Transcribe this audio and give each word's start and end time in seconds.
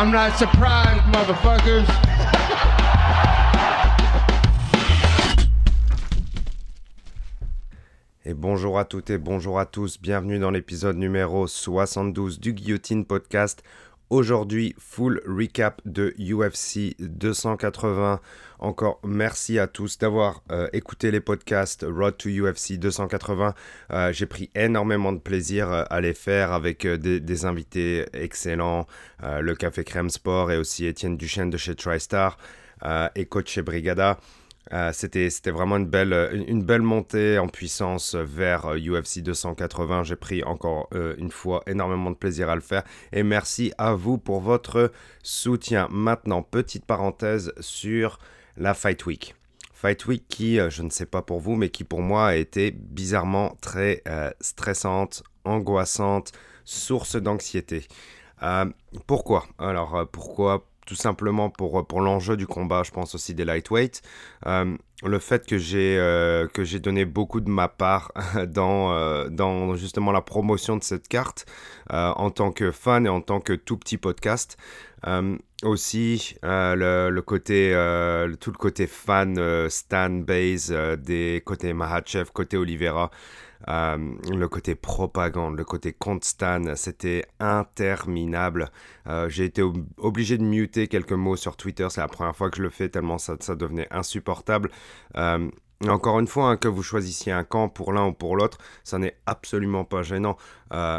I'm 0.00 0.10
not 0.10 0.38
surprised, 0.38 1.04
motherfuckers. 1.12 1.84
Et 8.24 8.32
bonjour 8.32 8.78
à 8.78 8.86
toutes 8.86 9.10
et 9.10 9.18
bonjour 9.18 9.58
à 9.58 9.66
tous, 9.66 10.00
bienvenue 10.00 10.38
dans 10.38 10.50
l'épisode 10.50 10.96
numéro 10.96 11.46
72 11.46 12.40
du 12.40 12.54
Guillotine 12.54 13.04
Podcast. 13.04 13.62
Aujourd'hui, 14.10 14.74
full 14.76 15.22
recap 15.24 15.80
de 15.84 16.12
UFC 16.18 16.96
280. 16.98 18.20
Encore 18.58 18.98
merci 19.04 19.60
à 19.60 19.68
tous 19.68 19.98
d'avoir 19.98 20.42
euh, 20.50 20.66
écouté 20.72 21.12
les 21.12 21.20
podcasts 21.20 21.86
Road 21.88 22.16
to 22.18 22.28
UFC 22.28 22.72
280. 22.72 23.54
Euh, 23.92 24.12
j'ai 24.12 24.26
pris 24.26 24.50
énormément 24.56 25.12
de 25.12 25.20
plaisir 25.20 25.70
euh, 25.70 25.84
à 25.90 26.00
les 26.00 26.12
faire 26.12 26.52
avec 26.52 26.84
des, 26.88 27.20
des, 27.20 27.44
invités 27.44 28.04
excellents, 28.12 28.88
le 29.22 29.54
Café 29.54 29.84
Crème 29.84 30.10
Sport 30.10 30.50
et 30.50 30.56
aussi 30.56 30.86
Étienne 30.86 31.16
Duchesne 31.16 31.50
de 31.50 31.56
chez 31.56 31.76
TriStar 31.76 32.36
et 33.14 33.26
coach 33.26 33.52
chez 33.52 33.62
Brigada. 33.62 34.18
Euh, 34.72 34.90
c'était, 34.92 35.28
vraiment 35.50 35.78
une 35.78 35.86
belle, 35.86 36.44
une 36.46 36.62
belle 36.62 36.82
montée 36.82 37.38
en 37.38 37.48
puissance 37.48 38.14
vers 38.14 38.66
UFC 38.76 39.18
euh, 39.18 39.22
280. 39.22 40.04
J'ai 40.04 40.16
pris 40.16 40.44
encore 40.44 40.88
euh, 40.94 41.14
une 41.18 41.30
fois 41.30 41.62
énormément 41.66 42.10
de 42.10 42.16
plaisir 42.16 42.48
à 42.48 42.54
le 42.54 42.60
faire. 42.60 42.84
Et 43.12 43.22
merci 43.22 43.72
à 43.78 43.94
vous 43.94 44.18
pour 44.18 44.40
votre 44.40 44.92
soutien. 45.22 45.88
Maintenant, 45.90 46.42
petite 46.42 46.84
parenthèse 46.84 47.52
sur 47.60 48.18
la 48.56 48.74
Fight 48.74 49.04
Week. 49.06 49.34
Fight 49.72 50.06
Week 50.06 50.24
qui, 50.28 50.58
je 50.68 50.82
ne 50.82 50.90
sais 50.90 51.06
pas 51.06 51.22
pour 51.22 51.40
vous, 51.40 51.56
mais 51.56 51.70
qui 51.70 51.84
pour 51.84 52.02
moi 52.02 52.28
a 52.28 52.34
été 52.36 52.70
bizarrement 52.70 53.56
très 53.62 54.02
stressante, 54.40 55.22
angoissante, 55.44 56.32
source 56.66 57.16
d'anxiété. 57.16 57.86
pourquoi? 59.06 59.46
Alors 59.58 60.06
pourquoi? 60.12 60.69
Tout 60.90 60.96
simplement 60.96 61.50
pour, 61.50 61.86
pour 61.86 62.00
l'enjeu 62.00 62.36
du 62.36 62.48
combat, 62.48 62.82
je 62.82 62.90
pense 62.90 63.14
aussi 63.14 63.32
des 63.32 63.44
lightweights. 63.44 64.02
Euh, 64.46 64.76
le 65.04 65.18
fait 65.20 65.46
que 65.46 65.56
j'ai 65.56 65.96
euh, 65.96 66.48
que 66.48 66.64
j'ai 66.64 66.80
donné 66.80 67.04
beaucoup 67.04 67.40
de 67.40 67.48
ma 67.48 67.68
part 67.68 68.10
dans, 68.48 68.90
euh, 68.90 69.28
dans 69.28 69.76
justement 69.76 70.10
la 70.10 70.20
promotion 70.20 70.76
de 70.76 70.82
cette 70.82 71.06
carte 71.06 71.46
en 71.90 72.30
tant 72.32 72.50
que 72.50 72.72
fan 72.72 73.06
et 73.06 73.08
en 73.08 73.20
tant 73.20 73.38
que 73.38 73.52
tout 73.52 73.76
petit 73.76 73.98
podcast. 73.98 74.56
aussi 75.62 76.34
le, 76.42 77.08
le, 77.08 77.22
côté 77.22 77.70
tout 78.40 78.50
le 78.50 78.58
côté 78.58 78.88
fan 78.88 79.68
Stan 79.68 80.10
Base 80.10 80.74
des 80.98 81.40
côtés 81.46 81.72
Mahachev, 81.72 82.30
côté 82.32 82.56
Oliveira. 82.56 83.12
Euh, 83.68 84.14
le 84.30 84.48
côté 84.48 84.74
propagande, 84.74 85.56
le 85.56 85.64
côté 85.64 85.92
constant, 85.92 86.74
c'était 86.76 87.26
interminable. 87.38 88.70
Euh, 89.06 89.28
j'ai 89.28 89.44
été 89.44 89.62
obligé 89.98 90.38
de 90.38 90.44
muter 90.44 90.88
quelques 90.88 91.12
mots 91.12 91.36
sur 91.36 91.56
Twitter, 91.56 91.86
c'est 91.90 92.00
la 92.00 92.08
première 92.08 92.36
fois 92.36 92.50
que 92.50 92.56
je 92.56 92.62
le 92.62 92.70
fais 92.70 92.88
tellement 92.88 93.18
ça, 93.18 93.36
devenait 93.54 93.88
insupportable. 93.90 94.70
Euh, 95.16 95.50
encore 95.88 96.20
une 96.20 96.26
fois, 96.26 96.50
hein, 96.50 96.56
que 96.56 96.68
vous 96.68 96.82
choisissiez 96.82 97.32
un 97.32 97.44
camp 97.44 97.70
pour 97.70 97.92
l'un 97.92 98.06
ou 98.06 98.12
pour 98.12 98.36
l'autre, 98.36 98.58
ça 98.84 98.98
n'est 98.98 99.16
absolument 99.26 99.84
pas 99.84 100.02
gênant. 100.02 100.36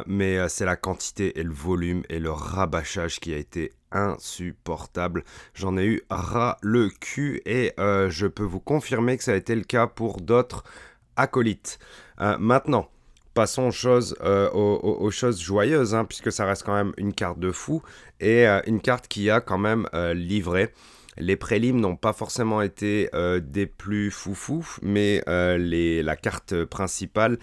mais 0.08 0.50
c'est 0.50 0.66
la 0.66 0.76
quantité 0.76 1.40
et 1.40 1.44
le 1.44 1.54
volume 1.54 2.04
et 2.10 2.20
le 2.20 2.32
rabâchage 2.32 3.20
qui 3.20 3.34
a 3.34 3.38
été 3.38 3.74
insupportable. 3.92 5.24
J'en 5.54 5.78
ai 5.78 5.86
eu 5.86 6.02
ras 6.10 6.58
le 6.62 6.90
cul 6.90 7.42
et 7.46 7.74
je 7.78 8.26
peux 8.26 8.44
vous 8.44 8.60
confirmer 8.60 9.18
que 9.18 9.24
ça 9.24 9.34
a 9.34 9.36
été 9.36 9.54
le 9.54 9.64
cas 9.64 9.86
pour 9.86 10.20
d'autres 10.20 10.64
acolytes. 11.16 11.80
Euh, 12.22 12.38
maintenant, 12.40 12.88
passons 13.34 13.64
aux 13.68 13.72
choses, 13.72 14.16
euh, 14.22 15.32
joyeuses, 15.32 15.96
hein, 15.96 16.06
puisque 16.06 16.32
ça 16.32 16.46
reste 16.46 16.64
quand 16.64 16.76
même 16.76 16.94
une 16.98 17.14
carte 17.14 17.40
de 17.40 17.52
fou 17.52 17.82
et 18.20 18.48
euh, 18.48 18.62
une 18.68 18.80
carte 18.80 19.08
qui 19.08 19.30
a 19.30 19.42
quand 19.42 19.58
même 19.58 19.88
livré. 20.14 20.74
Les 21.18 21.36
prélims 21.36 21.80
n'ont 21.80 21.98
pas 21.98 22.14
forcément 22.14 22.62
été 22.62 23.10
des 23.42 23.66
plus 23.66 24.12
foufous, 24.12 24.78
mais 24.82 25.22
la 25.28 26.16
carte 26.16 26.64
principale 26.66 27.38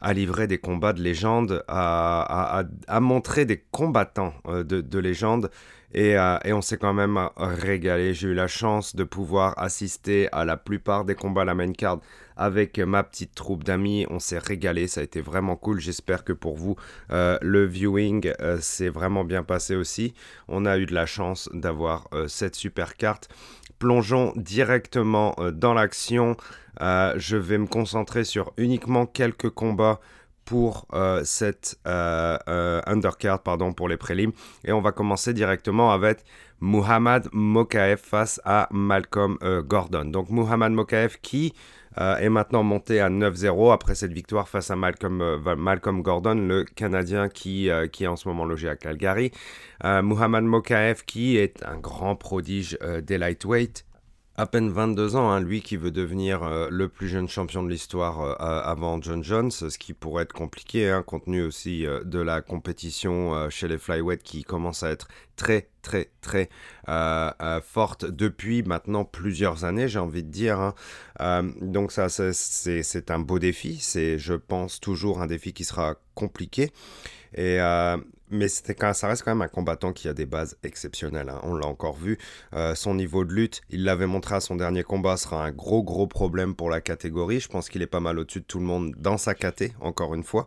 a 0.00 0.12
livré 0.12 0.46
des 0.46 0.58
combats 0.58 0.92
de 0.92 1.02
légende, 1.02 1.64
a, 1.68 2.64
montré 3.00 3.46
des 3.46 3.64
combattants 3.70 4.34
de 4.44 4.98
légende 4.98 5.50
euh, 5.96 6.38
et, 6.44 6.52
on 6.52 6.60
s'est 6.60 6.76
quand 6.76 6.92
même 6.92 7.18
régalé. 7.36 8.14
J'ai 8.14 8.28
eu 8.28 8.34
la 8.34 8.46
chance 8.46 8.94
de 8.94 9.04
pouvoir 9.04 9.58
assister 9.58 10.28
à 10.32 10.44
la 10.44 10.56
plupart 10.56 11.04
des 11.04 11.14
combats 11.14 11.42
à 11.42 11.44
la 11.44 11.54
main 11.54 11.72
card 11.72 12.00
avec 12.36 12.78
ma 12.78 13.02
petite 13.02 13.34
troupe 13.34 13.64
d'amis. 13.64 14.06
On 14.10 14.18
s'est 14.18 14.38
régalé, 14.38 14.86
ça 14.86 15.00
a 15.00 15.04
été 15.04 15.20
vraiment 15.20 15.56
cool. 15.56 15.80
J'espère 15.80 16.24
que 16.24 16.32
pour 16.32 16.56
vous, 16.56 16.76
euh, 17.10 17.38
le 17.42 17.64
viewing 17.64 18.32
euh, 18.40 18.58
s'est 18.60 18.90
vraiment 18.90 19.24
bien 19.24 19.42
passé 19.42 19.74
aussi. 19.74 20.14
On 20.46 20.66
a 20.66 20.78
eu 20.78 20.86
de 20.86 20.94
la 20.94 21.06
chance 21.06 21.48
d'avoir 21.52 22.08
cette 22.26 22.54
super 22.54 22.96
carte. 22.96 23.28
Plongeons 23.78 24.32
directement 24.36 25.36
dans 25.52 25.72
l'action. 25.72 26.36
je 26.80 27.36
vais 27.36 27.58
me 27.58 27.66
concentrer 27.66 28.24
sur 28.24 28.52
uniquement 28.56 29.06
quelques 29.06 29.50
combats 29.50 30.00
pour 30.48 30.86
euh, 30.94 31.20
cette 31.24 31.78
euh, 31.86 32.38
euh, 32.48 32.80
undercard, 32.86 33.42
pardon, 33.42 33.74
pour 33.74 33.86
les 33.86 33.98
prélims. 33.98 34.32
Et 34.64 34.72
on 34.72 34.80
va 34.80 34.92
commencer 34.92 35.34
directement 35.34 35.92
avec 35.92 36.24
Muhammad 36.62 37.28
Mokaev 37.34 37.98
face 37.98 38.40
à 38.46 38.66
Malcolm 38.70 39.36
Gordon. 39.66 40.06
Donc 40.06 40.30
Muhammad 40.30 40.72
Mokaev 40.72 41.18
qui 41.20 41.52
est 41.98 42.28
maintenant 42.28 42.62
monté 42.62 43.00
à 43.00 43.10
9-0 43.10 43.72
après 43.74 43.94
cette 43.94 44.12
victoire 44.12 44.48
face 44.48 44.70
à 44.70 44.76
Malcolm, 44.76 46.02
Gordon, 46.02 46.34
le 46.34 46.64
Canadien 46.64 47.28
qui, 47.28 47.68
est 47.68 48.06
en 48.06 48.16
ce 48.16 48.26
moment 48.26 48.44
logé 48.44 48.68
à 48.68 48.76
Calgary. 48.76 49.30
Muhammad 49.84 50.44
Mokaev 50.44 51.04
qui 51.06 51.36
est 51.36 51.62
un 51.64 51.76
grand 51.76 52.16
prodige 52.16 52.78
des 53.02 53.18
lightweight 53.18 53.84
à 54.38 54.46
peine 54.46 54.70
22 54.70 55.16
ans, 55.16 55.30
hein, 55.32 55.40
lui 55.40 55.62
qui 55.62 55.76
veut 55.76 55.90
devenir 55.90 56.44
euh, 56.44 56.68
le 56.70 56.88
plus 56.88 57.08
jeune 57.08 57.28
champion 57.28 57.64
de 57.64 57.68
l'histoire 57.68 58.20
euh, 58.22 58.34
avant 58.38 59.02
John 59.02 59.24
Jones, 59.24 59.50
ce 59.50 59.76
qui 59.76 59.94
pourrait 59.94 60.22
être 60.22 60.32
compliqué, 60.32 60.88
hein, 60.88 61.02
compte 61.02 61.24
tenu 61.24 61.42
aussi 61.42 61.84
euh, 61.84 62.04
de 62.04 62.20
la 62.20 62.40
compétition 62.40 63.50
chez 63.50 63.66
les 63.66 63.78
flyweight 63.78 64.22
qui 64.22 64.44
commence 64.44 64.84
à 64.84 64.90
être 64.90 65.08
très 65.34 65.68
très 65.82 66.10
très 66.20 66.50
forte 67.62 68.04
depuis 68.04 68.62
maintenant 68.62 69.04
plusieurs 69.04 69.64
années, 69.64 69.88
j'ai 69.88 69.98
envie 69.98 70.22
de 70.22 70.30
dire. 70.30 70.72
Hein. 71.18 71.50
donc 71.60 71.90
ça 71.90 72.08
c'est 72.08 73.10
un 73.10 73.18
beau 73.18 73.40
défi, 73.40 73.78
c'est 73.80 74.18
je 74.18 74.34
pense 74.34 74.78
toujours 74.78 75.20
un 75.20 75.26
défi 75.26 75.52
qui 75.52 75.64
sera 75.64 75.96
compliqué. 76.14 76.70
Et, 77.34 77.58
mais 78.30 78.48
quand, 78.78 78.92
ça 78.94 79.08
reste 79.08 79.22
quand 79.22 79.30
même 79.30 79.42
un 79.42 79.48
combattant 79.48 79.92
qui 79.92 80.08
a 80.08 80.12
des 80.12 80.26
bases 80.26 80.56
exceptionnelles. 80.62 81.28
Hein. 81.28 81.40
On 81.42 81.54
l'a 81.54 81.66
encore 81.66 81.96
vu. 81.96 82.18
Euh, 82.54 82.74
son 82.74 82.94
niveau 82.94 83.24
de 83.24 83.32
lutte, 83.32 83.62
il 83.70 83.84
l'avait 83.84 84.06
montré 84.06 84.34
à 84.34 84.40
son 84.40 84.56
dernier 84.56 84.82
combat, 84.82 85.16
sera 85.16 85.44
un 85.44 85.50
gros 85.50 85.82
gros 85.82 86.06
problème 86.06 86.54
pour 86.54 86.70
la 86.70 86.80
catégorie. 86.80 87.40
Je 87.40 87.48
pense 87.48 87.68
qu'il 87.68 87.82
est 87.82 87.86
pas 87.86 88.00
mal 88.00 88.18
au-dessus 88.18 88.40
de 88.40 88.44
tout 88.44 88.58
le 88.58 88.64
monde 88.64 88.94
dans 88.98 89.18
sa 89.18 89.34
caté, 89.34 89.72
encore 89.80 90.14
une 90.14 90.24
fois. 90.24 90.46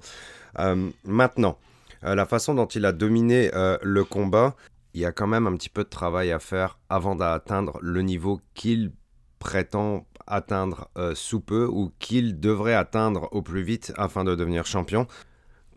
Euh, 0.59 0.89
maintenant, 1.05 1.57
euh, 2.03 2.15
la 2.15 2.25
façon 2.25 2.53
dont 2.53 2.65
il 2.65 2.85
a 2.85 2.91
dominé 2.91 3.51
le 3.53 4.03
combat, 4.03 4.55
il 4.93 5.01
y 5.01 5.05
a 5.05 5.11
quand 5.11 5.27
même 5.27 5.47
un 5.47 5.55
petit 5.55 5.69
peu 5.69 5.83
de 5.83 5.89
travail 5.89 6.31
à 6.31 6.39
faire 6.39 6.77
avant 6.89 7.15
d'atteindre 7.15 7.79
le 7.81 8.01
niveau 8.01 8.41
qu'il 8.53 8.91
prétend 9.39 10.05
atteindre 10.27 10.89
sous 11.15 11.39
peu 11.41 11.65
ou 11.65 11.91
qu'il 11.99 12.39
devrait 12.39 12.75
atteindre 12.75 13.27
au 13.31 13.41
plus 13.41 13.63
vite 13.63 13.91
afin 13.97 14.23
de 14.23 14.35
devenir 14.35 14.65
champion. 14.65 15.07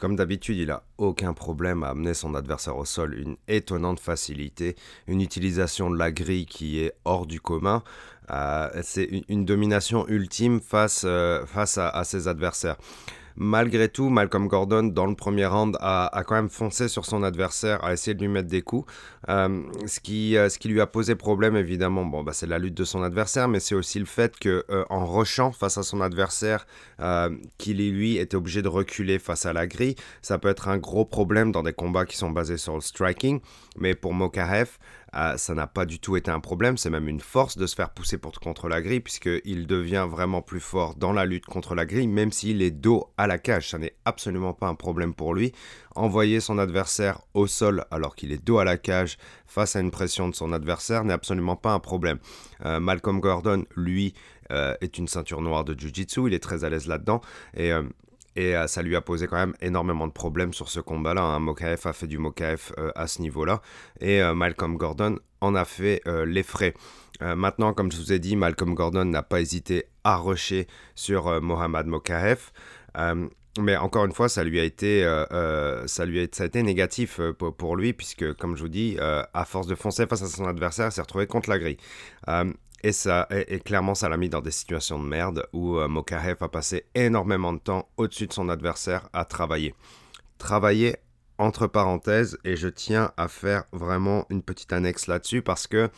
Comme 0.05 0.17
d'habitude, 0.17 0.59
il 0.59 0.71
a 0.71 0.83
aucun 0.99 1.33
problème 1.33 1.83
à 1.83 1.89
amener 1.89 2.13
son 2.13 2.35
adversaire 2.35 2.77
au 2.77 2.85
sol, 2.85 3.19
une 3.19 3.37
étonnante 3.49 3.99
facilité, 3.99 4.77
une 5.07 5.23
utilisation 5.23 5.91
de 5.91 5.97
la 5.97 6.13
grille 6.13 6.45
qui 6.45 6.79
est 6.81 6.93
hors 7.07 7.25
du 7.25 7.41
commun. 7.41 7.83
Euh, 8.31 8.69
c'est 8.83 9.09
une, 9.31 9.47
domination 9.47 10.07
ultime 10.07 10.61
face, 10.61 11.05
euh, 11.07 11.47
face 11.47 11.79
à, 11.79 12.05
ses 12.05 12.29
adversaires. 12.29 12.77
Malgré 13.37 13.89
tout, 13.89 14.11
Malcolm 14.11 14.47
Gordon, 14.49 14.85
dans 14.85 15.07
le 15.07 15.15
premier 15.15 15.47
round, 15.47 15.77
a, 15.81 16.23
quand 16.27 16.35
même 16.35 16.49
foncé 16.49 16.89
sur 16.89 17.05
son 17.05 17.23
adversaire, 17.23 17.85
a 17.85 17.93
essayé 17.93 18.15
de 18.15 18.21
lui 18.21 18.29
mettre 18.29 18.49
des 18.49 18.63
coups. 18.63 18.91
Euh, 19.29 19.63
ce, 19.87 20.01
qui, 20.01 20.35
ce 20.35 20.59
qui 20.59 20.69
lui 20.69 20.81
a 20.81 20.87
posé 20.87 21.15
problème, 21.15 21.57
évidemment, 21.57 22.05
bon, 22.05 22.23
bah, 22.23 22.33
c'est 22.33 22.47
la 22.47 22.59
lutte 22.59 22.75
de 22.75 22.85
son 22.85 23.03
adversaire, 23.03 23.49
mais 23.49 23.61
c'est 23.61 23.75
aussi 23.75 23.99
le 23.99 24.05
fait 24.05 24.39
que 24.39 24.65
en 24.89 25.07
rushant 25.07 25.53
face 25.53 25.79
à 25.79 25.83
son 25.83 26.01
adversaire, 26.01 26.67
qu'il 27.59 27.79
lui 27.91 28.19
était 28.19 28.37
obligé 28.37 28.63
de 28.63 28.69
reculer 28.69 29.19
face 29.19 29.47
à 29.47 29.53
la 29.53 29.67
grille, 29.67 29.97
ça 30.23 30.39
peut 30.39 30.49
être 30.49 30.69
un 30.69 30.79
gros 30.79 31.05
problème 31.05 31.53
dans 31.53 31.63
des 31.63 31.73
combats 31.73 32.07
qui 32.07 32.17
sont 32.17 32.31
basés 32.31 32.57
sur 32.57 32.75
le 32.75 32.81
striking. 32.81 33.41
Mais 33.77 33.95
pour 33.95 34.15
Mokarev, 34.15 34.79
ah, 35.17 35.39
ça 35.39 35.55
n'a 35.55 35.69
pas 35.69 35.87
du 35.87 36.01
tout 36.01 36.17
été 36.17 36.33
un 36.33 36.41
problème, 36.41 36.77
c'est 36.77 36.91
même 36.91 37.07
une 37.09 37.21
force 37.21 37.57
de 37.57 37.67
se 37.67 37.77
faire 37.77 37.91
pousser 37.91 38.19
contre 38.19 38.69
la 38.69 38.83
grille, 38.83 38.99
puisqu'il 38.99 39.69
devient 39.69 40.09
vraiment 40.11 40.43
plus 40.43 40.59
fort 40.59 40.97
dans 40.97 41.13
la 41.13 41.25
lutte 41.25 41.47
contre 41.47 41.77
la 41.77 41.87
grille, 41.87 42.09
même 42.09 42.33
s'il 42.33 42.63
est 42.63 42.73
dos 42.73 43.13
à 43.17 43.29
la 43.29 43.39
cage. 43.39 43.71
Ça 43.71 43.79
n'est 43.79 43.95
absolument 44.05 44.55
pas 44.55 44.67
un 44.67 44.75
problème 44.75 45.15
pour 45.15 45.33
lui. 45.33 45.53
Envoyer 45.95 46.41
son 46.41 46.59
adversaire 46.59 47.21
au 47.33 47.47
sol 47.47 47.85
alors 47.93 48.17
qu'il 48.17 48.33
est 48.33 48.45
dos 48.45 48.59
à 48.59 48.65
la 48.65 48.77
cage 48.77 49.17
face 49.47 49.77
à 49.77 49.81
une 49.81 49.93
pression 49.93 50.29
de 50.29 50.35
son 50.35 50.53
adversaire 50.53 51.05
n'est 51.05 51.13
absolument 51.13 51.55
pas 51.55 51.73
un 51.73 51.79
problème. 51.81 52.19
Euh, 52.65 52.81
Malcolm 52.81 53.21
Gordon, 53.21 53.65
lui, 53.77 54.15
euh, 54.51 54.75
est 54.81 54.99
une 54.99 55.07
ceinture 55.07 55.43
noire 55.43 55.65
de 55.65 55.79
Jiu-Jitsu, 55.79 56.27
il 56.27 56.35
est 56.35 56.43
très 56.43 56.65
à 56.65 56.71
l'aise 56.71 56.89
là-dedans, 56.89 57.21
et... 57.57 57.73
Euh, 58.39 58.65
Et 58.65 58.69
ça 58.69 58.83
lui 58.83 58.97
a 58.97 59.01
posé 59.01 59.27
quand 59.27 59.37
même 59.37 59.55
énormément 59.61 60.07
de 60.07 60.13
problèmes 60.13 60.53
sur 60.53 60.69
ce 60.69 60.81
combat-là. 60.81 61.23
Hein. 61.23 61.39
Mokaev 61.39 61.81
a 61.85 61.93
fait 61.93 62.07
du 62.07 62.19
Mokaev 62.19 62.73
à 62.95 63.07
ce 63.07 63.23
niveau-là. 63.23 63.63
Et 64.01 64.23
Malcolm 64.35 64.77
Gordon 64.77 65.19
en 65.41 65.55
a 65.55 65.65
fait 65.65 66.03
les 66.27 66.43
frais. 66.43 66.75
maintenant, 67.21 67.73
comme 67.73 67.93
je 67.93 67.99
vous 67.99 68.13
ai 68.13 68.19
dit, 68.19 68.37
Malcolm 68.37 68.75
Gordon 68.75 69.05
n'a 69.05 69.23
pas 69.23 69.41
hésité 69.41 69.85
à 70.03 70.17
rusher 70.17 70.67
sur 70.95 71.41
Mohamed 71.41 71.87
Mokaev. 71.87 72.51
Mais 73.61 73.77
encore 73.77 74.05
une 74.05 74.13
fois, 74.13 74.29
ça 74.29 74.43
lui 74.43 74.59
a 74.59 74.65
été, 74.65 75.05
euh, 75.05 75.25
euh, 75.31 75.87
ça 75.87 76.05
lui 76.05 76.19
a, 76.19 76.23
été 76.23 76.63
négatif 76.63 77.21
euh, 77.21 77.33
pour, 77.33 77.77
lui, 77.77 77.93
puisque, 77.93 78.35
comme 78.35 78.57
je 78.57 78.63
vous 78.63 78.69
dis, 78.69 78.97
à 79.01 79.45
force 79.45 79.67
de 79.67 79.75
foncer 79.75 80.07
face 80.07 80.23
à 80.23 80.27
son 80.27 80.47
adversaire, 80.47 80.89
il 80.89 80.93
s'est 80.93 81.01
retrouvé 81.01 81.27
contre 81.27 81.51
la 81.51 81.59
grille. 81.59 81.79
Et, 82.85 82.93
ça, 82.93 83.27
et, 83.31 83.59
clairement, 83.61 83.95
ça 83.95 84.09
l'a 84.09 84.17
mis 84.17 84.29
dans 84.29 84.41
des 84.41 84.51
situations 84.51 84.99
de 84.99 85.07
merde 85.07 85.49
où 85.53 85.79
Mokarev 85.89 86.37
a 86.41 86.49
passé 86.49 86.87
énormément 86.95 87.53
de 87.53 87.59
temps 87.59 87.89
au-dessus 87.97 88.27
de 88.27 88.33
son 88.33 88.49
adversaire 88.49 89.09
à 89.13 89.25
travailler. 89.25 89.75
Travailler 90.39 90.97
entre 91.39 91.67
parenthèses, 91.67 92.39
et 92.45 92.55
je 92.55 92.69
tiens 92.69 93.11
à 93.17 93.27
faire 93.27 93.65
vraiment 93.73 94.27
une 94.31 94.43
petite 94.43 94.73
annexe 94.73 95.09
là-dessus 95.09 95.43
parce 95.43 95.67
que 95.67 95.91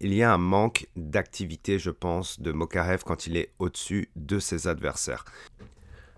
il 0.00 0.12
y 0.12 0.22
a 0.22 0.30
un 0.30 0.38
manque 0.38 0.88
d'activité, 0.94 1.78
je 1.78 1.90
pense, 1.90 2.38
de 2.40 2.52
Mokarev 2.52 3.02
quand 3.04 3.26
il 3.26 3.38
est 3.38 3.54
au-dessus 3.58 4.10
de 4.14 4.38
ses 4.38 4.68
adversaires 4.68 5.24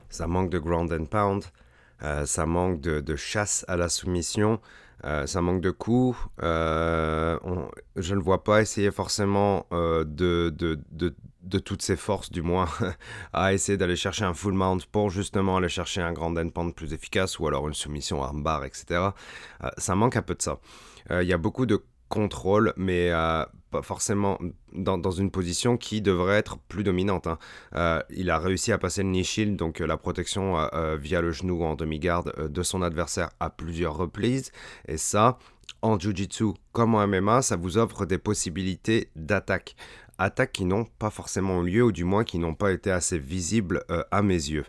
ça 0.09 0.27
manque 0.27 0.51
de 0.51 0.59
ground 0.59 0.93
and 0.93 1.07
pound, 1.07 1.45
euh, 2.03 2.27
ça 2.27 2.47
manque 2.47 2.81
de, 2.81 3.17
chasse 3.17 3.65
à 3.69 3.77
la 3.77 3.89
soumission, 3.89 4.61
euh, 5.05 5.27
ça 5.27 5.41
manque 5.41 5.61
de 5.61 5.71
coups. 5.71 6.19
Euh, 6.43 7.39
je 7.97 8.15
ne 8.15 8.21
vois 8.21 8.45
pas 8.45 8.61
essayer 8.61 8.91
forcément 8.91 9.67
de, 9.71 10.51
de, 10.51 11.59
toutes 11.59 11.83
ses 11.83 11.97
forces, 11.97 12.31
du 12.31 12.43
moins, 12.43 12.69
à 13.33 13.53
essayer 13.53 13.79
d'aller 13.79 13.97
chercher 13.97 14.25
un 14.25 14.35
full 14.35 14.55
mount 14.55 14.79
pour 14.91 15.11
justement 15.11 15.57
aller 15.57 15.69
chercher 15.69 16.03
un 16.03 16.13
grand 16.13 16.37
and 16.37 16.51
pound 16.51 16.75
plus 16.75 16.93
efficace 16.93 17.39
ou 17.39 17.47
alors 17.47 17.69
une 17.69 17.75
soumission 17.75 18.23
armbar, 18.23 18.65
etc. 18.65 19.11
ça 19.77 19.95
manque 19.95 20.17
un 20.17 20.23
peu 20.23 20.35
de 20.35 20.43
ça. 20.43 20.59
Il 21.11 21.27
y 21.27 21.33
a 21.33 21.39
beaucoup 21.39 21.67
de 21.67 21.83
contrôle, 22.09 22.75
mais 22.77 23.11
pas 23.71 23.83
forcément 23.83 24.39
dans, 24.73 25.11
une 25.11 25.31
position 25.31 25.77
qui 25.77 26.01
devrait 26.01 26.37
être 26.37 26.59
plus 26.59 26.85
dominante. 26.85 27.27
Hein. 27.27 27.39
Euh, 27.75 28.03
il 28.11 28.31
a 28.31 28.39
réussi 28.39 28.73
à 28.73 28.79
passer 28.79 29.03
le 29.03 29.09
knee 29.09 29.25
shield, 29.25 29.57
donc 29.57 29.81
euh, 29.81 29.87
la 29.87 29.97
protection 29.97 30.59
euh, 30.59 30.97
via 30.97 31.21
le 31.21 31.33
genou 31.33 31.63
en 31.65 31.75
demi-garde 31.75 32.51
de 32.51 32.63
son 32.63 32.83
adversaire 32.83 33.31
à 33.41 33.51
plusieurs 33.51 33.97
reprises. 33.97 34.53
Et 34.87 34.97
ça, 34.97 35.39
en 35.83 35.99
Jiu-Jitsu 35.99 36.55
comme 36.73 36.95
en 36.95 37.07
MMA, 37.07 37.43
ça 37.43 37.57
vous 37.57 37.79
offre 37.79 38.07
des 38.07 38.19
possibilités 38.19 39.11
d'attaque. 39.17 39.77
Attaques 40.19 40.53
qui 40.53 40.65
n'ont 40.65 40.85
pas 40.99 41.11
forcément 41.11 41.63
eu 41.65 41.71
lieu, 41.71 41.85
ou 41.85 41.93
du 41.93 42.05
moins 42.05 42.25
qui 42.25 42.39
n'ont 42.39 42.55
pas 42.55 42.73
été 42.73 42.91
assez 42.91 43.19
visibles 43.19 43.85
à 44.11 44.21
mes 44.21 44.35
yeux. 44.35 44.65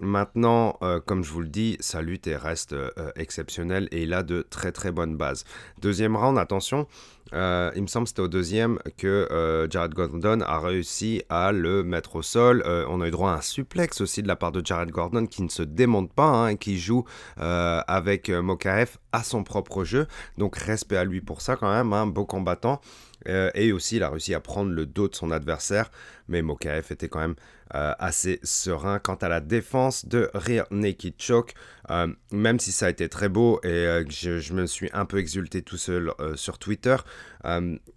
Maintenant, 0.00 0.78
comme 1.06 1.24
je 1.24 1.30
vous 1.30 1.40
le 1.40 1.48
dis, 1.48 1.76
sa 1.80 2.02
lutte 2.02 2.28
reste 2.32 2.74
exceptionnelle 3.16 3.88
et 3.92 4.02
il 4.02 4.12
a 4.14 4.22
de 4.22 4.42
très 4.42 4.72
très 4.72 4.92
bonnes 4.92 5.16
bases. 5.16 5.44
Deuxième 5.80 6.16
round, 6.16 6.38
attention, 6.38 6.86
euh, 7.34 7.70
il 7.74 7.82
me 7.82 7.86
semble 7.86 8.04
que 8.04 8.10
c'était 8.10 8.22
au 8.22 8.28
deuxième 8.28 8.78
que 8.98 9.28
euh, 9.30 9.68
Jared 9.70 9.94
Gordon 9.94 10.40
a 10.40 10.58
réussi 10.58 11.22
à 11.28 11.52
le 11.52 11.82
mettre 11.82 12.16
au 12.16 12.22
sol. 12.22 12.62
Euh, 12.66 12.84
on 12.88 13.00
a 13.00 13.08
eu 13.08 13.10
droit 13.10 13.30
à 13.30 13.34
un 13.34 13.40
suplex 13.40 14.00
aussi 14.00 14.22
de 14.22 14.28
la 14.28 14.36
part 14.36 14.52
de 14.52 14.64
Jared 14.64 14.90
Gordon 14.90 15.26
qui 15.26 15.42
ne 15.42 15.48
se 15.48 15.62
démonte 15.62 16.12
pas 16.12 16.26
hein, 16.26 16.48
et 16.48 16.56
qui 16.56 16.78
joue 16.78 17.04
avec 17.36 18.28
Mokaef 18.28 18.98
à 19.12 19.22
son 19.22 19.44
propre 19.44 19.84
jeu. 19.84 20.06
Donc 20.38 20.56
respect 20.56 20.96
à 20.96 21.04
lui 21.04 21.20
pour 21.20 21.40
ça 21.40 21.56
quand 21.56 21.70
même, 21.70 21.92
hein, 21.92 22.06
beau 22.06 22.24
combattant. 22.24 22.80
Et 23.26 23.72
aussi 23.72 23.96
il 23.96 24.02
a 24.02 24.12
à 24.12 24.40
prendre 24.40 24.70
le 24.70 24.86
dos 24.86 25.08
de 25.08 25.14
son 25.14 25.30
adversaire. 25.30 25.90
Mais 26.28 26.42
Mokaef 26.42 26.90
était 26.90 27.08
quand 27.08 27.20
même 27.20 27.34
euh, 27.74 27.94
assez 27.98 28.38
serein 28.42 28.98
quant 28.98 29.14
à 29.14 29.30
la 29.30 29.40
défense 29.40 30.04
de 30.04 30.30
Rear 30.34 30.66
Naked 30.70 31.14
Choke, 31.16 31.54
euh, 31.88 32.06
même 32.30 32.60
si 32.60 32.70
ça 32.70 32.84
a 32.84 32.90
été 32.90 33.08
très 33.08 33.30
beau 33.30 33.60
et 33.64 33.68
euh, 33.68 34.04
je, 34.10 34.52
me 34.52 34.66
suis 34.66 34.90
un 34.92 35.06
peu 35.06 35.16
exulté 35.16 35.62
tout 35.62 35.78
seul 35.78 36.12
sur 36.34 36.58
Twitter, 36.58 36.96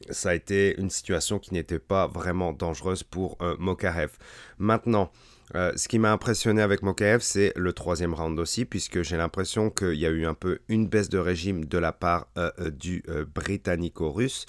ça 0.09 0.29
a 0.29 0.33
été 0.33 0.79
une 0.79 0.89
situation 0.89 1.39
qui 1.39 1.53
n'était 1.53 1.79
pas 1.79 2.07
vraiment 2.07 2.53
dangereuse 2.53 3.03
pour 3.03 3.37
Mokarev. 3.59 4.11
Maintenant, 4.57 5.11
ce 5.53 5.87
qui 5.87 5.99
m'a 5.99 6.11
impressionné 6.11 6.61
avec 6.61 6.81
Mokaev, 6.81 7.19
c'est 7.21 7.51
le 7.55 7.73
troisième 7.73 8.13
round 8.13 8.39
aussi, 8.39 8.65
puisque 8.65 9.01
j'ai 9.01 9.17
l'impression 9.17 9.69
qu'il 9.69 9.95
y 9.95 10.05
a 10.05 10.09
eu 10.09 10.25
un 10.25 10.33
peu 10.33 10.59
une 10.69 10.87
baisse 10.87 11.09
de 11.09 11.19
régime 11.19 11.65
de 11.65 11.77
la 11.77 11.91
part 11.91 12.27
du 12.71 13.03
britannico-russe. 13.35 14.45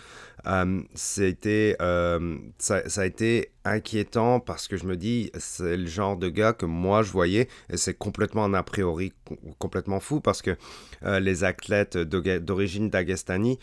Euh, 0.46 0.82
c'était, 0.94 1.76
euh, 1.80 2.36
ça, 2.58 2.82
a 2.96 3.04
été 3.04 3.50
inquiétant 3.64 4.38
parce 4.38 4.68
que 4.68 4.76
je 4.76 4.86
me 4.86 4.96
dis, 4.96 5.30
c'est 5.38 5.76
le 5.76 5.86
genre 5.86 6.16
de 6.16 6.28
gars 6.28 6.52
que 6.52 6.66
moi 6.66 7.02
je 7.02 7.10
voyais, 7.10 7.48
et 7.70 7.76
c'est 7.76 7.94
complètement 7.94 8.44
un 8.44 8.54
a 8.54 8.62
priori 8.62 9.12
complètement 9.58 9.98
fou 9.98 10.20
parce 10.20 10.40
que 10.40 10.56
euh, 11.02 11.18
les 11.18 11.42
athlètes 11.42 11.96
d'origine 11.96 12.90
d'Agestani 12.90 13.58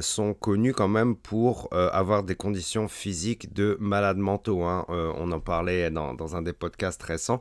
sont 0.00 0.34
connus 0.34 0.72
quand 0.72 0.88
même 0.88 1.14
pour 1.16 1.68
avoir 1.72 2.22
des 2.22 2.34
conditions 2.34 2.88
physiques 2.88 3.52
de 3.52 3.76
malades 3.80 4.16
mentaux. 4.16 4.64
Hein. 4.64 4.84
on 4.88 5.30
en 5.30 5.40
parlait 5.40 5.90
dans, 5.90 6.14
dans, 6.14 6.34
un 6.34 6.42
des 6.42 6.52
podcasts 6.52 7.02
récents. 7.02 7.40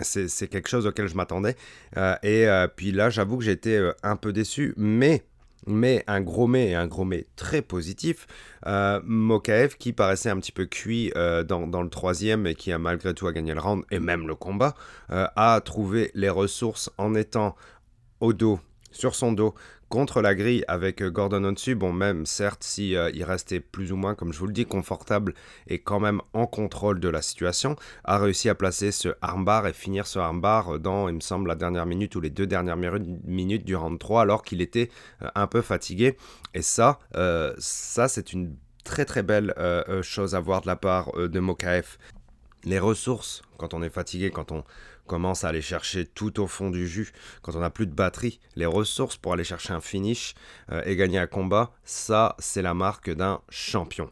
c'est 0.00 0.48
quelque 0.48 0.68
chose 0.68 0.86
auquel 0.86 1.06
je 1.06 1.14
m'attendais. 1.14 1.56
et 2.22 2.48
puis 2.74 2.90
là, 2.90 3.10
j'avoue 3.10 3.38
que 3.38 3.44
j'étais 3.44 3.80
un 4.02 4.16
peu 4.16 4.32
déçu, 4.32 4.74
mais 4.76 5.22
mais 5.66 6.04
un 6.06 6.20
gros 6.20 6.46
mais 6.46 6.70
et 6.70 6.74
un 6.74 6.86
gros 6.86 7.04
mais 7.04 7.26
très 7.36 7.62
positif. 7.62 8.26
Euh, 8.66 9.00
Mokaev 9.04 9.76
qui 9.78 9.92
paraissait 9.92 10.30
un 10.30 10.38
petit 10.38 10.52
peu 10.52 10.66
cuit 10.66 11.12
euh, 11.16 11.42
dans, 11.42 11.82
le 11.82 11.90
troisième 11.90 12.46
et 12.46 12.54
qui 12.54 12.72
a 12.72 12.78
malgré 12.78 13.14
tout 13.14 13.30
gagné 13.30 13.54
le 13.54 13.60
round 13.60 13.84
et 13.90 13.98
même 13.98 14.26
le 14.26 14.34
combat, 14.34 14.74
euh, 15.10 15.26
a 15.36 15.60
trouvé 15.60 16.10
les 16.14 16.30
ressources 16.30 16.90
en 16.98 17.14
étant 17.14 17.56
au 18.20 18.32
dos, 18.32 18.60
sur 18.90 19.14
son 19.14 19.32
dos, 19.32 19.54
contre 19.94 20.22
la 20.22 20.34
grille 20.34 20.64
avec 20.66 21.00
euh, 21.02 21.08
Gordon 21.08 21.44
au-dessus. 21.44 21.76
Bon, 21.76 21.92
même 21.92 22.26
certes, 22.26 22.64
si 22.64 22.96
euh, 22.96 23.12
restait 23.20 23.60
plus 23.60 23.92
ou 23.92 23.96
moins, 23.96 24.16
comme 24.16 24.32
je 24.32 24.40
vous 24.40 24.48
le 24.48 24.52
dis, 24.52 24.66
confortable 24.66 25.34
et 25.68 25.78
quand 25.78 26.00
même 26.00 26.20
en 26.32 26.48
contrôle 26.48 26.98
de 26.98 27.08
la 27.08 27.22
situation, 27.22 27.76
a 28.02 28.18
réussi 28.18 28.48
à 28.48 28.56
placer 28.56 28.90
ce 28.90 29.10
armbar 29.22 29.68
et 29.68 29.72
finir 29.72 30.08
ce 30.08 30.18
armbar 30.18 30.80
dans, 30.80 31.08
il 31.08 31.14
me 31.14 31.20
semble, 31.20 31.46
la 31.46 31.54
dernière 31.54 31.86
minute 31.86 32.16
ou 32.16 32.20
les 32.20 32.30
deux 32.30 32.48
dernières 32.48 32.76
minutes 32.76 33.64
du 33.64 33.76
round 33.76 34.00
3, 34.00 34.22
alors 34.22 34.42
qu'il 34.42 34.62
était 34.62 34.90
euh, 35.22 35.28
un 35.36 35.46
peu 35.46 35.62
fatigué. 35.62 36.16
Et 36.54 36.62
ça, 36.62 36.98
ça 37.58 38.08
c'est 38.08 38.32
une 38.32 38.56
très 38.82 39.04
très 39.04 39.22
belle 39.22 39.54
chose 40.02 40.34
à 40.34 40.40
voir 40.40 40.60
de 40.60 40.66
la 40.66 40.76
part 40.76 41.12
de 41.16 41.40
Mokaef. 41.40 41.98
Les 42.64 42.78
ressources, 42.78 43.42
quand 43.58 43.74
on 43.74 43.82
est 43.82 43.90
fatigué, 43.90 44.30
quand 44.30 44.52
on 44.52 44.64
commence 45.06 45.44
à 45.44 45.48
aller 45.48 45.62
chercher 45.62 46.06
tout 46.06 46.40
au 46.40 46.46
fond 46.46 46.70
du 46.70 46.86
jus, 46.88 47.12
quand 47.42 47.54
on 47.56 47.60
n'a 47.60 47.70
plus 47.70 47.86
de 47.86 47.92
batterie, 47.92 48.40
les 48.56 48.66
ressources 48.66 49.16
pour 49.16 49.32
aller 49.32 49.44
chercher 49.44 49.72
un 49.72 49.80
finish 49.80 50.34
euh, 50.72 50.82
et 50.86 50.96
gagner 50.96 51.18
un 51.18 51.26
combat, 51.26 51.72
ça 51.84 52.36
c'est 52.38 52.62
la 52.62 52.74
marque 52.74 53.10
d'un 53.10 53.40
champion. 53.48 54.10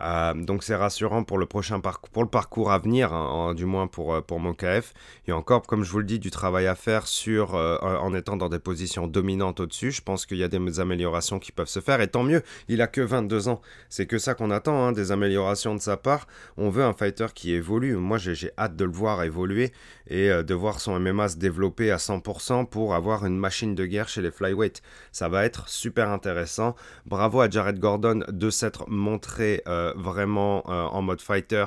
Euh, 0.00 0.34
donc 0.34 0.62
c'est 0.62 0.74
rassurant 0.74 1.24
pour 1.24 1.38
le 1.38 1.46
prochain 1.46 1.80
parcours, 1.80 2.10
pour 2.10 2.22
le 2.22 2.28
parcours 2.28 2.72
à 2.72 2.78
venir, 2.78 3.12
hein, 3.12 3.54
du 3.54 3.66
moins 3.66 3.86
pour, 3.86 4.14
euh, 4.14 4.20
pour 4.20 4.40
mon 4.40 4.54
KF. 4.54 4.94
Il 5.26 5.30
y 5.30 5.32
a 5.32 5.36
encore, 5.36 5.62
comme 5.62 5.84
je 5.84 5.90
vous 5.90 5.98
le 5.98 6.04
dis, 6.04 6.18
du 6.18 6.30
travail 6.30 6.66
à 6.66 6.74
faire 6.74 7.06
sur, 7.06 7.54
euh, 7.54 7.76
en 7.80 8.14
étant 8.14 8.36
dans 8.36 8.48
des 8.48 8.58
positions 8.58 9.06
dominantes 9.06 9.60
au-dessus. 9.60 9.90
Je 9.90 10.02
pense 10.02 10.26
qu'il 10.26 10.38
y 10.38 10.44
a 10.44 10.48
des 10.48 10.80
améliorations 10.80 11.38
qui 11.38 11.52
peuvent 11.52 11.68
se 11.68 11.80
faire, 11.80 12.00
et 12.00 12.08
tant 12.08 12.22
mieux, 12.22 12.42
il 12.68 12.80
a 12.82 12.86
que 12.86 13.00
22 13.00 13.48
ans. 13.48 13.60
C'est 13.88 14.06
que 14.06 14.18
ça 14.18 14.34
qu'on 14.34 14.50
attend, 14.50 14.86
hein, 14.86 14.92
des 14.92 15.12
améliorations 15.12 15.74
de 15.74 15.80
sa 15.80 15.96
part. 15.96 16.26
On 16.56 16.70
veut 16.70 16.84
un 16.84 16.92
fighter 16.92 17.26
qui 17.34 17.52
évolue. 17.52 17.96
Moi, 17.96 18.18
j'ai 18.18 18.50
hâte 18.58 18.76
de 18.76 18.84
le 18.84 18.92
voir 18.92 19.22
évoluer 19.22 19.72
et 20.08 20.28
de 20.28 20.54
voir 20.54 20.80
son 20.80 20.98
MMA 20.98 21.28
se 21.28 21.36
développer 21.36 21.90
à 21.90 21.98
100% 21.98 22.66
pour 22.66 22.94
avoir 22.94 23.26
une 23.26 23.36
machine 23.36 23.74
de 23.74 23.86
guerre 23.86 24.08
chez 24.08 24.22
les 24.22 24.30
flyweight. 24.30 24.82
Ça 25.12 25.28
va 25.28 25.44
être 25.44 25.68
super 25.68 26.10
intéressant. 26.10 26.74
Bravo 27.06 27.40
à 27.40 27.48
Jared 27.48 27.78
Gordon 27.78 28.24
de 28.28 28.50
s'être 28.50 28.88
montré 28.88 29.62
vraiment 29.96 30.64
euh, 30.68 30.84
en 30.84 31.02
mode 31.02 31.20
fighter 31.20 31.66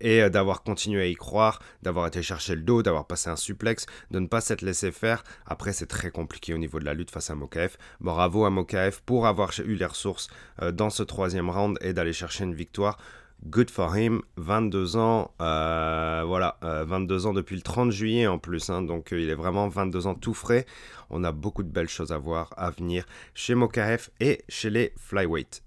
et 0.00 0.22
euh, 0.22 0.28
d'avoir 0.28 0.62
continué 0.62 1.02
à 1.02 1.06
y 1.06 1.14
croire, 1.14 1.60
d'avoir 1.82 2.06
été 2.06 2.22
chercher 2.22 2.54
le 2.54 2.62
dos, 2.62 2.82
d'avoir 2.82 3.06
passé 3.06 3.30
un 3.30 3.36
suplex, 3.36 3.86
de 4.10 4.18
ne 4.18 4.26
pas 4.26 4.40
s'être 4.40 4.62
laissé 4.62 4.92
faire. 4.92 5.22
Après, 5.46 5.72
c'est 5.72 5.86
très 5.86 6.10
compliqué 6.10 6.52
au 6.52 6.58
niveau 6.58 6.78
de 6.78 6.84
la 6.84 6.94
lutte 6.94 7.10
face 7.10 7.30
à 7.30 7.34
Mokaef. 7.34 7.78
Bravo 8.00 8.44
à 8.44 8.50
Mokaef 8.50 9.00
pour 9.00 9.26
avoir 9.26 9.52
eu 9.64 9.74
les 9.74 9.86
ressources 9.86 10.28
euh, 10.60 10.72
dans 10.72 10.90
ce 10.90 11.02
troisième 11.02 11.48
round 11.48 11.78
et 11.80 11.92
d'aller 11.92 12.12
chercher 12.12 12.44
une 12.44 12.54
victoire. 12.54 12.98
Good 13.44 13.70
for 13.70 13.96
him, 13.96 14.22
22 14.36 14.96
ans, 14.96 15.34
voilà, 15.40 16.58
22 16.62 17.26
ans 17.26 17.32
depuis 17.32 17.56
le 17.56 17.62
30 17.62 17.90
juillet 17.90 18.28
en 18.28 18.38
plus, 18.38 18.70
hein. 18.70 18.82
donc 18.82 19.08
il 19.10 19.28
est 19.28 19.34
vraiment 19.34 19.66
22 19.66 20.06
ans 20.06 20.14
tout 20.14 20.32
frais. 20.32 20.64
On 21.10 21.24
a 21.24 21.32
beaucoup 21.32 21.64
de 21.64 21.68
belles 21.68 21.88
choses 21.88 22.12
à 22.12 22.18
voir 22.18 22.50
à 22.56 22.70
venir 22.70 23.04
chez 23.34 23.56
Mokaef 23.56 24.10
et 24.20 24.44
chez 24.48 24.70
les 24.70 24.92
flyweight. 24.96 25.64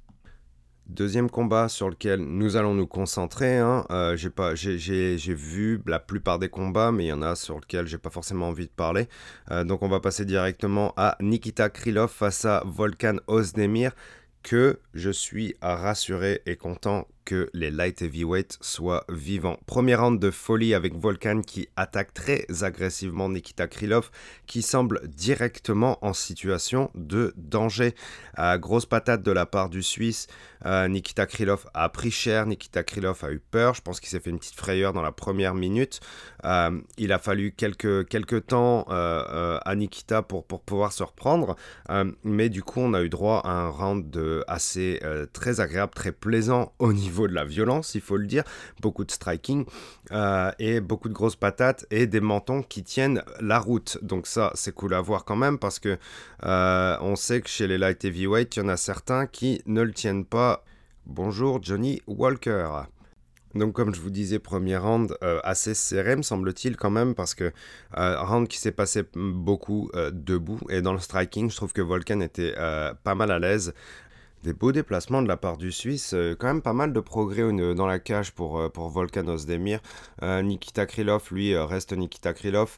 Deuxième 0.87 1.31
combat 1.31 1.67
sur 1.67 1.89
lequel 1.89 2.19
nous 2.19 2.57
allons 2.57 2.75
nous 2.75 2.85
concentrer. 2.85 3.57
Hein. 3.57 3.85
Euh, 3.89 4.15
j'ai, 4.15 5.33
vu 5.33 5.81
la 5.87 5.97
plupart 5.99 6.37
des 6.37 6.47
combats, 6.47 6.91
mais 6.91 7.05
il 7.05 7.07
y 7.07 7.13
en 7.13 7.23
a 7.23 7.35
sur 7.35 7.55
lesquels 7.55 7.87
j'ai 7.87 7.97
pas 7.97 8.11
forcément 8.11 8.49
envie 8.49 8.67
de 8.67 8.71
parler. 8.71 9.07
Euh, 9.49 9.63
donc 9.63 9.81
on 9.81 9.87
va 9.87 9.99
passer 9.99 10.25
directement 10.25 10.93
à 10.95 11.17
Nikita 11.21 11.69
Krylov 11.69 12.11
face 12.11 12.45
à 12.45 12.61
Volkan 12.67 13.15
Ozdemir, 13.25 13.93
que 14.43 14.79
je 14.93 15.09
suis 15.09 15.55
rassuré 15.59 16.43
et 16.45 16.55
content 16.55 17.07
que 17.25 17.49
les 17.53 17.71
light 17.71 18.01
heavyweight 18.01 18.57
soient 18.61 19.03
vivants. 19.09 19.59
Premier 19.65 19.95
round 19.95 20.19
de 20.19 20.29
folie 20.29 20.73
avec 20.73 20.95
Volkan 20.95 21.41
qui 21.41 21.67
attaque 21.75 22.13
très 22.13 22.45
agressivement 22.61 23.27
Nikita 23.29 23.67
Krylov 23.67 24.11
qui 24.45 24.61
semble 24.61 25.01
directement 25.07 25.97
en 26.05 26.13
situation 26.13 26.91
de 26.93 27.33
danger. 27.35 27.95
Euh, 28.37 28.57
grosse 28.57 28.85
patate 28.85 29.23
de 29.23 29.31
la 29.31 29.45
part 29.45 29.69
du 29.69 29.81
Suisse. 29.81 30.27
Euh, 30.65 30.87
Nikita 30.87 31.25
Krylov 31.25 31.65
a 31.73 31.89
pris 31.89 32.11
cher, 32.11 32.45
Nikita 32.45 32.83
Krylov 32.83 33.23
a 33.23 33.31
eu 33.31 33.39
peur. 33.39 33.73
Je 33.73 33.81
pense 33.81 33.99
qu'il 33.99 34.09
s'est 34.09 34.19
fait 34.19 34.29
une 34.29 34.39
petite 34.39 34.55
frayeur 34.55 34.93
dans 34.93 35.01
la 35.01 35.11
première 35.11 35.55
minute. 35.55 35.99
Euh, 36.45 36.79
il 36.97 37.11
a 37.11 37.19
fallu 37.19 37.51
quelques, 37.51 38.45
temps 38.45 38.83
à 38.87 39.75
Nikita 39.75 40.21
pour, 40.21 40.45
pour 40.45 40.61
pouvoir 40.61 40.93
se 40.93 41.03
reprendre. 41.03 41.55
mais 42.23 42.49
du 42.49 42.61
coup, 42.61 42.81
on 42.81 42.93
a 42.93 43.01
eu 43.01 43.09
droit 43.09 43.41
à 43.43 43.49
un 43.49 43.69
round 43.69 44.09
de 44.09 44.43
assez 44.47 44.99
très 45.33 45.59
agréable, 45.59 45.93
très 45.93 46.11
plaisant 46.11 46.73
au 46.79 46.93
niveau 46.93 47.14
de 47.23 47.33
la 47.33 47.45
violence, 47.45 47.95
il 47.95 48.01
faut 48.01 48.17
le 48.17 48.27
dire. 48.27 48.43
Beaucoup 48.81 49.03
de 49.05 49.11
striking 49.11 49.65
et 50.59 50.79
beaucoup 50.79 51.09
de 51.09 51.13
grosses 51.13 51.35
patates 51.35 51.85
et 51.91 52.07
des 52.07 52.21
mentons 52.21 52.61
qui 52.61 52.83
tiennent 52.83 53.23
la 53.39 53.59
route. 53.59 53.97
Donc 54.01 54.27
ça, 54.27 54.51
c'est 54.55 54.73
cool 54.73 54.93
à 54.93 55.01
voir 55.01 55.25
quand 55.25 55.35
même 55.35 55.57
parce 55.57 55.79
que 55.79 55.97
on 56.43 57.15
sait 57.15 57.41
que 57.41 57.49
chez 57.49 57.67
les 57.67 57.77
light 57.77 58.03
heavyweight, 58.03 58.55
il 58.55 58.59
y 58.59 58.61
en 58.63 58.69
a 58.69 58.77
certains 58.77 59.27
qui 59.27 59.61
ne 59.65 59.81
le 59.81 59.93
tiennent 59.93 60.25
pas. 60.25 60.63
Bonjour 61.05 61.61
Johnny 61.61 62.01
Walker. 62.07 62.85
Donc 63.55 63.73
comme 63.73 63.95
je 63.95 64.01
vous 64.01 64.09
disais, 64.09 64.37
premier 64.37 64.75
round 64.75 65.15
euh, 65.23 65.39
assez 65.43 65.73
serré 65.73 66.15
me 66.17 66.21
semble-t-il 66.21 66.75
quand 66.75 66.89
même 66.89 67.15
parce 67.15 67.33
que 67.33 67.53
euh, 67.97 68.21
round 68.21 68.47
qui 68.47 68.57
s'est 68.57 68.73
passé 68.73 69.03
beaucoup 69.15 69.89
euh, 69.95 70.11
debout 70.13 70.59
et 70.69 70.81
dans 70.81 70.91
le 70.91 70.99
striking, 70.99 71.49
je 71.49 71.55
trouve 71.55 71.71
que 71.71 71.81
Volkan 71.81 72.19
était 72.19 72.53
pas 73.03 73.15
mal 73.15 73.31
à 73.31 73.39
l'aise. 73.39 73.73
Des 74.45 74.53
beaux 74.53 74.71
déplacements 74.71 75.21
de 75.21 75.27
la 75.27 75.37
part 75.37 75.57
du 75.57 75.71
Suisse, 75.71 76.15
quand 76.39 76.47
même 76.47 76.61
pas 76.61 76.71
mal 76.71 76.93
de 76.93 76.99
progrès 76.99 77.51
dans 77.73 77.87
la 77.87 77.99
cage 77.99 78.31
pour, 78.31 78.71
pour 78.71 78.89
Volkan 78.89 79.27
Ozdemir. 79.27 79.79
Nikita 80.21 80.85
Krylov, 80.85 81.23
lui, 81.31 81.57
reste 81.57 81.93
Nikita 81.93 82.33
Krylov. 82.33 82.77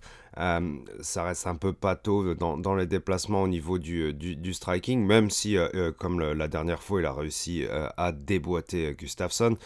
ça 1.01 1.23
reste 1.23 1.45
un 1.45 1.55
peu 1.55 1.73
pâteau 1.73 2.35
dans, 2.35 2.75
les 2.75 2.85
déplacements 2.85 3.43
au 3.43 3.49
niveau 3.49 3.79
du, 3.79 4.53
striking, 4.53 5.05
même 5.05 5.29
si, 5.29 5.57
comme 5.99 6.21
la 6.21 6.47
dernière 6.47 6.81
fois, 6.81 7.01
il 7.01 7.05
a 7.05 7.11
réussi 7.11 7.65
à 7.97 8.13
déboîter 8.13 8.95
Gustafsson. 8.97 9.57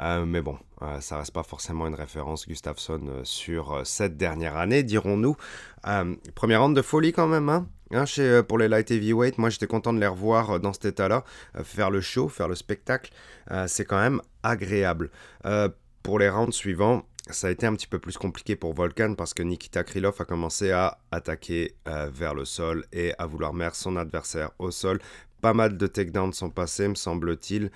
Euh, 0.00 0.24
mais 0.24 0.42
bon, 0.42 0.58
euh, 0.82 1.00
ça 1.00 1.18
reste 1.18 1.32
pas 1.32 1.42
forcément 1.42 1.86
une 1.86 1.94
référence 1.94 2.48
Gustafsson 2.48 3.00
euh, 3.08 3.20
sur 3.24 3.82
cette 3.84 4.16
dernière 4.16 4.56
année, 4.56 4.82
dirons-nous. 4.82 5.36
première 6.34 6.62
ronde 6.62 6.74
de 6.74 6.82
folie 6.82 7.12
quand 7.12 7.28
même, 7.28 7.48
hein, 7.48 7.66
hein 7.94 8.06
chez, 8.06 8.42
pour 8.42 8.58
les 8.58 8.68
light 8.68 8.90
heavyweight. 8.90 9.38
Moi, 9.38 9.50
j'étais 9.50 9.66
content 9.66 9.92
de 9.92 10.00
les 10.00 10.06
revoir 10.06 10.60
dans 10.60 10.72
cet 10.72 10.84
état-là, 10.86 11.24
faire 11.62 11.90
le 11.90 12.00
show, 12.00 12.28
faire 12.28 12.48
le 12.48 12.54
spectacle. 12.54 13.12
c'est 13.66 13.84
quand 13.84 14.00
même 14.00 14.20
agréable. 14.42 15.10
pour 16.02 16.18
les 16.18 16.28
rounds 16.28 16.54
suivants, 16.54 17.04
ça 17.30 17.46
a 17.46 17.50
été 17.50 17.66
un 17.66 17.74
petit 17.74 17.86
peu 17.86 17.98
plus 17.98 18.18
compliqué 18.18 18.56
pour 18.56 18.74
Volkan 18.74 19.14
parce 19.14 19.32
que 19.32 19.42
Nikita 19.42 19.82
Krylov 19.82 20.16
a 20.18 20.24
commencé 20.24 20.70
à 20.72 20.98
attaquer 21.10 21.74
vers 21.86 22.34
le 22.34 22.44
sol 22.44 22.84
et 22.92 23.14
à 23.18 23.26
vouloir 23.26 23.54
mettre 23.54 23.76
son 23.76 23.96
adversaire 23.96 24.50
au 24.58 24.70
sol 24.70 24.98
pas 25.44 25.52
mal 25.52 25.76
de 25.76 25.86
takedowns 25.86 26.32
sont 26.32 26.48
passés, 26.48 26.88
me 26.88 26.94
semble-t-il. 26.94 27.70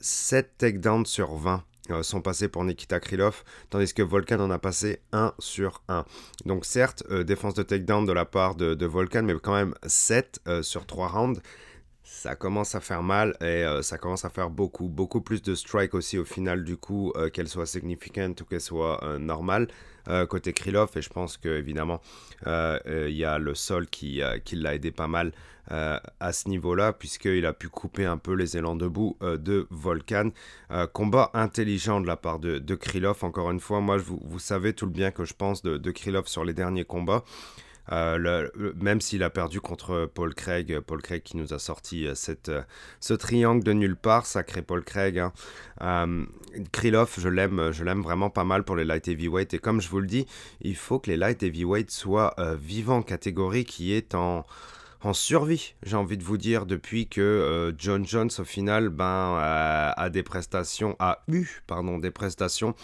7 0.00 0.44
euh, 0.44 0.48
takedowns 0.58 1.06
sur 1.06 1.34
20 1.34 1.54
euh, 1.54 1.58
sont 2.02 2.20
passés 2.20 2.48
pour 2.48 2.64
Nikita 2.64 3.00
Krylov, 3.00 3.44
tandis 3.70 3.92
que 3.92 4.02
Volkan 4.02 4.40
en 4.40 4.50
a 4.50 4.58
passé 4.58 5.00
1 5.12 5.34
sur 5.38 5.82
1. 5.88 6.04
Donc 6.46 6.64
certes, 6.64 7.04
euh, 7.10 7.24
défense 7.24 7.54
de 7.54 7.62
takedown 7.62 8.06
de 8.06 8.12
la 8.12 8.24
part 8.24 8.54
de, 8.54 8.74
de, 8.74 8.86
Volkan, 8.86 9.22
mais 9.22 9.34
quand 9.34 9.54
même 9.54 9.74
7 9.86 10.40
sur 10.62 10.86
3 10.86 11.08
rounds. 11.08 11.40
Ça 12.02 12.34
commence 12.34 12.74
à 12.74 12.80
faire 12.80 13.04
mal 13.04 13.36
et 13.40 13.64
ça 13.82 13.96
commence 13.96 14.24
à 14.24 14.30
faire 14.30 14.50
beaucoup, 14.50 14.88
beaucoup 14.88 15.20
plus 15.20 15.42
de 15.42 15.54
strike 15.54 15.94
aussi 15.94 16.18
au 16.18 16.24
final 16.24 16.64
du 16.64 16.76
coup, 16.76 17.12
qu'elle 17.32 17.46
soit 17.46 17.66
significant 17.66 18.34
ou 18.40 18.44
qu'elle 18.44 18.60
soit 18.60 19.00
normale. 19.20 19.68
Euh, 20.08 20.26
côté 20.26 20.52
Krylov 20.52 20.90
et 20.96 21.02
je 21.02 21.10
pense 21.10 21.36
que 21.36 21.48
évidemment 21.48 22.00
euh, 22.46 22.78
euh, 22.86 23.10
il 23.10 23.16
y 23.16 23.24
a 23.24 23.38
le 23.38 23.54
sol 23.54 23.86
qui 23.86 24.22
l'a 24.52 24.74
aidé 24.74 24.90
pas 24.90 25.08
mal 25.08 25.32
à 25.70 26.32
ce 26.32 26.48
niveau-là 26.48 26.92
puisqu'il 26.92 27.46
a 27.46 27.52
pu 27.52 27.68
couper 27.68 28.04
un 28.04 28.16
peu 28.16 28.34
les 28.34 28.56
élans 28.56 28.76
debout 28.76 29.16
de 29.20 29.66
Volkan. 29.70 30.30
combat 30.92 31.30
intelligent 31.34 32.00
de 32.00 32.06
la 32.06 32.16
part 32.16 32.38
de, 32.38 32.58
de 32.58 32.74
Krylov 32.74 33.22
encore 33.22 33.50
une 33.50 33.60
fois. 33.60 33.80
Moi 33.80 33.96
vous, 33.98 34.38
savez 34.38 34.72
tout 34.72 34.86
le 34.86 34.92
bien 34.92 35.10
que 35.10 35.24
je 35.24 35.34
pense 35.34 35.62
de, 35.62 35.76
de 35.76 35.90
Krylov 35.90 36.26
sur 36.26 36.44
les 36.44 36.54
derniers 36.54 36.84
combats. 36.84 37.24
Euh, 37.92 38.48
même 38.80 39.00
s'il 39.00 39.22
a 39.22 39.30
perdu 39.30 39.60
contre 39.60 40.08
Paul 40.12 40.34
Craig, 40.34 40.78
Paul 40.80 41.02
Craig 41.02 41.22
qui 41.22 41.36
nous 41.36 41.52
a 41.52 41.58
sorti 41.58 42.06
euh, 42.06 42.14
euh, 42.48 42.62
ce 43.00 43.14
triangle 43.14 43.64
de 43.64 43.72
nulle 43.72 43.96
part, 43.96 44.26
sacré 44.26 44.62
Paul 44.62 44.84
Craig. 44.84 45.18
Hein. 45.18 46.26
Krylov, 46.72 47.16
je 47.18 47.28
l'aime, 47.28 48.00
vraiment 48.00 48.30
pas 48.30 48.44
mal 48.44 48.64
pour 48.64 48.76
les 48.76 48.84
light 48.84 49.08
heavyweight. 49.08 49.54
Et 49.54 49.58
comme 49.58 49.80
je 49.80 49.88
vous 49.88 50.00
le 50.00 50.06
dis, 50.06 50.26
il 50.60 50.76
faut 50.76 50.98
que 50.98 51.10
les 51.10 51.16
light 51.16 51.42
heavyweight 51.42 51.90
soient 51.90 52.34
vivants, 52.60 53.02
catégorie 53.02 53.64
qui 53.64 53.92
est 53.92 54.14
en 54.14 54.44
en 55.02 55.14
survie, 55.14 55.74
j'ai 55.82 55.96
envie 55.96 56.18
de 56.18 56.24
vous 56.24 56.36
dire, 56.36 56.66
depuis 56.66 57.06
que 57.06 57.20
euh, 57.20 57.72
John 57.78 58.06
Jones, 58.06 58.30
au 58.38 58.44
final, 58.44 58.90
ben, 58.90 59.38
a, 59.38 60.10
des 60.10 60.22
prestations, 60.22 60.94
a 60.98 61.22
eu 61.28 61.62
pardon, 61.66 61.98
des 61.98 62.10
prestations 62.10 62.74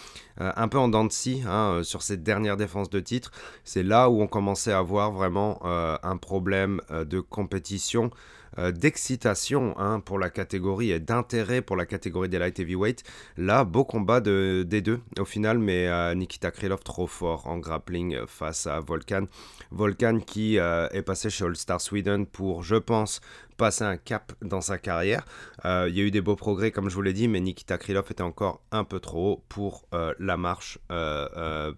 euh, 0.41 0.51
un 0.55 0.67
peu 0.67 0.79
en 0.79 0.87
dents 0.87 1.05
de 1.05 1.11
scie 1.11 1.43
hein, 1.45 1.73
euh, 1.73 1.83
sur 1.83 2.01
ses 2.01 2.17
dernières 2.17 2.57
défenses 2.57 2.89
de 2.89 2.99
titre. 2.99 3.31
C'est 3.63 3.83
là 3.83 4.09
où 4.09 4.21
on 4.21 4.27
commençait 4.27 4.71
à 4.71 4.79
avoir 4.79 5.11
vraiment 5.11 5.59
un 5.63 6.17
problème 6.17 6.81
de 6.89 7.19
compétition 7.19 8.05
euh, 8.05 8.36
d'excitation 8.57 9.77
hein, 9.77 9.99
pour 9.99 10.19
la 10.19 10.29
catégorie 10.29 10.91
et 10.91 10.99
d'intérêt 10.99 11.61
pour 11.61 11.75
la 11.75 11.85
catégorie 11.85 12.29
des 12.29 12.39
light 12.39 12.59
heavyweight. 12.59 13.03
Là, 13.37 13.63
beau 13.63 13.85
combat 13.85 14.19
de, 14.19 14.63
des 14.67 14.81
deux 14.81 14.99
au 15.19 15.25
final, 15.25 15.59
mais 15.59 15.87
euh, 15.87 16.13
Nikita 16.15 16.51
Krylov 16.51 16.83
trop 16.83 17.07
fort 17.07 17.47
en 17.47 17.57
grappling 17.57 18.25
face 18.27 18.67
à 18.67 18.79
Volkan. 18.79 19.25
Volkan 19.71 20.19
qui 20.19 20.59
euh, 20.59 20.87
est 20.91 21.01
passé 21.01 21.29
chez 21.29 21.45
All 21.45 21.55
Star 21.55 21.81
Sweden 21.81 22.25
pour, 22.25 22.63
je 22.63 22.75
pense, 22.75 23.21
passer 23.57 23.83
un 23.83 23.97
cap 23.97 24.33
dans 24.41 24.61
sa 24.61 24.77
carrière. 24.77 25.25
Il 25.63 25.95
y 25.95 26.01
a 26.01 26.03
eu 26.03 26.11
des 26.11 26.21
beaux 26.21 26.35
progrès, 26.35 26.71
comme 26.71 26.89
je 26.89 26.95
vous 26.95 27.01
l'ai 27.01 27.13
dit, 27.13 27.27
mais 27.27 27.39
Nikita 27.39 27.77
Krylov 27.77 28.05
était 28.11 28.21
encore 28.21 28.61
un 28.71 28.83
peu 28.83 28.99
trop 28.99 29.33
haut 29.33 29.43
pour 29.49 29.87
la 29.91 30.37
marche, 30.37 30.77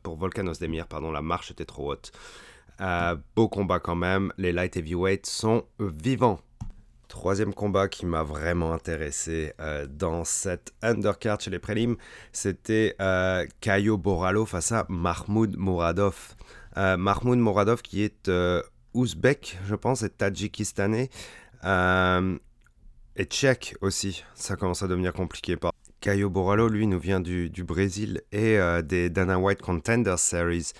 pour 0.03 0.17
Volkan 0.17 0.47
Ozdemir, 0.47 0.87
pardon, 0.87 1.11
la 1.11 1.21
marche 1.21 1.51
était 1.51 1.63
trop 1.63 1.93
haute. 1.93 2.11
beau 3.35 3.47
combat 3.47 3.79
quand 3.79 3.95
même, 3.95 4.33
les 4.37 4.51
light 4.51 4.75
heavyweight 4.75 5.25
sont 5.25 5.63
vivants. 5.79 6.41
Troisième 7.09 7.55
combat 7.55 7.87
qui 7.87 8.05
m'a 8.05 8.21
vraiment 8.21 8.71
intéressé 8.71 9.53
euh, 9.59 9.87
dans 9.89 10.23
cette 10.23 10.73
undercard 10.83 11.41
chez 11.41 11.49
les 11.49 11.57
prélims, 11.57 11.97
c'était 12.31 12.95
euh, 13.01 13.47
Caio 13.61 13.97
Boralo 13.97 14.45
face 14.45 14.71
à 14.71 14.85
Mahmoud 14.89 15.57
Mouradov. 15.57 16.35
Euh, 16.77 16.97
Mahmoud 16.97 17.39
Mouradov 17.39 17.81
qui 17.81 18.03
est 18.03 18.31
ouzbek, 18.93 19.57
je 19.65 19.73
pense, 19.73 20.03
et 20.03 20.09
tadjikistanais, 20.11 21.09
et 21.63 23.25
tchèque 23.25 23.75
aussi. 23.81 24.23
Ça 24.35 24.55
commence 24.55 24.83
à 24.83 24.87
devenir 24.87 25.11
compliqué. 25.11 25.57
Caio 26.01 26.29
Boralo, 26.29 26.69
lui, 26.69 26.85
nous 26.85 26.99
vient 26.99 27.21
du, 27.21 27.49
du 27.49 27.63
Brésil 27.63 28.21
et 28.31 28.59
des 28.83 29.09
Dana 29.09 29.39
White 29.39 29.63
Contender 29.63 30.15
Series. 30.15 30.73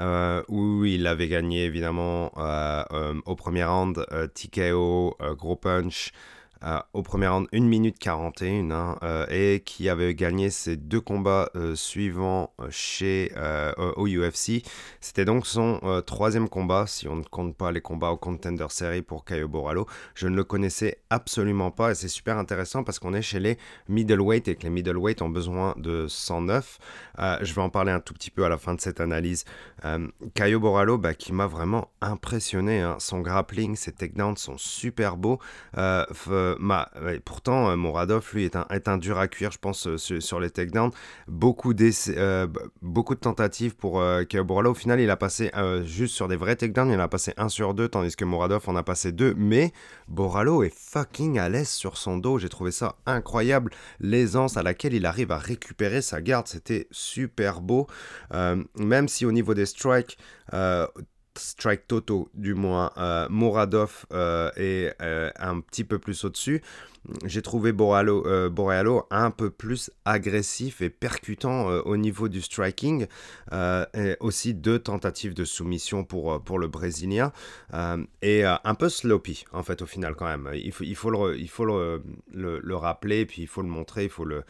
Euh, 0.00 0.42
où 0.48 0.84
il 0.84 1.06
avait 1.06 1.28
gagné 1.28 1.64
évidemment 1.64 2.32
euh, 2.36 2.82
euh, 2.90 3.14
au 3.26 3.36
premier 3.36 3.62
round 3.64 4.04
TKO, 4.34 5.16
gros 5.38 5.54
punch, 5.56 6.10
euh, 6.62 6.78
au 6.94 7.02
premier 7.02 7.26
round 7.26 7.46
1 7.52 7.60
minute 7.60 7.98
41 7.98 8.70
hein, 8.70 8.98
euh, 9.02 9.26
et 9.28 9.60
qui 9.60 9.88
avait 9.88 10.14
gagné 10.14 10.48
ses 10.48 10.76
deux 10.76 11.00
combats 11.00 11.50
euh, 11.56 11.74
suivants 11.74 12.52
chez 12.70 13.32
au 13.96 14.06
UFC. 14.06 14.62
C'était 15.00 15.24
donc 15.24 15.46
son 15.46 15.80
troisième 16.06 16.48
combat 16.48 16.86
si 16.86 17.08
on 17.08 17.16
ne 17.16 17.22
compte 17.22 17.56
pas 17.56 17.72
les 17.72 17.80
combats 17.80 18.10
au 18.10 18.16
Contender 18.16 18.66
Series 18.68 19.02
pour 19.02 19.24
Caio 19.24 19.48
Borrallo. 19.48 19.86
Je 20.14 20.28
ne 20.28 20.36
le 20.36 20.44
connaissais 20.44 20.98
absolument 21.10 21.70
pas 21.70 21.92
et 21.92 21.94
c'est 21.94 22.08
super 22.08 22.38
intéressant 22.38 22.84
parce 22.84 22.98
qu'on 22.98 23.14
est 23.14 23.22
chez 23.22 23.40
les 23.40 23.58
middleweight 23.88 24.48
et 24.48 24.56
que 24.56 24.62
les 24.62 24.70
middleweight 24.70 25.22
ont 25.22 25.28
besoin 25.28 25.74
de 25.76 26.06
109. 26.08 26.78
je 27.18 27.54
vais 27.54 27.62
en 27.62 27.70
parler 27.70 27.92
un 27.92 28.00
tout 28.00 28.14
petit 28.14 28.30
peu 28.30 28.44
à 28.44 28.48
la 28.48 28.58
fin 28.58 28.74
de 28.74 28.80
cette 28.80 29.00
analyse. 29.00 29.44
Caio 30.34 30.60
Borrallo 30.60 30.98
bah, 30.98 31.14
qui 31.14 31.32
m'a 31.32 31.46
vraiment 31.46 31.90
impressionné. 32.00 32.80
Hein. 32.80 32.96
Son 33.00 33.20
grappling, 33.20 33.76
ses 33.76 33.92
takedowns 33.92 34.36
sont 34.36 34.58
super 34.58 35.16
beaux 35.16 35.38
pourtant, 37.24 37.70
euh, 37.70 37.76
Moradov, 37.76 38.28
lui, 38.32 38.44
est 38.44 38.88
un, 38.88 38.98
dur 38.98 39.18
à 39.18 39.28
cuire, 39.28 39.50
je 39.50 39.58
pense, 39.58 39.86
euh, 39.86 39.98
sur, 39.98 40.40
les 40.40 40.50
takedowns. 40.50 40.90
Beaucoup, 41.28 41.72
euh, 41.72 42.46
de 42.46 43.14
tentatives 43.14 43.76
pour 43.76 44.00
euh, 44.00 44.24
Au 44.34 44.74
final, 44.74 45.00
il 45.00 45.10
a 45.10 45.16
passé 45.16 45.50
juste 45.84 46.14
sur 46.14 46.28
des 46.28 46.36
vrais 46.36 46.56
takedowns, 46.56 46.90
il 46.90 46.96
en 46.96 47.04
a 47.04 47.08
passé 47.08 47.32
un 47.36 47.48
sur 47.48 47.74
deux, 47.74 47.88
tandis 47.88 48.16
que 48.16 48.24
Moradov 48.24 48.68
en 48.68 48.76
a 48.76 48.82
passé 48.82 49.12
deux. 49.12 49.34
Mais 49.36 49.72
Boralo 50.08 50.62
est 50.62 50.74
fucking 50.74 51.38
à 51.38 51.48
l'aise 51.48 51.68
sur 51.68 51.96
son 51.96 52.16
dos. 52.16 52.38
J'ai 52.38 52.48
trouvé 52.48 52.70
ça 52.70 52.96
incroyable. 53.06 53.70
L'aisance 54.00 54.56
à 54.56 54.62
laquelle 54.62 54.94
il 54.94 55.06
arrive 55.06 55.32
à 55.32 55.38
récupérer 55.38 56.02
sa 56.02 56.20
garde, 56.20 56.46
c'était 56.48 56.88
super 56.90 57.60
beau. 57.60 57.86
même 58.32 59.08
si 59.08 59.26
au 59.26 59.32
niveau 59.32 59.54
des 59.54 59.66
strikes, 59.66 60.18
strike 61.36 61.86
totaux 61.86 62.28
du 62.34 62.54
moins. 62.54 62.92
Euh, 62.96 63.28
Muradov 63.30 64.06
est 64.56 64.94
un 65.00 65.60
petit 65.60 65.84
peu 65.84 65.98
plus 65.98 66.24
au-dessus. 66.24 66.62
J'ai 67.24 67.42
trouvé 67.42 67.72
Borealo, 67.72 69.06
un 69.10 69.30
peu 69.30 69.50
plus 69.50 69.90
agressif 70.06 70.80
et 70.80 70.88
percutant 70.88 71.66
au 71.66 71.96
niveau 71.96 72.28
du 72.28 72.40
striking. 72.40 73.06
et 73.52 74.16
aussi 74.20 74.54
deux 74.54 74.78
tentatives 74.78 75.34
de 75.34 75.44
soumission 75.44 76.04
pour, 76.04 76.42
pour 76.42 76.58
le 76.58 76.68
Brésilien. 76.68 77.32
et 78.22 78.44
un 78.44 78.74
peu 78.74 78.88
sloppy 78.88 79.44
en 79.52 79.62
fait 79.62 79.82
au 79.82 79.86
final 79.86 80.14
quand 80.14 80.26
même. 80.26 80.50
Il 80.54 80.72
faut, 80.72 80.84
il 80.84 80.96
faut, 80.96 81.32
il 81.32 81.48
faut 81.48 81.66
le, 81.66 82.02
le 82.32 82.76
rappeler, 82.76 83.26
puis 83.26 83.42
il 83.42 83.48
faut 83.48 83.62
le 83.62 83.68
montrer, 83.68 84.04
il 84.04 84.10
faut 84.10 84.24
le 84.24 84.44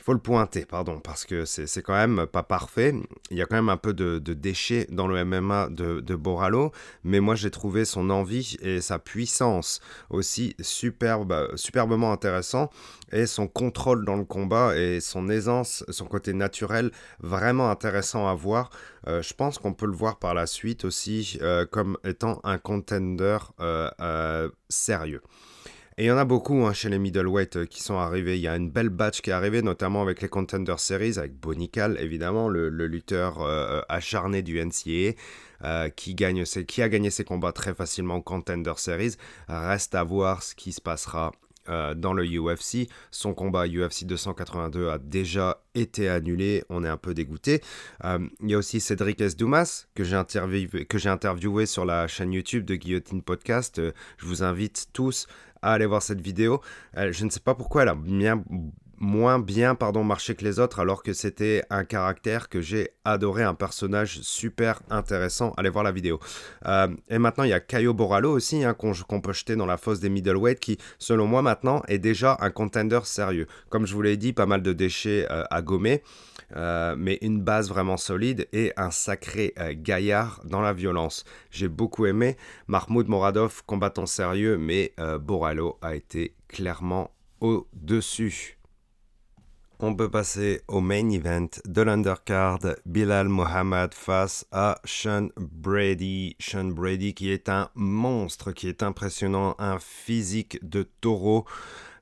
il 0.00 0.04
faut 0.04 0.14
le 0.14 0.18
pointer, 0.18 0.64
pardon, 0.64 0.98
parce 0.98 1.26
que 1.26 1.44
c'est 1.44 1.82
quand 1.82 1.92
même 1.92 2.26
pas 2.26 2.42
parfait. 2.42 2.94
Il 3.30 3.36
y 3.36 3.42
a 3.42 3.46
quand 3.46 3.56
même 3.56 3.68
un 3.68 3.76
peu 3.76 3.92
de, 3.92 4.18
déchets 4.32 4.86
dans 4.90 5.06
le 5.06 5.22
MMA 5.26 5.68
de, 5.68 6.00
de 6.00 6.16
Boralo, 6.16 6.72
mais 7.04 7.20
moi 7.20 7.34
j'ai 7.34 7.50
trouvé 7.50 7.84
son 7.84 8.08
envie 8.08 8.56
et 8.62 8.80
sa 8.80 8.98
puissance 8.98 9.80
aussi 10.08 10.56
superbe, 10.58 11.52
superbement 11.54 12.12
intéressant, 12.12 12.70
et 13.12 13.26
son 13.26 13.46
contrôle 13.46 14.06
dans 14.06 14.16
le 14.16 14.24
combat 14.24 14.74
et 14.74 15.00
son 15.00 15.28
aisance, 15.28 15.84
son 15.90 16.06
côté 16.06 16.32
naturel, 16.32 16.92
vraiment 17.20 17.70
intéressant 17.70 18.26
à 18.26 18.32
voir. 18.32 18.70
Euh, 19.06 19.20
je 19.20 19.34
pense 19.34 19.58
qu'on 19.58 19.74
peut 19.74 19.86
le 19.86 19.92
voir 19.92 20.18
par 20.18 20.32
la 20.32 20.46
suite 20.46 20.86
aussi 20.86 21.38
euh, 21.42 21.66
comme 21.66 21.98
étant 22.04 22.40
un 22.42 22.56
contender 22.56 23.38
euh, 23.60 24.48
sérieux. 24.70 25.20
Et 26.00 26.04
il 26.04 26.06
y 26.06 26.10
en 26.10 26.16
a 26.16 26.24
beaucoup 26.24 26.64
hein, 26.64 26.72
chez 26.72 26.88
les 26.88 26.98
middleweight 26.98 27.56
euh, 27.56 27.66
qui 27.66 27.82
sont 27.82 27.98
arrivés. 27.98 28.38
Il 28.38 28.40
y 28.40 28.48
a 28.48 28.56
une 28.56 28.70
belle 28.70 28.88
batch 28.88 29.20
qui 29.20 29.28
est 29.28 29.34
arrivée, 29.34 29.60
notamment 29.60 30.00
avec 30.00 30.22
les 30.22 30.30
Contender 30.30 30.76
Series, 30.78 31.18
avec 31.18 31.38
Bonical, 31.38 31.98
évidemment, 32.00 32.48
le, 32.48 32.70
lutteur 32.70 33.42
euh, 33.42 33.82
acharné 33.90 34.40
du 34.40 34.58
NCAA. 34.58 35.12
Euh, 35.62 35.90
qui, 35.90 36.14
gagne 36.14 36.44
qui 36.44 36.80
a 36.80 36.88
gagné 36.88 37.10
ses 37.10 37.22
combats 37.22 37.52
très 37.52 37.74
facilement 37.74 38.16
au 38.16 38.22
Contender 38.22 38.72
Series. 38.78 39.16
Reste 39.48 39.94
à 39.94 40.02
voir 40.02 40.42
ce 40.42 40.54
qui 40.54 40.72
se 40.72 40.80
passera 40.80 41.32
dans 41.68 42.14
le 42.14 42.24
UFC. 42.24 42.88
Son 43.12 43.32
combat 43.32 43.68
UFC 43.68 44.04
282 44.04 44.88
a 44.88 44.98
déjà 44.98 45.62
été 45.76 46.08
annulé. 46.08 46.64
On 46.68 46.82
est 46.82 46.88
un 46.88 46.96
peu 46.96 47.14
dégoûté. 47.14 47.60
il 48.02 48.50
y 48.50 48.54
a 48.54 48.58
aussi 48.58 48.80
Cédric 48.80 49.20
S. 49.20 49.36
Dumas 49.36 49.86
que 49.94 50.02
j'ai 50.02 50.16
interviewé, 50.16 51.66
sur 51.66 51.84
la 51.84 52.08
chaîne 52.08 52.32
YouTube 52.32 52.64
de 52.64 52.74
Guillotine 52.74 53.22
Podcast. 53.22 53.80
je 54.16 54.26
vous 54.26 54.42
invite 54.42 54.88
tous 54.92 55.28
à 55.62 55.72
aller 55.72 55.86
voir 55.86 56.02
cette 56.02 56.20
vidéo. 56.20 56.60
Euh, 56.96 57.12
je 57.12 57.24
ne 57.24 57.30
sais 57.30 57.40
pas 57.40 57.54
pourquoi 57.54 57.82
elle 57.82 57.88
a 57.88 57.94
bien, 57.94 58.42
moins 59.00 59.38
bien 59.38 59.74
pardon, 59.74 60.04
marché 60.04 60.34
que 60.34 60.44
les 60.44 60.60
autres, 60.60 60.78
alors 60.78 61.02
que 61.02 61.12
c'était 61.12 61.62
un 61.70 61.84
caractère 61.84 62.48
que 62.48 62.60
j'ai 62.60 62.90
adoré, 63.04 63.42
un 63.42 63.54
personnage 63.54 64.20
super 64.20 64.80
intéressant. 64.90 65.52
Allez 65.56 65.70
voir 65.70 65.82
la 65.82 65.90
vidéo. 65.90 66.20
Euh, 66.66 66.88
et 67.08 67.18
maintenant, 67.18 67.44
il 67.44 67.50
y 67.50 67.54
a 67.54 67.60
Caio 67.60 67.94
Boralo 67.94 68.30
aussi, 68.30 68.62
hein, 68.62 68.74
qu'on 68.74 69.20
peut 69.20 69.32
jeter 69.32 69.56
dans 69.56 69.66
la 69.66 69.78
fosse 69.78 70.00
des 70.00 70.10
middleweight, 70.10 70.60
qui, 70.60 70.78
selon 70.98 71.26
moi, 71.26 71.42
maintenant, 71.42 71.82
est 71.88 71.98
déjà 71.98 72.36
un 72.40 72.50
contender 72.50 73.00
sérieux. 73.04 73.46
Comme 73.70 73.86
je 73.86 73.94
vous 73.94 74.02
l'ai 74.02 74.16
dit, 74.16 74.32
pas 74.32 74.46
mal 74.46 74.62
de 74.62 74.72
déchets 74.72 75.26
euh, 75.30 75.44
à 75.50 75.62
gommer. 75.62 76.02
Euh, 76.56 76.96
mais 76.98 77.18
une 77.22 77.40
base 77.40 77.68
vraiment 77.68 77.96
solide 77.96 78.48
et 78.52 78.72
un 78.76 78.90
sacré 78.90 79.54
gaillard 79.74 80.40
dans 80.44 80.60
la 80.60 80.72
violence. 80.72 81.24
J'ai 81.50 81.68
beaucoup 81.68 82.06
aimé 82.06 82.36
Mahmoud 82.66 83.08
Moradov, 83.08 83.62
combattant 83.66 84.06
sérieux, 84.06 84.58
mais 84.58 84.92
euh, 84.98 85.18
Boralo 85.18 85.78
a 85.80 85.94
été 85.94 86.34
clairement 86.48 87.12
au-dessus. 87.40 88.59
On 89.82 89.94
peut 89.94 90.10
passer 90.10 90.60
au 90.68 90.82
main 90.82 91.08
event 91.08 91.48
de 91.64 91.80
l'undercard, 91.80 92.58
Bilal 92.84 93.30
Mohamed 93.30 93.94
face 93.94 94.44
à 94.52 94.78
Sean 94.84 95.28
Brady. 95.38 96.36
Sean 96.38 96.66
Brady 96.66 97.14
qui 97.14 97.30
est 97.30 97.48
un 97.48 97.70
monstre, 97.74 98.52
qui 98.52 98.68
est 98.68 98.82
impressionnant, 98.82 99.54
un 99.58 99.78
physique 99.78 100.58
de 100.62 100.82
taureau. 101.00 101.46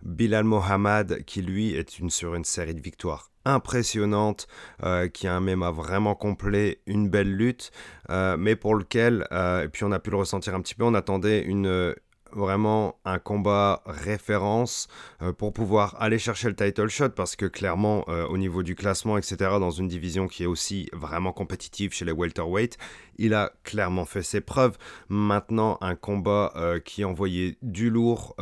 Bilal 0.03 0.43
Mohamed 0.43 1.25
qui 1.25 1.41
lui 1.41 1.73
est 1.73 2.09
sur 2.09 2.35
une 2.35 2.45
série 2.45 2.75
de 2.75 2.81
victoires 2.81 3.31
impressionnante, 3.45 4.47
euh, 4.83 5.09
qui 5.09 5.27
a 5.27 5.35
un 5.37 5.71
vraiment 5.71 6.15
complet, 6.15 6.81
une 6.87 7.09
belle 7.09 7.35
lutte, 7.35 7.71
euh, 8.11 8.37
mais 8.37 8.57
pour 8.57 8.75
lequel, 8.75 9.27
euh, 9.33 9.65
et 9.65 9.69
puis 9.69 9.85
on 9.85 9.93
a 9.93 9.99
pu 9.99 10.11
le 10.11 10.17
ressentir 10.17 10.55
un 10.55 10.61
petit 10.61 10.75
peu, 10.75 10.85
on 10.85 10.95
attendait 10.95 11.43
une, 11.43 11.95
vraiment 12.33 12.97
un 13.05 13.19
combat 13.19 13.83
référence 13.87 14.89
euh, 15.23 15.33
pour 15.33 15.53
pouvoir 15.53 15.97
aller 16.01 16.19
chercher 16.19 16.49
le 16.49 16.57
title 16.57 16.89
shot 16.89 17.11
parce 17.11 17.37
que 17.37 17.47
clairement 17.47 18.05
euh, 18.09 18.27
au 18.27 18.39
niveau 18.39 18.63
du 18.63 18.75
classement 18.75 19.19
etc 19.19 19.37
dans 19.59 19.71
une 19.71 19.89
division 19.89 20.29
qui 20.29 20.43
est 20.43 20.47
aussi 20.47 20.89
vraiment 20.93 21.33
compétitive 21.33 21.93
chez 21.93 22.05
les 22.05 22.13
welterweight 22.13 22.79
il 23.21 23.35
a 23.35 23.51
clairement 23.65 24.05
fait 24.05 24.23
ses 24.23 24.41
preuves. 24.41 24.79
Maintenant 25.09 25.77
un 25.81 25.97
combat 25.97 26.53
euh, 26.55 26.79
qui 26.79 27.05
envoyait 27.05 27.59
du 27.63 27.91
lourd 27.91 28.37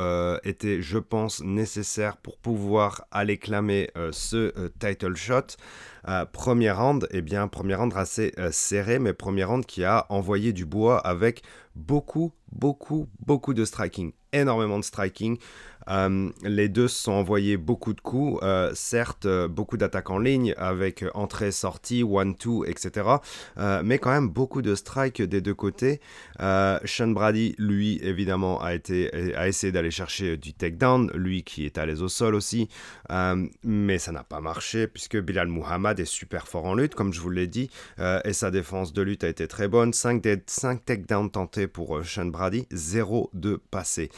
était 0.44 0.82
je 0.82 0.98
pense 0.98 1.42
nécessaire 1.42 2.18
pour 2.18 2.36
pouvoir 2.36 3.06
aller 3.10 3.38
clamer 3.38 3.90
ce 4.12 4.52
title 4.78 5.16
shot. 5.16 5.56
Premier 6.32 6.70
round 6.70 7.08
et 7.10 7.18
eh 7.18 7.22
bien 7.22 7.48
premier 7.48 7.74
round 7.74 7.94
assez 7.96 8.34
serré 8.50 8.98
mais 8.98 9.14
premier 9.14 9.44
round 9.44 9.64
qui 9.64 9.82
a 9.82 10.04
envoyé 10.10 10.52
du 10.52 10.66
bois 10.66 10.98
avec 10.98 11.42
beaucoup 11.74 12.32
beaucoup, 12.56 13.08
beaucoup 13.20 13.54
de 13.54 13.64
striking, 13.64 14.12
énormément 14.32 14.78
de 14.78 14.84
striking. 14.84 15.38
Euh, 15.88 16.30
les 16.42 16.68
deux 16.68 16.88
se 16.88 17.02
sont 17.02 17.12
envoyés 17.12 17.56
beaucoup 17.56 17.94
de 17.94 18.00
coups, 18.00 18.40
euh, 18.42 18.72
certes 18.74 19.26
euh, 19.26 19.48
beaucoup 19.48 19.76
d'attaques 19.76 20.10
en 20.10 20.18
ligne 20.18 20.54
avec 20.56 21.04
entrée, 21.14 21.52
sortie, 21.52 22.02
one-two, 22.02 22.64
etc. 22.64 23.08
mais 23.84 23.98
quand 23.98 24.10
même 24.10 24.28
beaucoup 24.28 24.62
de 24.62 24.74
strikes 24.74 25.22
des 25.22 25.40
deux 25.40 25.54
côtés. 25.54 26.00
Sean 26.38 27.08
Brady, 27.08 27.54
lui, 27.58 27.98
évidemment, 28.02 28.60
a, 28.62 28.74
été, 28.74 29.34
a 29.34 29.48
essayé 29.48 29.72
d'aller 29.72 29.90
chercher 29.90 30.36
du 30.36 30.52
takedown, 30.52 31.10
lui 31.14 31.42
qui 31.42 31.64
est 31.64 31.78
à 31.78 31.86
l'aise 31.86 32.02
au 32.02 32.08
sol 32.08 32.34
aussi, 32.34 32.68
mais 33.62 33.98
ça 33.98 34.12
n'a 34.12 34.24
pas 34.24 34.40
marché 34.40 34.86
puisque 34.86 35.18
Bilal 35.18 35.48
Muhammad 35.48 35.98
est 36.00 36.04
super 36.04 36.48
fort 36.48 36.66
en 36.66 36.74
lutte, 36.74 36.94
comme 36.94 37.12
je 37.12 37.20
vous 37.20 37.30
l'ai 37.30 37.46
dit, 37.46 37.70
et 38.24 38.32
sa 38.32 38.50
défense 38.50 38.92
de 38.92 39.02
lutte 39.02 39.24
a 39.24 39.28
été 39.28 39.46
très 39.48 39.68
bonne. 39.68 39.92
5, 39.92 40.22
5 40.46 40.84
takedowns 40.84 41.30
tentés 41.30 41.66
pour 41.66 42.04
Sean 42.04 42.26
Brady, 42.26 42.66
0 42.70 43.30
de 43.34 43.60
passé. 43.70 44.10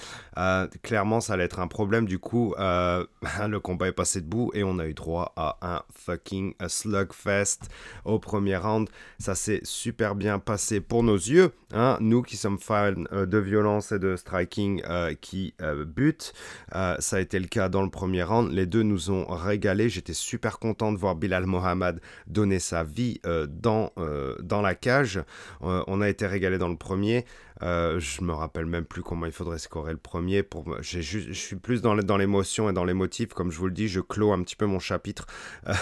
Clairement, 0.82 1.20
ça 1.20 1.34
allait 1.34 1.44
être 1.44 1.60
un 1.60 1.66
problème. 1.66 2.06
Du 2.06 2.18
coup, 2.18 2.54
euh, 2.58 3.04
le 3.48 3.60
combat 3.60 3.88
est 3.88 3.92
passé 3.92 4.20
debout 4.20 4.50
et 4.54 4.64
on 4.64 4.78
a 4.78 4.86
eu 4.86 4.94
droit 4.94 5.32
à 5.36 5.58
un 5.62 5.82
fucking 5.92 6.54
slugfest 6.66 7.68
au 8.04 8.18
premier 8.18 8.56
round. 8.56 8.88
Ça 9.18 9.34
s'est 9.34 9.60
super 9.64 10.14
bien 10.14 10.38
passé 10.38 10.80
pour 10.80 11.02
nos 11.02 11.16
yeux. 11.16 11.52
Hein, 11.74 11.98
nous 12.00 12.22
qui 12.22 12.36
sommes 12.36 12.58
fans 12.58 13.04
euh, 13.12 13.26
de 13.26 13.38
violence 13.38 13.92
et 13.92 13.98
de 13.98 14.16
striking 14.16 14.82
euh, 14.88 15.14
qui 15.20 15.54
butent. 15.86 16.32
ça 16.72 17.16
a 17.16 17.20
été 17.20 17.38
le 17.38 17.46
cas 17.46 17.68
dans 17.68 17.82
le 17.82 17.90
premier 17.90 18.22
round. 18.22 18.52
Les 18.52 18.66
deux 18.66 18.82
nous 18.82 19.10
ont 19.10 19.26
régalé. 19.26 19.88
J'étais 19.88 20.14
super 20.14 20.58
content 20.58 20.92
de 20.92 20.98
voir 20.98 21.16
Bilal 21.16 21.46
Mohamed 21.46 22.00
donner 22.26 22.58
sa 22.58 22.84
vie 22.84 23.20
dans, 23.48 23.92
dans 24.40 24.62
la 24.62 24.74
cage. 24.74 25.20
on 25.60 26.00
a 26.00 26.08
été 26.08 26.26
régalé 26.26 26.58
dans 26.58 26.68
le 26.68 26.76
premier. 26.76 27.24
Euh, 27.62 27.98
je 27.98 28.22
me 28.22 28.32
rappelle 28.32 28.66
même 28.66 28.84
plus 28.84 29.02
comment 29.02 29.26
il 29.26 29.32
faudrait 29.32 29.58
scorer 29.58 29.92
le 29.92 29.98
premier. 29.98 30.42
Pour, 30.42 30.76
je 30.80 31.00
suis 31.32 31.56
plus 31.56 31.82
dans, 31.82 31.94
l'émotion 31.94 32.70
et 32.70 32.72
dans 32.72 32.84
les 32.84 32.94
motifs. 32.94 33.34
Comme 33.34 33.50
je 33.50 33.58
vous 33.58 33.66
le 33.66 33.72
dis, 33.72 33.88
je 33.88 34.00
clôt 34.00 34.32
un 34.32 34.42
petit 34.42 34.56
peu 34.56 34.66
mon 34.66 34.78
chapitre 34.78 35.26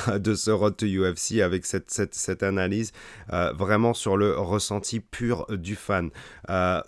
euh, 0.08 0.18
de 0.18 0.34
ce 0.34 0.50
Road 0.50 0.76
to 0.76 0.86
UFC 0.86 1.40
avec 1.40 1.66
cette, 1.66 1.90
cette, 1.90 2.14
cette 2.14 2.42
analyse 2.42 2.92
euh, 3.32 3.52
vraiment 3.52 3.94
sur 3.94 4.16
le 4.16 4.38
ressenti 4.38 5.00
pur 5.00 5.46
du 5.50 5.76
fan. 5.76 6.10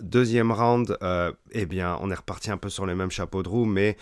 deuxième 0.00 0.52
round, 0.52 0.96
eh 1.52 1.66
bien, 1.66 1.98
on 2.00 2.10
est 2.10 2.14
reparti 2.14 2.50
un 2.50 2.56
peu 2.56 2.68
sur 2.68 2.86
les 2.86 2.94
mêmes 2.94 3.10
chapeaux 3.10 3.42
de 3.42 3.48
roue, 3.48 3.64
mais 3.64 3.96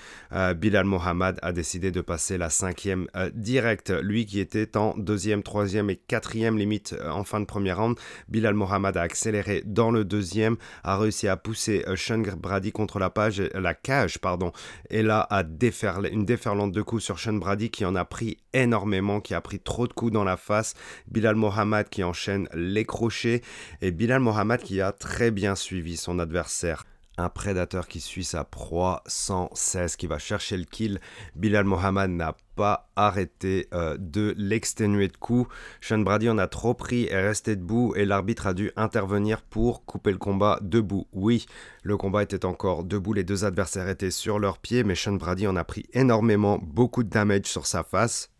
Bilal 0.57 0.85
Mohamed 0.85 1.39
a 1.43 1.53
décidé 1.53 1.91
de 1.91 2.01
passer 2.01 2.39
la 2.39 2.51
cinquième 2.51 3.07
direct. 3.33 3.91
Lui 3.91 4.27
qui 4.27 4.41
était 4.41 4.77
en 4.77 4.95
deuxième, 4.97 5.43
troisième 5.43 5.91
et 5.91 5.97
quatrième 5.97 6.59
limite 6.59 6.95
en 7.09 7.25
fin 7.25 7.41
de 7.41 7.45
premier 7.45 7.73
round, 7.73 7.99
Bilal 8.29 8.55
Mohamed 8.55 8.97
a 8.97 9.03
accéléré 9.03 9.63
dans 9.65 9.91
le 9.91 10.05
deuxième 10.05 10.57
a 10.85 10.99
réussi 10.99 11.29
à 11.29 11.37
pousser 11.37 11.85
euh, 11.87 11.97
Sean 11.97 12.23
Brady 12.37 12.73
contre 12.73 12.99
la, 12.99 13.11
page, 13.11 13.41
la 13.55 13.75
cage, 13.75 14.19
pardon, 14.19 14.53
et 14.91 15.03
là 15.03 15.27
a 15.31 15.43
déferlé, 15.43 16.11
une 16.11 16.25
déferlante 16.25 16.73
de 16.73 16.83
coups 16.83 17.05
sur 17.05 17.19
Sean 17.19 17.35
Brady 17.35 17.71
qui 17.71 17.85
en 17.85 17.95
a 17.95 18.05
pris 18.05 18.39
énormément, 18.53 19.21
qui 19.21 19.35
a 19.35 19.41
pris 19.41 19.61
trop 19.61 19.87
de 19.87 19.93
coups 19.93 20.13
dans 20.13 20.25
la 20.25 20.37
face, 20.37 20.75
Bilal 21.09 21.37
Mohamed 21.37 21.89
qui 21.89 22.05
enchaîne 22.05 22.49
les 22.55 22.85
crochets, 22.85 23.43
et 23.83 23.91
Bilal 23.91 24.21
Mohamed 24.21 24.61
qui 24.63 24.81
a 24.81 24.93
très 24.93 25.31
bien 25.31 25.55
suivi 25.55 25.97
son 25.97 26.19
adversaire 26.19 26.85
un 27.19 27.29
prédateur 27.29 27.89
qui 27.89 28.01
suit 28.01 28.25
sa 28.25 28.45
proie 28.45 29.03
sans 29.07 29.51
cesse, 29.55 29.97
qui 29.97 30.07
va 30.07 30.19
chercher 30.19 30.57
le 30.57 30.65
kill. 30.65 31.01
Bilal 31.35 31.65
Mohamed 31.65 32.11
n'a 32.11 32.37
pas 32.55 32.89
arrêté 32.97 33.69
euh, 33.73 33.97
de 33.99 34.35
l'exténuer 34.37 35.09
de 35.09 35.17
coups. 35.17 35.53
Sean 35.81 35.99
Brady 35.99 36.29
en 36.29 36.39
a 36.39 36.47
trop 36.47 36.75
pris 36.75 37.05
et 37.05 37.17
resté 37.17 37.57
debout 37.57 37.95
et 37.97 38.05
l'arbitre 38.05 38.47
a 38.47 38.55
dû 38.55 38.71
intervenir 38.77 39.43
pour 39.43 39.85
couper 39.85 40.13
le 40.13 40.19
combat 40.19 40.59
debout. 40.63 41.07
Oui, 41.13 41.47
le 41.83 41.97
combat 41.97 42.23
était 42.23 42.45
encore 42.45 42.85
debout, 42.85 43.13
les 43.13 43.25
deux 43.25 43.45
adversaires 43.45 43.89
étaient 43.89 44.11
sur 44.11 44.39
leurs 44.39 44.59
pieds, 44.59 44.85
mais 44.85 44.95
Sean 44.95 45.13
Brady 45.13 45.47
en 45.47 45.57
a 45.57 45.65
pris 45.65 45.87
énormément, 45.93 46.59
beaucoup 46.63 47.03
de 47.03 47.11
damage 47.11 47.47
sur 47.47 47.67
sa 47.67 47.83
face. 47.83 48.31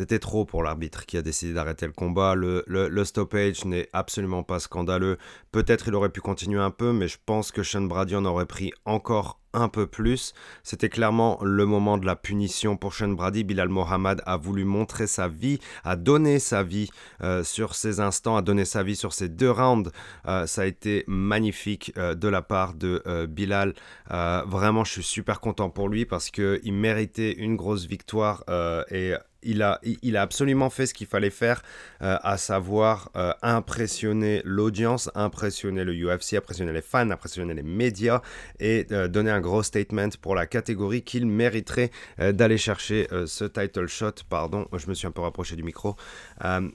C'était 0.00 0.18
trop 0.18 0.46
pour 0.46 0.62
l'arbitre 0.62 1.04
qui 1.04 1.18
a 1.18 1.22
décidé 1.22 1.52
d'arrêter 1.52 1.84
le 1.84 1.92
combat. 1.92 2.34
Le, 2.34 3.04
stoppage 3.04 3.66
n'est 3.66 3.86
absolument 3.92 4.42
pas 4.42 4.58
scandaleux. 4.58 5.18
Peut-être 5.52 5.88
il 5.88 5.94
aurait 5.94 6.08
pu 6.08 6.22
continuer 6.22 6.58
un 6.58 6.70
peu, 6.70 6.94
mais 6.94 7.06
je 7.06 7.18
pense 7.26 7.52
que 7.52 7.62
Sean 7.62 7.82
Brady 7.82 8.16
en 8.16 8.24
aurait 8.24 8.46
pris 8.46 8.72
encore 8.86 9.40
un 9.52 9.68
peu 9.68 9.86
plus. 9.86 10.32
C'était 10.62 10.88
clairement 10.88 11.38
le 11.42 11.66
moment 11.66 11.98
de 11.98 12.06
la 12.06 12.16
punition 12.16 12.78
pour 12.78 12.94
Sean 12.94 13.08
Brady. 13.08 13.44
Bilal 13.44 13.68
Mohamed 13.68 14.22
a 14.24 14.38
voulu 14.38 14.64
montrer 14.64 15.06
sa 15.06 15.28
vie, 15.28 15.58
a 15.84 15.96
donné 15.96 16.38
sa 16.38 16.62
vie 16.62 16.88
euh, 17.22 17.44
sur 17.44 17.74
ces 17.74 18.00
instants, 18.00 18.36
a 18.36 18.42
donné 18.42 18.64
sa 18.64 18.82
vie 18.82 18.96
sur 18.96 19.12
ces 19.12 19.28
deux 19.28 19.50
rounds. 19.50 19.90
Euh, 20.26 20.46
ça 20.46 20.62
a 20.62 20.64
été 20.64 21.04
magnifique 21.08 21.92
euh, 21.98 22.14
de 22.14 22.28
la 22.28 22.40
part 22.40 22.72
de 22.72 23.02
Bilal. 23.28 23.74
vraiment, 24.08 24.84
je 24.84 24.92
suis 24.92 25.02
super 25.02 25.40
content 25.40 25.68
pour 25.68 25.90
lui 25.90 26.06
parce 26.06 26.30
qu'il 26.30 26.72
méritait 26.72 27.32
une 27.32 27.56
grosse 27.56 27.84
victoire 27.86 28.44
et 28.90 29.14
il 29.42 29.62
a, 29.62 29.80
absolument 30.20 30.70
fait 30.70 30.86
ce 30.86 30.94
qu'il 30.94 31.06
fallait 31.06 31.30
faire, 31.30 31.62
euh, 32.02 32.16
à 32.22 32.36
savoir 32.36 33.10
euh, 33.16 33.32
impressionner 33.42 34.42
l'audience, 34.44 35.10
impressionner 35.14 35.84
le 35.84 35.92
UFC, 35.94 36.34
impressionner 36.34 36.72
les 36.72 36.82
fans, 36.82 37.10
impressionner 37.10 37.54
les 37.54 37.62
médias 37.62 38.20
et 38.58 38.86
euh, 38.92 39.08
donner 39.08 39.30
un 39.30 39.40
gros 39.40 39.62
statement 39.62 40.10
pour 40.20 40.34
la 40.34 40.46
catégorie 40.46 41.02
qu'il 41.02 41.26
mériterait 41.26 41.90
d'aller 42.18 42.58
chercher 42.58 43.08
ce 43.26 43.44
title 43.44 43.86
shot. 43.86 44.12
Pardon, 44.28 44.66
je 44.76 44.88
me 44.88 44.94
suis 44.94 45.06
un 45.06 45.10
peu 45.10 45.22
rapproché 45.22 45.56
du 45.56 45.62
micro. 45.62 45.96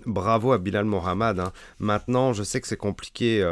Bravo 0.06 0.52
à 0.52 0.58
Bilal 0.58 0.86
Mohamed. 0.86 1.40
Hein. 1.40 1.52
Maintenant, 1.80 2.34
je 2.34 2.44
sais 2.44 2.62
que 2.62 2.68
c'est 2.68 2.78
compliqué 2.78 3.44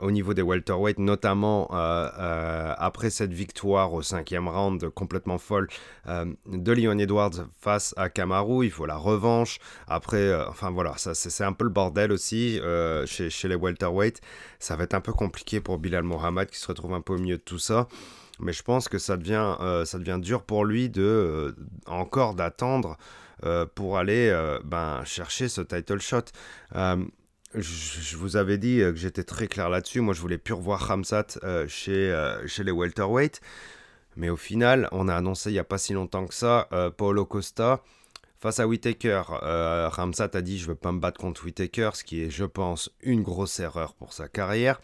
au 0.00 0.10
niveau 0.10 0.34
des 0.34 0.42
welterweight, 0.42 0.98
notamment 0.98 1.68
après 1.70 3.10
cette 3.10 3.32
victoire 3.32 3.92
au 3.92 4.02
cinquième 4.02 4.48
round 4.48 4.88
complètement 4.90 5.38
folle 5.38 5.68
de 6.06 6.72
Leon 6.72 6.98
Edwards 6.98 7.46
face 7.58 7.94
à 7.96 8.08
Kamara 8.08 8.38
il 8.62 8.70
faut 8.70 8.86
la 8.86 8.96
revanche. 8.96 9.58
Après, 9.86 10.16
euh, 10.16 10.48
enfin 10.48 10.70
voilà, 10.70 10.96
ça 10.96 11.14
c'est 11.14 11.44
un 11.44 11.52
peu 11.52 11.64
le 11.64 11.70
bordel 11.70 12.12
aussi 12.12 12.58
euh, 12.60 13.06
chez, 13.06 13.48
les 13.48 13.54
welterweight. 13.54 14.20
Ça 14.58 14.76
va 14.76 14.84
être 14.84 14.94
un 14.94 15.00
peu 15.00 15.12
compliqué 15.12 15.60
pour 15.60 15.78
Bilal 15.78 16.04
Mohamed 16.04 16.48
qui 16.48 16.58
se 16.58 16.66
retrouve 16.66 16.94
un 16.94 17.00
peu 17.00 17.14
au 17.14 17.18
milieu 17.18 17.36
de 17.36 17.42
tout 17.42 17.58
ça. 17.58 17.88
Mais 18.40 18.52
je 18.52 18.62
pense 18.62 18.88
que 18.88 18.98
ça 18.98 19.16
devient, 19.16 19.56
euh, 19.60 19.84
ça 19.84 19.98
devient 19.98 20.18
dur 20.20 20.42
pour 20.42 20.64
lui 20.64 20.88
de 20.88 21.54
encore 21.86 22.34
d'attendre 22.34 22.96
pour 23.74 23.98
aller 23.98 24.58
ben, 24.64 25.02
chercher 25.04 25.48
ce 25.48 25.60
title 25.60 26.00
shot. 26.00 26.24
Je, 27.54 28.16
vous 28.16 28.36
avais 28.36 28.58
dit 28.58 28.78
que 28.78 28.96
j'étais 28.96 29.24
très 29.24 29.48
clair 29.48 29.68
là-dessus. 29.70 30.00
Moi, 30.00 30.14
je 30.14 30.20
voulais 30.20 30.38
plus 30.38 30.54
revoir 30.54 30.90
Hamzat 30.90 31.38
chez, 31.68 32.14
les 32.58 32.72
welterweight. 32.72 33.40
Mais 34.16 34.30
au 34.30 34.36
final, 34.36 34.88
on 34.92 35.08
a 35.08 35.14
annoncé 35.14 35.50
il 35.50 35.54
n'y 35.54 35.58
a 35.58 35.64
pas 35.64 35.78
si 35.78 35.92
longtemps 35.92 36.26
que 36.26 36.34
ça, 36.34 36.68
Paulo 36.96 37.24
Costa 37.24 37.82
Face 38.40 38.60
à 38.60 38.68
Whitaker, 38.68 39.22
euh, 39.42 39.88
Ramsat 39.88 40.30
a 40.34 40.40
dit 40.42 40.58
je 40.60 40.68
veux 40.68 40.76
pas 40.76 40.92
me 40.92 41.00
battre 41.00 41.18
contre 41.18 41.44
Whitaker, 41.44 41.90
ce 41.94 42.04
qui 42.04 42.22
est, 42.22 42.30
je 42.30 42.44
pense, 42.44 42.88
une 43.02 43.22
grosse 43.22 43.58
erreur 43.58 43.94
pour 43.94 44.12
sa 44.12 44.28
carrière. 44.28 44.80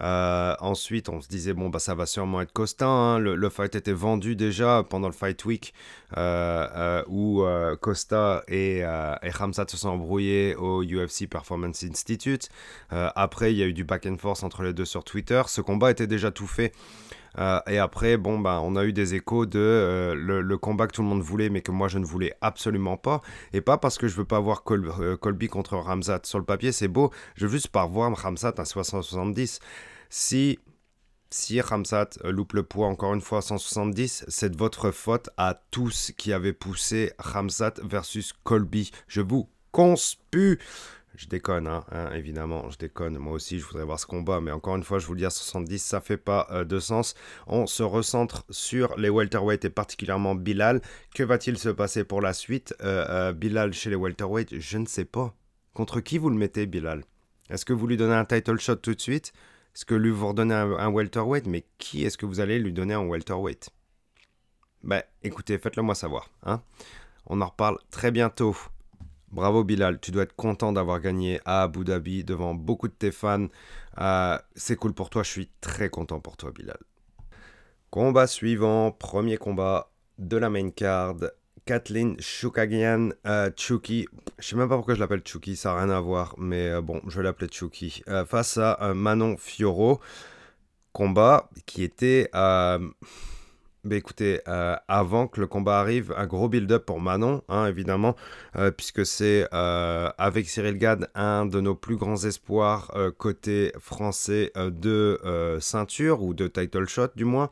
Euh, 0.00 0.54
ensuite, 0.60 1.08
on 1.08 1.20
se 1.20 1.28
disait, 1.28 1.52
bon, 1.52 1.68
bah, 1.68 1.78
ça 1.78 1.94
va 1.94 2.06
sûrement 2.06 2.40
être 2.40 2.52
Costa. 2.52 2.86
Hein. 2.86 3.18
Le, 3.18 3.48
fight 3.48 3.74
était 3.74 3.92
vendu 3.92 4.36
déjà 4.36 4.84
pendant 4.88 5.08
le 5.08 5.14
Fight 5.14 5.44
Week 5.44 5.74
euh, 6.16 7.02
où 7.08 7.44
Costa 7.80 8.42
et, 8.48 8.78
et 8.78 9.30
se 9.30 9.76
sont 9.76 9.88
embrouillés 9.88 10.54
au 10.56 10.82
UFC 10.82 11.28
Performance 11.28 11.84
Institute. 11.84 12.48
après, 12.90 13.52
il 13.52 13.58
y 13.58 13.62
a 13.62 13.66
eu 13.66 13.72
du 13.72 13.84
back 13.84 14.06
and 14.06 14.16
forth 14.18 14.42
entre 14.42 14.62
les 14.62 14.72
deux 14.72 14.84
sur 14.84 15.04
Twitter. 15.04 15.42
Ce 15.46 15.60
combat 15.60 15.90
était 15.90 16.06
déjà 16.06 16.30
tout 16.30 16.46
fait. 16.46 16.72
Euh, 17.38 17.60
et 17.66 17.78
après, 17.78 18.16
bon, 18.16 18.38
ben, 18.38 18.60
on 18.62 18.76
a 18.76 18.84
eu 18.84 18.92
des 18.92 19.14
échos 19.14 19.46
de 19.46 19.58
euh, 19.58 20.14
le, 20.14 20.58
combat 20.58 20.86
que 20.86 20.92
tout 20.92 21.02
le 21.02 21.08
monde 21.08 21.22
voulait, 21.22 21.50
mais 21.50 21.62
que 21.62 21.72
moi 21.72 21.88
je 21.88 21.98
ne 21.98 22.04
voulais 22.04 22.34
absolument 22.40 22.96
pas. 22.96 23.22
Et 23.52 23.60
pas 23.60 23.78
parce 23.78 23.98
que 23.98 24.08
je 24.08 24.16
veux 24.16 24.24
pas 24.24 24.40
voir 24.40 24.62
euh, 24.70 25.16
Colby 25.16 25.48
contre 25.48 25.76
Ramzat. 25.76 26.20
Sur 26.24 26.38
le 26.38 26.44
papier, 26.44 26.72
c'est 26.72 26.88
beau. 26.88 27.10
Je 27.34 27.46
veux 27.46 27.52
juste 27.52 27.68
pas 27.68 27.86
voir 27.86 28.16
Ramzat 28.16 28.54
à 28.58 28.64
70 28.64 29.60
Si 30.10 30.58
si 31.30 31.60
Ramsat 31.60 32.10
loupe 32.22 32.52
le 32.52 32.62
poids 32.62 32.86
encore 32.86 33.12
une 33.12 33.20
fois 33.20 33.38
à 33.38 33.42
170, 33.42 34.24
c'est 34.28 34.50
de 34.50 34.56
votre 34.56 34.92
faute 34.92 35.30
à 35.36 35.60
tous 35.72 36.12
qui 36.16 36.32
avez 36.32 36.52
poussé 36.52 37.12
Ramsat 37.18 37.74
versus 37.82 38.32
Colby. 38.44 38.92
Je 39.08 39.20
vous 39.20 39.48
conspue. 39.72 40.60
Je 41.16 41.28
déconne, 41.28 41.68
hein, 41.68 41.84
hein, 41.92 42.10
évidemment, 42.12 42.68
je 42.70 42.78
déconne. 42.78 43.18
Moi 43.18 43.34
aussi, 43.34 43.60
je 43.60 43.64
voudrais 43.64 43.84
voir 43.84 44.00
ce 44.00 44.06
combat, 44.06 44.40
mais 44.40 44.50
encore 44.50 44.74
une 44.74 44.82
fois, 44.82 44.98
je 44.98 45.06
vous 45.06 45.14
le 45.14 45.20
dis, 45.20 45.26
à 45.26 45.30
70, 45.30 45.78
ça 45.78 46.00
fait 46.00 46.16
pas 46.16 46.48
euh, 46.50 46.64
de 46.64 46.80
sens. 46.80 47.14
On 47.46 47.66
se 47.66 47.84
recentre 47.84 48.44
sur 48.50 48.96
les 48.98 49.10
welterweight 49.10 49.64
et 49.64 49.70
particulièrement 49.70 50.34
Bilal. 50.34 50.80
Que 51.14 51.22
va-t-il 51.22 51.56
se 51.56 51.68
passer 51.68 52.02
pour 52.02 52.20
la 52.20 52.32
suite 52.32 52.74
euh, 52.82 53.06
euh, 53.08 53.32
Bilal 53.32 53.72
chez 53.72 53.90
les 53.90 53.96
welterweight, 53.96 54.58
je 54.58 54.78
ne 54.78 54.86
sais 54.86 55.04
pas. 55.04 55.34
Contre 55.72 56.00
qui 56.00 56.18
vous 56.18 56.30
le 56.30 56.36
mettez, 56.36 56.66
Bilal? 56.66 57.04
Est-ce 57.48 57.64
que 57.64 57.72
vous 57.72 57.86
lui 57.86 57.96
donnez 57.96 58.14
un 58.14 58.24
title 58.24 58.58
shot 58.58 58.76
tout 58.76 58.94
de 58.94 59.00
suite? 59.00 59.32
Est-ce 59.74 59.84
que 59.84 59.94
lui 59.94 60.10
vous 60.10 60.28
redonnez 60.28 60.54
un, 60.54 60.88
welterweight? 60.88 61.46
Mais 61.46 61.64
qui 61.78 62.04
est-ce 62.04 62.18
que 62.18 62.26
vous 62.26 62.40
allez 62.40 62.58
lui 62.58 62.72
donner 62.72 62.94
un 62.94 63.06
welterweight? 63.06 63.70
Ben, 64.82 65.02
écoutez, 65.22 65.58
faites-le 65.58 65.82
moi 65.82 65.94
savoir. 65.94 66.30
Hein 66.44 66.62
On 67.26 67.40
en 67.40 67.46
reparle 67.46 67.78
très 67.90 68.10
bientôt. 68.10 68.56
Bravo 69.34 69.64
Bilal, 69.64 69.98
tu 69.98 70.12
dois 70.12 70.22
être 70.22 70.36
content 70.36 70.72
d'avoir 70.72 71.00
gagné 71.00 71.40
à 71.44 71.62
Abu 71.62 71.82
Dhabi 71.82 72.22
devant 72.22 72.54
beaucoup 72.54 72.86
de 72.86 72.92
tes 72.92 73.10
fans. 73.10 73.48
Euh, 73.98 74.38
c'est 74.54 74.76
cool 74.76 74.92
pour 74.94 75.10
toi, 75.10 75.24
je 75.24 75.30
suis 75.30 75.50
très 75.60 75.88
content 75.88 76.20
pour 76.20 76.36
toi 76.36 76.52
Bilal. 76.52 76.78
Combat 77.90 78.28
suivant, 78.28 78.92
premier 78.92 79.36
combat 79.36 79.90
de 80.18 80.36
la 80.36 80.50
main 80.50 80.70
card. 80.70 81.16
Kathleen 81.64 82.16
Chukagian, 82.20 83.08
euh, 83.26 83.50
Chuki, 83.56 84.06
je 84.38 84.46
sais 84.46 84.54
même 84.54 84.68
pas 84.68 84.76
pourquoi 84.76 84.94
je 84.94 85.00
l'appelle 85.00 85.22
Chuki, 85.24 85.56
ça 85.56 85.70
n'a 85.70 85.80
rien 85.80 85.90
à 85.90 85.98
voir, 85.98 86.36
mais 86.38 86.68
euh, 86.68 86.80
bon, 86.80 87.00
je 87.08 87.16
vais 87.16 87.24
l'appeler 87.24 87.50
Chuki, 87.50 88.04
face 88.28 88.56
à 88.58 88.94
Manon 88.94 89.36
Fioro. 89.36 90.00
Combat 90.92 91.50
qui 91.66 91.82
était 91.82 92.30
bah 93.84 93.96
écoutez, 93.96 94.40
euh, 94.48 94.76
avant 94.88 95.26
que 95.26 95.40
le 95.40 95.46
combat 95.46 95.78
arrive, 95.78 96.14
un 96.16 96.26
gros 96.26 96.48
build-up 96.48 96.86
pour 96.86 97.00
Manon, 97.00 97.42
hein, 97.48 97.66
évidemment, 97.66 98.16
euh, 98.56 98.70
puisque 98.70 99.04
c'est 99.04 99.46
euh, 99.52 100.10
avec 100.16 100.48
Cyril 100.48 100.78
Gad 100.78 101.10
un 101.14 101.44
de 101.44 101.60
nos 101.60 101.74
plus 101.74 101.96
grands 101.96 102.24
espoirs 102.24 102.90
côté 103.18 103.72
français 103.78 104.52
de 104.56 105.20
ceinture, 105.60 106.22
ou 106.22 106.32
de 106.32 106.48
title 106.48 106.88
shot 106.88 107.08
du 107.14 107.24
moins. 107.26 107.50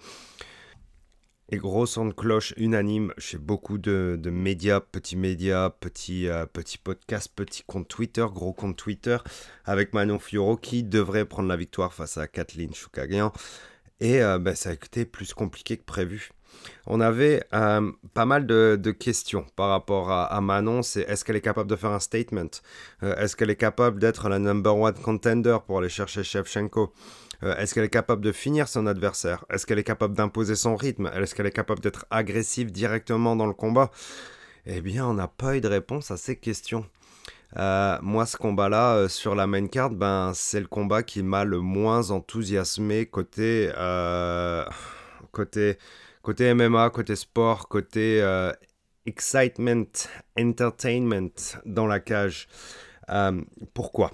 Et 1.50 1.58
gros 1.58 1.84
son 1.84 2.06
de 2.06 2.14
cloche 2.14 2.54
unanime 2.56 3.12
chez 3.18 3.36
beaucoup 3.36 3.76
de, 3.76 4.18
médias, 4.24 4.80
petits 4.80 5.16
médias, 5.16 5.68
petits, 5.68 6.28
podcasts, 6.82 7.30
petits 7.34 7.62
comptes 7.66 7.88
Twitter, 7.88 8.24
gros 8.32 8.54
comptes 8.54 8.78
Twitter, 8.78 9.18
avec 9.66 9.92
Manon 9.92 10.18
Fioro 10.18 10.56
qui 10.56 10.82
devrait 10.82 11.26
prendre 11.26 11.50
la 11.50 11.56
victoire 11.56 11.92
face 11.92 12.16
à 12.16 12.26
Kathleen 12.26 12.72
Choukagian. 12.72 13.32
Et 14.02 14.20
euh, 14.20 14.40
ben, 14.40 14.56
ça 14.56 14.70
a 14.70 14.72
été 14.72 15.04
plus 15.04 15.32
compliqué 15.32 15.76
que 15.76 15.84
prévu. 15.84 16.32
On 16.86 17.00
avait 17.00 17.44
euh, 17.54 17.92
pas 18.14 18.26
mal 18.26 18.46
de, 18.46 18.90
questions 18.90 19.46
par 19.54 19.68
rapport 19.68 20.10
à, 20.10 20.40
Manon. 20.40 20.82
C'est 20.82 21.02
est-ce 21.02 21.24
qu'elle 21.24 21.36
est 21.36 21.40
capable 21.40 21.70
de 21.70 21.76
faire 21.76 21.92
un 21.92 22.00
statement? 22.00 22.50
Euh, 23.04 23.14
Est-ce 23.14 23.36
qu'elle 23.36 23.50
est 23.50 23.56
capable 23.56 24.00
d'être 24.00 24.28
la 24.28 24.40
number 24.40 24.76
one 24.76 24.94
contender 24.94 25.56
pour 25.64 25.78
aller 25.78 25.88
chercher 25.88 26.24
Shevchenko? 26.24 26.92
Est-ce 27.42 27.74
qu'elle 27.74 27.84
est 27.84 27.88
capable 27.90 28.24
de 28.24 28.32
finir 28.32 28.68
son 28.68 28.86
adversaire? 28.86 29.44
Est-ce 29.50 29.66
qu'elle 29.66 29.78
est 29.78 29.84
capable 29.84 30.14
d'imposer 30.14 30.56
son 30.56 30.76
rythme? 30.76 31.10
Est-ce 31.14 31.34
qu'elle 31.34 31.46
est 31.46 31.52
capable 31.52 31.80
d'être 31.80 32.06
agressive 32.10 32.70
directement 32.70 33.34
dans 33.34 33.46
le 33.46 33.54
combat? 33.54 33.90
Eh 34.66 34.80
bien, 34.80 35.06
on 35.06 35.14
n'a 35.14 35.26
pas 35.26 35.56
eu 35.56 35.60
de 35.60 35.68
réponse 35.68 36.10
à 36.10 36.16
ces 36.16 36.36
questions. 36.36 36.84
Euh, 37.58 37.98
moi, 38.02 38.24
ce 38.26 38.36
combat-là, 38.36 38.94
euh, 38.94 39.08
sur 39.08 39.34
la 39.34 39.46
main 39.46 39.66
card, 39.66 39.90
ben, 39.90 40.32
c'est 40.34 40.60
le 40.60 40.66
combat 40.66 41.02
qui 41.02 41.22
m'a 41.22 41.44
le 41.44 41.60
moins 41.60 42.10
enthousiasmé 42.10 43.06
côté, 43.06 43.70
euh, 43.76 44.64
côté, 45.32 45.78
côté 46.22 46.54
MMA, 46.54 46.90
côté 46.90 47.16
sport, 47.16 47.68
côté 47.68 48.22
excitement, 49.06 49.84
entertainment 50.38 51.30
dans 51.66 51.86
la 51.86 52.00
cage. 52.00 52.48
pourquoi? 53.74 54.12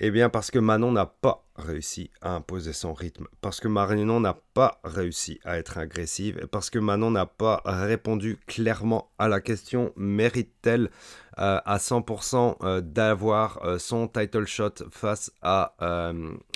Eh 0.00 0.10
bien, 0.10 0.28
parce 0.28 0.50
que 0.50 0.58
Manon 0.58 0.92
n'a 0.92 1.06
pas 1.06 1.43
réussi 1.56 2.10
à 2.20 2.34
imposer 2.34 2.72
son 2.72 2.92
rythme, 2.94 3.26
parce 3.40 3.60
que 3.60 3.68
Manon 3.68 4.20
n'a 4.20 4.36
pas 4.54 4.80
réussi 4.84 5.40
à 5.44 5.58
être 5.58 5.78
agressive, 5.78 6.38
et 6.42 6.46
parce 6.46 6.70
que 6.70 6.78
Manon 6.78 7.10
n'a 7.10 7.26
pas 7.26 7.62
répondu 7.64 8.38
clairement 8.46 9.10
à 9.18 9.28
la 9.28 9.40
question 9.40 9.92
mérite-t-elle 9.96 10.90
euh, 11.38 11.60
à 11.64 11.78
100% 11.78 12.56
euh, 12.62 12.80
d'avoir 12.80 13.64
euh, 13.64 13.78
son 13.78 14.08
title 14.08 14.46
shot 14.46 14.74
face 14.90 15.32
à 15.42 15.74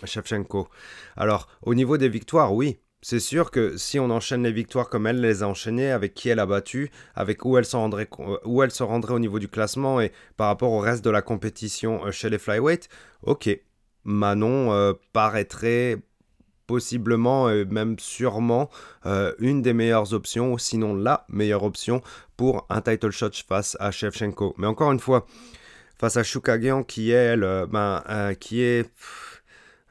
Shevchenko? 0.05 0.69
Alors, 1.17 1.49
au 1.63 1.75
niveau 1.75 1.97
des 1.97 2.09
victoires, 2.09 2.55
oui, 2.55 2.79
c'est 3.01 3.21
sûr 3.21 3.53
que 3.53 3.77
si 3.77 4.01
on 4.01 4.11
enchaîne 4.11 4.43
les 4.43 4.53
victoires 4.53 4.89
comme 4.89 5.07
elle 5.07 5.21
les 5.21 5.45
a 5.45 5.49
enchaînées, 5.49 5.93
avec 5.93 6.15
qui 6.15 6.29
elle 6.29 6.41
a 6.41 6.47
battu, 6.47 6.91
avec 7.15 7.45
où 7.45 7.57
elle 7.57 7.65
se 7.65 7.77
rendrait, 7.77 8.09
où 8.45 8.63
elle 8.63 8.73
se 8.73 8.83
rendrait 8.83 9.15
au 9.15 9.21
niveau 9.21 9.39
du 9.39 9.49
classement 9.49 10.01
et 10.01 10.11
par 10.37 10.49
rapport 10.49 10.73
au 10.73 10.81
reste 10.81 11.05
de 11.05 11.11
la 11.11 11.23
compétition 11.23 12.11
chez 12.11 12.29
les 12.29 12.39
flyweight, 12.39 12.89
ok, 13.23 13.61
Manon 14.09 14.73
euh, 14.73 14.95
paraîtrait 15.13 15.97
possiblement 16.67 17.49
et 17.49 17.65
même 17.65 17.99
sûrement 17.99 18.69
une 19.39 19.63
des 19.63 19.73
meilleures 19.73 20.13
options, 20.13 20.59
sinon 20.59 20.95
la 20.95 21.25
meilleure 21.31 21.63
option 21.63 22.03
pour 22.37 22.67
un 22.69 22.83
title 22.83 23.11
shot 23.11 23.31
face 23.49 23.75
à 23.81 23.91
Shevchenko. 23.91 24.55
Mais 24.59 24.67
encore 24.67 24.93
une 24.93 25.01
fois, 25.01 25.25
face 25.99 26.19
à 26.19 26.23
Shukagian 26.23 26.83
qui 26.83 27.11
est, 27.11 27.15
elle, 27.15 27.67
ben, 27.71 28.03
qui 28.39 28.61
est 28.61 28.93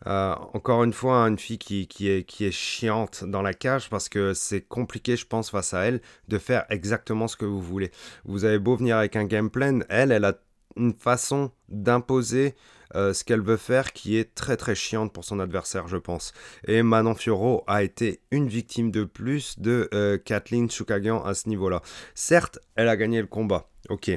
euh, 0.05 0.35
encore 0.53 0.83
une 0.83 0.93
fois, 0.93 1.27
une 1.27 1.39
fille 1.39 1.57
qui, 1.57 1.87
qui, 1.87 2.09
est, 2.09 2.23
qui 2.23 2.45
est 2.45 2.51
chiante 2.51 3.23
dans 3.25 3.41
la 3.41 3.53
cage 3.53 3.89
parce 3.89 4.09
que 4.09 4.33
c'est 4.33 4.61
compliqué, 4.61 5.17
je 5.17 5.25
pense, 5.25 5.49
face 5.49 5.73
à 5.73 5.81
elle, 5.81 6.01
de 6.27 6.37
faire 6.37 6.65
exactement 6.69 7.27
ce 7.27 7.35
que 7.35 7.45
vous 7.45 7.61
voulez. 7.61 7.91
Vous 8.23 8.45
avez 8.45 8.59
beau 8.59 8.75
venir 8.75 8.97
avec 8.97 9.15
un 9.15 9.25
game 9.25 9.49
plan, 9.49 9.79
elle, 9.89 10.11
elle 10.11 10.25
a 10.25 10.35
une 10.75 10.93
façon 10.93 11.51
d'imposer 11.69 12.55
euh, 12.95 13.13
ce 13.13 13.23
qu'elle 13.23 13.41
veut 13.41 13.57
faire 13.57 13.93
qui 13.93 14.17
est 14.17 14.35
très 14.35 14.57
très 14.57 14.75
chiante 14.75 15.13
pour 15.13 15.23
son 15.23 15.39
adversaire, 15.39 15.87
je 15.87 15.97
pense. 15.97 16.33
Et 16.67 16.83
Manon 16.83 17.15
Fioro 17.15 17.63
a 17.67 17.83
été 17.83 18.21
une 18.31 18.47
victime 18.47 18.91
de 18.91 19.03
plus 19.03 19.59
de 19.59 19.89
euh, 19.93 20.17
Kathleen 20.17 20.69
Chukagian 20.69 21.23
à 21.23 21.33
ce 21.33 21.49
niveau-là. 21.49 21.81
Certes, 22.15 22.59
elle 22.75 22.89
a 22.89 22.97
gagné 22.97 23.21
le 23.21 23.27
combat. 23.27 23.69
Ok. 23.89 24.11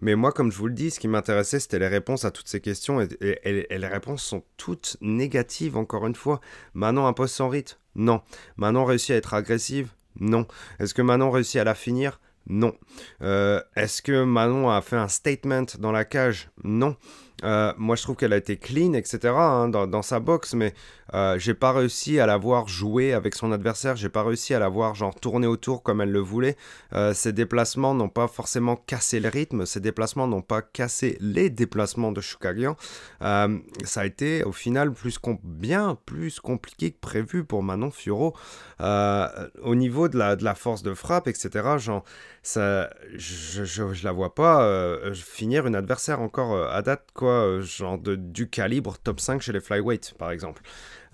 Mais 0.00 0.14
moi, 0.14 0.32
comme 0.32 0.50
je 0.50 0.56
vous 0.56 0.66
le 0.66 0.74
dis, 0.74 0.90
ce 0.90 1.00
qui 1.00 1.08
m'intéressait, 1.08 1.60
c'était 1.60 1.78
les 1.78 1.88
réponses 1.88 2.24
à 2.24 2.30
toutes 2.30 2.48
ces 2.48 2.60
questions. 2.60 3.00
Et, 3.00 3.08
les 3.44 3.86
réponses 3.86 4.22
sont 4.22 4.42
toutes 4.56 4.96
négatives, 5.00 5.76
encore 5.76 6.06
une 6.06 6.14
fois. 6.14 6.40
Manon 6.74 7.06
impose 7.06 7.30
son 7.30 7.48
rythme 7.48 7.76
Non. 7.94 8.22
Manon 8.56 8.84
réussit 8.84 9.10
à 9.10 9.16
être 9.16 9.34
agressive 9.34 9.90
Non. 10.18 10.46
Est-ce 10.78 10.94
que 10.94 11.02
Manon 11.02 11.30
réussit 11.30 11.60
à 11.60 11.64
la 11.64 11.74
finir 11.74 12.18
non. 12.46 12.74
Euh, 13.22 13.60
est-ce 13.76 14.02
que 14.02 14.24
Manon 14.24 14.70
a 14.70 14.80
fait 14.80 14.96
un 14.96 15.08
statement 15.08 15.66
dans 15.78 15.92
la 15.92 16.04
cage 16.04 16.50
Non. 16.64 16.96
Euh, 17.44 17.72
moi, 17.78 17.96
je 17.96 18.02
trouve 18.02 18.16
qu'elle 18.16 18.32
a 18.32 18.36
été 18.36 18.56
clean, 18.56 18.94
etc. 18.94 19.34
Hein, 19.36 19.68
dans, 19.68 20.02
sa 20.02 20.20
boxe, 20.20 20.54
mais 20.54 20.74
euh, 21.14 21.38
j'ai 21.38 21.54
pas 21.54 21.72
réussi 21.72 22.20
à 22.20 22.26
la 22.26 22.36
voir 22.36 22.68
jouer 22.68 23.12
avec 23.12 23.34
son 23.34 23.52
adversaire. 23.52 23.96
J'ai 23.96 24.08
pas 24.08 24.22
réussi 24.22 24.54
à 24.54 24.58
la 24.58 24.68
voir 24.68 24.94
genre 24.94 25.14
tourner 25.14 25.46
autour 25.46 25.82
comme 25.82 26.00
elle 26.00 26.12
le 26.12 26.20
voulait. 26.20 26.56
Euh, 26.92 27.14
ses 27.14 27.32
déplacements 27.32 27.94
n'ont 27.94 28.08
pas 28.08 28.28
forcément 28.28 28.76
cassé 28.76 29.20
le 29.20 29.28
rythme. 29.28 29.66
Ses 29.66 29.80
déplacements 29.80 30.26
n'ont 30.26 30.42
pas 30.42 30.62
cassé 30.62 31.16
les 31.20 31.50
déplacements 31.50 32.12
de 32.12 32.20
Shukagian. 32.20 32.76
ça 33.20 34.00
a 34.00 34.06
été 34.06 34.44
au 34.44 34.52
final 34.52 34.92
plus 34.92 35.18
bien 35.42 35.98
plus 36.06 36.40
compliqué 36.40 36.90
que 36.92 36.98
prévu 37.00 37.44
pour 37.44 37.62
Manon 37.62 37.90
Fioro. 37.90 38.34
au 38.80 39.74
niveau 39.74 40.08
de 40.08 40.18
la, 40.18 40.54
force 40.54 40.82
de 40.82 40.94
frappe, 40.94 41.28
etc. 41.28 41.78
Genre, 41.78 42.04
ça, 42.42 42.90
je, 43.14 43.64
je, 43.64 44.04
la 44.04 44.12
vois 44.12 44.34
pas 44.34 45.12
finir 45.14 45.66
une 45.66 45.74
adversaire 45.74 46.20
encore 46.20 46.70
à 46.70 46.82
date 46.82 47.06
quoi 47.14 47.30
euh, 47.30 47.62
genre 47.62 47.98
du 47.98 48.48
calibre 48.48 48.98
top 48.98 49.20
5 49.20 49.40
chez 49.42 49.52
les 49.52 49.60
flyweight, 49.60 50.14
par 50.18 50.30
exemple. 50.30 50.62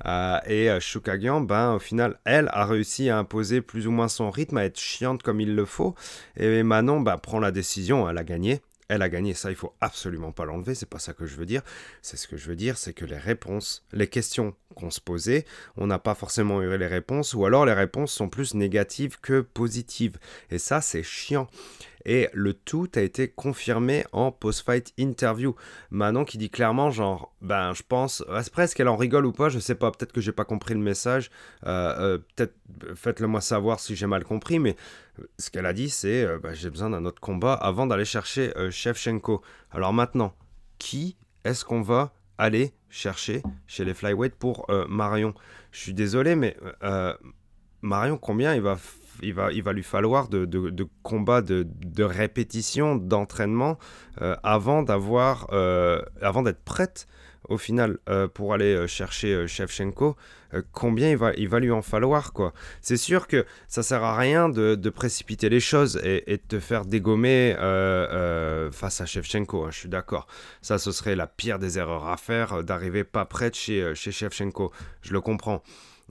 Euh, 0.05 0.39
et 0.47 0.71
euh, 0.71 0.81
Shukagian, 0.81 1.41
ben, 1.41 1.75
au 1.75 1.79
final, 1.79 2.19
elle 2.25 2.49
a 2.53 2.67
réussi 2.67 3.09
à 3.09 3.19
imposer 3.19 3.63
plus 3.63 3.87
ou 3.87 3.91
moins 3.91 4.09
son 4.09 4.31
rythme, 4.31 4.59
à 4.59 4.65
être 4.65 4.79
chiante 4.79 5.23
comme 5.23 5.41
il 5.41 5.55
le 5.55 5.65
faut. 5.65 5.95
Et 6.37 6.63
Manon 6.63 7.01
ben, 7.01 7.17
prend 7.17 7.41
la 7.41 7.51
décision, 7.51 8.09
elle 8.09 8.19
a 8.19 8.25
gagné. 8.25 8.61
Elle 8.89 9.03
a 9.03 9.09
gagné, 9.09 9.35
ça 9.35 9.51
il 9.51 9.57
faut 9.57 9.75
absolument 9.81 10.33
pas 10.33 10.45
l'enlever, 10.45 10.75
c'est 10.75 10.89
pas 10.89 10.99
ça 10.99 11.13
que 11.13 11.27
je 11.27 11.37
veux 11.37 11.47
dire. 11.47 11.63
C'est 12.03 12.17
ce 12.17 12.29
que 12.29 12.37
je 12.37 12.49
veux 12.49 12.57
dire, 12.57 12.79
c'est 12.79 12.93
que 12.93 13.05
les 13.05 13.19
réponses, 13.19 13.85
les 13.93 14.07
questions 14.07 14.55
qu'on 14.75 14.91
se 14.91 15.01
posait, 15.01 15.45
on 15.77 15.87
n'a 15.87 15.99
pas 15.99 16.15
forcément 16.15 16.63
eu 16.63 16.77
les 16.77 16.87
réponses, 16.87 17.35
ou 17.35 17.45
alors 17.47 17.67
les 17.67 17.73
réponses 17.73 18.13
sont 18.13 18.29
plus 18.29 18.55
négatives 18.55 19.19
que 19.21 19.41
positives. 19.41 20.19
Et 20.51 20.59
ça 20.59 20.81
c'est 20.81 21.03
chiant. 21.03 21.49
Et 22.07 22.29
le 22.33 22.55
tout 22.55 22.89
a 22.95 23.01
été 23.01 23.27
confirmé 23.29 24.05
en 24.13 24.31
post-fight 24.31 24.93
interview. 24.97 25.57
Manon 25.91 26.25
qui 26.25 26.39
dit 26.39 26.51
clairement, 26.51 26.93
genre, 26.93 27.35
ben 27.43 27.75
je 27.75 27.83
pense, 27.83 28.25
presque 28.53 28.77
qu'elle 28.77 28.87
en 28.87 28.97
rigole 28.97 29.27
ou 29.27 29.33
pas, 29.33 29.49
je 29.49 29.59
sais 29.59 29.75
pas, 29.75 29.91
peut-être 29.91 30.13
que 30.13 30.21
j'ai 30.21 30.31
pas 30.31 30.45
compris 30.45 30.75
le 30.75 30.81
message, 30.81 31.33
euh, 31.67 31.95
euh, 31.99 32.19
peut-être 32.37 32.55
faites-le 32.95 33.27
moi 33.27 33.41
savoir 33.41 33.81
si 33.81 33.97
j'ai 33.97 34.07
mal 34.07 34.23
compris, 34.23 34.61
mais 34.61 34.77
ce 35.39 35.51
qu'elle 35.51 35.67
a 35.67 35.73
dit 35.73 35.89
c'est, 35.91 36.25
euh, 36.25 36.39
ben, 36.39 36.55
j'ai 36.55 36.71
besoin 36.71 36.91
d'un 36.91 37.05
autre 37.05 37.21
combat 37.21 37.55
avant 37.55 37.87
d'aller 37.87 38.05
chercher 38.05 38.53
Shevchenko. 38.71 39.43
Alors 39.71 39.93
maintenant, 39.93 40.35
qui 40.79 41.17
est-ce 41.45 41.65
qu'on 41.65 41.83
va 41.83 42.13
aller 42.39 42.75
chercher 42.91 43.43
chez 43.67 43.85
les 43.85 43.95
flyweight 43.95 44.35
pour 44.35 44.67
Marion? 44.89 45.35
Je 45.71 45.81
suis 45.81 45.95
désolé, 45.95 46.35
mais 46.35 46.57
Marion, 47.83 48.19
combien 48.19 48.55
il 48.55 48.63
va 48.63 48.77
il 49.23 49.35
va, 49.35 49.53
il 49.53 49.63
va 49.63 49.73
lui 49.73 49.83
falloir 49.83 50.29
de, 50.29 50.45
de, 50.45 50.89
combats 51.03 51.43
de, 51.43 51.67
de 51.67 52.05
répétition, 52.05 52.97
d'entraînement 52.97 53.79
euh, 54.21 54.37
avant 54.43 54.83
d'avoir, 54.83 55.49
euh, 55.53 56.03
avant 56.21 56.43
d'être 56.43 56.63
prête 56.65 57.07
au 57.49 57.59
final 57.59 57.99
euh, 58.09 58.29
pour 58.29 58.55
aller 58.55 58.87
chercher 58.89 59.47
Shevchenko. 59.47 60.17
combien 60.73 61.11
il 61.11 61.49
va, 61.49 61.61
lui 61.61 61.71
en 61.71 61.83
falloir 61.83 62.33
quoi 62.33 62.53
C'est 62.81 62.97
sûr 62.97 63.27
que 63.27 63.45
ça 63.69 63.83
sert 63.83 64.03
à 64.03 64.17
rien 64.17 64.49
de, 64.49 64.91
précipiter 64.91 65.49
les 65.49 65.61
choses 65.61 66.01
et, 66.05 66.25
de 66.27 66.37
te 66.49 66.61
faire 66.61 66.85
dégommer 66.85 67.55
face 68.73 69.01
à 69.01 69.07
Shevchenko. 69.07 69.65
Hein, 69.65 69.71
je 69.71 69.79
suis 69.79 69.89
d'accord. 69.89 70.27
Ça, 70.63 70.79
ce 70.79 70.93
serait 70.93 71.17
la 71.17 71.27
pire 71.27 71.59
des 71.59 71.79
erreurs 71.79 72.09
à 72.09 72.17
faire 72.17 72.65
d'arriver 72.65 73.05
pas 73.05 73.25
prête 73.25 73.55
chez, 73.55 73.95
chez 73.95 74.13
Shevchenko. 74.13 74.73
Je 75.03 75.13
le 75.13 75.21
comprends. 75.21 75.63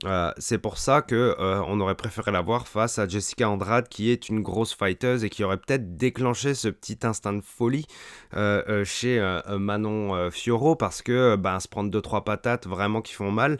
Euh, 0.04 0.30
c'est 0.36 0.58
pour 0.58 0.76
ça 0.76 1.00
que 1.00 1.36
euh, 1.38 1.62
on 1.66 1.80
aurait 1.80 1.94
préféré 1.94 2.30
la 2.30 2.42
voir 2.42 2.68
face 2.68 2.98
à 2.98 3.08
Jessica 3.08 3.48
Andrade, 3.48 3.88
qui 3.88 4.10
est 4.10 4.28
une 4.28 4.42
grosse 4.42 4.74
fighteuse 4.74 5.24
et 5.24 5.30
qui 5.30 5.42
aurait 5.42 5.56
peut-être 5.56 5.96
déclenché 5.96 6.54
ce 6.54 6.68
petit 6.68 6.98
instinct 7.04 7.32
de 7.32 7.40
folie 7.40 7.86
euh, 8.34 8.84
chez 8.84 9.20
Manon 9.48 10.30
Fioro, 10.30 10.76
parce 10.76 11.00
que 11.02 11.36
ben, 11.36 11.60
se 11.60 11.68
prendre 11.68 11.90
deux 11.90 12.02
trois 12.02 12.24
patates 12.24 12.66
vraiment 12.66 13.00
qui 13.00 13.14
font 13.14 13.30
mal, 13.30 13.58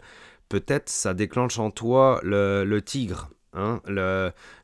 peut-être 0.49 0.89
ça 0.89 1.13
déclenche 1.13 1.57
en 1.59 1.71
toi 1.71 2.19
le, 2.23 2.79
tigre. 2.81 3.29
Hein, 3.53 3.81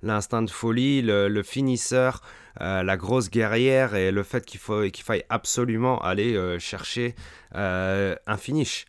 l'instinct 0.04 0.44
de 0.44 0.52
folie, 0.52 1.02
le, 1.02 1.44
finisseur, 1.44 2.22
la 2.60 2.98
grosse 2.98 3.32
guerrière 3.32 3.96
et 3.96 4.12
le 4.12 4.22
fait 4.22 4.46
qu'il 4.46 4.60
qu'il 4.92 5.04
faille 5.04 5.24
absolument 5.30 6.00
aller 6.02 6.60
chercher 6.60 7.16
un 7.54 8.38
finish. 8.38 8.86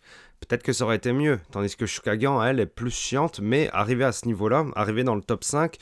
Peut-être 0.46 0.62
que 0.62 0.72
ça 0.72 0.84
aurait 0.84 0.96
été 0.96 1.12
mieux, 1.12 1.40
tandis 1.50 1.76
que 1.76 1.86
Shukagan, 1.86 2.42
elle, 2.42 2.60
est 2.60 2.66
plus 2.66 2.90
chiante, 2.90 3.40
mais 3.40 3.70
arriver 3.72 4.04
à 4.04 4.12
ce 4.12 4.26
niveau-là, 4.26 4.66
arriver 4.76 5.04
dans 5.04 5.14
le 5.14 5.22
top 5.22 5.44
5, 5.44 5.76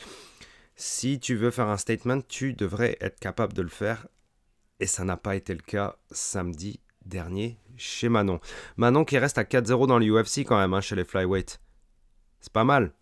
si 0.77 1.21
tu 1.21 1.35
veux 1.35 1.51
faire 1.51 1.69
un 1.69 1.77
statement, 1.77 2.21
tu 2.21 2.55
devrais 2.55 2.97
être 3.01 3.19
capable 3.19 3.53
de 3.53 3.63
le 3.63 3.69
faire. 3.69 4.07
Et 4.81 4.87
ça 4.87 5.05
n'a 5.05 5.17
pas 5.17 5.37
été 5.37 5.55
le 5.55 5.61
cas 5.61 5.97
samedi 6.11 6.81
dernier 7.05 7.59
chez 7.77 8.09
Manon. 8.09 8.41
Manon 8.77 9.05
qui 9.05 9.19
reste 9.19 9.39
à 9.39 9.45
4-0 9.45 9.87
dans 9.87 9.99
l'UFC 9.99 10.41
quand 10.47 10.59
même, 10.59 10.75
hein, 10.75 10.81
chez 10.81 10.97
les 10.97 11.05
flyweight. 11.05 11.61
C'est 12.41 12.53
pas 12.53 12.65
mal. 12.65 12.93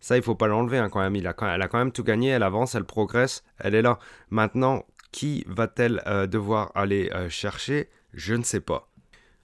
Ça, 0.00 0.16
il 0.16 0.22
faut 0.22 0.34
pas 0.34 0.48
l'enlever 0.48 0.78
hein, 0.78 0.88
quand 0.90 1.00
même. 1.00 1.16
Elle 1.16 1.26
a 1.26 1.32
quand 1.32 1.78
même 1.78 1.92
tout 1.92 2.04
gagné, 2.04 2.28
elle 2.28 2.42
avance, 2.42 2.74
elle 2.74 2.84
progresse, 2.84 3.42
elle 3.58 3.74
est 3.74 3.82
là. 3.82 3.98
Maintenant, 4.30 4.84
qui 5.12 5.44
va-t-elle 5.46 6.02
euh, 6.06 6.26
devoir 6.26 6.72
aller 6.74 7.10
euh, 7.14 7.28
chercher? 7.28 7.88
Je 8.12 8.34
ne 8.34 8.42
sais 8.42 8.60
pas. 8.60 8.88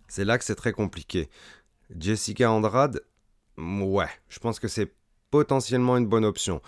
C'est 0.06 0.24
là 0.24 0.38
que 0.38 0.44
c'est 0.44 0.56
très 0.56 0.72
compliqué. 0.72 1.30
Jessica 1.98 2.50
Andrade, 2.50 3.02
ouais, 3.58 4.08
je 4.28 4.38
pense 4.38 4.60
que 4.60 4.68
c'est 4.68 4.92
potentiellement 5.30 5.96
une 5.96 6.06
bonne 6.06 6.24
option. 6.24 6.60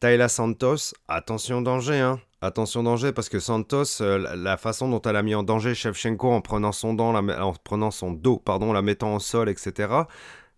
Tayla 0.00 0.28
Santos, 0.28 0.92
attention 1.08 1.62
danger, 1.62 1.98
hein. 1.98 2.20
Attention 2.40 2.82
danger 2.82 3.12
parce 3.12 3.30
que 3.30 3.40
Santos, 3.40 4.02
euh, 4.02 4.36
la, 4.36 4.58
façon 4.58 4.90
dont 4.90 5.00
elle 5.00 5.16
a 5.16 5.22
mis 5.22 5.34
en 5.34 5.42
danger 5.42 5.74
Shevchenko 5.74 6.30
en 6.30 6.42
prenant 6.42 6.72
son, 6.72 6.98
en 6.98 7.52
prenant 7.64 7.90
son 7.90 8.12
dos, 8.12 8.36
pardon, 8.36 8.74
la 8.74 8.82
mettant 8.82 9.14
au 9.14 9.18
sol, 9.18 9.48
etc. 9.48 10.02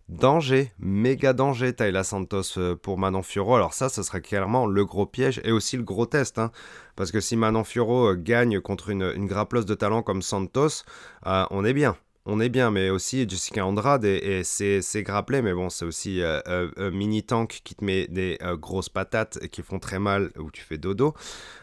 Danger, 0.09 0.73
méga 0.79 1.31
danger 1.31 1.71
Tayla 1.73 2.03
Santos 2.03 2.57
euh, 2.57 2.75
pour 2.75 2.97
Manon 2.97 3.23
Fioro. 3.23 3.55
Alors 3.55 3.73
ça, 3.73 3.87
ce 3.87 4.03
serait 4.03 4.19
clairement 4.19 4.65
le 4.65 4.83
gros 4.83 5.05
piège 5.05 5.39
et 5.45 5.53
aussi 5.53 5.77
le 5.77 5.83
gros 5.83 6.05
test. 6.05 6.39
Hein. 6.39 6.51
parce 6.97 7.11
que 7.11 7.21
si 7.21 7.37
Manon 7.37 7.63
Fioro 7.63 8.09
euh, 8.09 8.15
gagne 8.15 8.59
contre 8.59 8.89
une, 8.89 9.13
une 9.15 9.25
grappleuse 9.25 9.65
de 9.65 9.75
talent 9.75 10.01
comme 10.03 10.21
Santos, 10.21 10.83
on 11.23 11.63
est 11.63 11.73
bien 11.73 11.95
on 12.29 12.41
est 12.41 12.49
bien, 12.49 12.71
mais 12.71 12.89
aussi 12.89 13.27
Jessica 13.27 13.65
Andrade 13.65 14.03
et, 14.03 14.43
c'est 14.43 15.03
grapplé, 15.03 15.41
mais 15.41 15.53
bon, 15.53 15.69
c'est 15.69 15.85
aussi 15.85 16.21
euh, 16.21 16.41
euh, 16.47 16.91
mini 16.91 17.23
tank 17.23 17.61
qui 17.63 17.73
te 17.73 17.83
met 17.83 18.07
des 18.07 18.37
euh, 18.41 18.57
grosses 18.57 18.89
patates 18.89 19.39
et 19.41 19.47
qui 19.47 19.61
font 19.61 19.79
très 19.79 19.97
mal 19.97 20.31
où 20.37 20.51
tu 20.51 20.61
fais 20.61 20.77
dodo. 20.77 21.15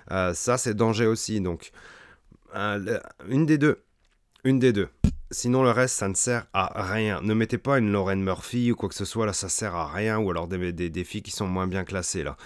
ça, 0.08 0.56
c'est 0.56 0.74
danger 0.74 1.06
aussi. 1.06 1.40
Donc, 1.42 1.70
une 2.54 3.46
des 3.46 3.58
deux. 3.58 3.82
Une 4.44 4.58
des 4.58 4.72
deux. 4.72 4.88
Sinon, 5.30 5.62
le 5.62 5.70
reste, 5.70 5.96
ça 5.96 6.08
ne 6.08 6.14
sert 6.14 6.46
à 6.54 6.82
rien. 6.82 7.20
Ne 7.22 7.34
mettez 7.34 7.58
pas 7.58 7.78
une 7.78 7.92
Lauren 7.92 8.16
Murphy 8.16 8.72
ou 8.72 8.76
quoi 8.76 8.88
que 8.88 8.94
ce 8.94 9.04
soit, 9.04 9.26
là, 9.26 9.34
ça 9.34 9.50
sert 9.50 9.74
à 9.74 9.92
rien. 9.92 10.18
Ou 10.18 10.30
alors 10.30 10.48
des, 10.48 10.72
des, 10.72 10.88
des 10.88 11.04
qui 11.04 11.30
sont 11.30 11.46
moins 11.46 11.66
bien 11.66 11.84
classées, 11.84 12.24
là. 12.24 12.36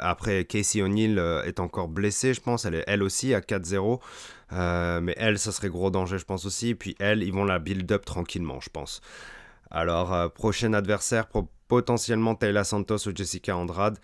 Après, 0.00 0.44
Casey 0.46 0.82
O'Neill 0.82 1.18
est 1.44 1.60
encore 1.60 1.86
blessée, 1.86 2.34
je 2.34 2.40
pense. 2.40 2.64
Elle 2.64 2.74
est 2.74 2.84
elle 2.88 3.04
aussi 3.04 3.34
à 3.34 3.40
4-0. 3.40 4.00
Euh, 4.52 5.00
mais 5.00 5.14
elle, 5.16 5.38
ça 5.38 5.52
serait 5.52 5.68
gros 5.68 5.90
danger, 5.90 6.18
je 6.18 6.24
pense 6.24 6.44
aussi. 6.44 6.74
Puis 6.74 6.96
elle, 6.98 7.22
ils 7.22 7.32
vont 7.32 7.44
la 7.44 7.58
build-up 7.58 8.04
tranquillement, 8.04 8.60
je 8.60 8.70
pense. 8.70 9.00
Alors, 9.70 10.32
prochain 10.32 10.72
adversaire, 10.72 11.26
potentiellement 11.68 12.34
Taylor 12.34 12.64
Santos 12.64 13.08
ou 13.08 13.12
Jessica 13.14 13.56
Andrade. 13.56 13.98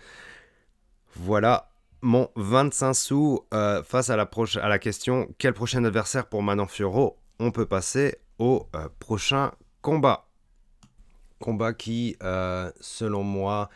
Voilà 1.15 1.69
mon 2.01 2.29
25 2.35 2.93
sous 2.93 3.45
face 3.85 4.09
à 4.09 4.15
la, 4.15 4.29
à 4.61 4.69
la 4.69 4.79
question 4.79 5.33
quel 5.37 5.53
prochain 5.53 5.83
adversaire 5.85 6.27
pour 6.27 6.43
Manon 6.43 6.67
Fioro 6.67 7.17
On 7.39 7.51
peut 7.51 7.65
passer 7.65 8.17
au 8.39 8.67
prochain 8.99 9.51
combat? 9.81 10.27
Combat 11.39 11.73
qui, 11.73 12.17
selon 12.81 13.23
moi, 13.23 13.69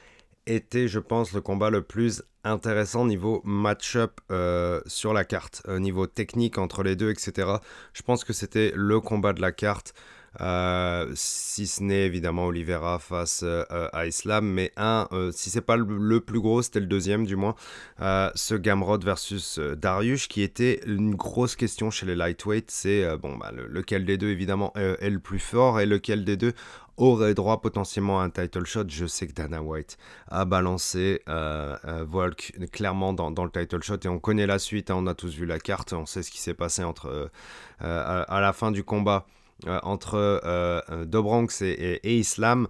était, 0.48 0.88
je 0.88 1.00
pense, 1.00 1.34
le 1.34 1.42
combat 1.42 1.70
le 1.70 1.82
plus 1.82 2.24
intéressant 2.46 3.06
niveau 3.06 3.42
match-up 3.44 4.22
euh, 4.32 4.80
sur 4.86 5.14
la 5.14 5.26
carte, 5.26 5.64
euh, 5.68 5.80
niveau 5.80 6.08
technique 6.08 6.58
entre 6.58 6.84
les 6.84 6.96
deux, 6.96 7.10
etc. 7.10 7.50
Je 7.94 8.02
pense 8.04 8.24
que 8.24 8.34
c'était 8.34 8.72
le 8.76 9.00
combat 9.02 9.34
de 9.34 9.42
la 9.42 9.52
carte. 9.52 9.94
Euh, 10.42 11.10
si 11.16 11.66
ce 11.66 11.82
n'est 11.82 12.06
évidemment 12.06 12.48
Oliveira 12.48 13.00
face 13.00 13.42
à 13.44 14.06
Islam, 14.06 14.46
mais 14.46 14.74
un, 14.76 15.08
si 15.32 15.50
c'est 15.50 15.62
pas 15.62 15.78
le, 15.78 16.20
plus 16.20 16.42
gros, 16.42 16.62
c'était 16.62 16.82
le 16.82 16.88
deuxième 16.88 17.26
du 17.26 17.38
moins, 17.38 17.56
ce 18.00 18.56
Gamrod 18.56 19.06
versus 19.06 19.60
Darius, 19.60 20.28
qui 20.28 20.42
était 20.42 20.82
une 20.86 21.16
grosse 21.16 21.56
question 21.56 21.90
chez 21.90 22.06
les 22.06 22.16
lightweights, 22.16 22.70
c'est 22.70 23.16
bon, 23.16 23.38
bah, 23.38 23.54
lequel 23.54 24.04
des 24.04 24.18
deux 24.18 24.28
évidemment 24.28 24.74
est 24.76 25.10
le 25.10 25.20
plus 25.20 25.40
fort 25.40 25.80
et 25.80 25.86
lequel 25.86 26.26
des 26.26 26.36
deux 26.36 26.52
aurait 26.98 27.34
droit 27.34 27.62
potentiellement 27.62 28.22
à 28.22 28.24
un 28.24 28.30
title 28.30 28.66
shot. 28.66 28.86
Je 28.88 29.06
sais 29.06 29.28
que 29.28 29.34
Dana 29.34 29.62
White 29.62 29.98
a 30.28 30.46
balancé 30.46 31.22
euh, 31.28 31.76
euh, 31.86 32.06
Volk 32.08 32.54
clairement 32.72 33.14
dans, 33.14 33.30
le 33.44 33.52
title 33.52 33.84
shot 33.84 33.98
et 34.04 34.08
on 34.08 34.20
connaît 34.20 34.48
la 34.48 34.60
suite. 34.60 34.90
Hein. 34.90 34.96
on 34.98 35.08
a 35.08 35.14
tous 35.14 35.36
vu 35.36 35.46
la 35.46 35.60
carte, 35.60 35.94
on 35.94 36.06
sait 36.06 36.24
ce 36.24 36.32
qui 36.32 36.40
s'est 36.40 36.54
passé 36.54 36.84
entre 36.84 37.30
euh, 37.82 38.24
à, 38.28 38.40
la 38.42 38.54
fin 38.54 38.72
du 38.72 38.84
combat. 38.84 39.26
entre 39.84 40.42
et, 41.62 42.00
et, 42.04 42.18
Islam. 42.18 42.68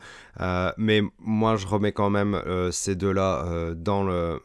mais 0.78 1.02
moi, 1.20 1.56
je 1.56 1.68
remets 1.68 1.92
quand 1.92 2.10
même 2.10 2.42
ces 2.72 2.96
deux-là 2.96 3.74
dans, 3.76 4.04
le, 4.04 4.40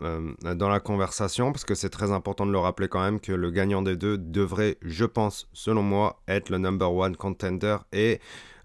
dans 0.54 0.68
la 0.68 0.80
conversation 0.80 1.52
parce 1.52 1.64
que 1.64 1.74
c'est 1.74 1.90
très 1.90 2.12
important 2.12 2.46
de 2.46 2.52
le 2.52 2.58
rappeler 2.58 2.88
quand 2.88 3.02
même 3.02 3.20
que 3.20 3.32
le 3.32 3.50
gagnant 3.50 3.82
des 3.82 3.96
deux 3.96 4.16
devrait, 4.16 4.78
je 4.82 5.04
pense, 5.04 5.48
selon 5.52 5.82
moi, 5.82 6.20
être 6.28 6.48
le 6.48 6.58
number 6.58 6.92
one 6.92 7.14
contender 7.16 7.76
et 7.92 8.20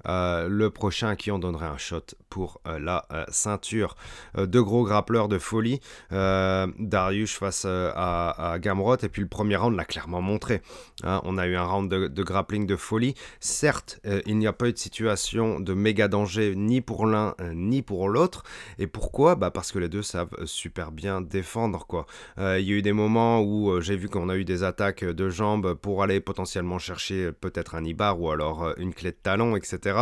euh, 0.07 0.47
le 0.47 0.69
prochain 0.69 1.09
à 1.09 1.15
qui 1.15 1.31
on 1.31 1.39
donnerait 1.39 1.65
un 1.65 1.77
shot 1.77 2.01
pour 2.29 2.61
euh, 2.67 2.79
la 2.79 3.05
euh, 3.11 3.25
ceinture. 3.29 3.95
deux 4.37 4.63
gros 4.63 4.83
grappleurs 4.83 5.27
de 5.27 5.37
folie. 5.37 5.79
Darius 6.11 7.33
face 7.33 7.65
à, 7.65 8.57
Gamrot. 8.59 8.97
Et 8.97 9.09
puis 9.09 9.21
le 9.21 9.27
premier 9.27 9.55
round 9.55 9.75
l'a 9.75 9.85
clairement 9.85 10.21
montré. 10.21 10.61
Hein. 11.03 11.21
on 11.23 11.37
a 11.37 11.47
eu 11.47 11.55
un 11.55 11.63
round 11.63 11.89
de, 11.89 12.23
grappling 12.23 12.65
de 12.65 12.75
folie. 12.75 13.15
Certes, 13.39 13.99
il 14.25 14.37
n'y 14.37 14.47
a 14.47 14.53
pas 14.53 14.67
eu 14.67 14.73
de 14.73 14.77
situation 14.77 15.59
de 15.59 15.73
méga 15.73 16.07
danger 16.07 16.55
ni 16.55 16.81
pour 16.81 17.05
l'un 17.05 17.35
ni 17.53 17.81
pour 17.81 18.09
l'autre. 18.09 18.43
Et 18.79 18.87
pourquoi? 18.87 19.35
Bah 19.35 19.51
Parce 19.51 19.71
que 19.71 19.79
les 19.79 19.89
deux 19.89 20.03
savent 20.03 20.45
super 20.45 20.91
bien 20.91 21.21
défendre. 21.21 21.85
quoi. 21.85 22.05
Il 22.37 22.61
y 22.61 22.73
a 22.73 22.75
eu 22.75 22.81
des 22.81 22.93
moments 22.93 23.41
où 23.41 23.79
j'ai 23.81 23.95
vu 23.95 24.09
qu'on 24.09 24.29
a 24.29 24.35
eu 24.35 24.45
des 24.45 24.63
attaques 24.63 25.03
de 25.03 25.29
jambes 25.29 25.73
pour 25.73 26.03
aller 26.03 26.19
potentiellement 26.19 26.79
chercher 26.79 27.31
peut-être 27.31 27.75
un 27.75 27.83
ibar 27.83 28.19
ou 28.19 28.29
alors 28.29 28.73
une 28.77 28.93
clé 28.93 29.11
de 29.11 29.17
talon, 29.21 29.55
etc. 29.55 29.94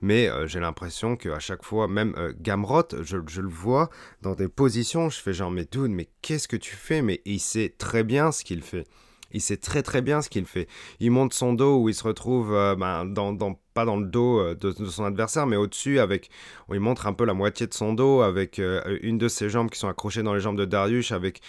Mais 0.00 0.28
euh, 0.28 0.46
j'ai 0.46 0.60
l'impression 0.60 1.16
qu'à 1.16 1.38
chaque 1.38 1.64
fois, 1.64 1.88
même 1.88 2.14
euh, 2.16 2.32
Gamrot, 2.40 3.02
je, 3.02 3.16
le 3.16 3.48
vois 3.48 3.90
dans 4.22 4.34
des 4.34 4.48
positions, 4.48 5.10
je 5.10 5.20
fais 5.20 5.32
genre, 5.32 5.50
mais 5.50 5.66
dude, 5.70 5.90
mais 5.90 6.08
qu'est-ce 6.22 6.48
que 6.48 6.56
tu 6.56 6.74
fais? 6.74 7.02
Mais 7.02 7.20
il 7.24 7.40
sait 7.40 7.74
très 7.76 8.04
bien 8.04 8.32
ce 8.32 8.44
qu'il 8.44 8.62
fait. 8.62 8.86
Il 9.32 9.40
sait 9.40 9.56
très 9.56 9.82
très 9.82 10.02
bien 10.02 10.22
ce 10.22 10.28
qu'il 10.28 10.44
fait. 10.44 10.68
Il 10.98 11.10
monte 11.10 11.34
son 11.34 11.52
dos 11.52 11.78
où 11.78 11.88
il 11.88 11.94
se 11.94 12.04
retrouve 12.04 12.54
euh, 12.54 12.74
ben, 12.74 13.04
dans, 13.04 13.36
pas 13.74 13.84
dans 13.84 13.96
le 13.96 14.06
dos 14.06 14.40
euh, 14.40 14.54
de, 14.54 14.72
son 14.86 15.04
adversaire, 15.04 15.46
mais 15.46 15.56
au-dessus, 15.56 16.00
avec, 16.00 16.30
il 16.72 16.80
montre 16.80 17.06
un 17.06 17.12
peu 17.12 17.24
la 17.24 17.34
moitié 17.34 17.66
de 17.66 17.74
son 17.74 17.92
dos, 17.92 18.22
avec 18.22 18.58
euh, 18.58 18.98
une 19.02 19.18
de 19.18 19.28
ses 19.28 19.48
jambes 19.48 19.70
qui 19.70 19.78
sont 19.78 19.88
accrochées 19.88 20.22
dans 20.22 20.34
les 20.34 20.40
jambes 20.40 20.58
de 20.58 20.64
Darius, 20.64 21.12
avec 21.12 21.40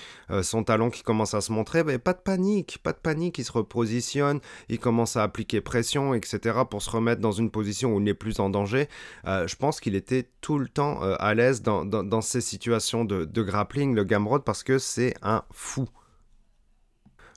son 0.43 0.63
talon 0.63 0.89
qui 0.89 1.03
commence 1.03 1.33
à 1.33 1.41
se 1.41 1.51
montrer. 1.51 1.83
Mais 1.83 1.97
pas 1.97 2.13
de 2.13 2.19
panique, 2.19 2.79
pas 2.83 2.93
de 2.93 2.97
panique, 2.97 3.37
il 3.37 3.45
se 3.45 3.51
repositionne, 3.51 4.39
il 4.69 4.79
commence 4.79 5.15
à 5.15 5.23
appliquer 5.23 5.61
pression, 5.61 6.13
etc., 6.13 6.59
pour 6.69 6.81
se 6.81 6.89
remettre 6.89 7.21
dans 7.21 7.31
une 7.31 7.51
position 7.51 7.93
où 7.93 7.99
il 7.99 8.03
n'est 8.03 8.13
plus 8.13 8.39
en 8.39 8.49
danger. 8.49 8.87
je 9.25 9.55
pense 9.55 9.79
qu'il 9.79 9.95
était 9.95 10.29
tout 10.41 10.57
le 10.57 10.67
temps 10.67 11.01
à 11.01 11.33
l'aise 11.33 11.61
dans, 11.61 12.21
ces 12.21 12.41
situations 12.41 13.03
de, 13.05 13.25
de 13.25 13.41
grappling, 13.43 13.93
le 13.93 14.03
Gamrod, 14.03 14.43
parce 14.43 14.63
que 14.63 14.77
c'est 14.77 15.13
un 15.21 15.43
fou. 15.51 15.87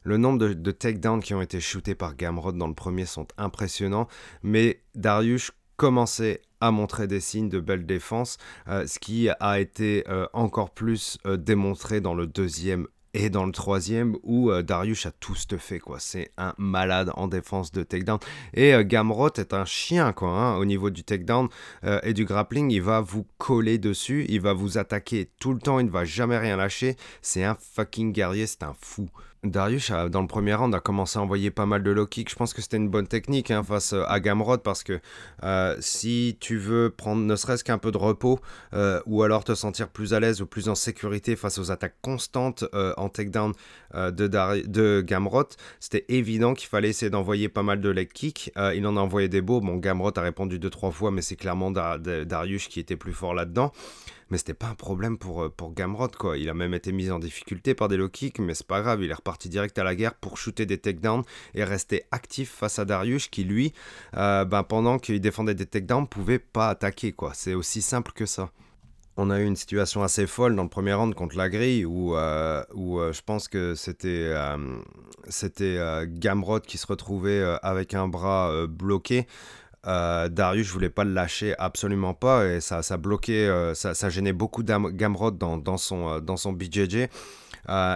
Le 0.04 0.18
nombre 0.18 0.48
de, 0.48 0.70
takedowns 0.70 1.22
qui 1.22 1.32
ont 1.32 1.40
été 1.40 1.60
shootés 1.60 1.94
par 1.94 2.14
Gamrod 2.14 2.58
dans 2.58 2.68
le 2.68 2.74
premier 2.74 3.06
sont 3.06 3.26
impressionnants, 3.38 4.06
mais 4.42 4.82
Darius 4.94 5.50
commençait 5.76 6.42
à 6.60 6.70
montrer 6.70 7.06
des 7.06 7.20
signes 7.20 7.48
de 7.48 7.58
belle 7.58 7.86
défense, 7.86 8.36
euh, 8.68 8.86
ce 8.86 8.98
qui 8.98 9.28
a 9.28 9.60
été 9.60 10.04
euh, 10.08 10.26
encore 10.34 10.70
plus 10.70 11.18
euh, 11.26 11.38
démontré 11.38 12.02
dans 12.02 12.14
le 12.14 12.26
deuxième 12.26 12.86
et 13.14 13.30
dans 13.30 13.46
le 13.46 13.52
troisième, 13.52 14.16
où 14.24 14.50
Darius 14.62 15.06
a 15.06 15.12
tout 15.12 15.36
fait, 15.56 15.78
quoi. 15.78 16.00
C'est 16.00 16.32
un 16.36 16.52
malade 16.58 17.12
en 17.14 17.28
défense 17.28 17.70
de 17.70 17.84
takedown. 17.84 18.18
Et 18.54 18.74
Gamrot 18.84 19.30
est 19.36 19.54
un 19.54 19.64
chien, 19.64 20.12
quoi. 20.12 20.30
Hein, 20.30 20.56
au 20.56 20.64
niveau 20.64 20.90
du 20.90 21.04
takedown 21.04 21.48
et 22.02 22.12
du 22.12 22.24
grappling, 22.24 22.72
il 22.72 22.82
va 22.82 23.00
vous 23.00 23.24
coller 23.38 23.78
dessus, 23.78 24.26
il 24.28 24.40
va 24.40 24.52
vous 24.52 24.78
attaquer 24.78 25.30
tout 25.38 25.52
le 25.52 25.60
temps, 25.60 25.78
il 25.78 25.86
ne 25.86 25.92
va 25.92 26.04
jamais 26.04 26.38
rien 26.38 26.56
lâcher. 26.56 26.96
C'est 27.22 27.44
un 27.44 27.54
fucking 27.54 28.12
guerrier, 28.12 28.48
c'est 28.48 28.64
un 28.64 28.74
fou. 28.80 29.08
Darius, 29.44 29.90
dans 30.11 30.22
le 30.22 30.26
premier 30.26 30.54
round, 30.54 30.74
a 30.74 30.80
commencé 30.80 31.18
à 31.18 31.22
envoyer 31.22 31.50
pas 31.50 31.66
mal 31.66 31.83
de 31.83 31.90
low 31.90 32.07
kick. 32.07 32.30
Je 32.30 32.35
pense 32.35 32.54
que 32.54 32.62
c'était 32.62 32.78
une 32.78 32.88
bonne 32.88 33.07
technique 33.07 33.50
hein, 33.50 33.62
face 33.62 33.92
euh, 33.92 34.02
à 34.07 34.18
Gamrod 34.20 34.62
parce 34.62 34.83
que 34.83 35.00
euh, 35.42 35.76
si 35.80 36.37
tu 36.40 36.57
veux 36.57 36.90
prendre 36.90 37.22
ne 37.22 37.37
serait-ce 37.37 37.62
qu'un 37.62 37.78
peu 37.78 37.90
de 37.90 37.98
repos 37.98 38.40
euh, 38.72 39.00
ou 39.07 39.22
alors 39.22 39.44
te 39.44 39.54
sentir 39.54 39.88
plus 39.88 40.14
à 40.14 40.20
l'aise 40.20 40.40
ou 40.40 40.46
plus 40.46 40.68
en 40.68 40.74
sécurité 40.74 41.37
face 41.37 41.59
aux 41.59 41.70
attaques 41.70 41.96
constantes 42.00 42.64
en 42.96 43.09
takedown 43.09 43.52
de, 43.94 45.00
Gamrot, 45.00 45.48
c'était 45.80 46.04
évident 46.09 46.54
qu'il 46.54 46.68
fallait 46.68 46.88
essayer 46.88 47.11
d'envoyer 47.11 47.48
pas 47.48 47.62
mal 47.62 47.80
de 47.80 47.88
leg 47.88 48.11
kick. 48.12 48.52
il 48.74 48.87
en 48.87 48.96
a 48.96 49.00
envoyé 49.00 49.28
des 49.28 49.40
beaux. 49.40 49.61
Bon, 49.61 49.76
Gamrot 49.76 50.16
a 50.16 50.20
répondu 50.20 50.59
deux 50.59 50.70
trois 50.70 50.90
fois, 50.90 51.11
mais 51.11 51.22
c'est 51.22 51.37
clairement 51.37 51.70
Darius 51.70 52.68
qui 52.68 52.80
était 52.80 52.96
plus 52.96 53.12
fort 53.12 53.35
là-dedans 53.35 53.72
mais 54.30 54.38
c'était 54.38 54.54
pas 54.54 54.68
un 54.68 54.74
problème 54.74 55.18
pour, 55.18 55.44
euh, 55.44 55.48
pour 55.48 55.74
quoi. 56.18 56.38
Il 56.38 56.48
a 56.48 56.54
même 56.54 56.74
été 56.74 56.92
mis 56.92 57.10
en 57.10 57.18
difficulté 57.18 57.74
par 57.74 57.88
des 57.88 57.96
low 57.96 58.08
kicks, 58.08 58.38
mais 58.38 58.54
c'est 58.54 58.66
pas 58.66 58.80
grave, 58.80 59.02
il 59.02 59.10
est 59.10 59.14
reparti 59.14 59.48
direct 59.48 59.78
à 59.78 59.84
la 59.84 59.94
guerre 59.94 60.14
pour 60.14 60.38
shooter 60.38 60.66
des 60.66 60.78
takedowns 60.78 61.22
et 61.54 61.64
rester 61.64 62.04
actif 62.10 62.50
face 62.50 62.78
à 62.78 62.84
Darius, 62.84 63.28
qui 63.28 63.44
lui, 63.44 63.72
euh, 64.16 64.44
ben, 64.44 64.62
pendant 64.62 64.98
qu'il 64.98 65.20
défendait 65.20 65.54
des 65.54 65.66
takedowns, 65.66 66.06
pouvait 66.06 66.38
pas 66.38 66.68
attaquer, 66.68 67.12
quoi. 67.12 67.32
C'est 67.34 67.54
aussi 67.54 67.82
simple 67.82 68.12
que 68.12 68.26
ça 68.26 68.50
on 69.16 69.30
a 69.30 69.38
eu 69.38 69.44
une 69.44 69.54
situation 69.54 70.02
assez 70.02 70.26
folle 70.26 70.56
dans 70.56 70.64
le 70.64 70.68
premier 70.68 70.92
round 70.92 71.14
contre 71.14 71.37
la 71.37 71.48
grille 71.48 71.84
où, 71.84 72.16
euh, 72.16 72.64
où 72.74 72.98
je 72.98 73.20
pense 73.24 73.46
que 73.46 73.76
c'était 73.76 74.34
c'était 75.28 75.78
Gamrod 76.08 76.62
qui 76.62 76.78
se 76.78 76.87
retrouvait 76.88 77.40
avec 77.62 77.94
un 77.94 78.08
bras 78.08 78.66
bloqué. 78.66 79.28
Euh, 79.86 80.28
Darius, 80.28 80.66
je 80.66 80.72
voulais 80.72 80.90
pas 80.90 81.04
le 81.04 81.12
lâcher, 81.12 81.54
absolument 81.58 82.14
pas, 82.14 82.46
et 82.46 82.60
ça, 82.60 82.82
ça 82.82 82.96
bloquait, 82.96 83.46
euh, 83.46 83.74
ça, 83.74 84.08
gênait 84.08 84.32
beaucoup 84.32 84.62
Gamrod 84.62 85.38
dans, 85.38 85.58
dans, 85.58 85.76
son, 85.76 86.08
euh, 86.08 86.20
dans 86.20 86.36
son 86.36 86.52
BJJ. 86.52 87.08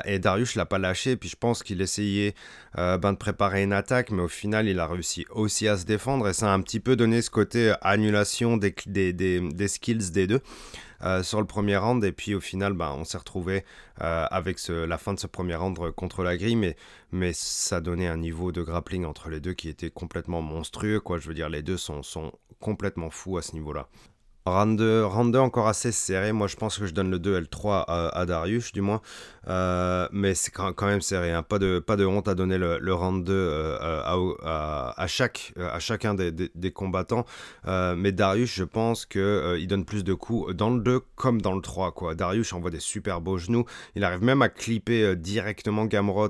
et 0.04 0.18
Darius 0.18 0.54
l'a 0.54 0.66
pas 0.66 0.78
lâché, 0.78 1.16
puis 1.16 1.28
je 1.28 1.36
pense 1.36 1.62
qu'il 1.62 1.80
essayait 1.80 2.34
ben, 2.74 3.12
de 3.12 3.16
préparer 3.16 3.62
une 3.62 3.72
attaque, 3.72 4.10
mais 4.10 4.22
au 4.22 4.28
final 4.28 4.66
il 4.66 4.80
a 4.80 4.86
réussi 4.86 5.26
aussi 5.30 5.68
à 5.68 5.76
se 5.76 5.84
défendre, 5.84 6.28
et 6.28 6.32
ça 6.32 6.50
a 6.50 6.54
un 6.54 6.60
petit 6.60 6.80
peu 6.80 6.96
donné 6.96 7.22
ce 7.22 7.30
côté 7.30 7.74
annulation 7.82 8.56
des, 8.56 8.74
des, 8.86 9.12
des 9.12 9.68
skills 9.68 10.10
des 10.10 10.26
deux. 10.26 10.40
Euh, 11.04 11.22
sur 11.22 11.40
le 11.40 11.46
premier 11.46 11.76
round. 11.76 12.02
Et 12.04 12.12
puis 12.12 12.34
au 12.34 12.40
final, 12.40 12.72
bah, 12.72 12.94
on 12.96 13.04
s'est 13.04 13.18
retrouvé 13.18 13.64
euh, 14.00 14.26
avec 14.30 14.58
la 14.68 14.98
fin 14.98 15.14
de 15.14 15.20
ce 15.20 15.26
premier 15.26 15.54
round 15.54 15.78
contre 15.92 16.22
la 16.22 16.36
grille. 16.36 16.74
Mais, 17.12 17.32
ça 17.32 17.80
donnait 17.80 18.08
un 18.08 18.16
niveau 18.16 18.52
de 18.52 18.62
grappling 18.62 19.04
entre 19.04 19.28
les 19.28 19.40
deux 19.40 19.54
qui 19.54 19.68
était 19.68 19.90
complètement 19.90 20.42
monstrueux. 20.42 21.00
Quoi. 21.00 21.18
Je 21.18 21.28
veux 21.28 21.34
dire, 21.34 21.48
les 21.48 21.62
deux 21.62 21.76
sont, 21.76 22.02
complètement 22.60 23.10
fous 23.10 23.38
à 23.38 23.42
ce 23.42 23.52
niveau-là. 23.52 23.88
Round 24.44 24.78
2, 24.78 25.38
encore 25.38 25.68
assez 25.68 25.92
serré. 25.92 26.32
Moi, 26.32 26.46
je 26.46 26.56
pense 26.56 26.78
que 26.78 26.86
je 26.86 26.94
donne 26.94 27.10
le 27.10 27.18
2 27.18 27.36
et 27.36 27.40
le 27.40 27.46
3 27.46 27.84
à, 27.88 28.26
Darius, 28.26 28.72
du 28.72 28.80
moins. 28.80 29.02
Euh, 29.48 30.08
mais 30.12 30.34
c'est 30.34 30.50
quand, 30.50 30.74
même 30.82 31.00
serré. 31.00 31.32
Hein. 31.32 31.42
Pas, 31.42 31.58
de, 31.58 31.78
pas 31.78 31.96
de 31.96 32.04
honte 32.04 32.28
à 32.28 32.34
donner 32.34 32.58
le, 32.58 32.78
le 32.78 32.94
round 32.94 33.24
2 33.24 33.32
euh, 33.32 33.78
à, 34.42 34.94
à, 34.96 35.06
chaque, 35.06 35.52
à 35.58 35.78
chacun 35.78 36.14
des, 36.14 36.72
combattants. 36.72 37.24
Euh, 37.66 37.94
mais 37.96 38.12
Darius, 38.12 38.54
je 38.54 38.64
pense 38.64 39.06
qu'il 39.06 39.56
il 39.58 39.66
donne 39.66 39.84
plus 39.84 40.04
de 40.04 40.14
coups 40.14 40.54
dans 40.54 40.70
le 40.70 40.80
2 40.80 41.00
comme 41.14 41.40
dans 41.40 41.54
le 41.54 41.62
3. 41.62 41.92
Quoi. 41.92 42.14
Darius 42.14 42.52
envoie 42.52 42.70
des 42.70 42.80
super 42.80 43.20
beaux 43.20 43.38
genoux. 43.38 43.64
Il 43.94 44.04
arrive 44.04 44.22
même 44.22 44.42
à 44.42 44.48
clipper 44.48 45.16
directement 45.16 45.86
Gamrot 45.86 46.28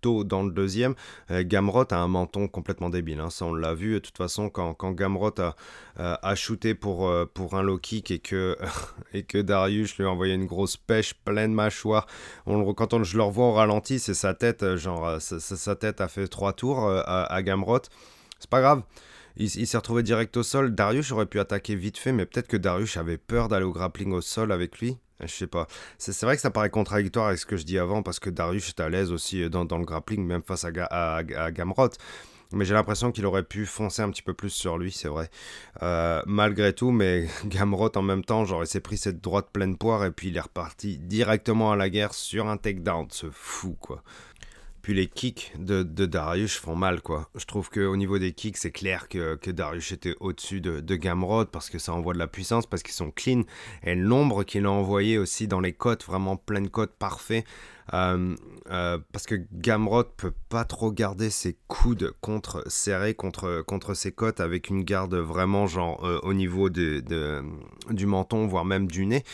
tôt 0.00 0.24
dans 0.24 0.42
le 0.42 0.50
deuxième. 0.50 0.94
Gamrot 1.30 1.92
a 1.92 1.96
un 1.96 2.08
menton 2.08 2.48
complètement 2.48 2.90
débile. 2.90 3.20
Hein. 3.20 3.30
Ça, 3.30 3.44
on 3.46 3.54
l'a 3.54 3.74
vu. 3.74 3.94
De 3.94 3.98
toute 3.98 4.16
façon, 4.16 4.48
quand, 4.48 4.74
quand 4.74 4.92
Gamrot 4.92 5.34
a, 5.38 5.54
a 5.96 6.34
shooté 6.34 6.74
pour 6.74 7.12
pour 7.34 7.54
un 7.54 7.62
low 7.62 7.78
kick 7.78 8.10
et 8.10 8.18
que, 8.18 8.56
et 9.14 9.22
que 9.22 9.38
Darius 9.38 9.96
lui 9.98 10.04
a 10.04 10.10
envoyé 10.10 10.34
une 10.34 10.46
grosse 10.46 10.76
pêche 10.76 11.14
pleine 11.14 11.52
mâchoire. 11.52 12.06
Quand 12.46 13.02
je 13.04 13.16
le 13.16 13.22
revois 13.22 13.46
au 13.46 13.52
ralenti, 13.52 13.98
c'est 13.98 14.14
sa 14.14 14.34
tête, 14.34 14.62
euh, 14.62 14.76
genre, 14.76 15.06
euh, 15.06 15.18
sa, 15.18 15.76
tête 15.76 16.00
a 16.00 16.08
fait 16.08 16.28
trois 16.28 16.52
tours 16.52 16.86
euh, 16.86 17.02
à, 17.04 17.42
Gamrot. 17.42 17.82
C'est 18.38 18.50
pas 18.50 18.60
grave. 18.60 18.82
Il, 19.36 19.48
s'est 19.48 19.76
retrouvé 19.76 20.02
direct 20.02 20.36
au 20.36 20.42
sol. 20.42 20.74
Darius 20.74 21.10
aurait 21.12 21.26
pu 21.26 21.40
attaquer 21.40 21.74
vite 21.74 21.96
fait, 21.96 22.12
mais 22.12 22.26
peut-être 22.26 22.48
que 22.48 22.56
Darius 22.56 22.96
avait 22.98 23.16
peur 23.16 23.48
d'aller 23.48 23.64
au 23.64 23.72
grappling 23.72 24.12
au 24.12 24.20
sol 24.20 24.52
avec 24.52 24.78
lui. 24.78 24.98
Je 25.20 25.28
sais 25.28 25.46
pas. 25.46 25.68
C'est 25.98 26.20
vrai 26.22 26.36
que 26.36 26.42
ça 26.42 26.50
paraît 26.50 26.68
contradictoire 26.68 27.28
avec 27.28 27.38
ce 27.38 27.46
que 27.46 27.56
je 27.56 27.64
dis 27.64 27.78
avant, 27.78 28.02
parce 28.02 28.18
que 28.18 28.28
Darius 28.28 28.68
est 28.68 28.80
à 28.80 28.88
l'aise 28.88 29.10
aussi 29.10 29.48
dans, 29.48 29.64
dans, 29.64 29.78
le 29.78 29.84
grappling, 29.84 30.24
même 30.26 30.42
face 30.42 30.64
à, 30.64 30.70
à, 30.90 31.16
à 31.18 31.50
Gamrot. 31.52 31.90
Mais 32.52 32.64
j'ai 32.64 32.74
l'impression 32.74 33.12
qu'il 33.12 33.26
aurait 33.26 33.42
pu 33.42 33.66
foncer 33.66 34.02
un 34.02 34.10
petit 34.10 34.22
peu 34.22 34.34
plus 34.34 34.50
sur 34.50 34.78
lui, 34.78 34.92
c'est 34.92 35.08
vrai. 35.08 35.30
Euh, 35.82 36.22
malgré 36.26 36.72
tout, 36.72 36.90
mais 36.90 37.26
Gamrot 37.46 37.96
en 37.96 38.02
même 38.02 38.24
temps, 38.24 38.44
genre 38.44 38.62
il 38.62 38.80
pris 38.80 38.96
cette 38.96 39.20
droite 39.20 39.48
pleine 39.52 39.76
poire 39.76 40.04
et 40.04 40.10
puis 40.10 40.28
il 40.28 40.36
est 40.36 40.40
reparti 40.40 40.98
directement 40.98 41.72
à 41.72 41.76
la 41.76 41.88
guerre 41.88 42.14
sur 42.14 42.48
un 42.48 42.56
takedown. 42.56 43.06
Ce 43.10 43.26
fou 43.30 43.76
quoi. 43.80 44.02
Puis 44.82 44.94
les 44.94 45.06
kicks 45.06 45.52
de, 45.58 45.82
Darius 45.82 46.56
font 46.56 46.74
mal, 46.74 47.00
quoi. 47.00 47.30
Je 47.36 47.44
trouve 47.44 47.70
qu'au 47.70 47.96
niveau 47.96 48.18
des 48.18 48.32
kicks, 48.32 48.56
c'est 48.56 48.72
clair 48.72 49.08
que, 49.08 49.36
que, 49.36 49.50
Darius 49.50 49.92
était 49.92 50.16
au-dessus 50.18 50.60
de, 50.60 50.80
de 50.80 50.96
Gamrod 50.96 51.48
parce 51.50 51.70
que 51.70 51.78
ça 51.78 51.92
envoie 51.92 52.14
de 52.14 52.18
la 52.18 52.26
puissance, 52.26 52.66
parce 52.66 52.82
qu'ils 52.82 52.94
sont 52.94 53.12
clean. 53.12 53.42
Et 53.84 53.94
l'ombre 53.94 54.42
qu'il 54.42 54.66
a 54.66 54.70
envoyé 54.70 55.18
aussi 55.18 55.46
dans 55.46 55.60
les 55.60 55.72
côtes, 55.72 56.04
vraiment 56.04 56.36
pleine 56.36 56.68
côte, 56.68 56.92
parfait. 56.98 57.44
Euh, 57.94 58.36
euh, 58.70 58.98
parce 59.12 59.26
que 59.26 59.34
Gamrod 59.52 60.08
peut 60.16 60.32
pas 60.48 60.64
trop 60.64 60.92
garder 60.92 61.30
ses 61.30 61.56
coudes 61.66 62.12
contre 62.20 62.62
serrés 62.68 63.14
contre, 63.14 63.94
ses 63.94 64.12
côtes 64.12 64.40
avec 64.40 64.70
une 64.70 64.84
garde 64.84 65.14
vraiment 65.14 65.66
genre 65.66 66.04
euh, 66.06 66.20
au 66.22 66.32
niveau 66.32 66.70
du 66.70 67.02
menton, 68.06 68.46
voire 68.46 68.64
même 68.64 68.86
du 68.86 69.04
nez 69.06 69.24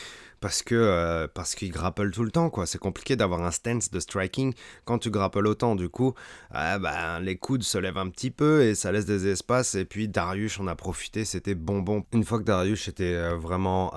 parce 0.41 0.63
que 0.63 0.75
euh, 0.75 1.29
parce 1.33 1.55
qu'il 1.55 1.71
grapple 1.71 2.11
tout 2.11 2.25
le 2.25 2.31
temps 2.31 2.51
quoi. 2.51 2.67
C'est 2.67 2.79
compliqué 2.79 3.17
d'avoir 3.17 3.43
un 3.43 3.51
stance 3.51 3.91
de 3.91 4.01
striking 4.01 4.55
quand 4.85 4.99
tu 4.99 5.11
grapples 5.11 5.47
autant. 5.47 5.77
Du 5.77 5.89
coup, 5.89 6.15
euh, 6.55 6.79
ben, 6.79 7.21
les 7.21 7.37
coudes 7.37 7.63
se 7.63 7.79
lèvent 7.79 7.99
un 7.99 8.11
petit 8.11 8.31
peu 8.31 8.63
et 8.63 8.75
ça 8.75 8.93
laisse 8.93 9.07
des 9.07 9.27
espaces. 9.29 9.75
Et 9.75 9.85
puis 9.85 10.09
Darius 10.09 10.59
en 10.61 10.67
a 10.67 10.77
profité, 10.77 11.25
c'était 11.25 11.55
bonbon. 11.55 12.05
Une 12.13 12.25
fois 12.25 12.39
que 12.39 12.45
Darius 12.45 12.89
était 12.89 13.15
euh, 13.15 13.37
vraiment 13.37 13.93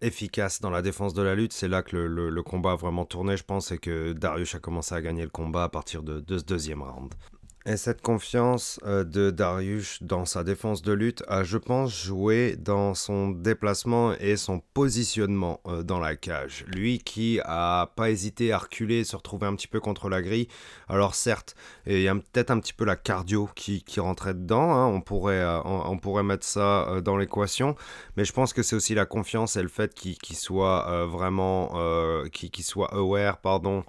efficace 0.00 0.60
dans 0.60 0.70
la 0.70 0.82
défense 0.82 1.14
de 1.14 1.22
la 1.22 1.34
lutte, 1.34 1.52
c'est 1.52 1.68
là 1.68 1.82
que 1.82 1.96
le, 1.96 2.42
combat 2.42 2.72
a 2.72 2.76
vraiment 2.76 3.06
tourné, 3.06 3.36
je 3.36 3.44
pense, 3.44 3.72
et 3.72 3.78
que 3.78 4.12
Darius 4.12 4.54
a 4.54 4.58
commencé 4.58 4.94
à 4.94 5.00
gagner 5.00 5.22
le 5.22 5.30
combat 5.30 5.64
à 5.64 5.68
partir 5.68 6.02
de, 6.02 6.20
de 6.20 6.38
ce 6.38 6.44
deuxième 6.44 6.82
round. 6.82 7.14
Et 7.66 7.78
cette 7.78 8.02
confiance 8.02 8.78
euh, 8.84 9.04
de 9.04 9.30
Darius 9.30 10.02
dans 10.02 10.26
sa 10.26 10.44
défense 10.44 10.82
de 10.82 10.92
lutte 10.92 11.22
a, 11.28 11.44
je 11.44 11.56
pense, 11.56 11.98
joué 12.04 12.56
dans 12.56 12.92
son 12.92 13.30
déplacement 13.30 14.12
et 14.20 14.36
son 14.36 14.60
positionnement 14.74 15.62
euh, 15.66 15.82
dans 15.82 15.98
la 15.98 16.14
cage. 16.14 16.66
Lui 16.68 16.98
qui 16.98 17.40
a 17.42 17.86
pas 17.96 18.10
hésité 18.10 18.52
à 18.52 18.58
reculer, 18.58 19.02
se 19.02 19.16
retrouver 19.16 19.46
un 19.46 19.54
petit 19.54 19.66
peu 19.66 19.80
contre 19.80 20.10
la 20.10 20.20
grille. 20.20 20.46
Alors 20.90 21.14
certes, 21.14 21.54
il 21.86 22.02
y 22.02 22.08
a 22.08 22.14
peut-être 22.14 22.50
un 22.50 22.60
petit 22.60 22.74
peu 22.74 22.84
la 22.84 22.96
cardio 22.96 23.48
qui, 23.54 23.82
qui 23.82 23.98
rentrait 23.98 24.34
dedans, 24.34 24.74
hein. 24.74 24.86
on, 24.88 25.00
pourrait, 25.00 25.40
euh, 25.40 25.62
on, 25.64 25.96
pourrait 25.96 26.22
mettre 26.22 26.44
ça 26.44 27.00
dans 27.02 27.16
l'équation, 27.16 27.76
mais 28.18 28.26
je 28.26 28.34
pense 28.34 28.52
que 28.52 28.62
c'est 28.62 28.76
aussi 28.76 28.94
la 28.94 29.06
confiance 29.06 29.56
et 29.56 29.62
le 29.62 29.68
fait 29.68 29.94
qu'il 29.94 30.36
soit 30.36 31.06
vraiment, 31.06 31.72
qu'il 32.30 32.64
soit 32.64 32.92
aware, 32.92 33.38
pardon, 33.38 33.84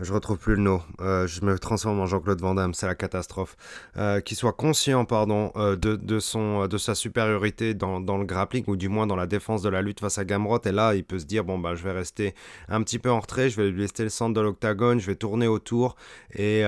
je 0.00 0.12
retrouve 0.12 0.38
plus 0.38 0.54
le 0.54 0.62
nom, 0.62 0.82
euh, 1.00 1.26
je 1.26 1.44
me 1.44 1.58
transforme 1.58 2.00
en 2.00 2.06
Jean-Claude 2.06 2.40
Van 2.40 2.54
Damme, 2.54 2.74
c'est 2.74 2.86
la 2.86 2.94
catastrophe, 2.94 3.56
euh, 3.96 4.20
qui 4.20 4.34
soit 4.34 4.52
conscient 4.52 5.04
pardon, 5.04 5.52
euh, 5.56 5.76
de, 5.76 6.18
son, 6.18 6.66
de 6.66 6.78
sa 6.78 6.94
supériorité 6.94 7.74
dans, 7.74 8.00
dans, 8.00 8.18
le 8.18 8.24
grappling, 8.24 8.64
ou 8.66 8.76
du 8.76 8.88
moins 8.88 9.06
dans 9.06 9.16
la 9.16 9.26
défense 9.26 9.62
de 9.62 9.68
la 9.68 9.82
lutte 9.82 10.00
face 10.00 10.18
à 10.18 10.24
Gamrot, 10.24 10.60
et 10.64 10.72
là 10.72 10.94
il 10.94 11.04
peut 11.04 11.18
se 11.18 11.26
dire, 11.26 11.44
bon 11.44 11.58
bah 11.58 11.74
je 11.74 11.82
vais 11.82 11.92
rester 11.92 12.34
un 12.68 12.82
petit 12.82 12.98
peu 12.98 13.10
en 13.10 13.20
retrait, 13.20 13.50
je 13.50 13.60
vais 13.60 13.70
lui 13.70 13.82
laisser 13.82 14.04
le 14.04 14.08
centre 14.08 14.34
de 14.34 14.40
l'octagone, 14.40 14.98
je 14.98 15.06
vais 15.06 15.16
tourner 15.16 15.46
autour, 15.46 15.96
et, 16.34 16.64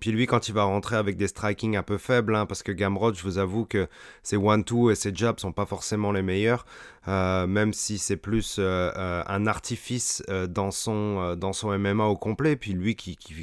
puis 0.00 0.12
lui 0.12 0.26
quand 0.26 0.48
il 0.48 0.54
va 0.54 0.64
rentrer 0.64 0.96
avec 0.96 1.16
des 1.16 1.28
strikings 1.28 1.76
un 1.76 1.82
peu 1.82 1.98
faibles, 1.98 2.34
hein, 2.36 2.46
parce 2.46 2.62
que 2.62 2.72
Gamrot, 2.72 3.14
je 3.14 3.22
vous 3.22 3.38
avoue 3.38 3.64
que 3.64 3.88
ses 4.22 4.36
one-two 4.36 4.90
et 4.90 4.94
ses 4.94 5.14
jabs 5.14 5.40
sont 5.40 5.52
pas 5.52 5.66
forcément 5.66 6.12
les 6.12 6.22
meilleurs, 6.22 6.64
même 7.06 7.72
si 7.72 7.98
c'est 7.98 8.16
plus 8.16 8.58
un 8.58 9.46
artifice 9.46 10.22
dans, 10.48 10.70
son, 10.70 11.36
MMA 11.36 12.04
au 12.04 12.16
complet, 12.16 12.56
puis 12.56 12.72
lui 12.72 12.94
qui, 12.94 13.16
qui, 13.16 13.34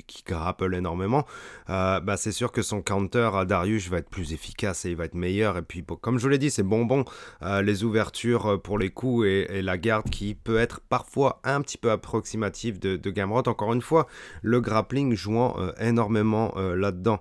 énormément, 0.74 1.26
euh, 1.70 2.00
bah 2.00 2.18
c'est 2.18 2.32
sûr 2.32 2.52
que 2.52 2.62
son 2.62 2.82
counter 2.82 3.30
à 3.34 3.46
Darius 3.46 3.90
va 3.90 3.98
être 3.98 4.10
plus 4.10 4.34
efficace 4.34 4.86
et 4.86 4.92
il 4.92 4.96
va 4.96 5.06
être 5.06 5.16
meilleur. 5.16 5.58
Et 5.58 5.62
puis, 5.62 5.84
comme 6.02 6.20
je 6.20 6.28
l'ai 6.28 6.38
dit, 6.38 6.50
c'est 6.50 6.64
bonbon, 6.64 7.06
euh, 7.42 7.62
les 7.62 7.84
ouvertures 7.84 8.46
euh, 8.48 8.58
pour 8.58 8.78
les 8.78 8.90
coups 8.90 9.26
et, 9.28 9.62
la 9.62 9.78
garde 9.78 10.10
qui 10.10 10.36
peut 10.36 10.58
être 10.58 10.80
parfois 10.80 11.42
un 11.44 11.62
petit 11.62 11.78
peu 11.78 11.92
approximative 11.92 12.80
de, 12.80 12.96
de 12.96 13.10
Gamrot. 13.10 13.48
Encore 13.48 13.74
une 13.74 13.82
fois, 13.82 14.08
le 14.42 14.62
grappling 14.62 15.14
jouant 15.16 15.56
énormément 15.80 16.54
là-dedans. 16.56 17.20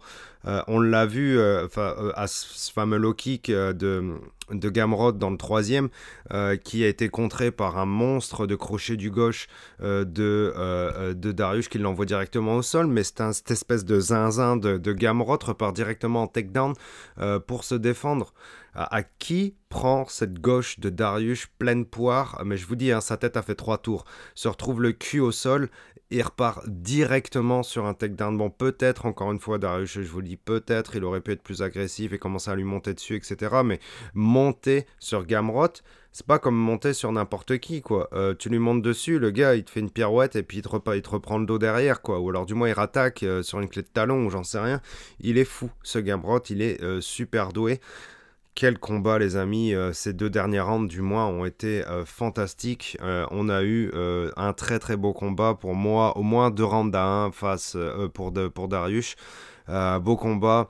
On 0.67 0.81
l'a 0.81 1.07
vu 1.07 1.41
à 1.41 2.27
ce 2.27 2.73
fameux 2.73 2.99
low 2.99 3.15
kick 3.15 3.51
de 3.51 4.19
de 4.51 4.69
Gamrod 4.69 5.19
dans 5.19 5.31
le 5.31 5.37
troisième, 5.37 5.89
euh, 6.33 6.57
qui 6.57 6.85
a 6.85 6.89
été 6.89 7.09
contré 7.09 7.51
par 7.51 7.79
un 7.79 7.87
monstre 7.87 8.47
de 8.47 8.55
crochet 8.55 8.97
du 8.97 9.11
gauche 9.11 9.47
euh, 9.83 10.05
de, 10.05 10.53
euh, 10.57 11.15
de 11.15 11.33
Darius 11.33 11.69
qui 11.69 11.79
l'envoie 11.79 12.07
directement 12.07 12.57
au 12.57 12.63
sol, 12.63 12.87
mais 12.87 13.05
c'est 13.05 13.33
cette 13.33 13.51
espèce 13.51 13.85
de 13.85 14.01
zinzin 14.01 14.57
de, 14.57 14.77
de 14.77 15.09
repart 15.45 15.75
directement 15.75 16.23
en 16.23 16.27
takedown 16.27 16.75
pour 17.47 17.65
se 17.65 17.75
défendre. 17.75 18.33
À, 18.75 19.03
qui 19.03 19.57
prend 19.71 20.07
cette 20.07 20.41
gauche 20.41 20.79
de 20.79 20.89
Darius 20.89 21.47
pleine 21.59 21.85
poire? 21.85 22.41
Mais 22.45 22.57
je 22.57 22.65
vous 22.65 22.77
dis, 22.77 22.93
hein, 22.93 23.01
sa 23.01 23.17
tête 23.17 23.37
a 23.37 23.43
fait 23.43 23.57
trois 23.57 23.79
tours. 23.79 24.05
Se 24.37 24.47
retrouve 24.47 24.81
le 24.83 24.93
cul 24.93 25.19
au 25.19 25.33
sol 25.33 25.69
il 26.11 26.23
repart 26.23 26.67
directement 26.67 27.63
sur 27.63 27.87
un 27.87 27.95
takedown. 27.95 28.37
Bon, 28.37 28.51
peut-être, 28.51 29.07
encore 29.07 29.31
une 29.33 29.39
fois, 29.39 29.59
Darius, 29.59 29.91
je 29.91 30.01
vous 30.01 30.21
le 30.21 30.29
dis, 30.29 30.37
peut-être, 30.37 30.97
il 30.97 31.05
aurait 31.05 31.21
pu 31.21 31.33
être 31.33 31.43
plus 31.43 31.63
agressif 31.63 32.13
et 32.13 32.19
commencer 32.19 32.51
à 32.51 32.55
lui 32.55 32.65
monter 32.65 32.95
dessus, 32.95 33.17
etc. 33.17 33.57
Mais 33.65 33.79
monter 34.15 34.87
sur 34.99 35.27
Gamrot, 35.27 35.69
c'est 36.13 36.27
pas 36.27 36.39
comme 36.39 36.57
monter 36.57 36.95
sur 36.95 37.13
n'importe 37.13 37.59
qui, 37.59 37.83
quoi. 37.83 38.09
Euh, 38.15 38.35
tu 38.35 38.49
lui 38.49 38.59
montes 38.59 38.83
dessus, 38.83 39.19
le 39.19 39.31
gars, 39.31 39.55
il 39.55 39.65
te 39.65 39.71
fait 39.71 39.81
une 39.81 39.91
pirouette 39.91 40.35
et 40.37 40.43
puis 40.43 40.59
il 40.59 40.63
te, 40.63 40.69
reprend 40.69 41.39
le 41.39 41.47
dos 41.47 41.59
derrière, 41.59 42.01
quoi. 42.01 42.21
Ou 42.21 42.31
alors, 42.31 42.47
du 42.47 42.55
moins, 42.55 42.69
il 42.69 42.73
rattaque 42.73 43.23
euh, 43.23 43.43
sur 43.43 43.61
une 43.61 43.69
clé 43.69 43.83
de 43.83 43.89
talon 43.89 44.25
ou 44.25 44.31
j'en 44.31 44.45
sais 44.45 44.61
rien. 44.61 44.81
Il 45.21 45.37
est 45.37 45.45
fou, 45.45 45.71
ce 45.83 45.99
Gamrot, 45.99 46.41
il 46.49 46.63
est 46.63 46.83
euh, 46.83 47.01
super 47.03 47.53
doué 47.53 47.81
quel 48.59 48.77
combat 48.77 49.21
les 49.21 49.37
amis, 49.37 49.73
euh, 49.73 49.93
ces 49.93 50.13
deux 50.13 50.29
dernières 50.29 50.67
rounds 50.67 50.93
du 50.93 51.01
moins 51.01 51.27
ont 51.27 51.45
été 51.45 51.87
euh, 51.87 52.05
fantastiques. 52.05 52.99
Euh, 53.01 53.25
on 53.31 53.49
a 53.49 53.63
eu 53.63 53.93
un 54.37 54.53
très 54.53 54.81
très 54.81 54.97
beau 54.97 55.13
combat 55.13 55.55
pour 55.55 55.77
moi, 55.77 56.17
au 56.19 56.25
moins 56.25 56.51
deux 56.51 56.65
rounds 56.65 56.93
à 56.99 57.05
un 57.05 57.31
face 57.31 57.77
pour, 58.15 58.33
de, 58.33 58.49
pour 58.49 58.67
Darius. 58.67 59.15
beau 59.69 60.17
combat. 60.17 60.69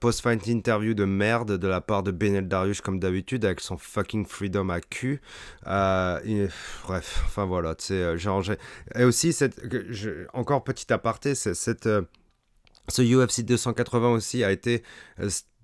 Post-fight 0.00 0.46
interview 0.46 0.94
de 0.94 1.04
merde 1.04 1.58
de 1.58 1.68
la 1.68 1.82
part 1.82 2.02
de 2.02 2.12
Benel 2.12 2.48
Darius 2.48 2.80
comme 2.80 2.98
d'habitude 2.98 3.44
avec 3.44 3.60
son 3.60 3.76
fucking 3.76 4.24
freedom 4.24 4.70
à 4.70 4.80
cul. 4.80 5.20
bref, 5.64 7.22
enfin 7.26 7.44
voilà, 7.44 7.74
tu 7.74 7.86
sais, 7.86 8.16
j'ai 8.16 8.30
Et 8.94 9.04
aussi, 9.04 9.34
cette, 9.34 9.60
encore 10.32 10.64
petit 10.64 10.90
aparté, 10.90 11.34
cette, 11.34 11.88
ce 12.88 13.02
UFC 13.02 13.42
280 13.42 14.08
aussi 14.12 14.44
a 14.44 14.50
été 14.50 14.82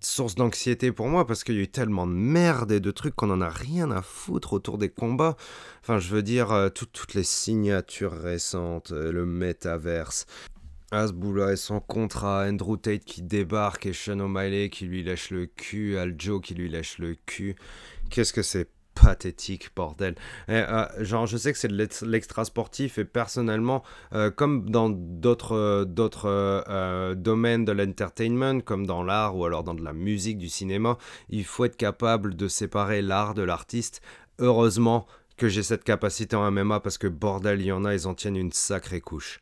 source 0.01 0.35
d'anxiété 0.35 0.93
pour 0.93 1.09
moi 1.09 1.27
parce 1.27 1.45
qu'il 1.45 1.57
y 1.57 1.59
a 1.59 1.63
eu 1.63 1.69
tellement 1.69 2.07
de 2.07 2.13
merde 2.13 2.73
et 2.73 2.81
de 2.81 2.91
trucs 2.91 3.15
qu'on 3.15 3.31
en 3.31 3.41
a 3.41 3.49
rien 3.49 3.91
à 3.91 4.03
foutre 4.03 4.53
autour 4.53 4.79
des 4.79 4.89
combats. 4.89 5.37
Enfin, 5.83 5.99
je 5.99 6.09
veux 6.09 6.23
dire, 6.23 6.53
euh, 6.53 6.69
toutes 6.69 7.15
les 7.15 7.25
signatures 7.25 8.13
récentes, 8.13 8.93
euh, 8.93 9.13
le 9.13 9.27
métaverse. 9.27 10.27
Asbula 10.91 11.53
et 11.53 11.57
son 11.57 11.81
contrat, 11.81 12.47
Andrew 12.49 12.77
Tate 12.79 13.05
qui 13.05 13.21
débarque 13.21 13.85
et 13.85 13.93
Sean 13.93 14.21
O'Malley 14.21 14.71
qui 14.71 14.87
lui 14.87 15.03
lèche 15.03 15.31
le 15.31 15.47
cul, 15.47 15.99
Aljo 15.99 16.41
qui 16.41 16.55
lui 16.55 16.71
lèche 16.71 16.99
le 16.99 17.15
cul. 17.27 17.57
Qu'est-ce 18.09 18.33
que 18.33 18.43
c'est 18.43 18.69
pathétique, 19.03 19.71
bordel. 19.75 20.15
Euh, 20.49 20.87
genre, 21.01 21.27
je 21.27 21.37
sais 21.37 21.53
que 21.53 21.59
c'est 21.59 21.71
l'extra 21.71 22.45
sportif 22.45 22.99
et 22.99 23.05
personnellement, 23.05 23.83
euh, 24.15 24.31
comme 24.31 24.69
dans 24.71 24.91
d'autres 24.91 25.55
euh, 25.55 27.15
domaines 27.15 27.65
de 27.65 27.73
l'entertainment, 27.73 28.61
comme 28.61 28.87
dans 28.87 29.03
l'art 29.03 29.37
ou 29.37 29.45
alors 29.45 29.65
dans 29.65 29.75
de 29.75 29.85
la 29.85 29.93
musique, 29.93 30.39
du 30.39 30.49
cinéma, 30.49 30.99
il 31.29 31.45
faut 31.45 31.65
être 31.65 31.77
capable 31.77 32.37
de 32.37 32.49
séparer 32.49 33.03
l'art 33.03 33.35
de 33.35 33.43
l'artiste. 33.43 34.03
Heureusement 34.39 35.07
que 35.37 35.49
j'ai 35.49 35.63
cette 35.63 35.85
capacité 35.85 36.37
en 36.37 36.51
MMA 36.51 36.81
parce 36.81 36.99
que 36.99 37.07
bordel, 37.07 37.61
il 37.61 37.67
y 37.67 37.73
en 37.73 37.85
a, 37.85 37.95
ils 37.95 38.07
en 38.07 38.15
tiennent 38.15 38.37
une 38.37 38.53
sacrée 38.53 39.01
couche. 39.01 39.41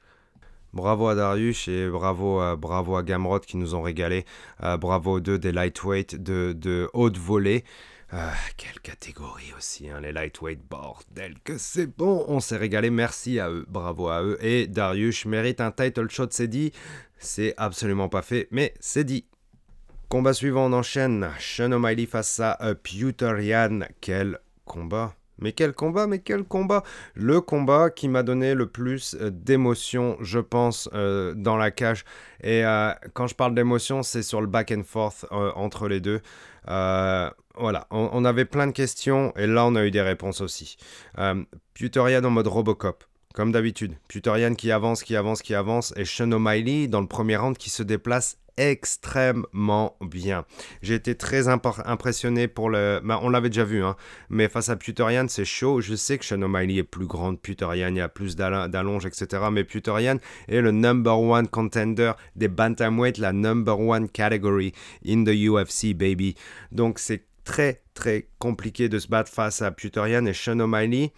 Bravo 0.74 1.08
à 1.08 1.14
Darius 1.14 1.68
et 1.68 1.88
bravo 1.88 2.40
à, 2.40 2.56
bravo 2.56 2.96
à 2.96 3.02
Gamrot 3.02 3.40
qui 3.40 3.56
nous 3.56 3.74
ont 3.74 3.80
régalé. 3.80 4.26
bravo 4.60 5.12
aux 5.12 5.20
deux 5.20 5.38
des 5.38 5.52
lightweight 5.52 6.22
de, 6.22 6.52
de 6.52 6.90
haute 6.92 7.16
volée. 7.16 7.64
Ah, 8.12 8.34
quelle 8.56 8.78
catégorie 8.80 9.52
aussi, 9.58 9.88
hein, 9.90 10.00
les 10.00 10.12
lightweight, 10.12 10.60
bordel 10.70 11.34
que 11.42 11.58
c'est 11.58 11.88
bon, 11.88 12.24
on 12.28 12.38
s'est 12.38 12.56
régalé, 12.56 12.88
merci 12.88 13.40
à 13.40 13.50
eux, 13.50 13.66
bravo 13.68 14.08
à 14.08 14.22
eux. 14.22 14.38
Et 14.40 14.68
Darius 14.68 15.24
mérite 15.26 15.60
un 15.60 15.72
title 15.72 16.08
shot, 16.08 16.28
c'est 16.30 16.46
dit, 16.46 16.70
c'est 17.18 17.54
absolument 17.56 18.08
pas 18.08 18.22
fait, 18.22 18.46
mais 18.52 18.74
c'est 18.78 19.04
dit. 19.04 19.26
Combat 20.08 20.34
suivant, 20.34 20.66
on 20.66 20.72
enchaîne, 20.72 21.28
Sean 21.40 21.82
face 22.06 22.38
à 22.38 22.56
uh, 22.62 22.76
Pewterian, 22.76 23.80
quel 24.00 24.38
combat 24.64 25.16
mais 25.38 25.52
quel 25.52 25.74
combat, 25.74 26.06
mais 26.06 26.20
quel 26.20 26.44
combat 26.44 26.82
Le 27.14 27.40
combat 27.40 27.90
qui 27.90 28.08
m'a 28.08 28.22
donné 28.22 28.54
le 28.54 28.66
plus 28.66 29.14
euh, 29.20 29.30
d'émotion, 29.30 30.16
je 30.20 30.38
pense, 30.38 30.88
euh, 30.94 31.34
dans 31.34 31.56
la 31.56 31.70
cage. 31.70 32.04
Et 32.42 32.64
euh, 32.64 32.92
quand 33.12 33.26
je 33.26 33.34
parle 33.34 33.54
d'émotion, 33.54 34.02
c'est 34.02 34.22
sur 34.22 34.40
le 34.40 34.46
back 34.46 34.72
and 34.72 34.84
forth 34.84 35.26
entre 35.30 35.88
les 35.88 36.00
deux. 36.00 36.20
Voilà, 37.58 37.86
on, 37.90 38.24
avait 38.24 38.44
plein 38.44 38.66
de 38.66 38.72
questions 38.72 39.32
et 39.36 39.46
là 39.46 39.64
on 39.64 39.74
a 39.76 39.84
eu 39.84 39.90
des 39.90 40.02
réponses 40.02 40.42
aussi. 40.42 40.76
Euh, 41.18 41.42
en 41.82 42.30
mode 42.30 42.46
Robocop, 42.46 43.04
comme 43.34 43.52
d'habitude. 43.52 43.94
Puterian 44.08 44.54
qui 44.54 44.70
avance, 44.70 45.02
qui 45.02 45.16
avance, 45.16 45.42
qui 45.42 45.54
avance 45.54 45.94
et 45.96 46.04
Sean 46.04 46.30
O'Malley 46.32 46.86
dans 46.86 47.00
le 47.00 47.06
premier 47.06 47.36
round 47.36 47.56
qui 47.56 47.70
se 47.70 47.82
déplace 47.82 48.38
extrêmement 48.56 49.96
bien. 50.00 50.44
J'ai 50.82 50.94
été 50.94 51.14
très 51.14 51.48
impressionné 51.48 52.48
pour 52.48 52.70
le. 52.70 53.00
Ben, 53.04 53.18
on 53.22 53.28
l'avait 53.28 53.48
déjà 53.48 53.64
vu, 53.64 53.82
hein, 53.82 53.96
mais 54.28 54.48
face 54.48 54.68
à 54.68 54.76
Puterian, 54.76 55.26
c'est 55.28 55.44
chaud. 55.44 55.80
Je 55.80 55.94
sais 55.94 56.18
que 56.18 56.24
Sean 56.24 56.40
O'Malley 56.42 56.76
est 56.76 56.84
plus 56.84 57.06
grande 57.06 57.40
Puterian, 57.40 57.88
il 57.88 57.96
y 57.96 58.00
a 58.00 58.08
plus 58.08 58.36
d'allonge, 58.36 59.06
etc. 59.06 59.44
Mais 59.52 59.64
Puterian 59.64 60.16
est 60.48 60.60
le 60.60 60.72
number 60.72 61.18
one 61.18 61.48
contender 61.48 62.12
des 62.34 62.48
bantamweight, 62.48 63.18
la 63.18 63.32
number 63.32 63.78
one 63.78 64.08
category 64.08 64.72
in 65.06 65.24
the 65.24 65.48
UFC, 65.48 65.94
baby. 65.94 66.34
Donc 66.72 66.98
c'est 66.98 67.24
très 67.46 67.82
très 67.94 68.28
compliqué 68.38 68.90
de 68.90 68.98
se 68.98 69.08
battre 69.08 69.32
face 69.32 69.62
à 69.62 69.70
Puterian 69.70 70.26
et 70.26 70.34
Sean 70.34 70.60
O'Malley 70.60 71.12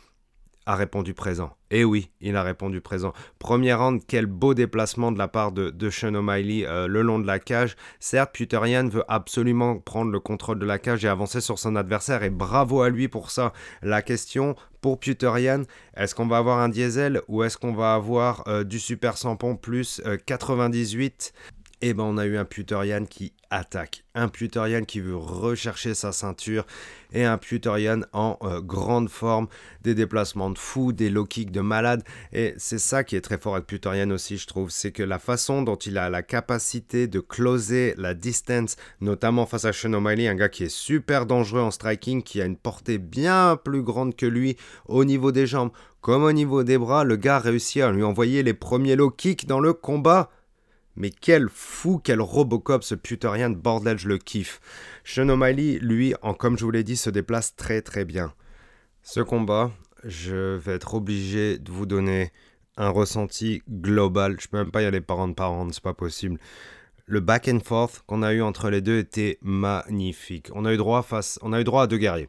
a 0.66 0.76
répondu 0.76 1.14
présent. 1.14 1.56
Et 1.70 1.80
eh 1.80 1.84
oui, 1.84 2.10
il 2.20 2.36
a 2.36 2.42
répondu 2.42 2.82
présent. 2.82 3.14
Premier 3.38 3.72
round, 3.72 4.02
quel 4.06 4.26
beau 4.26 4.52
déplacement 4.52 5.10
de 5.10 5.18
la 5.18 5.26
part 5.26 5.50
de, 5.50 5.70
de 5.70 5.90
Sean 5.90 6.14
O'Malley 6.14 6.66
euh, 6.66 6.86
le 6.86 7.00
long 7.00 7.18
de 7.18 7.26
la 7.26 7.38
cage. 7.38 7.74
Certes, 8.00 8.32
Puterian 8.34 8.86
veut 8.86 9.04
absolument 9.08 9.78
prendre 9.78 10.12
le 10.12 10.20
contrôle 10.20 10.58
de 10.58 10.66
la 10.66 10.78
cage 10.78 11.06
et 11.06 11.08
avancer 11.08 11.40
sur 11.40 11.58
son 11.58 11.74
adversaire, 11.74 12.22
et 12.22 12.30
bravo 12.30 12.82
à 12.82 12.90
lui 12.90 13.08
pour 13.08 13.30
ça. 13.30 13.54
La 13.80 14.02
question 14.02 14.56
pour 14.82 15.00
Puterian, 15.00 15.62
est-ce 15.96 16.14
qu'on 16.14 16.26
va 16.26 16.36
avoir 16.36 16.58
un 16.58 16.68
diesel 16.68 17.22
ou 17.28 17.42
est-ce 17.42 17.56
qu'on 17.56 17.72
va 17.72 17.94
avoir 17.94 18.44
euh, 18.46 18.62
du 18.62 18.78
Super 18.78 19.16
Sampon 19.16 19.56
plus 19.56 20.02
98 20.26 21.32
euh, 21.34 21.57
eh 21.80 21.94
ben 21.94 22.04
on 22.04 22.18
a 22.18 22.26
eu 22.26 22.36
un 22.36 22.44
Puterian 22.44 23.04
qui 23.04 23.32
attaque, 23.50 24.04
un 24.14 24.28
Puterian 24.28 24.84
qui 24.84 25.00
veut 25.00 25.16
rechercher 25.16 25.94
sa 25.94 26.12
ceinture 26.12 26.66
et 27.12 27.24
un 27.24 27.38
Puterian 27.38 28.00
en 28.12 28.38
euh, 28.42 28.60
grande 28.60 29.08
forme, 29.08 29.46
des 29.82 29.94
déplacements 29.94 30.50
de 30.50 30.58
fou, 30.58 30.92
des 30.92 31.08
low 31.08 31.24
kicks 31.24 31.50
de 31.50 31.60
malade. 31.60 32.02
Et 32.32 32.54
c'est 32.58 32.78
ça 32.78 33.04
qui 33.04 33.16
est 33.16 33.20
très 33.20 33.38
fort 33.38 33.54
avec 33.54 33.66
Puterian 33.66 34.10
aussi 34.10 34.36
je 34.36 34.46
trouve, 34.46 34.70
c'est 34.70 34.92
que 34.92 35.02
la 35.02 35.18
façon 35.18 35.62
dont 35.62 35.76
il 35.76 35.98
a 35.98 36.10
la 36.10 36.22
capacité 36.22 37.06
de 37.06 37.20
closer 37.20 37.94
la 37.96 38.14
distance, 38.14 38.76
notamment 39.00 39.46
face 39.46 39.64
à 39.64 39.72
Sean 39.72 39.92
O'Malley, 39.94 40.28
un 40.28 40.34
gars 40.34 40.48
qui 40.48 40.64
est 40.64 40.68
super 40.68 41.26
dangereux 41.26 41.62
en 41.62 41.70
striking, 41.70 42.22
qui 42.22 42.42
a 42.42 42.44
une 42.44 42.56
portée 42.56 42.98
bien 42.98 43.58
plus 43.62 43.82
grande 43.82 44.16
que 44.16 44.26
lui 44.26 44.56
au 44.86 45.04
niveau 45.04 45.32
des 45.32 45.46
jambes 45.46 45.70
comme 46.00 46.22
au 46.22 46.32
niveau 46.32 46.62
des 46.62 46.78
bras, 46.78 47.02
le 47.02 47.16
gars 47.16 47.36
a 47.36 47.40
réussi 47.40 47.82
à 47.82 47.90
lui 47.90 48.04
envoyer 48.04 48.42
les 48.42 48.54
premiers 48.54 48.94
low 48.94 49.10
kicks 49.10 49.46
dans 49.46 49.60
le 49.60 49.72
combat 49.72 50.30
mais 50.98 51.10
quel 51.10 51.48
fou, 51.48 52.00
quel 52.02 52.20
Robocop 52.20 52.82
ce 52.82 52.94
Puterian, 52.94 53.50
bordel, 53.50 53.98
je 53.98 54.08
le 54.08 54.18
kiffe. 54.18 54.60
Sean 55.04 55.28
O'Malley, 55.28 55.78
lui, 55.80 56.14
en, 56.22 56.34
comme 56.34 56.58
je 56.58 56.64
vous 56.64 56.70
l'ai 56.70 56.84
dit, 56.84 56.96
se 56.96 57.08
déplace 57.08 57.56
très 57.56 57.80
très 57.82 58.04
bien. 58.04 58.34
Ce 59.02 59.20
combat, 59.20 59.70
je 60.04 60.56
vais 60.56 60.72
être 60.74 60.94
obligé 60.94 61.58
de 61.58 61.70
vous 61.70 61.86
donner 61.86 62.32
un 62.76 62.90
ressenti 62.90 63.62
global. 63.68 64.36
Je 64.40 64.48
peux 64.48 64.58
même 64.58 64.70
pas 64.70 64.82
y 64.82 64.86
aller 64.86 65.00
par 65.00 65.18
round 65.18 65.34
par 65.34 65.50
round, 65.50 65.72
c'est 65.72 65.82
pas 65.82 65.94
possible 65.94 66.38
le 67.08 67.20
back 67.20 67.48
and 67.48 67.60
forth 67.64 68.02
qu'on 68.06 68.22
a 68.22 68.32
eu 68.32 68.42
entre 68.42 68.68
les 68.68 68.82
deux 68.82 68.98
était 68.98 69.38
magnifique. 69.40 70.50
On 70.54 70.66
a 70.66 70.74
eu 70.74 70.76
droit 70.76 71.02
face, 71.02 71.38
on 71.42 71.52
a 71.54 71.60
eu 71.60 71.64
droit 71.64 71.84
à 71.84 71.86
deux 71.86 71.96
guerriers. 71.96 72.28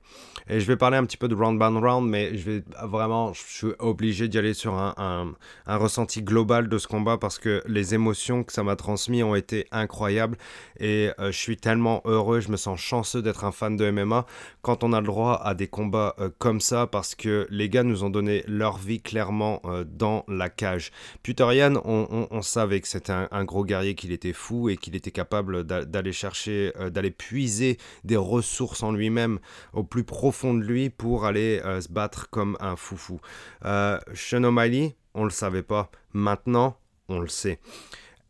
Et 0.52 0.60
je 0.60 0.66
vais 0.66 0.78
parler 0.78 0.98
un 0.98 1.06
petit 1.06 1.18
peu 1.18 1.28
de 1.28 1.36
round 1.36 1.60
by 1.60 1.66
round, 1.66 2.10
mais 2.10 2.36
je 2.36 2.50
vais 2.50 2.64
vraiment, 2.82 3.34
je 3.34 3.42
suis 3.42 3.68
obligé 3.78 4.28
d'y 4.28 4.40
aller 4.40 4.56
sur 4.56 4.74
un, 4.74 5.36
ressenti 5.68 6.24
global 6.24 6.70
de 6.70 6.78
ce 6.80 6.88
combat 6.88 7.20
parce 7.20 7.38
que 7.38 7.62
les 7.68 7.94
émotions 7.94 8.44
que 8.44 8.52
ça 8.52 8.64
m'a 8.64 8.76
transmis 8.76 9.22
ont 9.22 9.36
été 9.36 9.68
incroyables 9.72 10.38
et 10.80 11.12
euh, 11.20 11.32
je 11.32 11.38
suis 11.38 11.58
tellement 11.58 12.02
heureux, 12.06 12.40
je 12.40 12.50
me 12.50 12.58
sens 12.58 12.80
chanceux 12.80 13.22
d'être 13.22 13.44
un 13.44 13.52
fan 13.52 13.78
de 13.78 13.92
MMA 13.92 14.26
quand 14.64 14.84
on 14.84 14.92
a 14.92 15.02
le 15.02 15.06
droit 15.06 15.40
à 15.44 15.54
des 15.54 15.68
combats 15.68 16.16
euh, 16.20 16.30
comme 16.40 16.62
ça 16.62 16.88
parce 16.88 17.14
que 17.14 17.46
les 17.52 17.70
gars 17.70 17.84
nous 17.84 18.04
ont 18.04 18.10
donné 18.10 18.44
leur 18.48 18.78
vie 18.78 19.02
clairement 19.02 19.62
euh, 19.66 19.84
dans 19.88 20.26
la 20.28 20.50
cage. 20.50 20.92
Puterian, 21.22 21.76
on, 21.86 22.42
savait 22.42 22.82
que 22.82 22.88
c'était 22.88 23.12
un, 23.12 23.28
un 23.32 23.44
gros 23.44 23.66
guerrier, 23.66 23.94
qu'il 23.94 24.12
était 24.12 24.34
fou 24.34 24.70
et 24.70 24.78
qu'il 24.78 24.96
était 24.96 25.12
capable 25.12 25.64
d'aller 25.64 26.14
chercher, 26.14 26.72
d'aller 26.92 27.12
puiser 27.12 27.78
des 28.04 28.18
ressources 28.18 28.82
en 28.82 28.92
lui-même 28.92 29.40
au 29.74 29.84
plus 29.84 30.04
profond 30.04 30.39
de 30.44 30.64
lui 30.64 30.90
pour 30.90 31.26
aller 31.26 31.62
euh, 31.66 31.82
se 31.82 31.90
battre 31.90 32.30
comme 32.30 32.58
un 32.60 32.76
foufou. 32.76 33.20
Euh, 33.66 34.00
Sean 34.14 34.44
O'Malley, 34.44 34.96
on 35.14 35.24
le 35.24 35.30
savait 35.30 35.64
pas. 35.64 35.92
Maintenant, 36.14 36.78
on 37.08 37.20
le 37.20 37.28
sait. 37.28 37.60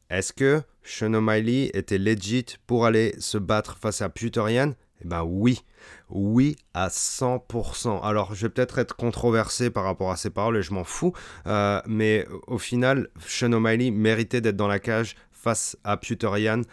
Est-ce 0.10 0.34
que 0.34 0.62
Sean 0.84 1.14
O'Malley 1.14 1.72
était 1.74 1.98
legit 1.98 2.46
pour 2.66 2.86
aller 2.86 3.14
se 3.20 3.38
battre 3.38 3.78
face 3.78 4.02
à 4.02 4.10
Puterian 4.10 4.74
eh 5.02 5.08
ben 5.08 5.24
oui, 5.24 5.64
oui 6.10 6.58
à 6.74 6.90
100%. 6.90 8.04
Alors 8.04 8.36
je 8.36 8.48
vais 8.48 8.50
peut-être 8.50 8.80
être 8.80 8.98
controversé 8.98 9.70
par 9.70 9.86
rapport 9.86 10.12
à 10.12 10.18
ces 10.18 10.30
paroles 10.30 10.58
et 10.58 10.62
je 10.62 10.74
m'en 10.74 10.84
fous, 10.84 11.14
mais 11.88 12.28
au 12.48 12.58
final, 12.58 13.08
Sean 13.26 13.54
O'Malley 13.54 13.92
méritait 13.92 14.42
d'être 14.42 14.58
dans 14.58 14.68
la 14.68 14.80
cage 14.80 15.16
face 15.32 15.78
à 15.86 15.96
Puterian 15.96 16.64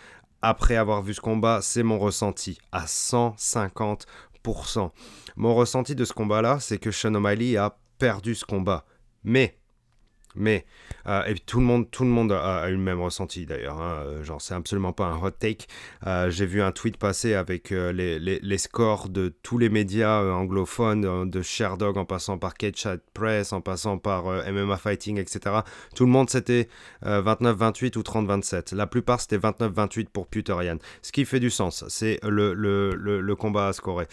après 0.43 0.77
avoir 0.77 1.03
vu 1.03 1.15
ce 1.15 1.21
combat, 1.21 1.61
c'est 1.63 1.83
mon 1.83 1.99
ressenti 1.99 2.59
à 2.71 2.85
150%. 2.85 4.91
Mon 5.37 5.55
ressenti 5.55 5.95
de 5.95 6.05
ce 6.05 6.13
combat-là, 6.13 6.59
c'est 6.61 6.79
que 6.79 6.91
Sean 6.91 7.15
O'Malley 7.15 7.57
a 7.57 7.79
perdu 7.99 8.35
ce 8.35 8.45
combat. 8.45 8.85
Mais 9.25 9.59
mais, 10.37 10.67
euh, 11.07 11.25
et 11.25 11.35
tout 11.35 11.61
le 11.61 11.65
monde, 11.65 11.91
tout 11.91 12.05
le 12.05 12.11
monde 12.11 12.31
a, 12.31 12.69
eu 12.69 12.73
le 12.73 12.79
même 12.79 13.01
ressenti 13.01 13.47
d'ailleurs. 13.47 13.81
Hein. 13.81 14.03
Euh, 14.05 14.23
genre, 14.23 14.41
c'est 14.41 14.55
absolument 14.55 14.93
pas 14.93 15.07
un 15.07 15.17
hot 15.21 15.31
take. 15.31 15.67
Euh, 16.07 16.31
j'ai 16.31 16.47
vu 16.47 16.63
un 16.63 16.73
tweet 16.73 16.99
passer 16.99 17.35
avec 17.35 17.71
les, 17.71 18.59
scores 18.59 19.09
de 19.09 19.35
tous 19.43 19.59
les 19.59 19.69
médias 19.69 20.23
anglophones, 20.23 21.31
de 21.31 21.43
Sherdog 21.43 21.97
en 21.97 22.05
passant 22.05 22.39
par 22.39 22.55
Cage 22.55 22.89
Press, 23.15 23.53
en 23.53 23.61
passant 23.61 23.99
par 23.99 24.25
MMA 24.25 24.77
Fighting, 24.77 25.19
etc. 25.19 25.57
Tout 25.95 26.05
le 26.05 26.11
monde 26.11 26.31
c'était 26.31 26.69
29-28 27.05 27.97
ou 27.99 28.03
30-27. 28.03 28.75
La 28.75 28.87
plupart 28.87 29.21
c'était 29.21 29.39
29-28 29.39 30.09
pour 30.09 30.27
Puterian. 30.27 30.77
Ce 31.03 31.13
qui 31.13 31.25
fait 31.25 31.41
du 31.41 31.51
sens. 31.51 31.85
C'est 31.89 32.19
le, 32.23 32.55
le, 32.55 32.95
le, 32.95 33.21
le, 33.21 33.37
combat 33.37 33.69
à 33.69 33.73
scorer. 33.73 34.07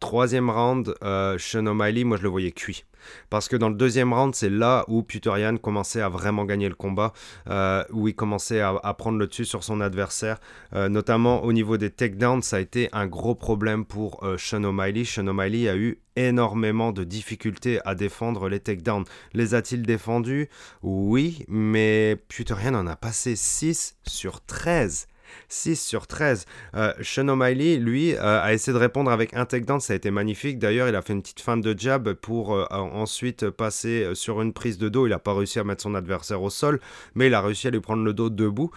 Troisième 0.00 0.50
round, 0.50 0.94
euh, 1.02 1.36
Sean 1.38 1.66
O'Malley, 1.66 2.04
moi 2.04 2.16
je 2.16 2.22
le 2.22 2.28
voyais 2.28 2.52
cuit. 2.52 2.84
Parce 3.30 3.48
que 3.48 3.56
dans 3.56 3.68
le 3.68 3.74
deuxième 3.74 4.12
round, 4.12 4.34
c'est 4.34 4.50
là 4.50 4.84
où 4.88 5.02
Puterian 5.02 5.56
commençait 5.56 6.00
à 6.00 6.08
vraiment 6.08 6.44
gagner 6.44 6.68
le 6.68 6.74
combat, 6.74 7.12
euh, 7.48 7.84
où 7.90 8.08
il 8.08 8.14
commençait 8.14 8.60
à, 8.60 8.94
prendre 8.94 9.18
le 9.18 9.26
dessus 9.26 9.44
sur 9.44 9.64
son 9.64 9.80
adversaire. 9.80 10.38
Euh, 10.74 10.88
notamment 10.88 11.44
au 11.44 11.52
niveau 11.52 11.76
des 11.76 11.90
takedowns, 11.90 12.42
ça 12.42 12.56
a 12.56 12.60
été 12.60 12.88
un 12.92 13.06
gros 13.06 13.34
problème 13.34 13.84
pour 13.84 14.24
euh, 14.24 14.36
Sean 14.38 14.64
O'Malley. 14.64 15.04
Sean 15.04 15.26
O'Malley 15.26 15.68
a 15.68 15.76
eu 15.76 15.98
énormément 16.16 16.92
de 16.92 17.04
difficultés 17.04 17.78
à 17.84 17.94
défendre 17.94 18.48
les 18.48 18.60
takedowns. 18.60 19.04
Les 19.34 19.54
a-t-il 19.54 19.82
défendus? 19.82 20.48
Oui, 20.82 21.44
mais 21.48 22.16
Puterian 22.28 22.74
en 22.74 22.86
a 22.86 22.96
passé 22.96 23.36
6 23.36 23.96
sur 24.04 24.40
13. 24.44 25.06
6 25.48 25.76
sur 25.76 26.06
13. 26.06 26.44
Euh, 26.74 26.92
Sean 27.02 27.28
O'Malley, 27.28 27.76
lui, 27.76 28.14
euh, 28.14 28.42
a 28.42 28.52
essayé 28.52 28.72
de 28.72 28.78
répondre 28.78 29.10
avec 29.10 29.34
un 29.34 29.46
ça 29.80 29.92
a 29.92 29.96
été 29.96 30.10
magnifique. 30.10 30.58
D'ailleurs, 30.58 30.88
il 30.88 30.94
a 30.94 31.02
fait 31.02 31.14
une 31.14 31.22
petite 31.22 31.40
fin 31.40 31.56
de 31.56 31.78
jab 31.78 32.12
pour 32.12 32.54
euh, 32.54 32.66
ensuite 32.70 33.48
passer 33.50 34.10
sur 34.14 34.42
une 34.42 34.52
prise 34.52 34.78
de 34.78 34.88
dos. 34.88 35.06
Il 35.06 35.10
n'a 35.10 35.18
pas 35.18 35.34
réussi 35.34 35.58
à 35.58 35.64
mettre 35.64 35.82
son 35.82 35.94
adversaire 35.94 36.42
au 36.42 36.50
sol, 36.50 36.80
mais 37.14 37.28
il 37.28 37.34
a 37.34 37.40
réussi 37.40 37.66
à 37.68 37.70
lui 37.70 37.80
prendre 37.80 38.04
le 38.04 38.12
dos 38.12 38.28
debout. 38.30 38.70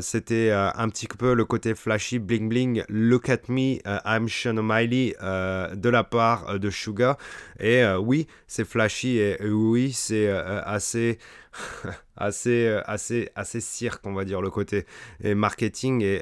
C'était 0.00 0.50
un 0.50 0.88
petit 0.88 1.06
peu 1.06 1.34
le 1.34 1.44
côté 1.44 1.74
flashy, 1.74 2.18
bling 2.18 2.48
bling, 2.48 2.84
look 2.88 3.28
at 3.28 3.48
me, 3.48 3.78
I'm 4.06 4.28
Sean 4.28 4.56
O'Malley 4.56 5.14
de 5.20 5.88
la 5.88 6.04
part 6.04 6.58
de 6.58 6.70
Suga. 6.70 7.18
Et 7.60 7.84
oui, 8.00 8.26
c'est 8.46 8.66
flashy 8.66 9.18
et 9.18 9.38
oui, 9.42 9.92
c'est 9.92 10.30
assez 10.30 11.18
assez, 12.16 12.66
euh, 12.66 12.80
assez, 12.86 13.30
assez 13.34 13.60
cirque, 13.60 14.06
on 14.06 14.12
va 14.12 14.24
dire, 14.24 14.40
le 14.40 14.50
côté 14.50 14.86
et 15.22 15.34
marketing. 15.34 16.02
Et, 16.02 16.20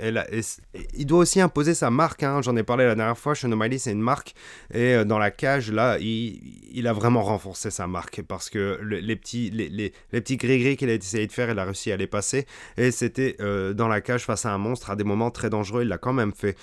il 0.95 1.07
doit 1.07 1.21
aussi 1.21 1.41
imposer 1.41 1.75
sa 1.75 1.91
marque. 1.91 2.23
Hein. 2.23 2.43
J'en 2.43 2.57
ai 2.57 2.63
parlé 2.63 2.87
la 2.87 2.95
dernière 2.95 3.19
fois. 3.19 3.35
Sean 3.35 3.51
O'Malley, 3.53 3.79
c'est 3.79 3.93
une 3.93 4.01
marque. 4.01 4.35
Et 4.73 4.95
euh, 4.95 5.05
dans 5.05 5.19
la 5.19 5.31
cage, 5.31 5.71
là, 5.71 5.99
il, 5.99 6.41
il, 6.73 6.87
a 6.87 6.93
vraiment 6.93 7.23
renforcé 7.23 7.71
sa 7.71 7.87
marque 7.87 8.23
parce 8.23 8.51
que 8.51 8.81
les 8.83 9.17
petits, 9.17 9.51
les, 9.51 9.69
les, 9.69 9.93
petits 10.11 10.37
gris-gris 10.37 10.77
qu'il 10.77 10.91
a 10.91 10.95
essayé 10.95 11.27
de 11.27 11.33
faire, 11.33 11.51
il 11.51 11.59
a 11.59 11.65
réussi 11.65 11.93
à 11.93 11.97
les 11.97 12.07
passer. 12.07 12.47
Et 12.77 12.91
c'était 12.91 13.37
euh, 13.41 13.73
dans 13.73 13.89
la 13.89 14.01
cage 14.01 14.25
face 14.25 14.47
à 14.47 14.53
un 14.53 14.59
monstre 14.59 14.91
à 14.91 14.97
des 14.97 15.05
moments 15.05 15.31
très 15.31 15.51
dangereux. 15.51 15.83
Il 15.83 15.89
l'a 15.89 15.99
quand 15.99 16.13
même 16.13 16.33
fait. 16.33 16.57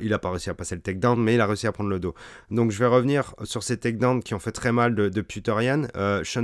il 0.00 0.08
n'a 0.10 0.18
pas 0.18 0.30
réussi 0.30 0.50
à 0.50 0.54
passer 0.54 0.74
le 0.74 0.80
takedown, 0.80 1.20
mais 1.20 1.34
il 1.34 1.40
a 1.40 1.46
réussi 1.46 1.66
à 1.66 1.72
prendre 1.72 1.90
le 1.90 2.00
dos. 2.00 2.14
Donc 2.50 2.70
je 2.70 2.78
vais 2.78 2.86
revenir 2.86 3.34
sur 3.44 3.62
ces 3.62 3.76
takedowns 3.76 4.22
qui 4.22 4.34
ont 4.34 4.38
fait 4.38 4.52
très 4.52 4.72
mal 4.72 4.94
de, 4.94 5.08
de 5.08 5.20
Puterian. 5.20 5.86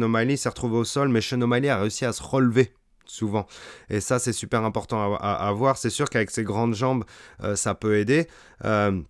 O'Malley 0.02 0.36
s'est 0.36 0.48
retrouvé 0.48 0.76
au 0.76 0.84
sol, 0.84 1.08
mais 1.08 1.20
O'Malley 1.52 1.68
a 1.68 1.78
réussi 1.78 2.04
à 2.04 2.12
se 2.12 2.22
relever 2.22 2.72
souvent. 3.04 3.46
Et 3.90 4.00
ça, 4.00 4.18
c'est 4.18 4.32
super 4.32 4.64
important 4.64 5.14
à, 5.16 5.52
voir. 5.52 5.76
C'est 5.76 5.90
sûr 5.90 6.08
qu'avec 6.08 6.30
ses 6.30 6.44
grandes 6.44 6.74
jambes, 6.74 7.04
euh, 7.42 7.56
ça 7.56 7.74
peut 7.74 7.98
aider. 7.98 8.26
Euh, 8.64 9.00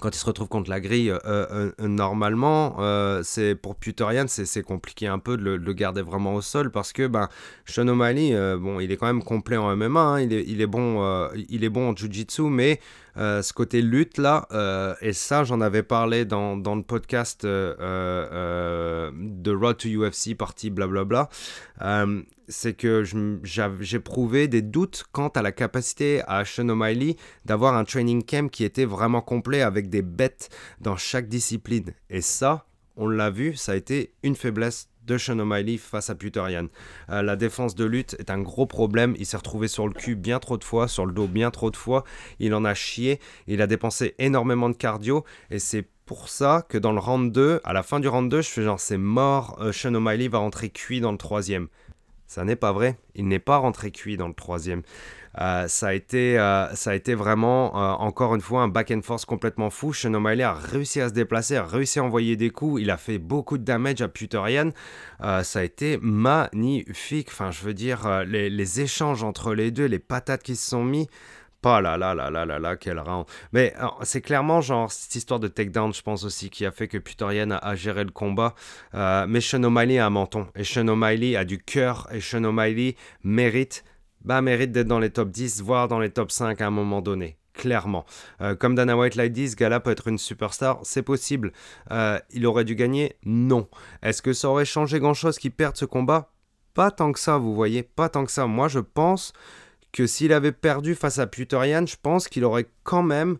quand 0.00 0.10
il 0.14 0.18
se 0.18 0.26
retrouve 0.26 0.48
contre 0.48 0.70
la 0.70 0.80
grille, 0.80 1.12
euh, 1.24 1.72
normalement, 1.78 2.76
c'est 3.22 3.54
pour 3.54 3.74
Puterian, 3.74 4.26
c'est 4.28 4.62
compliqué 4.62 5.06
un 5.06 5.18
peu 5.18 5.36
de 5.36 5.54
le, 5.54 5.72
garder 5.72 6.02
vraiment 6.02 6.34
au 6.34 6.40
sol 6.40 6.70
parce 6.70 6.92
que 6.92 7.06
ben, 7.06 7.28
Sean 7.64 7.86
bon, 7.86 8.80
il 8.80 8.92
est 8.92 8.96
quand 8.96 9.06
même 9.06 9.24
complet 9.24 9.56
en 9.56 9.74
MMA, 9.74 10.00
hein. 10.00 10.20
il, 10.20 10.32
est, 10.32 10.44
il, 10.46 10.60
est 10.60 10.66
bon, 10.66 11.28
il 11.48 11.64
est 11.64 11.68
bon 11.68 11.90
en 11.90 11.96
Jiu-Jitsu, 11.96 12.42
mais 12.42 12.80
euh, 13.18 13.42
ce 13.42 13.52
côté 13.52 13.82
lutte 13.82 14.18
là, 14.18 14.46
euh, 14.52 14.94
et 15.00 15.12
ça 15.12 15.44
j'en 15.44 15.60
avais 15.60 15.82
parlé 15.82 16.24
dans, 16.24 16.56
dans 16.56 16.76
le 16.76 16.82
podcast 16.82 17.44
euh, 17.44 19.10
de 19.12 19.54
Road 19.54 19.76
to 19.78 19.88
UFC 19.88 20.36
partie 20.36 20.70
blablabla, 20.70 21.28
c'est 22.48 22.74
que 22.74 23.04
j'ai 23.42 23.98
prouvé 23.98 24.48
des 24.48 24.62
doutes 24.62 25.04
quant 25.12 25.28
à 25.28 25.42
la 25.42 25.52
capacité 25.52 26.22
à 26.26 26.44
Sean 26.44 26.68
O'Malley 26.68 27.16
d'avoir 27.44 27.74
un 27.74 27.84
training 27.84 28.24
camp 28.24 28.50
qui 28.50 28.64
était 28.64 28.86
vraiment 28.86 29.20
complet 29.20 29.62
avec 29.62 29.90
des 29.90 30.02
bêtes 30.02 30.48
dans 30.80 30.96
chaque 30.96 31.28
discipline. 31.28 31.92
Et 32.08 32.22
ça, 32.22 32.66
on 32.96 33.08
l'a 33.08 33.30
vu, 33.30 33.54
ça 33.54 33.72
a 33.72 33.76
été 33.76 34.14
une 34.22 34.34
faiblesse 34.34 34.88
de 35.08 35.18
Sean 35.18 35.38
O'Malley 35.38 35.78
face 35.78 36.10
à 36.10 36.14
Puterian. 36.14 36.68
Euh, 37.10 37.22
la 37.22 37.34
défense 37.34 37.74
de 37.74 37.84
lutte 37.84 38.14
est 38.18 38.30
un 38.30 38.40
gros 38.40 38.66
problème. 38.66 39.14
Il 39.18 39.26
s'est 39.26 39.38
retrouvé 39.38 39.66
sur 39.66 39.88
le 39.88 39.94
cul 39.94 40.14
bien 40.14 40.38
trop 40.38 40.58
de 40.58 40.64
fois, 40.64 40.86
sur 40.86 41.06
le 41.06 41.12
dos 41.12 41.26
bien 41.26 41.50
trop 41.50 41.70
de 41.70 41.76
fois. 41.76 42.04
Il 42.38 42.54
en 42.54 42.64
a 42.64 42.74
chié. 42.74 43.18
Il 43.46 43.62
a 43.62 43.66
dépensé 43.66 44.14
énormément 44.18 44.68
de 44.68 44.76
cardio. 44.76 45.24
Et 45.50 45.58
c'est 45.58 45.88
pour 46.04 46.28
ça 46.28 46.64
que 46.68 46.78
dans 46.78 46.92
le 46.92 47.00
round 47.00 47.32
2, 47.32 47.60
à 47.64 47.72
la 47.72 47.82
fin 47.82 47.98
du 48.00 48.08
round 48.08 48.30
2, 48.30 48.42
je 48.42 48.48
fais 48.48 48.62
genre 48.62 48.78
c'est 48.78 48.98
mort. 48.98 49.56
Euh, 49.60 49.72
Sean 49.72 49.94
O'Malley 49.94 50.28
va 50.28 50.38
rentrer 50.38 50.68
cuit 50.68 51.00
dans 51.00 51.12
le 51.12 51.18
troisième. 51.18 51.68
Ça 52.26 52.44
n'est 52.44 52.56
pas 52.56 52.72
vrai. 52.72 52.98
Il 53.14 53.26
n'est 53.26 53.38
pas 53.38 53.56
rentré 53.56 53.90
cuit 53.90 54.18
dans 54.18 54.28
le 54.28 54.34
troisième. 54.34 54.82
Euh, 55.40 55.68
ça, 55.68 55.88
a 55.88 55.92
été, 55.92 56.38
euh, 56.38 56.74
ça 56.74 56.90
a 56.90 56.94
été 56.94 57.14
vraiment, 57.14 57.76
euh, 57.76 57.92
encore 57.96 58.34
une 58.34 58.40
fois, 58.40 58.62
un 58.62 58.68
back 58.68 58.90
and 58.90 59.02
force 59.02 59.24
complètement 59.24 59.70
fou. 59.70 59.92
Sean 59.92 60.14
O'Malley 60.14 60.42
a 60.42 60.54
réussi 60.54 61.00
à 61.00 61.08
se 61.08 61.14
déplacer, 61.14 61.56
a 61.56 61.64
réussi 61.64 61.98
à 61.98 62.04
envoyer 62.04 62.36
des 62.36 62.50
coups. 62.50 62.82
Il 62.82 62.90
a 62.90 62.96
fait 62.96 63.18
beaucoup 63.18 63.58
de 63.58 63.64
damage 63.64 64.00
à 64.02 64.08
Puterian. 64.08 64.72
ça 65.20 65.58
a 65.58 65.62
été 65.62 65.98
magnifique. 66.00 67.28
Enfin, 67.30 67.50
je 67.50 67.62
veux 67.62 67.74
dire, 67.74 68.24
les, 68.26 68.80
échanges 68.80 69.22
entre 69.22 69.54
les 69.54 69.70
deux, 69.70 69.86
les 69.86 69.98
patates 69.98 70.42
qui 70.42 70.56
se 70.56 70.68
sont 70.68 70.84
mis. 70.84 71.08
Pas 71.60 71.80
là, 71.80 71.96
là, 71.96 72.14
là, 72.14 72.30
là, 72.30 72.46
là, 72.46 72.60
là, 72.60 72.76
quel 72.76 73.00
round. 73.00 73.26
Mais 73.52 73.74
c'est 74.02 74.20
clairement 74.20 74.60
genre 74.60 74.92
cette 74.92 75.16
histoire 75.16 75.40
de 75.40 75.48
takedown, 75.48 75.92
je 75.92 76.02
pense 76.02 76.22
aussi, 76.22 76.50
qui 76.50 76.64
a 76.64 76.70
fait 76.70 76.86
que 76.86 76.98
Puterian 76.98 77.50
a, 77.50 77.74
géré 77.74 78.04
le 78.04 78.10
combat. 78.10 78.54
mais 78.94 79.40
Sean 79.40 79.62
O'Malley 79.64 79.98
a 79.98 80.06
un 80.06 80.10
menton. 80.10 80.46
Et 80.54 80.64
Sean 80.64 80.86
O'Malley 80.88 81.36
a 81.36 81.44
du 81.44 81.58
cœur. 81.58 82.08
Et 82.12 82.20
Sean 82.20 82.44
O'Malley 82.44 82.96
mérite 83.24 83.84
bah, 84.24 84.42
mérite 84.42 84.72
d'être 84.72 84.88
dans 84.88 84.98
les 84.98 85.10
top 85.10 85.30
10, 85.30 85.62
voire 85.62 85.88
dans 85.88 86.00
les 86.00 86.10
top 86.10 86.30
5 86.30 86.60
à 86.60 86.66
un 86.66 86.70
moment 86.70 87.00
donné. 87.00 87.38
Clairement. 87.54 88.06
Euh, 88.40 88.54
comme 88.54 88.76
Dana 88.76 88.96
White 88.96 89.16
l'a 89.16 89.28
dit, 89.28 89.48
ce 89.48 89.56
gars-là 89.56 89.80
peut 89.80 89.90
être 89.90 90.06
une 90.06 90.18
superstar, 90.18 90.78
c'est 90.84 91.02
possible. 91.02 91.52
Euh, 91.90 92.18
il 92.30 92.46
aurait 92.46 92.64
dû 92.64 92.76
gagner? 92.76 93.16
Non. 93.24 93.68
Est-ce 94.02 94.22
que 94.22 94.32
ça 94.32 94.48
aurait 94.48 94.64
changé 94.64 95.00
grand-chose 95.00 95.38
qu'il 95.38 95.50
perde 95.50 95.76
ce 95.76 95.84
combat? 95.84 96.30
Pas 96.74 96.92
tant 96.92 97.10
que 97.10 97.18
ça, 97.18 97.36
vous 97.36 97.54
voyez, 97.54 97.82
pas 97.82 98.08
tant 98.08 98.24
que 98.24 98.30
ça. 98.30 98.46
Moi, 98.46 98.68
je 98.68 98.78
pense 98.78 99.32
que 99.92 100.06
s'il 100.06 100.32
avait 100.32 100.52
perdu 100.52 100.94
face 100.94 101.18
à 101.18 101.26
Puterian, 101.26 101.84
je 101.86 101.96
pense 102.00 102.28
qu'il 102.28 102.44
aurait 102.44 102.68
quand 102.84 103.02
même 103.02 103.38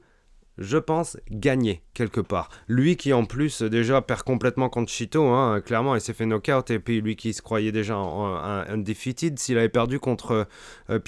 je 0.59 0.77
pense, 0.77 1.17
gagner 1.31 1.83
quelque 1.95 2.21
part. 2.21 2.51
Lui 2.67 2.97
qui 2.97 3.13
en 3.13 3.25
plus 3.25 3.63
déjà 3.63 4.03
perd 4.03 4.23
complètement 4.23 4.69
contre 4.69 4.91
Chito, 4.91 5.25
hein, 5.29 5.61
clairement 5.61 5.95
il 5.95 6.01
s'est 6.01 6.13
fait 6.13 6.27
knockout 6.27 6.71
et 6.71 6.81
puis 6.81 7.01
lui 7.01 7.17
qui 7.17 7.33
se 7.33 7.43
croyait 7.43 7.73
déjà 7.73 7.95
un 7.95 8.67
undefeated, 8.69 9.39
s'il 9.39 9.57
avait 9.57 9.69
perdu 9.69 10.01
contre 10.01 10.47
euh, 10.91 10.99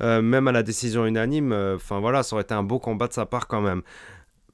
euh, 0.00 0.22
même 0.22 0.48
à 0.48 0.52
la 0.52 0.62
décision 0.62 1.06
unanime, 1.06 1.52
euh, 1.52 1.76
enfin 1.76 2.00
voilà, 2.00 2.22
ça 2.22 2.34
aurait 2.34 2.42
été 2.42 2.54
un 2.54 2.62
beau 2.62 2.78
combat 2.78 3.06
de 3.06 3.12
sa 3.12 3.26
part 3.26 3.46
quand 3.46 3.60
même. 3.60 3.82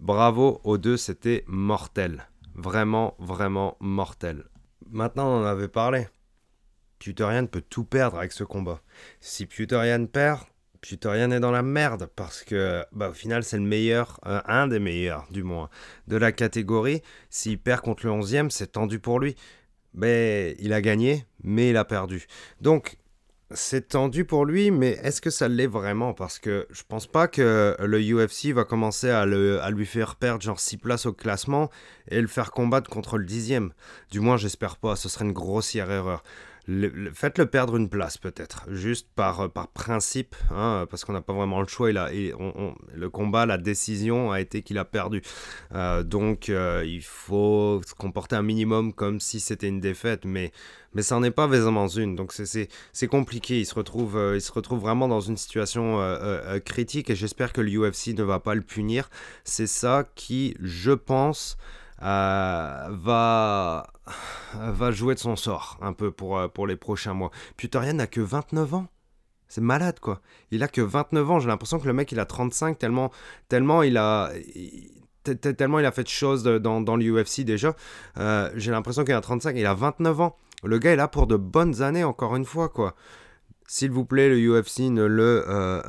Bravo 0.00 0.60
aux 0.64 0.76
deux, 0.76 0.96
c'était 0.96 1.44
mortel. 1.46 2.28
Vraiment, 2.54 3.14
vraiment 3.18 3.76
mortel. 3.80 4.44
Maintenant 4.90 5.28
on 5.28 5.42
en 5.42 5.44
avait 5.44 5.68
parlé. 5.68 6.08
Puterian 6.98 7.46
peut 7.46 7.62
tout 7.62 7.84
perdre 7.84 8.18
avec 8.18 8.32
ce 8.32 8.44
combat. 8.44 8.80
Si 9.20 9.46
Puterian 9.46 10.06
perd, 10.06 10.40
Puterian 10.88 11.30
est 11.30 11.40
dans 11.40 11.50
la 11.50 11.62
merde 11.62 12.08
parce 12.14 12.44
que 12.44 12.84
bah, 12.92 13.10
au 13.10 13.12
final 13.12 13.42
c'est 13.42 13.56
le 13.56 13.64
meilleur, 13.64 14.20
euh, 14.26 14.40
un 14.46 14.68
des 14.68 14.78
meilleurs 14.78 15.26
du 15.30 15.42
moins, 15.42 15.68
de 16.06 16.16
la 16.16 16.32
catégorie. 16.32 17.02
S'il 17.28 17.58
perd 17.58 17.80
contre 17.80 18.06
le 18.06 18.12
11e, 18.12 18.50
c'est 18.50 18.72
tendu 18.72 19.00
pour 19.00 19.18
lui. 19.18 19.34
Mais 19.94 20.54
il 20.58 20.72
a 20.72 20.80
gagné, 20.80 21.24
mais 21.42 21.70
il 21.70 21.76
a 21.76 21.84
perdu. 21.84 22.26
Donc 22.60 22.98
c'est 23.52 23.88
tendu 23.88 24.24
pour 24.24 24.44
lui, 24.44 24.70
mais 24.70 24.98
est-ce 25.02 25.20
que 25.20 25.30
ça 25.30 25.48
l'est 25.48 25.66
vraiment? 25.66 26.14
Parce 26.14 26.38
que 26.38 26.66
je 26.70 26.82
pense 26.86 27.06
pas 27.06 27.28
que 27.28 27.76
le 27.78 28.00
UFC 28.00 28.52
va 28.52 28.64
commencer 28.64 29.08
à, 29.08 29.24
lui 29.26 29.86
faire 29.86 30.16
perdre 30.16 30.42
genre 30.42 30.58
6 30.58 30.78
places 30.78 31.06
au 31.06 31.12
classement 31.12 31.70
et 32.08 32.20
le 32.20 32.26
faire 32.26 32.50
combattre 32.50 32.90
contre 32.90 33.18
le 33.18 33.24
10e. 33.24 33.70
Du 34.10 34.20
moins 34.20 34.36
j'espère 34.36 34.76
pas, 34.76 34.96
ce 34.96 35.08
serait 35.08 35.24
une 35.24 35.32
grossière 35.32 35.90
erreur 35.90 36.24
faites-le 37.12 37.46
perdre 37.46 37.76
une 37.76 37.88
place 37.88 38.18
peut-être, 38.18 38.64
juste 38.70 39.08
par, 39.14 39.40
euh, 39.40 39.48
par 39.48 39.68
principe, 39.68 40.34
hein, 40.50 40.86
parce 40.90 41.04
qu'on 41.04 41.12
n'a 41.12 41.20
pas 41.20 41.32
vraiment 41.32 41.60
le 41.60 41.68
choix. 41.68 41.90
Il 41.90 41.98
a, 41.98 42.10
le 42.10 43.10
combat, 43.10 43.46
la 43.46 43.58
décision 43.58 44.32
a 44.32 44.40
été 44.40 44.62
qu'il 44.62 44.78
a 44.78 44.84
perdu. 44.84 45.22
Euh, 45.72 46.02
donc 46.02 46.48
euh, 46.48 46.82
il 46.84 47.02
faut 47.02 47.80
se 47.86 47.94
comporter 47.94 48.34
un 48.34 48.42
minimum 48.42 48.92
comme 48.92 49.20
si 49.20 49.38
c'était 49.38 49.68
une 49.68 49.80
défaite, 49.80 50.24
mais, 50.24 50.50
mais 50.92 51.02
ça 51.02 51.14
n'en 51.14 51.22
est 51.22 51.30
pas 51.30 51.46
vraiment 51.46 51.86
une. 51.86 52.16
Donc 52.16 52.32
c'est 52.32 53.06
compliqué. 53.06 53.60
Il 53.60 53.66
se, 53.66 53.74
retrouve, 53.74 54.18
il 54.34 54.40
se 54.40 54.50
retrouve 54.50 54.80
vraiment 54.80 55.06
dans 55.06 55.20
une 55.20 55.36
situation 55.36 56.00
critique 56.64 57.10
et 57.10 57.14
j'espère 57.14 57.52
que 57.52 57.60
l'UFC 57.60 58.08
ne 58.16 58.24
va 58.24 58.40
pas 58.40 58.54
le 58.54 58.62
punir. 58.62 59.08
C'est 59.44 59.68
ça 59.68 60.08
qui, 60.16 60.56
je 60.60 60.92
pense, 60.92 61.56
euh, 62.02 62.88
va, 62.90 63.86
va 64.54 64.90
jouer 64.90 65.14
de 65.14 65.20
son 65.20 65.36
sort 65.36 65.78
un 65.80 65.92
peu 65.92 66.10
pour, 66.10 66.38
euh, 66.38 66.48
pour 66.48 66.66
les 66.66 66.76
prochains 66.76 67.14
mois. 67.14 67.30
Puterian 67.56 67.94
n'a 67.94 68.06
que 68.06 68.20
29 68.20 68.74
ans. 68.74 68.86
C'est 69.48 69.60
malade 69.60 70.00
quoi. 70.00 70.20
Il 70.50 70.62
a 70.62 70.68
que 70.68 70.80
29 70.80 71.30
ans. 71.30 71.40
J'ai 71.40 71.48
l'impression 71.48 71.78
que 71.78 71.86
le 71.86 71.92
mec 71.92 72.12
il 72.12 72.20
a 72.20 72.26
35 72.26 72.78
tellement, 72.78 73.10
tellement 73.48 73.82
il 73.82 73.96
a. 73.96 74.30
tellement 75.22 75.78
il 75.78 75.86
a 75.86 75.92
fait 75.92 76.02
de 76.02 76.08
choses 76.08 76.42
dans, 76.42 76.80
dans 76.80 76.96
l'UFC 76.96 77.40
déjà. 77.40 77.74
Euh, 78.18 78.50
j'ai 78.56 78.70
l'impression 78.72 79.04
qu'il 79.04 79.14
a 79.14 79.20
35, 79.20 79.56
il 79.56 79.66
a 79.66 79.74
29 79.74 80.20
ans. 80.20 80.36
Le 80.64 80.78
gars 80.78 80.92
est 80.92 80.96
là 80.96 81.08
pour 81.08 81.26
de 81.26 81.36
bonnes 81.36 81.82
années, 81.82 82.04
encore 82.04 82.34
une 82.34 82.44
fois, 82.44 82.68
quoi. 82.68 82.94
S'il 83.68 83.90
vous 83.90 84.04
plaît, 84.04 84.28
le 84.28 84.38
UFC, 84.38 84.90
ne 84.90 85.04
le, 85.04 85.44
euh, 85.48 85.82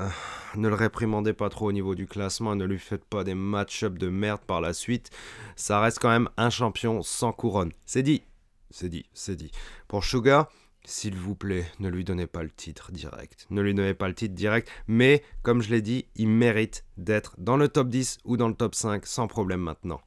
ne 0.55 0.67
le 0.67 0.73
réprimandez 0.73 1.33
pas 1.33 1.49
trop 1.49 1.67
au 1.67 1.71
niveau 1.71 1.93
du 1.93 2.07
classement, 2.07 2.55
ne 2.55 2.65
lui 2.65 2.79
faites 2.79 3.05
pas 3.05 3.23
des 3.23 3.35
match-ups 3.35 3.99
de 3.99 4.09
merde 4.09 4.41
par 4.41 4.61
la 4.61 4.73
suite. 4.73 5.11
Ça 5.55 5.79
reste 5.79 5.99
quand 5.99 6.09
même 6.09 6.27
un 6.37 6.49
champion 6.49 7.03
sans 7.03 7.31
couronne. 7.31 7.71
C'est 7.85 8.01
dit, 8.01 8.23
c'est 8.71 8.89
dit, 8.89 9.05
c'est 9.13 9.35
dit. 9.35 9.51
Pour 9.87 10.03
Sugar, 10.03 10.49
s'il 10.85 11.15
vous 11.15 11.35
plaît, 11.35 11.69
ne 11.79 11.89
lui 11.89 12.03
donnez 12.03 12.25
pas 12.25 12.41
le 12.41 12.49
titre 12.49 12.91
direct. 12.91 13.45
Ne 13.51 13.61
lui 13.61 13.75
donnez 13.75 13.93
pas 13.93 14.07
le 14.07 14.15
titre 14.15 14.33
direct, 14.33 14.69
mais 14.87 15.21
comme 15.43 15.61
je 15.61 15.69
l'ai 15.69 15.83
dit, 15.83 16.05
il 16.15 16.29
mérite 16.29 16.83
d'être 16.97 17.35
dans 17.37 17.57
le 17.57 17.67
top 17.67 17.89
10 17.89 18.19
ou 18.25 18.37
dans 18.37 18.47
le 18.47 18.55
top 18.55 18.73
5 18.73 19.05
sans 19.05 19.27
problème 19.27 19.61
maintenant. 19.61 20.01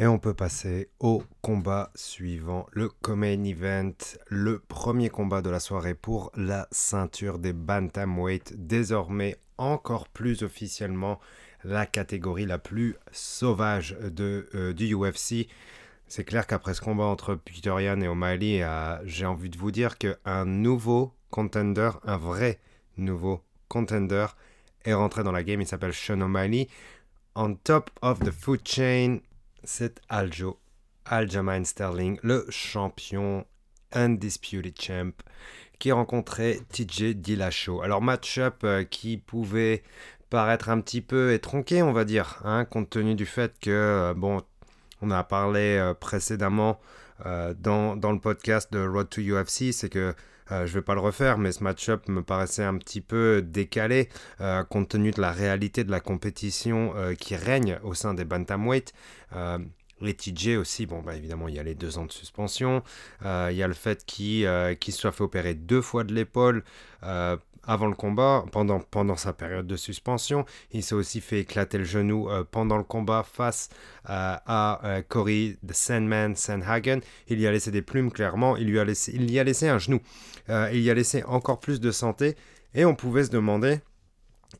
Et 0.00 0.06
on 0.06 0.20
peut 0.20 0.34
passer 0.34 0.90
au 1.00 1.24
combat 1.42 1.90
suivant, 1.96 2.66
le 2.70 2.88
Comain 2.88 3.42
Event, 3.42 3.96
le 4.28 4.60
premier 4.60 5.08
combat 5.08 5.42
de 5.42 5.50
la 5.50 5.58
soirée 5.58 5.94
pour 5.94 6.30
la 6.36 6.68
ceinture 6.70 7.40
des 7.40 7.52
Bantamweight, 7.52 8.64
désormais 8.64 9.36
encore 9.56 10.06
plus 10.06 10.44
officiellement 10.44 11.18
la 11.64 11.84
catégorie 11.84 12.46
la 12.46 12.58
plus 12.58 12.94
sauvage 13.10 13.96
de, 14.00 14.48
euh, 14.54 14.72
du 14.72 14.94
UFC. 14.94 15.48
C'est 16.06 16.22
clair 16.22 16.46
qu'après 16.46 16.74
ce 16.74 16.80
combat 16.80 17.04
entre 17.04 17.34
Peter 17.34 17.74
et 17.80 18.08
O'Malley, 18.08 18.62
euh, 18.62 19.04
j'ai 19.04 19.26
envie 19.26 19.50
de 19.50 19.58
vous 19.58 19.72
dire 19.72 19.98
qu'un 19.98 20.44
nouveau 20.44 21.12
contender, 21.30 21.90
un 22.04 22.16
vrai 22.16 22.60
nouveau 22.98 23.42
contender, 23.66 24.26
est 24.84 24.94
rentré 24.94 25.24
dans 25.24 25.32
la 25.32 25.42
game. 25.42 25.60
Il 25.60 25.66
s'appelle 25.66 25.92
Sean 25.92 26.20
O'Malley. 26.20 26.68
On 27.34 27.54
top 27.54 27.90
of 28.00 28.20
the 28.20 28.30
food 28.30 28.60
chain, 28.64 29.18
c'est 29.64 30.00
Aljo, 30.08 30.58
Aljamain 31.04 31.64
Sterling, 31.64 32.18
le 32.22 32.46
champion 32.50 33.44
undisputed 33.92 34.80
champ, 34.80 35.12
qui 35.78 35.92
rencontrait 35.92 36.60
TJ 36.70 37.14
Dillashaw. 37.14 37.82
Alors 37.82 38.02
match-up 38.02 38.56
euh, 38.64 38.84
qui 38.84 39.16
pouvait 39.16 39.82
paraître 40.30 40.68
un 40.68 40.80
petit 40.80 41.00
peu 41.00 41.32
étronqué, 41.32 41.82
on 41.82 41.92
va 41.92 42.04
dire, 42.04 42.40
hein, 42.44 42.64
compte 42.64 42.90
tenu 42.90 43.14
du 43.14 43.26
fait 43.26 43.54
que, 43.60 43.70
euh, 43.70 44.14
bon, 44.14 44.42
on 45.00 45.10
a 45.10 45.22
parlé 45.24 45.76
euh, 45.78 45.94
précédemment 45.94 46.80
dans, 47.24 47.96
dans, 47.96 48.12
le 48.12 48.20
podcast 48.20 48.72
de 48.72 48.78
Road 48.78 49.08
to 49.10 49.20
UFC, 49.20 49.72
c'est 49.72 49.88
que 49.88 50.14
je 50.50 50.54
ne 50.54 50.66
vais 50.66 50.82
pas 50.82 50.94
le 50.94 51.00
refaire, 51.00 51.38
mais 51.38 51.52
ce 51.52 51.62
match-up 51.62 52.08
me 52.08 52.22
paraissait 52.22 52.64
un 52.64 52.76
petit 52.78 53.00
peu 53.00 53.42
décalé 53.42 54.08
compte 54.68 54.88
tenu 54.88 55.10
de 55.10 55.20
la 55.20 55.32
réalité 55.32 55.84
de 55.84 55.90
la 55.90 56.00
compétition 56.00 56.94
qui 57.18 57.36
règne 57.36 57.78
au 57.82 57.94
sein 57.94 58.14
des 58.14 58.24
bantamweight. 58.24 58.92
Les 60.00 60.56
aussi, 60.56 60.86
bon, 60.86 61.00
bah 61.02 61.16
évidemment, 61.16 61.48
il 61.48 61.56
y 61.56 61.58
a 61.58 61.62
les 61.62 61.74
deux 61.74 61.98
ans 61.98 62.06
de 62.06 62.12
suspension. 62.12 62.82
Euh, 63.24 63.48
il 63.50 63.56
y 63.56 63.62
a 63.62 63.68
le 63.68 63.74
fait 63.74 64.04
qu'il 64.04 64.46
euh, 64.46 64.74
soit 64.90 65.10
fait 65.10 65.24
opérer 65.24 65.54
deux 65.54 65.82
fois 65.82 66.04
de 66.04 66.14
l'épaule 66.14 66.62
euh, 67.02 67.36
avant 67.68 67.86
le 67.86 67.94
combat, 67.94 68.44
pendant, 68.50 68.80
pendant 68.80 69.16
sa 69.16 69.32
période 69.32 69.68
de 69.68 69.76
suspension. 69.76 70.44
Il 70.72 70.82
s'est 70.82 70.96
aussi 70.96 71.20
fait 71.20 71.40
éclater 71.40 71.78
le 71.78 71.84
genou 71.84 72.28
pendant 72.50 72.78
le 72.78 72.82
combat 72.82 73.22
face 73.22 73.68
à 74.04 75.02
Cory 75.08 75.56
the 75.64 75.72
Sandman 75.72 76.34
Sandhagen. 76.34 77.00
Il 77.28 77.38
y 77.40 77.46
a 77.46 77.52
laissé 77.52 77.70
des 77.70 77.82
plumes, 77.82 78.10
clairement. 78.10 78.56
Il, 78.56 78.68
lui 78.68 78.80
a 78.80 78.84
laissé, 78.84 79.12
il 79.14 79.30
y 79.30 79.38
a 79.38 79.44
laissé 79.44 79.68
un 79.68 79.78
genou. 79.78 80.00
il 80.48 80.80
y 80.80 80.90
a 80.90 80.94
laissé 80.94 81.22
encore 81.24 81.60
plus 81.60 81.78
de 81.78 81.92
santé. 81.92 82.34
Et 82.74 82.84
on 82.84 82.94
pouvait 82.94 83.24
se 83.24 83.30
demander 83.30 83.80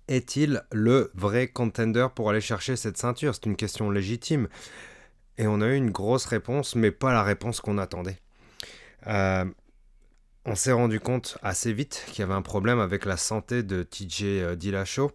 est-il 0.07 0.63
le 0.73 1.11
vrai 1.15 1.49
contender 1.49 2.09
pour 2.15 2.31
aller 2.31 2.41
chercher 2.41 2.77
cette 2.77 2.97
ceinture? 2.97 3.35
C'est 3.35 3.47
une 3.47 3.57
question 3.57 3.91
légitime. 3.91 4.49
Et 5.39 5.47
on 5.47 5.61
a 5.61 5.69
eu 5.69 5.77
une 5.77 5.91
grosse 5.91 6.27
réponse, 6.27 6.75
mais 6.75 6.91
pas 6.91 7.13
la 7.13 7.23
réponse 7.23 7.61
qu'on 7.61 7.79
attendait. 7.79 8.19
Euh, 10.49 10.53
on 10.53 10.55
s'est 10.55 10.73
rendu 10.73 11.01
compte 11.01 11.39
assez 11.43 11.73
vite 11.73 12.05
qu'il 12.09 12.21
y 12.21 12.23
avait 12.23 12.35
un 12.35 12.43
problème 12.43 12.81
avec 12.81 13.05
la 13.05 13.17
santé 13.17 13.63
de 13.63 13.83
TJ 13.83 14.23
euh, 14.25 14.57
Dillashaw. 14.57 15.11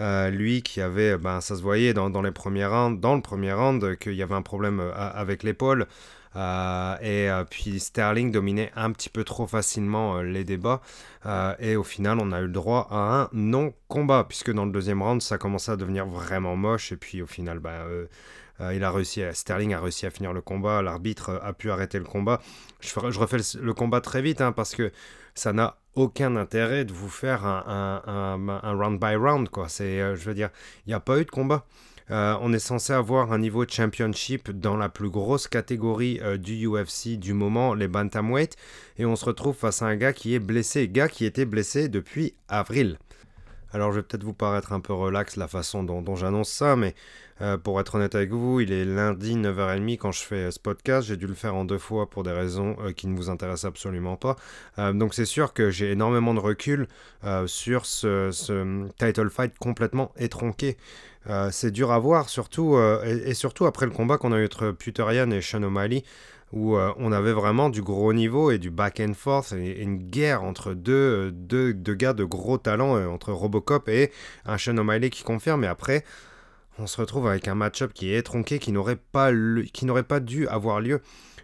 Euh, 0.00 0.30
lui 0.30 0.62
qui 0.62 0.80
avait, 0.80 1.16
ben, 1.16 1.40
ça 1.40 1.56
se 1.56 1.62
voyait 1.62 1.94
dans, 1.94 2.22
les 2.22 2.32
premiers 2.32 2.66
rounds, 2.66 3.00
dans 3.00 3.14
le 3.14 3.22
premier 3.22 3.52
round, 3.52 3.96
qu'il 3.98 4.14
y 4.14 4.22
avait 4.22 4.34
un 4.34 4.42
problème 4.42 4.80
avec 4.96 5.44
l'épaule. 5.44 5.86
et 6.34 7.30
puis 7.48 7.78
Sterling 7.78 8.32
dominait 8.32 8.72
un 8.74 8.90
petit 8.90 9.08
peu 9.08 9.22
trop 9.22 9.46
facilement 9.46 10.20
les 10.20 10.42
débats. 10.42 10.80
et 11.60 11.76
au 11.76 11.84
final, 11.84 12.18
on 12.20 12.32
a 12.32 12.40
eu 12.40 12.46
le 12.46 12.52
droit 12.52 12.88
à 12.90 12.96
un 12.96 13.28
non-combat, 13.32 14.26
puisque 14.28 14.52
dans 14.52 14.64
le 14.64 14.72
deuxième 14.72 15.00
round, 15.00 15.22
ça 15.22 15.38
commençait 15.38 15.70
à 15.70 15.76
devenir 15.76 16.06
vraiment 16.06 16.56
moche. 16.56 16.90
Et 16.90 16.96
puis 16.96 17.22
au 17.22 17.26
final, 17.26 17.60
euh, 17.64 18.06
il 18.60 18.84
a 18.84 18.90
réussi, 18.90 19.22
Sterling 19.32 19.74
a 19.74 19.80
réussi 19.80 20.06
à 20.06 20.10
finir 20.10 20.32
le 20.32 20.40
combat, 20.40 20.80
l'arbitre 20.80 21.40
a 21.42 21.52
pu 21.52 21.70
arrêter 21.70 21.98
le 21.98 22.04
combat. 22.04 22.40
Je, 22.80 23.18
refais 23.18 23.38
le, 23.60 23.74
combat 23.74 24.00
très 24.00 24.22
vite 24.22 24.40
hein, 24.40 24.52
parce 24.52 24.74
que 24.74 24.92
ça 25.34 25.52
n'a 25.52 25.78
aucun 25.94 26.36
intérêt 26.36 26.84
de 26.84 26.92
vous 26.92 27.08
faire 27.08 27.44
un, 27.46 28.02
un, 28.06 28.72
round 28.72 29.00
by 29.00 29.16
round. 29.16 29.48
Quoi. 29.48 29.66
Euh, 29.80 30.14
je 30.16 30.24
veux 30.24 30.34
dire, 30.34 30.50
il 30.86 30.90
n'y 30.90 30.94
a 30.94 31.00
pas 31.00 31.18
eu 31.18 31.24
de 31.24 31.30
combat. 31.30 31.66
Euh, 32.10 32.36
on 32.42 32.52
est 32.52 32.58
censé 32.58 32.92
avoir 32.92 33.32
un 33.32 33.38
niveau 33.38 33.64
championship 33.66 34.50
dans 34.50 34.76
la 34.76 34.88
plus 34.88 35.08
grosse 35.08 35.48
catégorie 35.48 36.20
du 36.38 36.66
UFC 36.66 37.18
du 37.18 37.32
moment, 37.32 37.74
les 37.74 37.88
bantamweight, 37.88 38.56
et 38.98 39.06
on 39.06 39.16
se 39.16 39.24
retrouve 39.24 39.56
face 39.56 39.82
à 39.82 39.86
un 39.86 39.96
gars 39.96 40.12
qui 40.12 40.34
est 40.34 40.38
blessé, 40.38 40.86
gars 40.88 41.08
qui 41.08 41.24
était 41.24 41.46
blessé 41.46 41.88
depuis 41.88 42.34
avril. 42.48 42.98
Alors 43.74 43.90
je 43.90 43.96
vais 43.96 44.02
peut-être 44.04 44.22
vous 44.22 44.32
paraître 44.32 44.72
un 44.72 44.78
peu 44.78 44.92
relax 44.92 45.34
la 45.36 45.48
façon 45.48 45.82
dont, 45.82 46.14
j'annonce 46.14 46.48
ça, 46.48 46.76
mais 46.76 46.94
euh, 47.40 47.56
pour 47.56 47.80
être 47.80 47.96
honnête 47.96 48.14
avec 48.14 48.30
vous, 48.30 48.60
il 48.60 48.72
est 48.72 48.84
lundi 48.84 49.34
9h30 49.34 49.98
quand 49.98 50.12
je 50.12 50.22
fais 50.22 50.36
euh, 50.36 50.50
ce 50.52 50.60
podcast. 50.60 51.08
J'ai 51.08 51.16
dû 51.16 51.26
le 51.26 51.34
faire 51.34 51.56
en 51.56 51.64
deux 51.64 51.78
fois 51.78 52.08
pour 52.08 52.22
des 52.22 52.30
raisons 52.30 52.76
euh, 52.80 52.92
qui 52.92 53.08
ne 53.08 53.16
vous 53.16 53.28
intéressent 53.28 53.68
absolument 53.68 54.16
pas. 54.16 54.36
donc 54.92 55.14
c'est 55.14 55.24
sûr 55.24 55.52
que 55.52 55.70
j'ai 55.70 55.90
énormément 55.92 56.34
de 56.34 56.40
recul 56.40 56.88
sur 57.46 57.86
ce, 57.86 58.30
title 58.98 59.30
fight 59.30 59.56
complètement 59.58 60.12
étronqué. 60.16 60.76
c'est 61.50 61.70
dur 61.70 61.92
à 61.92 61.98
voir, 61.98 62.28
surtout, 62.28 62.78
et, 63.04 63.34
surtout 63.34 63.66
après 63.66 63.86
le 63.86 63.92
combat 63.92 64.18
qu'on 64.18 64.32
a 64.32 64.38
eu 64.38 64.44
entre 64.44 64.72
Puterian 64.72 65.30
et 65.30 65.40
Sean 65.40 65.62
O'Malley 65.62 66.04
où 66.52 66.76
on 66.76 67.12
avait 67.12 67.32
vraiment 67.32 67.70
du 67.70 67.82
gros 67.82 68.12
niveau 68.12 68.50
et 68.50 68.58
du 68.58 68.70
back 68.70 69.00
and 69.00 69.14
forth 69.14 69.52
et, 69.52 69.80
une 69.80 69.98
guerre 69.98 70.42
entre 70.42 70.74
deux, 70.74 71.30
deux, 71.32 71.72
gars 71.72 72.12
de 72.12 72.24
gros 72.24 72.58
talent, 72.58 72.96
entre 73.10 73.32
Robocop 73.32 73.88
et 73.88 74.10
un 74.44 74.58
Sean 74.58 74.76
O'Malley 74.76 75.10
qui 75.10 75.22
confirme. 75.22 75.64
Et 75.64 75.68
après, 75.68 76.04
on 76.78 76.86
se 76.86 77.00
retrouve 77.00 77.26
avec 77.26 77.48
un 77.48 77.54
match-up 77.54 77.92
qui 77.92 78.12
est 78.12 78.22
tronqué, 78.22 78.58
qui 78.58 78.72
n'aurait 78.72 78.96
pas, 78.96 79.30
pas 80.08 80.20
dû 80.20 80.48
avoir 80.48 80.80
lieu. 80.80 81.00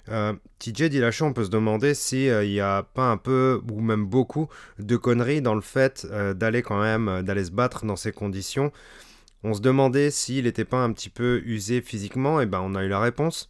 Euh, 0.08 0.32
TJ 0.58 0.84
Dillashaw, 0.84 1.26
on 1.26 1.32
peut 1.32 1.44
se 1.44 1.50
demander 1.50 1.94
s'il 1.94 2.32
il 2.42 2.50
n'y 2.50 2.60
a 2.60 2.82
pas 2.82 3.10
un 3.10 3.16
peu, 3.16 3.60
ou 3.70 3.80
même 3.80 4.06
beaucoup, 4.06 4.48
de 4.78 4.96
conneries 4.96 5.42
dans 5.42 5.54
le 5.54 5.60
fait 5.60 6.06
d'aller 6.34 6.62
quand 6.62 6.80
même, 6.80 7.22
d'aller 7.22 7.44
se 7.44 7.52
battre 7.52 7.84
dans 7.84 7.96
ces 7.96 8.12
conditions. 8.12 8.72
On 9.42 9.54
se 9.54 9.60
demandait 9.60 10.10
s'il 10.10 10.44
n'était 10.44 10.64
pas 10.64 10.82
un 10.82 10.92
petit 10.92 11.10
peu 11.10 11.42
usé 11.44 11.80
physiquement, 11.80 12.40
et 12.40 12.46
ben 12.46 12.60
on 12.62 12.74
a 12.74 12.84
eu 12.84 12.88
la 12.88 13.00
réponse 13.00 13.49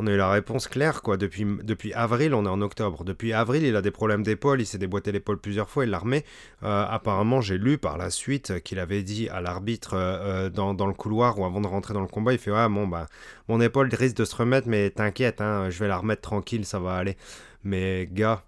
on 0.00 0.06
a 0.06 0.12
eu 0.12 0.16
la 0.16 0.30
réponse 0.30 0.66
claire, 0.66 1.02
quoi. 1.02 1.18
Depuis, 1.18 1.92
avril, 1.92 2.32
on 2.32 2.46
est 2.46 2.48
en 2.48 2.62
octobre. 2.62 3.04
Depuis 3.04 3.34
avril, 3.34 3.64
il 3.64 3.76
a 3.76 3.82
des 3.82 3.90
problèmes 3.90 4.22
d'épaule, 4.22 4.62
il 4.62 4.66
s'est 4.66 4.78
déboîté 4.78 5.12
l'épaule 5.12 5.38
plusieurs 5.38 5.68
fois, 5.68 5.84
il 5.84 5.90
l'a 5.90 5.98
remet. 5.98 6.24
Euh, 6.62 6.86
apparemment, 6.88 7.42
j'ai 7.42 7.58
lu 7.58 7.76
par 7.76 7.98
la 7.98 8.08
suite 8.08 8.62
qu'il 8.62 8.78
avait 8.78 9.02
dit 9.02 9.28
à 9.28 9.42
l'arbitre 9.42 9.94
euh, 9.94 10.46
euh, 10.46 10.50
dans, 10.50 10.86
le 10.86 10.94
couloir 10.94 11.38
ou 11.38 11.44
avant 11.44 11.60
de 11.60 11.66
rentrer 11.66 11.92
dans 11.92 12.00
le 12.00 12.06
combat, 12.06 12.32
il 12.32 12.38
fait 12.38 12.50
Ouais, 12.50 12.66
bon, 12.70 12.88
bah, 12.88 13.08
mon 13.48 13.60
épaule 13.60 13.90
risque 13.92 14.16
de 14.16 14.24
se 14.24 14.34
remettre, 14.34 14.68
mais 14.68 14.88
t'inquiète, 14.88 15.42
hein, 15.42 15.68
je 15.68 15.78
vais 15.78 15.88
la 15.88 15.98
remettre 15.98 16.22
tranquille, 16.22 16.64
ça 16.64 16.78
va 16.78 16.94
aller. 16.94 17.18
Mais, 17.62 18.08
gars, 18.10 18.42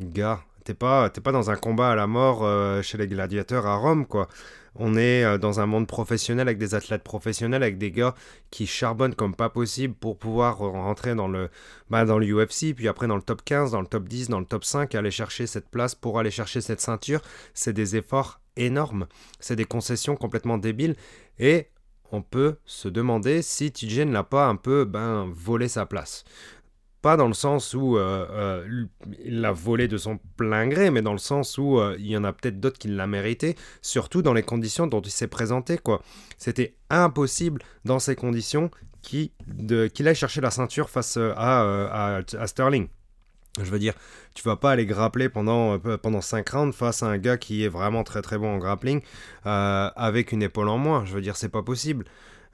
gars, 0.00 0.40
t'es 0.64 0.72
pas, 0.72 1.10
pas 1.10 1.32
dans 1.32 1.50
un 1.50 1.56
combat 1.56 1.90
à 1.90 1.96
la 1.96 2.06
mort 2.06 2.46
chez 2.82 2.96
les 2.96 3.08
gladiateurs 3.08 3.66
à 3.66 3.76
Rome, 3.76 4.06
quoi. 4.06 4.28
On 4.78 4.96
est 4.96 5.24
euh, 5.24 5.38
dans 5.38 5.60
un 5.60 5.66
monde 5.66 5.86
professionnel 5.86 6.46
avec 6.46 6.58
des 6.58 6.74
athlètes 6.74 7.02
professionnels, 7.02 7.62
avec 7.62 7.78
des 7.78 7.90
gars 7.90 8.14
qui 8.50 8.66
charbonnent 8.66 9.14
comme 9.14 9.34
pas 9.34 9.50
possible 9.50 9.94
pour 9.94 10.16
pouvoir 10.16 10.58
rentrer 10.58 11.14
dans 11.14 11.28
le, 11.28 11.50
bah, 11.90 12.04
dans 12.04 12.18
l'UFC, 12.18 12.74
puis 12.74 12.88
après 12.88 13.08
dans 13.08 13.16
le 13.16 13.22
top 13.22 13.42
15, 13.44 13.72
dans 13.72 13.80
le 13.80 13.86
top 13.86 14.08
10, 14.08 14.28
dans 14.28 14.40
le 14.40 14.46
top 14.46 14.64
5, 14.64 14.94
aller 14.94 15.10
chercher 15.10 15.46
cette 15.46 15.68
place 15.68 15.94
pour 15.94 16.18
aller 16.18 16.30
chercher 16.30 16.60
cette 16.60 16.80
ceinture. 16.80 17.20
C'est 17.54 17.72
des 17.72 17.96
efforts 17.96 18.40
énormes. 18.56 19.06
C'est 19.40 19.56
des 19.56 19.64
concessions 19.64 20.16
complètement 20.16 20.58
débiles. 20.58 20.96
Et 21.38 21.68
on 22.10 22.22
peut 22.22 22.56
se 22.64 22.88
demander 22.88 23.42
si 23.42 23.70
TJ 23.70 24.00
n'a 24.00 24.24
pas 24.24 24.46
un 24.46 24.56
peu 24.56 24.84
ben, 24.84 25.30
volé 25.34 25.68
sa 25.68 25.86
place. 25.86 26.24
Pas 27.00 27.16
dans 27.16 27.28
le 27.28 27.34
sens 27.34 27.74
où 27.74 27.96
euh, 27.96 28.26
euh, 28.30 28.86
il 29.24 29.40
l'a 29.40 29.52
volé 29.52 29.86
de 29.86 29.96
son 29.96 30.18
plein 30.36 30.66
gré, 30.66 30.90
mais 30.90 31.00
dans 31.00 31.12
le 31.12 31.18
sens 31.18 31.56
où 31.56 31.78
euh, 31.78 31.94
il 31.98 32.06
y 32.06 32.16
en 32.16 32.24
a 32.24 32.32
peut-être 32.32 32.58
d'autres 32.58 32.78
qui 32.78 32.88
l'a 32.88 33.06
mérité, 33.06 33.54
surtout 33.82 34.20
dans 34.20 34.32
les 34.32 34.42
conditions 34.42 34.88
dont 34.88 35.00
il 35.00 35.10
s'est 35.10 35.28
présenté. 35.28 35.78
quoi. 35.78 36.02
C'était 36.38 36.74
impossible 36.90 37.62
dans 37.84 38.00
ces 38.00 38.16
conditions 38.16 38.70
qu'il 39.02 39.30
aille 40.06 40.14
chercher 40.16 40.40
la 40.40 40.50
ceinture 40.50 40.90
face 40.90 41.16
à, 41.16 42.18
à, 42.18 42.46
Sterling. 42.46 42.88
Je 43.60 43.70
veux 43.70 43.78
dire, 43.78 43.94
tu 44.34 44.42
vas 44.42 44.56
pas 44.56 44.72
aller 44.72 44.86
grappler 44.86 45.28
pendant, 45.28 45.78
pendant 45.78 46.20
5 46.20 46.48
rounds 46.48 46.76
face 46.76 47.02
à 47.02 47.06
un 47.06 47.18
gars 47.18 47.36
qui 47.36 47.64
est 47.64 47.68
vraiment 47.68 48.04
très 48.04 48.22
très 48.22 48.38
bon 48.38 48.54
en 48.54 48.58
grappling 48.58 49.00
avec 49.44 50.32
une 50.32 50.42
épaule 50.42 50.68
en 50.68 50.78
moins. 50.78 51.04
Je 51.04 51.14
veux 51.14 51.20
dire, 51.20 51.36
c'est 51.36 51.48
pas 51.48 51.62
possible. 51.62 52.04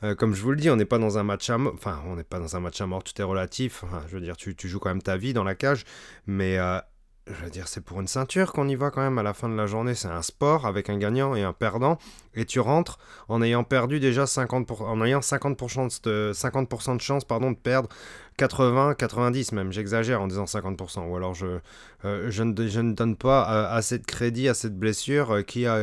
Euh, 0.05 0.15
comme 0.15 0.35
je 0.35 0.43
vous 0.43 0.51
le 0.51 0.57
dis, 0.57 0.69
on 0.69 0.77
n'est 0.77 0.85
pas 0.85 0.99
dans 0.99 1.17
un 1.17 1.23
match 1.23 1.49
à 1.49 1.57
mort. 1.57 1.73
Enfin, 1.75 2.03
on 2.07 2.17
n'est 2.17 2.25
pas 2.25 2.39
dans 2.39 2.57
un 2.57 2.61
match 2.61 2.81
à 2.81 2.87
mort, 2.87 3.03
tout 3.03 3.19
est 3.21 3.25
relatif. 3.25 3.85
je 4.09 4.15
veux 4.15 4.21
dire, 4.21 4.37
tu, 4.37 4.55
joues 4.69 4.79
quand 4.79 4.91
même 4.91 5.03
ta 5.03 5.17
vie 5.17 5.33
dans 5.33 5.45
la 5.45 5.55
cage. 5.55 5.85
Mais 6.27 6.59
euh, 6.59 6.79
je 7.27 7.43
veux 7.43 7.51
dire, 7.51 7.69
c'est 7.69 7.81
pour 7.81 8.03
une 8.03 8.07
ceinture 8.07 8.53
qu'on 8.53 8.69
y 8.69 8.75
va 8.75 8.91
quand 8.91 9.01
même 9.01 9.17
à 9.17 9.23
la 9.23 9.33
fin 9.33 9.49
de 9.49 9.55
la 9.55 9.67
journée. 9.67 9.95
C'est 9.95 10.09
un 10.09 10.21
sport 10.21 10.67
avec 10.67 10.91
un 10.91 10.99
gagnant 10.99 11.35
et 11.35 11.43
un 11.43 11.55
perdant. 11.55 11.97
Et 12.35 12.45
tu 12.45 12.61
rentres 12.61 12.99
en 13.29 13.41
ayant 13.41 13.65
perdu 13.65 13.99
déjà 13.99 14.25
50%, 14.25 14.83
en 14.83 15.03
ayant 15.03 15.21
50%, 15.21 16.03
de, 16.03 16.33
50 16.35 16.97
de 16.97 17.01
chance 17.01 17.25
pardon, 17.25 17.53
de 17.53 17.57
perdre 17.57 17.89
80, 18.37 18.97
90 18.97 19.53
même. 19.53 19.73
J'exagère 19.73 20.21
en 20.21 20.27
disant 20.27 20.45
50%. 20.45 21.09
Ou 21.09 21.17
alors 21.17 21.33
je, 21.33 21.61
euh, 22.05 22.31
je, 22.31 22.43
ne, 22.43 22.93
donne 22.93 23.17
pas 23.17 23.71
assez 23.71 23.99
de 23.99 24.05
crédit 24.05 24.51
à 24.51 24.55
cette 24.55 24.79
blessure 24.79 25.29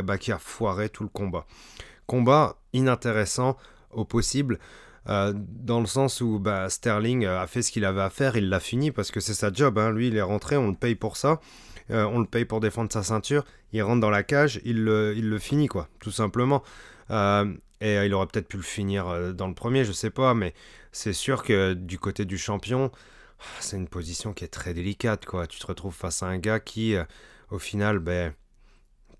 bah, 0.03 0.17
qui 0.19 0.31
a 0.31 0.37
foiré 0.37 0.89
tout 0.89 1.01
le 1.01 1.09
combat. 1.09 1.47
Combat 2.05 2.57
inintéressant 2.73 3.57
au 3.93 4.05
possible. 4.05 4.59
Euh, 5.09 5.33
dans 5.35 5.79
le 5.79 5.87
sens 5.87 6.21
où 6.21 6.39
bah, 6.39 6.69
Sterling 6.69 7.25
a 7.25 7.47
fait 7.47 7.61
ce 7.61 7.71
qu'il 7.71 7.85
avait 7.85 8.01
à 8.01 8.09
faire, 8.09 8.35
il 8.35 8.49
l'a 8.49 8.59
fini 8.59 8.91
parce 8.91 9.11
que 9.11 9.19
c'est 9.19 9.33
sa 9.33 9.51
job. 9.51 9.77
Hein. 9.77 9.91
Lui, 9.91 10.07
il 10.07 10.17
est 10.17 10.21
rentré, 10.21 10.57
on 10.57 10.67
le 10.67 10.75
paye 10.75 10.95
pour 10.95 11.17
ça. 11.17 11.39
Euh, 11.89 12.05
on 12.05 12.19
le 12.19 12.25
paye 12.25 12.45
pour 12.45 12.59
défendre 12.59 12.91
sa 12.91 13.03
ceinture. 13.03 13.43
Il 13.73 13.81
rentre 13.81 14.01
dans 14.01 14.09
la 14.09 14.23
cage, 14.23 14.61
il 14.63 14.83
le, 14.83 15.13
il 15.17 15.29
le 15.29 15.39
finit, 15.39 15.67
quoi, 15.67 15.87
tout 15.99 16.11
simplement. 16.11 16.63
Euh, 17.09 17.51
et 17.81 17.95
il 18.05 18.13
aurait 18.13 18.27
peut-être 18.27 18.47
pu 18.47 18.57
le 18.57 18.63
finir 18.63 19.33
dans 19.33 19.47
le 19.47 19.55
premier, 19.55 19.85
je 19.85 19.91
sais 19.91 20.11
pas, 20.11 20.35
mais 20.35 20.53
c'est 20.91 21.13
sûr 21.13 21.41
que 21.41 21.73
du 21.73 21.97
côté 21.97 22.25
du 22.25 22.37
champion, 22.37 22.91
c'est 23.59 23.75
une 23.75 23.87
position 23.87 24.33
qui 24.33 24.43
est 24.43 24.49
très 24.49 24.75
délicate, 24.75 25.25
quoi. 25.25 25.47
Tu 25.47 25.57
te 25.57 25.65
retrouves 25.65 25.95
face 25.95 26.21
à 26.21 26.27
un 26.27 26.37
gars 26.37 26.59
qui, 26.59 26.95
au 27.49 27.57
final, 27.57 27.97
ben, 27.97 28.35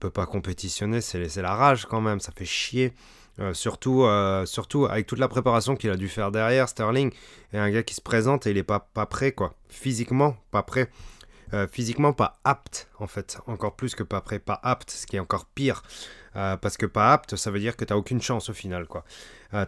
peut 0.02 0.10
pas 0.10 0.26
compétitionner. 0.26 1.00
C'est 1.00 1.42
la 1.42 1.56
rage 1.56 1.86
quand 1.86 2.02
même, 2.02 2.20
ça 2.20 2.34
fait 2.36 2.44
chier. 2.44 2.94
Euh, 3.40 3.54
surtout, 3.54 4.04
euh, 4.04 4.46
surtout 4.46 4.86
avec 4.86 5.08
toute 5.08 5.20
la 5.20 5.28
préparation 5.28 5.76
qu'il 5.76 5.90
a 5.90 5.96
dû 5.96 6.10
faire 6.10 6.32
derrière, 6.32 6.68
Sterling 6.68 7.12
est 7.54 7.58
un 7.58 7.70
gars 7.70 7.84
qui 7.84 7.96
se 7.96 8.02
présente 8.02 8.46
et 8.46 8.52
il 8.52 8.58
est 8.58 8.64
pas, 8.64 8.80
pas 8.80 9.06
prêt, 9.06 9.32
quoi. 9.32 9.54
Physiquement, 9.70 10.36
pas 10.52 10.64
prêt. 10.64 10.90
Euh, 11.54 11.68
physiquement, 11.68 12.14
pas 12.14 12.40
apte, 12.44 12.90
en 13.00 13.08
fait. 13.08 13.40
Encore 13.48 13.76
plus 13.76 13.96
que 13.96 14.04
pas 14.04 14.22
prêt, 14.22 14.40
pas 14.40 14.60
apte, 14.64 14.92
ce 14.92 15.06
qui 15.06 15.16
est 15.16 15.20
encore 15.20 15.46
pire. 15.46 15.84
parce 16.34 16.78
que 16.78 16.86
pas 16.86 17.12
apte, 17.12 17.36
ça 17.36 17.52
veut 17.52 17.60
dire 17.60 17.76
que 17.76 17.84
t'as 17.84 17.96
aucune 17.96 18.22
chance 18.22 18.50
au 18.50 18.54
final, 18.54 18.88
quoi. 18.88 19.04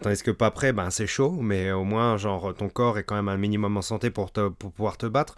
tandis 0.00 0.22
que 0.22 0.30
pas 0.30 0.50
prêt, 0.50 0.72
ben 0.72 0.88
c'est 0.90 1.06
chaud, 1.06 1.32
mais 1.42 1.72
au 1.72 1.84
moins, 1.84 2.16
genre, 2.16 2.54
ton 2.54 2.70
corps 2.70 2.98
est 2.98 3.04
quand 3.04 3.16
même 3.16 3.28
un 3.28 3.36
minimum 3.36 3.76
en 3.76 3.82
santé 3.82 4.10
pour, 4.10 4.32
te, 4.32 4.48
pour 4.48 4.72
pouvoir 4.72 4.96
te 4.96 5.04
battre. 5.04 5.36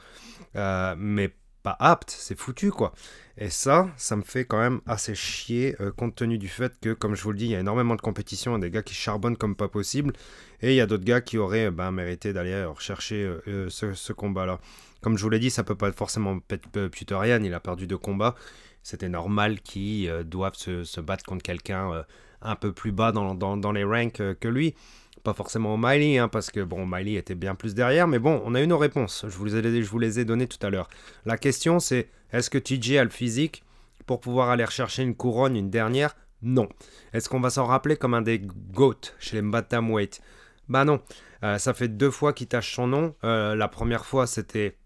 mais 0.55 1.33
apte, 1.72 2.10
c'est 2.10 2.38
foutu, 2.38 2.70
quoi. 2.70 2.92
Et 3.38 3.50
ça, 3.50 3.88
ça 3.96 4.16
me 4.16 4.22
fait 4.22 4.44
quand 4.44 4.58
même 4.58 4.80
assez 4.86 5.14
chier, 5.14 5.76
euh, 5.80 5.90
compte 5.90 6.14
tenu 6.14 6.38
du 6.38 6.48
fait 6.48 6.72
que, 6.80 6.92
comme 6.92 7.14
je 7.14 7.22
vous 7.22 7.32
le 7.32 7.38
dis, 7.38 7.46
il 7.46 7.50
y 7.50 7.56
a 7.56 7.60
énormément 7.60 7.94
de 7.94 8.00
compétition, 8.00 8.58
des 8.58 8.70
gars 8.70 8.82
qui 8.82 8.94
charbonnent 8.94 9.36
comme 9.36 9.56
pas 9.56 9.68
possible, 9.68 10.12
et 10.62 10.72
il 10.72 10.76
y 10.76 10.80
a 10.80 10.86
d'autres 10.86 11.04
gars 11.04 11.20
qui 11.20 11.36
auraient 11.36 11.70
ben, 11.70 11.90
mérité 11.90 12.32
d'aller 12.32 12.64
rechercher 12.64 13.30
euh, 13.48 13.68
ce, 13.68 14.12
combat-là. 14.12 14.60
Comme 15.02 15.18
je 15.18 15.22
vous 15.22 15.30
l'ai 15.30 15.38
dit, 15.38 15.50
ça 15.50 15.64
peut 15.64 15.74
pas 15.74 15.92
forcément 15.92 16.38
être 16.50 16.88
Puterian, 16.88 17.42
il 17.42 17.52
a 17.52 17.60
perdu 17.60 17.86
deux 17.86 17.98
combats, 17.98 18.34
c'était 18.82 19.08
normal 19.08 19.60
qu'ils 19.60 20.08
euh, 20.08 20.22
doivent 20.22 20.56
se, 20.56 21.00
battre 21.00 21.24
contre 21.24 21.42
quelqu'un 21.42 22.04
un 22.40 22.56
peu 22.56 22.72
plus 22.72 22.92
bas 22.92 23.12
dans 23.12 23.72
les 23.72 23.84
ranks 23.84 24.22
que 24.40 24.48
lui 24.48 24.74
pas 25.27 25.35
forcément 25.35 25.74
O'Malley, 25.74 26.18
hein, 26.18 26.29
parce 26.29 26.53
que 26.53 26.61
bon, 26.61 26.87
Miley 26.87 27.14
était 27.14 27.35
bien 27.35 27.57
plus 27.57 27.74
derrière, 27.74 28.07
mais 28.07 28.20
bon, 28.20 28.41
on 28.45 28.55
a 28.55 28.62
eu 28.62 28.68
nos 28.68 28.79
réponses. 28.79 29.24
Je 29.29 29.37
vous 29.37 29.45
les 29.45 29.57
ai, 29.57 29.83
je 29.83 29.91
vous 29.91 29.99
les 29.99 30.20
ai 30.20 30.24
données 30.24 30.47
tout 30.47 30.64
à 30.64 30.70
l'heure. 30.70 30.89
La 31.24 31.37
question 31.37 31.81
c'est 31.81 32.09
est-ce 32.33 32.49
que 32.49 32.59
TJ 32.59 32.99
a 32.99 33.03
le 33.03 33.11
physique 33.11 33.64
pour 34.07 34.20
pouvoir 34.20 34.51
aller 34.51 34.64
rechercher 34.64 35.03
une 35.03 35.16
couronne, 35.16 35.57
une 35.57 35.68
dernière, 35.68 36.14
Non. 36.43 36.68
Est-ce 37.12 37.29
qu'on 37.29 37.41
va 37.41 37.51
s'en 37.51 37.66
rappeler 37.66 37.97
comme 37.97 38.14
un 38.14 38.22
des 38.22 38.39
GOAT 38.39 39.01
chez 39.18 39.35
les 39.35 39.43
bantamweight 39.43 40.20
Bah 40.68 40.85
non. 40.85 41.01
Euh, 41.43 41.59
ça 41.59 41.74
fait 41.74 41.89
deux 41.89 42.12
fois 42.12 42.33
qu'il 42.33 42.47
tâche 42.47 42.72
son 42.72 42.87
nom. 42.87 43.16
Euh, 43.24 43.57
la 43.57 43.66
première 43.66 44.07
fois, 44.07 44.29
c'était 44.29 44.77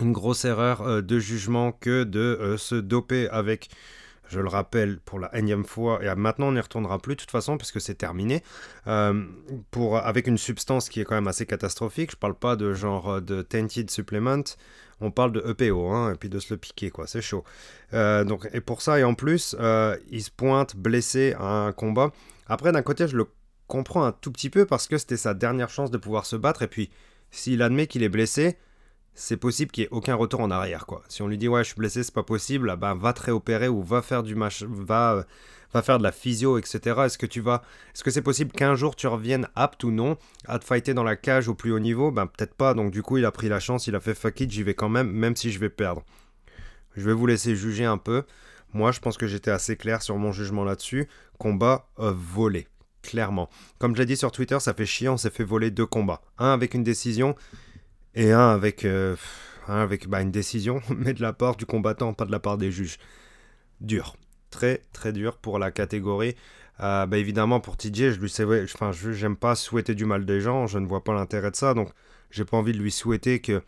une 0.00 0.12
grosse 0.12 0.46
erreur 0.46 0.80
euh, 0.80 1.02
de 1.02 1.18
jugement 1.18 1.70
que 1.70 2.04
de 2.04 2.56
se 2.56 2.76
doper 2.76 3.28
avec 3.28 3.68
je 4.28 4.40
le 4.40 4.48
rappelle 4.48 4.98
pour 5.00 5.18
la 5.18 5.34
énième 5.36 5.64
fois, 5.64 6.02
et 6.02 6.14
maintenant 6.14 6.48
on 6.48 6.52
n'y 6.52 6.60
retournera 6.60 6.98
plus 6.98 7.14
de 7.14 7.20
toute 7.20 7.30
façon 7.30 7.58
parce 7.58 7.72
que 7.72 7.80
c'est 7.80 7.94
terminé, 7.94 8.42
pour, 9.70 9.98
avec 9.98 10.26
une 10.26 10.38
substance 10.38 10.88
qui 10.88 11.00
est 11.00 11.04
quand 11.04 11.14
même 11.14 11.28
assez 11.28 11.46
catastrophique. 11.46 12.10
Je 12.12 12.16
parle 12.16 12.34
pas 12.34 12.56
de 12.56 12.74
genre 12.74 13.20
de 13.20 13.42
tainted 13.42 13.90
supplement, 13.90 14.42
on 15.00 15.10
parle 15.10 15.32
de 15.32 15.42
EPO, 15.48 15.90
hein, 15.90 16.12
et 16.12 16.16
puis 16.16 16.28
de 16.28 16.38
se 16.38 16.54
le 16.54 16.58
piquer, 16.58 16.90
quoi, 16.90 17.06
c'est 17.06 17.22
chaud. 17.22 17.44
donc, 17.92 18.48
et 18.52 18.60
pour 18.60 18.82
ça, 18.82 18.98
et 18.98 19.04
en 19.04 19.14
plus, 19.14 19.56
il 20.10 20.22
se 20.22 20.30
pointe 20.30 20.76
blessé 20.76 21.34
à 21.38 21.66
un 21.66 21.72
combat. 21.72 22.12
Après, 22.46 22.72
d'un 22.72 22.82
côté, 22.82 23.08
je 23.08 23.16
le 23.16 23.26
comprend 23.66 24.04
un 24.04 24.12
tout 24.12 24.30
petit 24.30 24.50
peu 24.50 24.64
parce 24.66 24.86
que 24.86 24.98
c'était 24.98 25.16
sa 25.16 25.34
dernière 25.34 25.70
chance 25.70 25.90
de 25.90 25.98
pouvoir 25.98 26.26
se 26.26 26.36
battre. 26.36 26.62
Et 26.62 26.68
puis, 26.68 26.90
s'il 27.30 27.62
admet 27.62 27.88
qu'il 27.88 28.04
est 28.04 28.08
blessé, 28.08 28.56
c'est 29.16 29.38
possible 29.38 29.72
qu'il 29.72 29.82
n'y 29.82 29.86
ait 29.86 29.92
aucun 29.92 30.14
retour 30.14 30.40
en 30.40 30.50
arrière. 30.50 30.86
quoi. 30.86 31.02
Si 31.08 31.22
on 31.22 31.28
lui 31.28 31.38
dit 31.38 31.48
ouais, 31.48 31.64
je 31.64 31.68
suis 31.70 31.76
blessé, 31.76 32.02
c'est 32.04 32.14
pas 32.14 32.22
possible, 32.22 32.76
bah, 32.76 32.94
va 32.94 33.12
te 33.12 33.22
réopérer 33.22 33.66
ou 33.66 33.82
va 33.82 34.02
faire 34.02 34.22
du 34.22 34.34
match, 34.34 34.62
va, 34.62 35.24
va 35.72 35.82
faire 35.82 35.98
de 35.98 36.02
la 36.02 36.12
physio, 36.12 36.58
etc. 36.58 37.00
Est-ce 37.06 37.18
que 37.18 37.26
tu 37.26 37.40
vas, 37.40 37.62
est-ce 37.94 38.04
que 38.04 38.10
c'est 38.10 38.22
possible 38.22 38.52
qu'un 38.52 38.74
jour 38.76 38.94
tu 38.94 39.06
reviennes 39.06 39.48
apte 39.56 39.82
ou 39.84 39.90
non 39.90 40.18
à 40.46 40.58
te 40.58 40.64
fighter 40.64 40.92
dans 40.92 41.02
la 41.02 41.16
cage 41.16 41.48
au 41.48 41.54
plus 41.54 41.72
haut 41.72 41.80
niveau? 41.80 42.10
Ben 42.12 42.26
peut-être 42.26 42.54
pas. 42.54 42.74
Donc 42.74 42.92
du 42.92 43.02
coup, 43.02 43.16
il 43.16 43.24
a 43.24 43.32
pris 43.32 43.48
la 43.48 43.58
chance, 43.58 43.86
il 43.86 43.96
a 43.96 44.00
fait 44.00 44.14
fuck 44.14 44.38
it, 44.40 44.50
j'y 44.50 44.62
vais 44.62 44.74
quand 44.74 44.90
même, 44.90 45.10
même 45.10 45.34
si 45.34 45.50
je 45.50 45.58
vais 45.58 45.70
perdre. 45.70 46.04
Je 46.94 47.04
vais 47.04 47.14
vous 47.14 47.26
laisser 47.26 47.56
juger 47.56 47.86
un 47.86 47.98
peu. 47.98 48.24
Moi, 48.74 48.92
je 48.92 49.00
pense 49.00 49.16
que 49.16 49.26
j'étais 49.26 49.50
assez 49.50 49.76
clair 49.76 50.02
sur 50.02 50.16
mon 50.16 50.32
jugement 50.32 50.64
là-dessus. 50.64 51.08
Combat 51.38 51.88
euh, 51.98 52.12
volé 52.14 52.68
clairement. 53.02 53.48
Comme 53.78 53.94
je 53.94 54.00
l'ai 54.00 54.06
dit 54.06 54.16
sur 54.16 54.32
Twitter, 54.32 54.58
ça 54.58 54.74
fait 54.74 54.84
chier, 54.84 55.08
on 55.08 55.16
s'est 55.16 55.30
fait 55.30 55.44
voler 55.44 55.70
deux 55.70 55.86
combats. 55.86 56.22
Un 56.38 56.52
avec 56.52 56.74
une 56.74 56.82
décision 56.82 57.36
et 58.16 58.32
un 58.32 58.48
avec, 58.48 58.84
euh, 58.84 59.14
avec 59.68 60.08
bah, 60.08 60.20
une 60.20 60.32
décision, 60.32 60.80
mais 60.96 61.12
de 61.14 61.22
la 61.22 61.32
part 61.32 61.56
du 61.56 61.66
combattant, 61.66 62.12
pas 62.12 62.24
de 62.24 62.32
la 62.32 62.40
part 62.40 62.58
des 62.58 62.72
juges. 62.72 62.98
Dur. 63.80 64.16
Très 64.50 64.82
très 64.92 65.12
dur 65.12 65.36
pour 65.36 65.58
la 65.58 65.70
catégorie. 65.70 66.34
Euh, 66.80 67.06
bah, 67.06 67.18
évidemment 67.18 67.60
pour 67.60 67.76
TJ, 67.76 68.10
je 68.12 68.20
lui 68.20 68.28
sais, 68.28 68.44
enfin, 68.64 68.90
j'aime 68.92 69.36
pas 69.36 69.54
souhaiter 69.54 69.94
du 69.94 70.04
mal 70.04 70.26
des 70.26 70.40
gens, 70.40 70.66
je 70.66 70.78
ne 70.78 70.86
vois 70.86 71.04
pas 71.04 71.14
l'intérêt 71.14 71.50
de 71.50 71.56
ça, 71.56 71.74
donc 71.74 71.90
j'ai 72.30 72.44
pas 72.44 72.56
envie 72.56 72.72
de 72.72 72.78
lui 72.78 72.90
souhaiter 72.90 73.40
que 73.40 73.62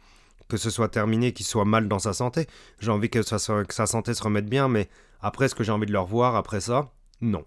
que 0.49 0.57
ce 0.57 0.71
soit 0.71 0.89
terminé, 0.89 1.33
qu'il 1.33 1.47
soit 1.47 1.67
mal 1.67 1.89
dans 1.89 1.99
sa 1.99 2.15
santé. 2.15 2.47
J'ai 2.81 2.91
envie 2.91 3.11
que, 3.11 3.23
sa 3.23 3.39
santé 3.87 4.15
se 4.15 4.23
remette 4.23 4.47
bien, 4.47 4.69
mais 4.69 4.89
après, 5.21 5.49
ce 5.49 5.55
que 5.55 5.63
j'ai 5.63 5.73
envie 5.73 5.87
de 5.87 5.93
le 5.93 6.01
revoir 6.01 6.37
après 6.37 6.61
ça? 6.61 6.91
Non. 7.21 7.45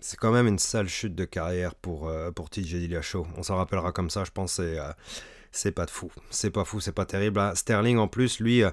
C'est 0.00 0.18
quand 0.18 0.32
même 0.32 0.46
une 0.46 0.58
sale 0.58 0.88
chute 0.88 1.14
de 1.14 1.26
carrière 1.26 1.74
pour, 1.74 2.08
euh, 2.08 2.30
pour 2.30 2.48
TJ 2.48 2.76
Dillashaw. 2.76 3.26
On 3.36 3.42
s'en 3.42 3.56
rappellera 3.56 3.92
comme 3.92 4.08
ça, 4.08 4.24
je 4.24 4.30
pense. 4.30 4.58
Euh, 4.58 4.90
c'est 5.52 5.72
pas 5.72 5.86
de 5.86 5.90
fou. 5.90 6.10
C'est 6.30 6.50
pas 6.50 6.64
fou, 6.64 6.80
c'est 6.80 6.92
pas 6.92 7.04
terrible. 7.04 7.40
Hein. 7.40 7.54
Sterling, 7.54 7.98
en 7.98 8.08
plus, 8.08 8.40
lui, 8.40 8.62
euh, 8.62 8.70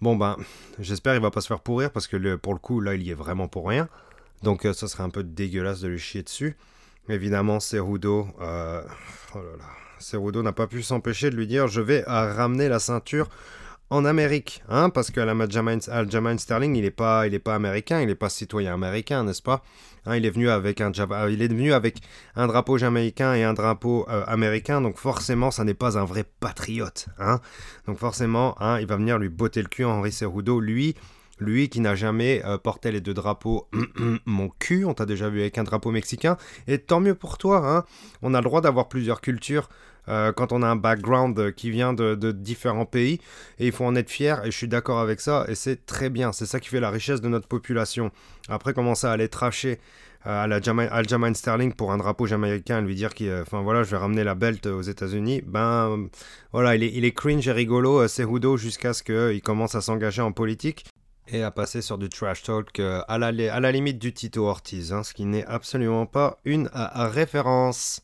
bon 0.00 0.16
ben, 0.16 0.36
j'espère 0.78 1.14
qu'il 1.14 1.22
va 1.22 1.30
pas 1.30 1.40
se 1.40 1.48
faire 1.48 1.60
pourrir 1.60 1.90
parce 1.90 2.06
que 2.06 2.36
pour 2.36 2.52
le 2.52 2.58
coup, 2.58 2.80
là, 2.80 2.94
il 2.94 3.02
y 3.02 3.10
est 3.10 3.14
vraiment 3.14 3.48
pour 3.48 3.68
rien. 3.68 3.88
Donc, 4.42 4.62
ça 4.62 4.88
serait 4.88 5.02
un 5.02 5.10
peu 5.10 5.22
dégueulasse 5.22 5.80
de 5.80 5.88
lui 5.88 5.98
chier 5.98 6.22
dessus. 6.22 6.56
Évidemment, 7.08 7.60
Cerudo, 7.60 8.28
oh 8.38 8.42
là 8.42 8.84
n'a 10.42 10.52
pas 10.52 10.66
pu 10.66 10.82
s'empêcher 10.82 11.30
de 11.30 11.36
lui 11.36 11.46
dire 11.46 11.68
Je 11.68 11.80
vais 11.80 12.04
ramener 12.06 12.68
la 12.68 12.78
ceinture 12.78 13.28
en 13.90 14.04
Amérique, 14.04 14.62
hein, 14.68 14.88
parce 14.88 15.10
que 15.10 15.20
Aljamain 15.20 16.38
Sterling, 16.38 16.76
il 16.76 16.82
n'est 16.82 16.92
pas, 16.92 17.26
il 17.26 17.38
pas 17.40 17.56
américain, 17.56 18.00
il 18.00 18.06
n'est 18.06 18.14
pas 18.14 18.28
citoyen 18.28 18.72
américain, 18.72 19.24
n'est-ce 19.24 19.42
pas? 19.42 19.64
Hein, 20.06 20.16
il, 20.16 20.26
est 20.26 20.30
venu 20.30 20.50
avec 20.50 20.80
un, 20.80 20.92
euh, 20.98 21.30
il 21.30 21.42
est 21.42 21.72
avec 21.72 21.98
un 22.36 22.46
drapeau 22.46 22.78
jamaïcain 22.78 23.34
et 23.34 23.44
un 23.44 23.54
drapeau 23.54 24.06
euh, 24.08 24.24
américain, 24.26 24.80
donc 24.80 24.96
forcément, 24.96 25.50
ça 25.50 25.64
n'est 25.64 25.74
pas 25.74 25.98
un 25.98 26.04
vrai 26.04 26.24
patriote. 26.40 27.06
Hein. 27.18 27.40
Donc 27.86 27.98
forcément, 27.98 28.56
hein, 28.60 28.78
il 28.80 28.86
va 28.86 28.96
venir 28.96 29.18
lui 29.18 29.28
botter 29.28 29.62
le 29.62 29.68
cul, 29.68 29.84
Henri 29.84 30.12
Cerudo, 30.12 30.60
lui, 30.60 30.94
lui 31.38 31.68
qui 31.68 31.80
n'a 31.80 31.94
jamais 31.94 32.42
euh, 32.44 32.58
porté 32.58 32.92
les 32.92 33.00
deux 33.00 33.14
drapeaux, 33.14 33.68
mon 34.26 34.48
cul, 34.58 34.84
on 34.84 34.94
t'a 34.94 35.06
déjà 35.06 35.28
vu 35.28 35.40
avec 35.40 35.58
un 35.58 35.64
drapeau 35.64 35.90
mexicain, 35.90 36.36
et 36.66 36.78
tant 36.78 37.00
mieux 37.00 37.14
pour 37.14 37.38
toi, 37.38 37.62
hein. 37.64 37.84
on 38.22 38.34
a 38.34 38.38
le 38.38 38.44
droit 38.44 38.60
d'avoir 38.60 38.88
plusieurs 38.88 39.20
cultures, 39.20 39.68
euh, 40.08 40.32
quand 40.32 40.52
on 40.52 40.62
a 40.62 40.66
un 40.66 40.76
background 40.76 41.52
qui 41.54 41.70
vient 41.70 41.92
de, 41.92 42.32
différents 42.32 42.86
pays, 42.86 43.20
et 43.58 43.66
il 43.66 43.72
faut 43.72 43.84
en 43.84 43.94
être 43.96 44.10
fier, 44.10 44.44
et 44.44 44.50
je 44.50 44.56
suis 44.56 44.68
d'accord 44.68 45.00
avec 45.00 45.20
ça, 45.20 45.44
et 45.48 45.54
c'est 45.54 45.86
très 45.86 46.10
bien, 46.10 46.32
c'est 46.32 46.46
ça 46.46 46.60
qui 46.60 46.68
fait 46.68 46.80
la 46.80 46.90
richesse 46.90 47.20
de 47.20 47.28
notre 47.28 47.48
population. 47.48 48.10
Après, 48.48 48.72
commencer 48.72 49.06
à 49.06 49.12
aller 49.12 49.28
tracher 49.28 49.78
euh, 50.26 50.44
à 50.44 50.46
la 50.46 50.56
Aljamain 50.56 51.34
Sterling 51.34 51.72
pour 51.72 51.92
un 51.92 51.98
drapeau 51.98 52.26
jamaïcain, 52.26 52.80
lui 52.82 52.94
dire 52.94 53.14
qu'il, 53.14 53.32
enfin 53.40 53.62
voilà, 53.62 53.82
je 53.82 53.90
vais 53.90 53.96
ramener 53.96 54.24
la 54.24 54.34
belt 54.34 54.66
aux 54.66 54.82
États-Unis, 54.82 55.42
ben 55.46 56.08
voilà, 56.52 56.74
il 56.74 56.82
est, 56.82 56.92
il 56.94 57.04
est 57.04 57.12
cringe 57.12 57.46
et 57.48 57.52
rigolo, 57.52 58.06
Cerudo, 58.06 58.56
jusqu'à 58.56 58.92
ce 58.92 59.02
qu'il 59.02 59.42
commence 59.42 59.74
à 59.74 59.80
s'engager 59.80 60.22
en 60.22 60.32
politique 60.32 60.84
et 61.32 61.42
à 61.42 61.50
passer 61.50 61.80
sur 61.80 61.98
du 61.98 62.08
trash 62.08 62.42
talk 62.42 62.78
euh, 62.80 63.02
à, 63.08 63.18
la, 63.18 63.28
à 63.54 63.60
la 63.60 63.72
limite 63.72 63.98
du 63.98 64.12
Tito 64.12 64.46
Ortiz, 64.46 64.92
hein, 64.92 65.02
ce 65.02 65.14
qui 65.14 65.24
n'est 65.24 65.46
absolument 65.46 66.06
pas 66.06 66.38
une 66.44 66.68
référence. 66.74 68.02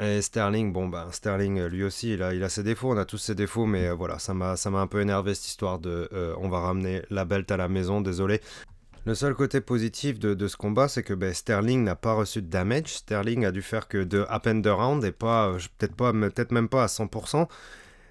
Et 0.00 0.22
Sterling, 0.22 0.72
bon 0.72 0.88
bah 0.88 1.08
Sterling 1.12 1.58
euh, 1.58 1.68
lui 1.68 1.84
aussi 1.84 2.14
il 2.14 2.22
a, 2.22 2.48
ses 2.48 2.62
défauts, 2.62 2.92
on 2.92 2.96
a 2.96 3.04
tous 3.04 3.18
ses 3.18 3.34
défauts, 3.34 3.66
mais 3.66 3.88
euh, 3.88 3.94
voilà, 3.94 4.18
ça 4.18 4.32
m'a, 4.32 4.56
ça 4.56 4.70
m'a 4.70 4.80
un 4.80 4.86
peu 4.86 5.02
énervé 5.02 5.34
cette 5.34 5.46
histoire 5.46 5.78
de 5.78 6.08
on 6.38 6.48
va 6.48 6.60
ramener 6.60 7.02
la 7.10 7.24
belt 7.24 7.50
à 7.50 7.56
la 7.56 7.68
maison, 7.68 8.00
désolé. 8.00 8.40
Le 9.06 9.14
seul 9.14 9.34
côté 9.34 9.62
positif 9.62 10.18
de, 10.18 10.46
ce 10.46 10.56
combat, 10.56 10.86
c'est 10.86 11.02
que 11.02 11.14
ben, 11.14 11.32
Sterling 11.32 11.84
n'a 11.84 11.96
pas 11.96 12.12
reçu 12.12 12.42
de 12.42 12.48
damage. 12.48 12.88
Sterling 12.88 13.46
a 13.46 13.50
dû 13.50 13.62
faire 13.62 13.88
que 13.88 14.04
de 14.04 14.26
up 14.30 14.46
and 14.46 14.62
round 14.64 15.04
et 15.04 15.12
pas, 15.12 15.52
peut-être 15.78 15.94
pas, 15.94 16.12
peut-être 16.12 16.52
même 16.52 16.68
pas 16.68 16.84
à 16.84 16.86
100%. 16.86 17.48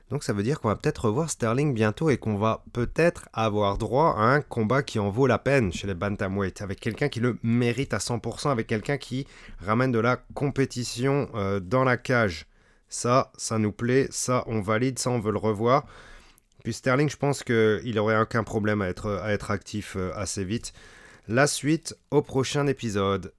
Donc 0.10 0.24
ça 0.24 0.34
veut 0.34 0.42
dire 0.42 0.60
qu'on 0.60 0.70
va 0.70 0.76
peut-être 0.76 1.06
revoir 1.06 1.30
Sterling 1.30 1.74
bientôt 1.74 2.10
et 2.10 2.18
qu'on 2.18 2.38
va 2.38 2.64
peut-être 2.74 3.30
avoir 3.32 3.78
droit 3.78 4.16
à 4.18 4.22
un 4.22 4.42
combat 4.42 4.82
qui 4.82 4.98
en 4.98 5.10
vaut 5.10 5.28
la 5.28 5.38
peine 5.38 5.72
chez 5.72 5.86
les 5.86 5.94
bantamweight, 5.94 6.62
avec 6.62 6.80
quelqu'un 6.80 7.10
qui 7.10 7.20
le 7.20 7.38
mérite 7.44 7.94
à 7.94 8.00
100%, 8.00 8.50
avec 8.50 8.66
quelqu'un 8.66 8.98
qui 8.98 9.28
ramène 9.60 9.92
de 9.92 10.00
la 10.00 10.18
compétition 10.34 11.30
euh, 11.36 11.60
dans 11.60 11.84
la 11.84 11.98
cage. 11.98 12.48
Ça, 12.88 13.32
ça 13.38 13.60
nous 13.60 13.72
plaît, 13.72 14.08
ça 14.10 14.44
on 14.48 14.62
valide, 14.62 14.98
ça 14.98 15.12
on 15.12 15.20
veut 15.20 15.32
le 15.32 15.38
revoir. 15.38 15.86
Puis 16.64 16.74
Sterling, 16.74 17.10
je 17.10 17.18
pense 17.18 17.44
qu'il 17.44 17.96
n'aurait 17.96 18.20
aucun 18.20 18.44
problème 18.44 18.82
à 18.82 18.90
être, 18.90 19.52
actif 19.52 19.96
euh, 19.96 20.12
assez 20.16 20.44
vite. 20.44 20.74
La 21.28 21.46
suite 21.46 21.96
au 22.10 22.24
prochain 22.24 22.66
épisode 22.66 23.32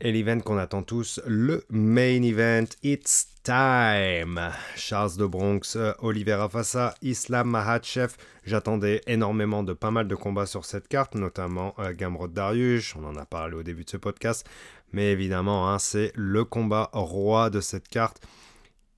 et 0.00 0.12
l'event 0.12 0.40
qu'on 0.40 0.58
attend 0.58 0.82
tous, 0.82 1.20
le 1.26 1.64
main 1.68 2.22
event, 2.22 2.66
It's 2.82 3.28
Time. 3.42 4.40
Charles 4.76 5.16
de 5.16 5.26
Bronx, 5.26 5.76
euh, 5.76 5.92
Oliveira 6.00 6.48
Fassa, 6.48 6.94
Islam 7.02 7.50
Mahachev. 7.50 8.14
J'attendais 8.44 9.02
énormément 9.06 9.62
de 9.62 9.72
pas 9.72 9.90
mal 9.90 10.08
de 10.08 10.14
combats 10.14 10.46
sur 10.46 10.64
cette 10.64 10.88
carte, 10.88 11.14
notamment 11.14 11.74
euh, 11.78 11.92
Gamrod 11.92 12.32
Darius, 12.32 12.94
on 12.96 13.04
en 13.04 13.16
a 13.16 13.26
parlé 13.26 13.56
au 13.56 13.62
début 13.62 13.84
de 13.84 13.90
ce 13.90 13.96
podcast. 13.96 14.48
Mais 14.92 15.12
évidemment, 15.12 15.70
hein, 15.70 15.78
c'est 15.78 16.12
le 16.14 16.44
combat 16.44 16.90
roi 16.92 17.50
de 17.50 17.60
cette 17.60 17.88
carte 17.88 18.22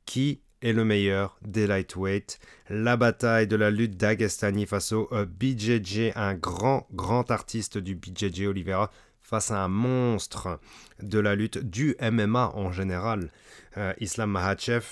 qui 0.07 0.41
est 0.63 0.73
le 0.73 0.85
meilleur 0.85 1.37
des 1.43 1.67
lightweight. 1.67 2.39
La 2.69 2.97
bataille 2.97 3.49
de 3.49 3.57
la 3.57 3.71
lutte 3.71 3.97
d'Agestani 3.97 4.67
face 4.67 4.93
au 4.93 5.09
euh, 5.13 5.27
BJJ, 5.27 6.13
un 6.15 6.35
grand, 6.35 6.87
grand 6.93 7.31
artiste 7.31 7.79
du 7.79 7.97
BJJ 7.97 8.47
Oliveira 8.47 8.91
face 9.33 9.51
à 9.51 9.65
un 9.65 9.69
monstre 9.69 10.61
de 11.03 11.19
la 11.19 11.35
lutte 11.35 11.57
du 11.57 11.97
MMA 12.03 12.53
en 12.55 12.71
général, 12.71 13.31
euh, 13.79 13.95
Islam 13.99 14.31
Mahachev. 14.31 14.85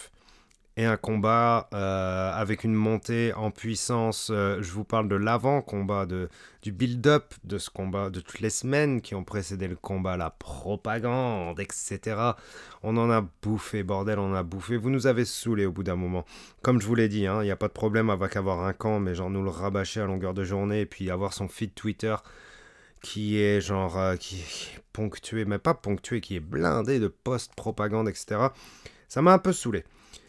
Et 0.79 0.87
un 0.87 0.97
combat 0.97 1.69
euh, 1.75 2.33
avec 2.33 2.65
une 2.65 2.73
montée 2.73 3.35
en 3.35 3.51
puissance. 3.51 4.31
Euh, 4.33 4.63
je 4.63 4.73
vous 4.73 4.85
parle 4.85 5.09
de 5.09 5.17
l'avant-combat, 5.17 6.07
du 6.63 6.73
build-up 6.73 7.35
de 7.45 7.59
ce 7.59 7.69
combat, 7.69 8.09
de 8.09 8.21
toutes 8.21 8.41
les 8.41 8.49
semaines 8.49 9.03
qui 9.03 9.15
ont 9.15 9.25
précédé 9.25 9.69
le 9.69 9.77
combat, 9.77 10.17
la 10.17 10.31
propagande, 10.31 11.61
etc. 11.61 12.01
On 12.83 12.97
en 12.97 13.11
a 13.11 13.21
bouffé, 13.43 13.83
bordel, 13.83 14.19
on 14.19 14.31
en 14.31 14.35
a 14.35 14.43
bouffé. 14.43 14.79
Vous 14.79 14.89
nous 14.89 15.07
avez 15.07 15.27
saoulé 15.27 15.67
au 15.67 15.73
bout 15.73 15.83
d'un 15.83 15.97
moment. 15.97 16.25
Comme 16.63 16.81
je 16.81 16.87
vous 16.87 16.95
l'ai 16.95 17.11
dit, 17.11 17.23
il 17.23 17.27
hein, 17.27 17.43
n'y 17.43 17.51
a 17.51 17.57
pas 17.57 17.69
de 17.69 17.75
problème 17.75 18.09
avec 18.09 18.37
avoir 18.37 18.65
un 18.65 18.73
camp, 18.73 19.01
mais 19.01 19.15
genre 19.15 19.29
nous 19.29 19.43
le 19.43 19.51
rabâcher 19.51 20.01
à 20.01 20.07
longueur 20.07 20.33
de 20.33 20.45
journée 20.45 20.81
et 20.81 20.87
puis 20.87 21.11
avoir 21.11 21.35
son 21.35 21.49
feed 21.49 21.75
Twitter 21.75 22.17
qui 23.03 23.41
est 23.41 23.61
genre 23.61 23.99
euh, 23.99 24.17
qui, 24.17 24.37
est 24.37 24.81
ponctué, 24.93 25.45
mais 25.45 25.59
pas 25.59 25.75
ponctué, 25.75 26.21
qui 26.21 26.37
est 26.37 26.41
blindé 26.41 26.99
de 27.01 27.09
post-propagande, 27.09 28.09
etc. 28.09 28.49
Ça 29.09 29.23
m'a 29.23 29.33
un 29.33 29.39
peu 29.39 29.53
saoulé. 29.53 29.85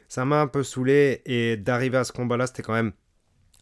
Ça 0.08 0.26
m'a 0.26 0.42
un 0.42 0.48
peu 0.48 0.64
saoulé 0.64 1.22
et 1.26 1.58
d'arriver 1.58 1.98
à 1.98 2.04
ce 2.04 2.12
combat-là, 2.12 2.48
c'était 2.48 2.64
quand 2.64 2.74
même 2.74 2.92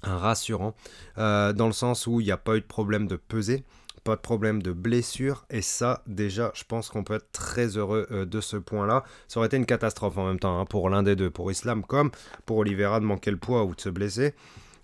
rassurant 0.01 0.75
euh, 1.17 1.53
dans 1.53 1.67
le 1.67 1.73
sens 1.73 2.07
où 2.07 2.21
il 2.21 2.25
n'y 2.25 2.31
a 2.31 2.37
pas 2.37 2.55
eu 2.55 2.61
de 2.61 2.65
problème 2.65 3.07
de 3.07 3.17
peser, 3.17 3.63
pas 4.03 4.15
de 4.15 4.21
problème 4.21 4.61
de 4.61 4.71
blessure 4.71 5.45
et 5.49 5.61
ça 5.61 6.03
déjà, 6.07 6.51
je 6.55 6.63
pense 6.63 6.89
qu'on 6.89 7.03
peut 7.03 7.15
être 7.15 7.31
très 7.31 7.77
heureux 7.77 8.07
euh, 8.11 8.25
de 8.25 8.41
ce 8.41 8.57
point-là. 8.57 9.03
Ça 9.27 9.39
aurait 9.39 9.47
été 9.47 9.57
une 9.57 9.65
catastrophe 9.65 10.17
en 10.17 10.25
même 10.25 10.39
temps 10.39 10.59
hein, 10.59 10.65
pour 10.65 10.89
l'un 10.89 11.03
des 11.03 11.15
deux, 11.15 11.29
pour 11.29 11.51
Islam 11.51 11.83
comme 11.83 12.11
pour 12.45 12.57
Oliveira 12.57 12.99
de 12.99 13.05
manquer 13.05 13.31
le 13.31 13.37
poids 13.37 13.65
ou 13.65 13.75
de 13.75 13.81
se 13.81 13.89
blesser. 13.89 14.33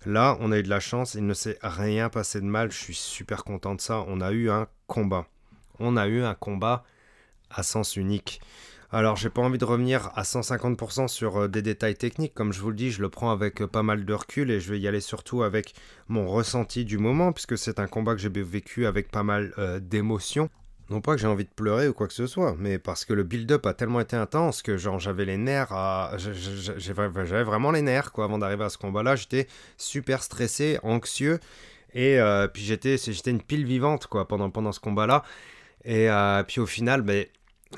Là, 0.06 0.36
on 0.38 0.52
a 0.52 0.58
eu 0.58 0.62
de 0.62 0.68
la 0.68 0.78
chance, 0.78 1.14
il 1.14 1.26
ne 1.26 1.34
s'est 1.34 1.58
rien 1.62 2.08
passé 2.08 2.40
de 2.40 2.46
mal, 2.46 2.70
je 2.70 2.78
suis 2.78 2.94
super 2.94 3.42
content 3.42 3.74
de 3.74 3.80
ça. 3.80 4.04
On 4.06 4.20
a 4.20 4.30
eu 4.30 4.48
un 4.50 4.68
combat. 4.86 5.26
on 5.80 5.96
a 5.96 6.06
eu 6.06 6.22
un 6.22 6.34
combat 6.34 6.84
à 7.50 7.64
sens 7.64 7.96
unique. 7.96 8.40
Alors, 8.92 9.16
j'ai 9.16 9.30
pas 9.30 9.42
envie 9.42 9.58
de 9.58 9.64
revenir 9.64 10.12
à 10.14 10.22
150% 10.22 11.08
sur 11.08 11.36
euh, 11.42 11.48
des 11.48 11.60
détails 11.60 11.96
techniques. 11.96 12.34
Comme 12.34 12.52
je 12.52 12.60
vous 12.60 12.70
le 12.70 12.76
dis, 12.76 12.92
je 12.92 13.02
le 13.02 13.08
prends 13.08 13.32
avec 13.32 13.60
euh, 13.60 13.66
pas 13.66 13.82
mal 13.82 14.04
de 14.04 14.14
recul 14.14 14.52
et 14.52 14.60
je 14.60 14.72
vais 14.72 14.78
y 14.78 14.86
aller 14.86 15.00
surtout 15.00 15.42
avec 15.42 15.74
mon 16.06 16.28
ressenti 16.28 16.84
du 16.84 16.98
moment, 16.98 17.32
puisque 17.32 17.58
c'est 17.58 17.80
un 17.80 17.88
combat 17.88 18.14
que 18.14 18.20
j'ai 18.20 18.28
vécu 18.28 18.86
avec 18.86 19.10
pas 19.10 19.24
mal 19.24 19.52
euh, 19.58 19.80
d'émotions. 19.80 20.50
Non 20.88 21.00
pas 21.00 21.14
que 21.14 21.20
j'ai 21.20 21.26
envie 21.26 21.44
de 21.44 21.50
pleurer 21.50 21.88
ou 21.88 21.92
quoi 21.92 22.06
que 22.06 22.14
ce 22.14 22.26
soit, 22.26 22.54
mais 22.58 22.78
parce 22.78 23.04
que 23.04 23.12
le 23.12 23.24
build-up 23.24 23.66
a 23.66 23.74
tellement 23.74 24.00
été 24.00 24.14
intense 24.14 24.62
que 24.62 24.76
genre 24.76 25.00
j'avais 25.00 25.24
les 25.24 25.36
nerfs 25.36 25.72
à... 25.72 26.12
J'avais 26.16 27.08
vraiment 27.42 27.72
les 27.72 27.82
nerfs 27.82 28.12
quoi 28.12 28.24
avant 28.24 28.38
d'arriver 28.38 28.64
à 28.64 28.68
ce 28.68 28.78
combat-là. 28.78 29.16
J'étais 29.16 29.48
super 29.76 30.22
stressé, 30.22 30.78
anxieux. 30.84 31.40
Et 31.92 32.20
puis 32.52 32.62
j'étais 32.62 33.30
une 33.30 33.42
pile 33.42 33.64
vivante 33.64 34.06
quoi 34.06 34.28
pendant, 34.28 34.72
ce 34.72 34.78
combat-là. 34.78 35.24
Et 35.84 36.08
puis 36.46 36.60
au 36.60 36.66
final, 36.66 37.02
ben, 37.02 37.26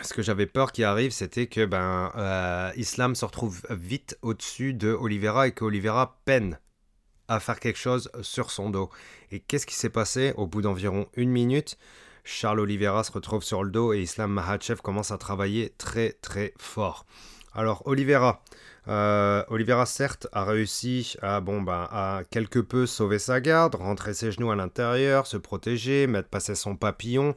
ce 0.03 0.13
que 0.13 0.23
j'avais 0.23 0.47
peur 0.47 0.73
qui 0.73 0.85
arrive, 0.85 1.11
c'était 1.13 1.47
que 1.47 1.65
ben, 1.65 2.13
euh, 2.17 2.71
Islam 2.77 3.15
se 3.15 3.25
retrouve 3.25 3.63
vite 3.71 4.19
au-dessus 4.23 4.75
de 4.75 4.91
Oliveira 4.93 5.49
et 5.49 5.53
que 5.53 5.65
Oliveira 5.65 6.21
peine 6.25 6.59
à 7.27 7.41
faire 7.41 7.61
quelque 7.61 7.79
chose 7.79 8.11
sur 8.23 8.51
son 8.51 8.71
dos. 8.71 8.91
Et 9.31 9.41
qu'est-ce 9.41 9.67
qui 9.67 9.75
s'est 9.75 9.91
passé 9.91 10.33
Au 10.37 10.47
bout 10.47 10.63
d'environ 10.63 11.07
une 11.15 11.31
minute, 11.31 11.79
Charles 12.31 12.61
Oliveira 12.61 13.05
se 13.05 13.11
retrouve 13.11 13.43
sur 13.43 13.65
le 13.65 13.71
dos 13.71 13.95
et 13.95 14.03
Islam 14.03 14.31
Mahachev 14.31 14.83
commence 14.83 15.11
à 15.13 15.17
travailler 15.17 15.73
très 15.79 16.13
très 16.21 16.53
fort. 16.59 17.07
Alors 17.55 17.83
Oliveira, 17.87 18.43
euh, 18.87 19.43
Oliveira 19.49 19.87
certes 19.87 20.29
a 20.33 20.45
réussi 20.45 21.17
à, 21.23 21.41
bon, 21.41 21.63
ben, 21.63 21.89
à 21.91 22.21
quelque 22.31 22.59
peu 22.59 22.85
sauver 22.85 23.19
sa 23.19 23.41
garde, 23.41 23.77
rentrer 23.77 24.13
ses 24.13 24.31
genoux 24.31 24.51
à 24.51 24.57
l'intérieur, 24.57 25.27
se 25.27 25.39
protéger, 25.39 26.07
mettre 26.07 26.29
passer 26.29 26.55
son 26.55 26.77
papillon. 26.77 27.35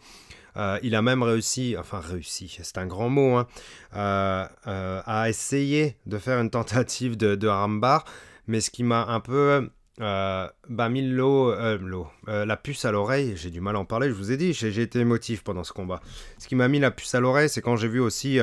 Euh, 0.58 0.78
il 0.84 0.94
a 0.94 1.02
même 1.02 1.24
réussi, 1.24 1.78
enfin 1.80 2.02
réussi, 2.02 2.60
c'est 2.62 2.78
un 2.78 2.86
grand 2.86 3.10
mot, 3.10 3.38
hein, 3.38 3.48
euh, 3.96 5.02
à 5.06 5.30
essayer 5.30 5.96
de 6.06 6.18
faire 6.18 6.42
une 6.42 6.50
tentative 6.50 7.16
de, 7.16 7.36
de 7.36 7.48
rambar, 7.48 8.04
mais 8.46 8.60
ce 8.60 8.70
qui 8.70 8.84
m'a 8.84 9.06
un 9.06 9.22
peu 9.22 9.70
bah, 10.02 10.90
mis 10.90 11.08
l'eau, 11.08 11.54
la 12.28 12.58
puce 12.58 12.86
à 12.86 12.92
l'oreille, 12.92 13.34
j'ai 13.36 13.50
du 13.50 13.62
mal 13.62 13.76
à 13.76 13.80
en 13.80 13.86
parler, 13.86 14.10
je 14.10 14.14
vous 14.14 14.32
ai 14.32 14.38
dit, 14.38 14.54
j'ai 14.54 14.82
été 14.82 15.00
émotif 15.00 15.44
pendant 15.44 15.64
ce 15.64 15.72
combat. 15.74 16.02
Ce 16.38 16.48
qui 16.48 16.56
m'a 16.56 16.68
mis 16.68 16.80
la 16.80 16.92
puce 16.92 17.16
à 17.16 17.20
l'oreille, 17.20 17.50
c'est 17.50 17.62
quand 17.62 17.76
j'ai 17.76 17.88
vu 17.88 18.00
aussi 18.00 18.40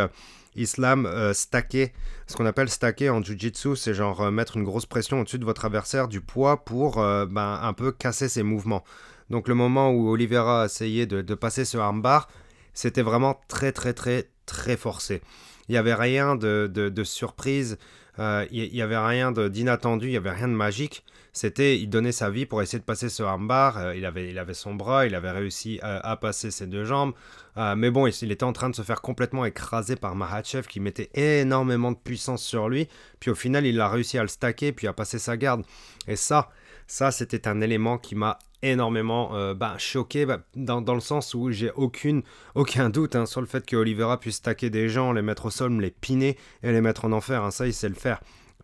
Islam 0.56 1.09
stacker, 1.32 1.92
ce 2.26 2.36
qu'on 2.36 2.46
appelle 2.46 2.68
stacker 2.68 3.11
en 3.11 3.22
jiu-jitsu, 3.22 3.76
c'est 3.76 3.94
genre 3.94 4.30
mettre 4.30 4.56
une 4.56 4.64
grosse 4.64 4.86
pression 4.86 5.20
au-dessus 5.20 5.38
de 5.38 5.44
votre 5.44 5.64
adversaire, 5.64 6.09
du 6.09 6.20
poids 6.20 6.64
pour 6.64 6.96
ben, 6.96 7.61
un 7.62 7.72
peu 7.72 7.92
casser 7.92 8.28
ses 8.28 8.42
mouvements. 8.42 8.84
Donc 9.30 9.48
le 9.48 9.54
moment 9.54 9.90
où 9.90 10.09
Oliveira 10.09 10.62
a 10.62 10.66
essayé 10.66 11.06
de, 11.06 11.34
passer 11.34 11.64
ce 11.64 11.76
armbar, 11.76 12.28
c'était 12.72 13.02
vraiment 13.02 13.40
très 13.48 13.72
très 13.72 13.92
très 13.92 14.28
très 14.46 14.76
forcé. 14.76 15.20
Il 15.68 15.72
n'y 15.72 15.78
avait 15.78 15.94
rien 15.94 16.34
de, 16.34 17.02
surprise, 17.04 17.78
euh, 18.18 18.46
il 18.50 18.72
n'y 18.72 18.82
avait 18.82 18.98
rien 18.98 19.32
d'inattendu, 19.32 20.06
il 20.06 20.11
n'y 20.11 20.16
avait 20.16 20.32
rien 20.32 20.48
de 20.48 20.54
magique. 20.54 21.04
C'était, 21.39 21.78
il 21.78 21.89
donnait 21.89 22.11
sa 22.11 22.30
vie 22.30 22.47
pour 22.47 22.62
essayer 22.62 22.80
de 22.80 22.84
passer 22.84 23.09
ce 23.09 23.22
armbar. 23.22 23.78
Euh, 23.78 23.95
il, 23.95 24.05
avait, 24.05 24.28
il 24.28 24.39
avait 24.41 24.55
son 24.55 24.74
bras, 24.74 25.07
il 25.07 25.14
avait 25.14 25.30
réussi 25.30 25.78
à, 25.82 26.16
passer 26.16 26.51
ses 26.51 26.66
deux 26.66 26.84
jambes. 26.84 27.12
Euh, 27.57 27.76
mais 27.76 27.93
bon, 27.93 28.09
il, 28.09 28.32
était 28.32 28.43
en 28.43 28.53
train 28.53 28.70
de 28.70 28.74
se 28.74 28.82
faire 28.82 29.01
complètement 29.01 29.45
écraser 29.45 29.95
par 29.95 30.16
Mahachev 30.16 30.66
qui 30.66 30.80
mettait 30.80 31.11
énormément 31.14 31.93
de 31.93 31.97
puissance 31.97 32.43
sur 32.43 32.68
lui. 32.68 32.89
Puis 33.20 33.30
au 33.30 33.36
final, 33.36 33.66
il 33.66 33.80
a 33.80 33.89
réussi 33.89 34.18
à 34.18 34.22
le 34.22 34.28
stacker, 34.28 34.72
puis 34.72 34.89
à 34.89 34.93
passer 34.93 35.20
sa 35.20 35.36
garde. 35.36 35.62
Et 36.09 36.16
ça, 36.16 36.49
ça, 36.89 37.12
c'était 37.12 37.47
un 37.47 37.61
élément 37.61 37.99
qui 37.99 38.16
m'a 38.16 38.41
énormément 38.62 39.36
euh, 39.36 39.55
bah, 39.55 39.76
choqué 39.78 40.26
bah, 40.26 40.41
dans, 40.57 40.82
le 40.93 41.01
sens 41.01 41.34
où 41.34 41.53
j'ai 41.53 41.70
aucune 41.76 42.22
aucun 42.57 42.91
doute 42.91 43.14
hein, 43.14 43.26
sur 43.26 43.41
le 43.41 43.47
fait 43.47 43.64
que 43.64 43.76
Oliveira 43.76 44.18
puisse 44.18 44.43
taquer 44.43 44.70
des 44.70 44.89
gens, 44.89 45.12
les 45.12 45.22
mettre 45.22 45.47
au 45.47 45.51
sol, 45.51 45.80
les 45.80 45.93
piner 45.93 46.36
et 46.64 46.72
les 46.72 46.80
mettre 46.80 47.05
en 47.05 47.12
enfer. 47.12 47.45
Hein. 47.45 47.53
ça, 47.53 47.64
il 47.68 47.72
sait 47.72 47.89
le 47.89 47.95
faire. 47.95 48.18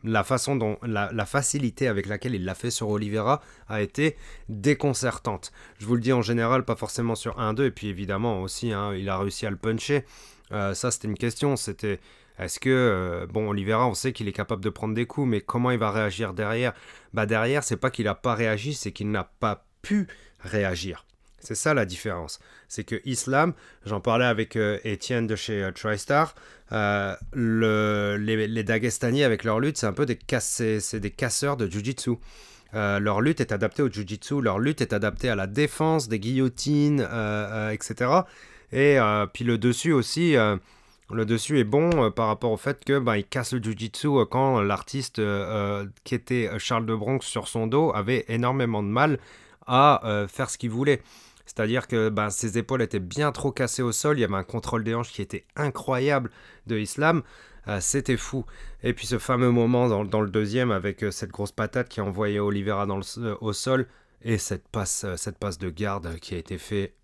La 0.04 0.22
façon 0.22 0.54
dont 0.54 0.78
la, 0.82 1.26
facilité 1.26 1.88
avec 1.88 2.06
laquelle 2.06 2.34
il 2.34 2.44
l'a 2.44 2.54
fait 2.54 2.70
sur 2.70 2.90
Oliveira 2.90 3.40
a 3.68 3.80
été 3.80 4.16
déconcertante. 4.48 5.50
Je 5.78 5.86
vous 5.86 5.94
le 5.94 6.00
dis 6.02 6.12
en 6.12 6.22
général, 6.22 6.64
pas 6.64 6.76
forcément 6.76 7.14
sur 7.14 7.38
1-2, 7.38 7.64
et 7.64 7.70
puis 7.70 7.88
évidemment 7.88 8.42
aussi, 8.42 8.72
hein, 8.72 8.94
il 8.94 9.08
a 9.08 9.18
réussi 9.18 9.46
à 9.46 9.50
le 9.50 9.56
puncher. 9.56 10.04
Euh, 10.52 10.74
ça, 10.74 10.90
c'était 10.90 11.08
une 11.08 11.16
question. 11.16 11.56
C'était 11.56 12.00
est-ce 12.38 12.58
que, 12.58 12.70
euh, 12.70 13.26
bon, 13.26 13.48
Oliveira, 13.48 13.86
on 13.86 13.94
sait 13.94 14.12
qu'il 14.12 14.28
est 14.28 14.32
capable 14.32 14.62
de 14.62 14.70
prendre 14.70 14.94
des 14.94 15.06
coups, 15.06 15.26
mais 15.28 15.40
comment 15.40 15.70
il 15.70 15.78
va 15.78 15.90
réagir 15.90 16.34
derrière? 16.34 16.72
Bah 17.12 17.26
derrière, 17.26 17.62
c'est 17.62 17.76
pas 17.76 17.90
qu'il 17.90 18.06
n'a 18.06 18.14
pas 18.14 18.34
réagi, 18.34 18.74
c'est 18.74 18.92
qu'il 18.92 19.10
n'a 19.10 19.24
pas 19.24 19.64
pu 19.82 20.08
réagir. 20.40 21.06
C'est 21.44 21.54
ça 21.54 21.74
la 21.74 21.84
différence. 21.84 22.40
C'est 22.68 22.84
que 22.84 23.00
Islam, 23.04 23.52
j'en 23.84 24.00
parlais 24.00 24.24
avec 24.24 24.56
euh, 24.56 24.78
Étienne 24.84 25.26
de 25.26 25.36
chez 25.36 25.62
euh, 25.62 25.72
TriStar, 25.72 26.34
euh, 26.72 27.14
les, 27.36 28.46
les 28.48 29.24
avec 29.24 29.44
leur 29.44 29.60
lutte, 29.60 29.76
c'est 29.76 29.86
un 29.86 29.92
peu 29.92 30.06
des, 30.06 30.18
c'est 30.40 31.00
des 31.00 31.10
casseurs 31.10 31.56
de 31.56 31.70
Jiu-Jitsu. 31.70 32.12
leur 32.72 33.20
lutte 33.20 33.40
est 33.40 33.52
adaptée 33.52 33.82
au 33.82 33.90
Jiu-Jitsu, 33.90 34.40
leur 34.40 34.58
lutte 34.58 34.80
est 34.80 34.92
adaptée 34.92 35.28
à 35.28 35.36
la 35.36 35.46
défense, 35.46 36.08
des 36.08 36.18
guillotines, 36.18 37.06
etc. 37.70 38.10
Et 38.72 38.98
puis 39.32 39.44
le 39.44 39.58
dessus 39.58 39.92
aussi, 39.92 40.34
le 40.34 41.26
dessus 41.26 41.60
est 41.60 41.64
bon 41.64 42.10
par 42.10 42.26
rapport 42.26 42.50
au 42.50 42.56
fait 42.56 42.82
que 42.84 42.98
ben, 42.98 43.16
il 43.16 43.24
casse 43.24 43.52
le 43.52 43.62
Jiu-Jitsu 43.62 44.24
quand 44.30 44.60
l'artiste 44.62 45.20
qui 46.02 46.14
était 46.14 46.50
Charles 46.58 46.86
de 46.86 46.94
Bronx 46.94 47.24
sur 47.24 47.46
son 47.46 47.68
dos 47.68 47.92
avait 47.94 48.24
énormément 48.28 48.82
de 48.82 48.88
mal 48.88 49.18
à 49.66 50.06
euh, 50.06 50.28
faire 50.28 50.50
ce 50.50 50.58
qu'il 50.58 50.70
voulait. 50.70 51.02
C'est-à-dire 51.46 51.86
que 51.86 52.08
ben, 52.08 52.30
ses 52.30 52.58
épaules 52.58 52.82
étaient 52.82 53.00
bien 53.00 53.32
trop 53.32 53.52
cassées 53.52 53.82
au 53.82 53.92
sol, 53.92 54.18
il 54.18 54.22
y 54.22 54.24
avait 54.24 54.34
un 54.34 54.44
contrôle 54.44 54.84
des 54.84 54.94
hanches 54.94 55.12
qui 55.12 55.22
était 55.22 55.44
incroyable 55.56 56.30
de 56.66 56.78
Islam, 56.78 57.22
euh, 57.68 57.78
c'était 57.80 58.16
fou. 58.16 58.44
Et 58.82 58.92
puis 58.92 59.06
ce 59.06 59.18
fameux 59.18 59.50
moment 59.50 59.88
dans, 60.04 60.20
le 60.20 60.30
deuxième 60.30 60.70
avec 60.70 61.02
euh, 61.02 61.10
cette 61.10 61.30
grosse 61.30 61.52
patate 61.52 61.88
qui 61.88 62.00
a 62.00 62.04
envoyé 62.04 62.40
Oliveira 62.40 62.86
dans 62.86 63.00
au 63.40 63.52
sol, 63.52 63.86
et 64.22 64.38
cette 64.38 64.68
passe, 64.68 65.04
de 65.04 65.70
garde 65.70 66.18
qui 66.18 66.34
a 66.34 66.38
été 66.38 66.56
faite 66.58 66.94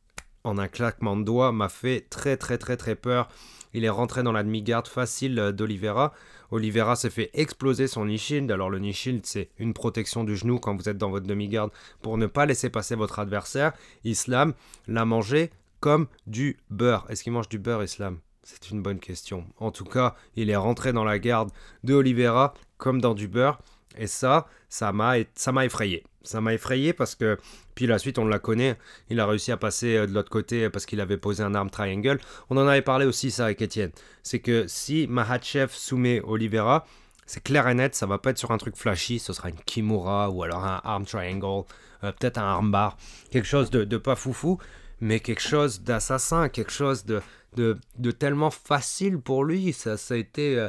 en 0.43 0.57
un 0.57 0.68
claquement 0.68 1.18
de 1.18 1.24
doigts 1.24 1.53
m'a 1.53 1.68
fait 1.68 2.07
très 2.09 2.38
très 2.38 2.57
très 2.57 2.78
très 2.78 2.97
peur. 2.97 3.28
Il 3.74 3.84
est 3.84 3.91
rentré 3.91 4.22
dans 4.22 4.32
la 4.32 4.43
demi-garde 4.43 4.88
facile 4.88 5.34
d'Oliveira. 5.53 6.12
Oliveira 6.51 6.97
s'est 6.97 7.11
fait 7.11 7.31
exploser 7.35 7.87
son 7.87 8.05
knee. 8.05 8.51
Alors 8.51 8.71
le 8.71 8.79
knee 8.79 9.21
c'est 9.23 9.51
une 9.59 9.75
protection 9.75 10.25
du 10.25 10.37
genou 10.37 10.59
quand 10.59 10.77
vous 10.77 10.89
êtes 10.89 10.99
dans 10.99 11.11
votre 11.11 11.27
demi-garde 11.27 11.71
pour 12.03 12.19
ne 12.19 12.27
pas 12.27 12.47
laisser 12.47 12.71
passer 12.71 12.95
votre 12.95 13.19
adversaire. 13.19 13.73
Islam 14.05 14.55
l'a 14.89 15.05
mangé 15.05 15.51
comme 15.81 16.07
du 16.27 16.59
beurre. 16.71 17.07
Est-ce 17.09 17.23
qu'il 17.23 17.33
mange 17.33 17.49
du 17.49 17.59
beurre, 17.59 17.83
Islam? 17.83 18.19
C'est 18.43 18.71
une 18.71 18.83
bonne 18.83 18.99
question. 18.99 19.45
En 19.59 19.71
tout 19.71 19.85
cas, 19.85 20.17
il 20.35 20.51
est 20.51 20.57
rentré 20.57 20.93
dans 20.93 21.05
la 21.05 21.19
garde 21.19 21.51
de 21.85 21.95
Oliveira 21.95 22.55
comme 22.79 23.01
dans 23.01 23.15
du 23.15 23.29
beurre. 23.29 23.61
Et 23.97 24.07
ça, 24.07 24.47
ça 24.69 24.93
m'a 24.93 25.19
effrayé. 25.65 26.05
Ça 26.23 26.41
m'a 26.41 26.55
effrayé 26.55 26.93
parce 26.93 27.15
que, 27.15 27.39
puis 27.81 27.87
la 27.87 27.99
suite, 27.99 28.18
on 28.18 28.26
la 28.26 28.39
connaît. 28.39 28.76
Il 29.09 29.20
a 29.20 29.26
réussi 29.26 29.53
à 29.53 29.57
passer 29.57 29.97
euh, 29.97 30.07
de 30.07 30.12
l'autre 30.12 30.28
côté 30.28 30.68
parce 30.68 30.85
qu'il 30.85 31.01
avait 31.01 31.16
posé 31.16 31.43
un 31.43 31.55
arm 31.55 31.70
triangle. 31.70 32.18
On 32.51 32.59
en 32.59 32.66
avait 32.66 32.83
parlé 32.83 33.07
aussi, 33.07 33.31
ça, 33.31 33.47
avec 33.47 33.62
Etienne. 33.62 33.91
C'est 34.22 34.41
que 34.41 34.66
si 34.68 35.07
Mahachev 35.07 35.70
soumet 35.72 36.20
Oliveira, 36.20 36.87
c'est 37.24 37.43
clair 37.43 37.66
et 37.68 37.74
net, 37.74 37.95
ça 37.95 38.05
va 38.05 38.18
pas 38.18 38.33
être 38.33 38.39
sur 38.39 38.51
un 38.51 38.59
truc 38.59 38.76
flashy. 38.76 39.18
Ce 39.18 39.33
sera 39.33 39.49
une 39.49 39.57
Kimura 39.64 40.28
ou 40.28 40.43
alors 40.43 40.62
un 40.62 40.83
arm 40.85 41.07
triangle, 41.07 41.64
euh, 42.05 42.12
peut-être 42.12 42.37
un 42.37 42.43
armbar. 42.43 42.99
Quelque 43.31 43.49
chose 43.49 43.70
de, 43.70 43.97
pas 43.97 44.14
foufou, 44.14 44.59
mais 45.01 45.20
quelque 45.20 45.41
chose 45.41 45.81
d'assassin, 45.81 46.51
quelque 46.51 46.72
chose 46.72 47.07
de, 47.07 47.22
de, 47.57 48.11
tellement 48.11 48.51
facile 48.51 49.18
pour 49.18 49.43
lui. 49.43 49.72
Ça, 49.72 49.95
a 50.11 50.16
été, 50.16 50.59
euh, 50.59 50.68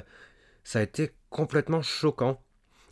ça 0.64 0.80
a 0.80 0.84
été 0.84 1.12
complètement 1.30 1.82
choquant. 1.82 2.42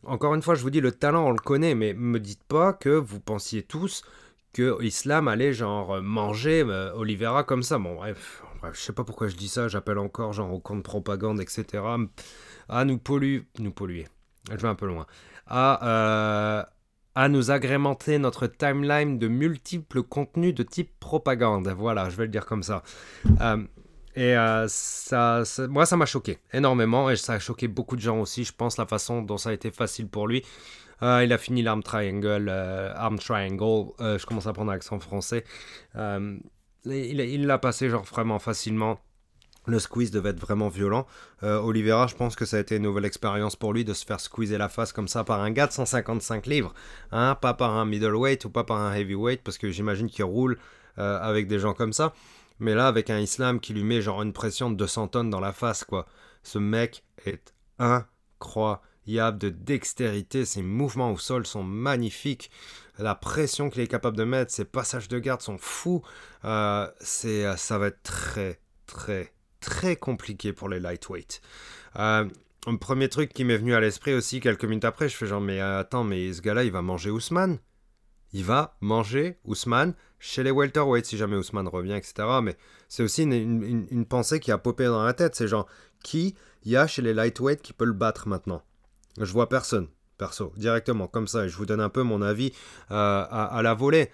Encore 0.05 0.33
une 0.33 0.41
fois, 0.41 0.55
je 0.55 0.61
vous 0.61 0.69
dis, 0.69 0.81
le 0.81 0.91
talent, 0.91 1.27
on 1.27 1.31
le 1.31 1.39
connaît, 1.39 1.75
mais 1.75 1.93
me 1.93 2.19
dites 2.19 2.43
pas 2.43 2.73
que 2.73 2.89
vous 2.89 3.19
pensiez 3.19 3.63
tous 3.63 4.03
que 4.53 4.81
Islam 4.83 5.27
allait 5.27 5.53
genre 5.53 6.01
manger 6.01 6.63
euh, 6.65 6.93
Oliveira 6.95 7.43
comme 7.43 7.63
ça. 7.63 7.77
Bon, 7.77 7.95
bref, 7.95 8.43
bref, 8.61 8.75
je 8.75 8.81
sais 8.81 8.93
pas 8.93 9.03
pourquoi 9.03 9.27
je 9.27 9.35
dis 9.35 9.47
ça, 9.47 9.67
j'appelle 9.67 9.99
encore 9.99 10.33
genre 10.33 10.53
au 10.53 10.59
compte 10.59 10.83
propagande, 10.83 11.39
etc. 11.39 11.83
À 12.67 12.85
nous 12.85 12.97
polluer, 12.97 13.45
nous 13.59 13.71
polluer, 13.71 14.07
je 14.49 14.57
vais 14.57 14.67
un 14.67 14.75
peu 14.75 14.87
loin, 14.87 15.05
à, 15.47 15.87
euh, 15.87 16.63
à 17.15 17.29
nous 17.29 17.51
agrémenter 17.51 18.17
notre 18.17 18.47
timeline 18.47 19.19
de 19.19 19.27
multiples 19.27 20.03
contenus 20.03 20.55
de 20.55 20.63
type 20.63 20.91
propagande. 20.99 21.67
Voilà, 21.67 22.09
je 22.09 22.15
vais 22.15 22.23
le 22.23 22.31
dire 22.31 22.45
comme 22.45 22.63
ça. 22.63 22.83
Euh, 23.41 23.63
et 24.19 24.35
euh, 24.35 24.65
ça, 24.67 25.43
moi, 25.69 25.85
ça 25.85 25.95
m'a 25.95 26.05
choqué 26.05 26.39
énormément 26.51 27.09
et 27.09 27.15
ça 27.15 27.33
a 27.33 27.39
choqué 27.39 27.69
beaucoup 27.69 27.95
de 27.95 28.01
gens 28.01 28.19
aussi. 28.19 28.43
Je 28.43 28.51
pense 28.51 28.75
la 28.75 28.85
façon 28.85 29.21
dont 29.21 29.37
ça 29.37 29.51
a 29.51 29.53
été 29.53 29.71
facile 29.71 30.09
pour 30.09 30.27
lui. 30.27 30.43
Euh, 31.01 31.23
il 31.23 31.31
a 31.31 31.37
fini 31.37 31.61
l'arm 31.61 31.81
triangle, 31.81 32.49
euh, 32.49 32.91
arm 32.97 33.17
triangle. 33.17 33.93
je 33.97 34.25
commence 34.25 34.45
à 34.45 34.51
prendre 34.51 34.71
l'accent 34.71 34.99
français. 34.99 35.45
il 35.95 37.45
l'a 37.45 37.57
passé 37.59 37.89
genre 37.89 38.03
vraiment 38.03 38.39
facilement. 38.39 38.99
Le 39.67 39.79
squeeze 39.79 40.11
devait 40.11 40.31
être 40.31 40.39
vraiment 40.39 40.67
violent. 40.67 41.07
Oliveira, 41.41 42.07
je 42.07 42.15
pense 42.15 42.35
que 42.35 42.43
ça 42.43 42.57
a 42.57 42.59
été 42.59 42.75
une 42.75 42.83
nouvelle 42.83 43.05
expérience 43.05 43.55
pour 43.55 43.71
lui 43.71 43.85
de 43.85 43.93
se 43.93 44.05
faire 44.05 44.19
squeezer 44.19 44.57
la 44.57 44.67
face 44.67 44.91
comme 44.91 45.07
ça 45.07 45.23
par 45.23 45.39
un 45.39 45.51
gars 45.51 45.67
de 45.67 45.71
155 45.71 46.45
livres, 46.45 46.73
hein, 47.13 47.35
pas 47.35 47.53
par 47.53 47.77
un 47.77 47.85
middleweight 47.85 48.43
ou 48.43 48.49
pas 48.49 48.65
par 48.65 48.81
un 48.81 48.93
heavyweight, 48.93 49.43
parce 49.43 49.57
que 49.57 49.69
j'imagine 49.69 50.09
qu'il 50.09 50.25
roule 50.25 50.57
avec 50.97 51.47
des 51.47 51.59
gens 51.59 51.73
comme 51.73 51.93
ça. 51.93 52.13
Mais 52.59 52.75
là, 52.75 52.87
avec 52.87 53.09
un 53.09 53.19
Islam 53.19 53.59
qui 53.59 53.73
lui 53.73 53.83
met 53.83 54.01
genre 54.01 54.21
une 54.21 54.33
pression 54.33 54.69
de 54.69 54.75
200 54.75 55.09
tonnes 55.09 55.29
dans 55.29 55.39
la 55.39 55.53
face, 55.53 55.83
quoi. 55.83 56.05
Ce 56.43 56.57
mec 56.57 57.03
est 57.25 57.53
incroyable 57.77 59.37
de 59.37 59.49
dextérité. 59.49 60.45
Ses 60.45 60.61
mouvements 60.61 61.11
au 61.11 61.17
sol 61.17 61.45
sont 61.45 61.63
magnifiques. 61.63 62.51
La 62.97 63.15
pression 63.15 63.69
qu'il 63.69 63.81
est 63.81 63.87
capable 63.87 64.17
de 64.17 64.25
mettre, 64.25 64.51
ses 64.51 64.65
passages 64.65 65.07
de 65.07 65.19
garde 65.19 65.41
sont 65.41 65.57
fous. 65.57 66.03
Euh, 66.45 66.87
c'est, 66.99 67.45
euh, 67.45 67.55
ça 67.55 67.77
va 67.77 67.87
être 67.87 68.03
très, 68.03 68.59
très, 68.85 69.33
très 69.61 69.95
compliqué 69.95 70.51
pour 70.51 70.67
les 70.67 70.79
lightweight. 70.79 71.41
Euh, 71.95 72.27
un 72.67 72.75
premier 72.75 73.07
truc 73.07 73.31
qui 73.31 73.45
m'est 73.45 73.57
venu 73.57 73.73
à 73.73 73.79
l'esprit 73.79 74.13
aussi 74.13 74.41
quelques 74.41 74.65
minutes 74.65 74.85
après, 74.85 75.07
je 75.07 75.15
fais 75.15 75.27
genre, 75.27 75.39
mais 75.39 75.61
attends, 75.61 76.03
mais 76.03 76.33
ce 76.33 76.41
gars-là, 76.41 76.65
il 76.65 76.71
va 76.71 76.81
manger 76.81 77.09
Ousmane? 77.09 77.59
Il 78.33 78.43
va 78.43 78.75
manger 78.81 79.39
Ousmane 79.45 79.95
chez 80.19 80.43
les 80.43 80.51
welterweights 80.51 81.05
si 81.05 81.17
jamais 81.17 81.37
Ousmane 81.37 81.67
revient, 81.67 81.93
etc. 81.93 82.27
Mais 82.43 82.57
c'est 82.87 83.03
aussi 83.03 83.23
une, 83.23 84.05
pensée 84.05 84.39
qui 84.39 84.51
a 84.51 84.57
popé 84.57 84.85
dans 84.85 85.03
la 85.03 85.13
tête. 85.13 85.35
C'est 85.35 85.47
genre, 85.47 85.67
qui 86.03 86.35
y 86.65 86.75
a 86.75 86.87
chez 86.87 87.01
les 87.01 87.13
lightweights 87.13 87.61
qui 87.61 87.73
peut 87.73 87.85
le 87.85 87.93
battre 87.93 88.27
maintenant? 88.27 88.61
Je 89.19 89.31
vois 89.31 89.49
personne, 89.49 89.87
perso, 90.17 90.53
directement, 90.57 91.07
comme 91.07 91.27
ça. 91.27 91.45
Et 91.45 91.49
je 91.49 91.55
vous 91.55 91.65
donne 91.65 91.81
un 91.81 91.89
peu 91.89 92.03
mon 92.03 92.21
avis 92.21 92.51
euh, 92.91 93.25
à, 93.29 93.61
la 93.63 93.73
volée. 93.73 94.11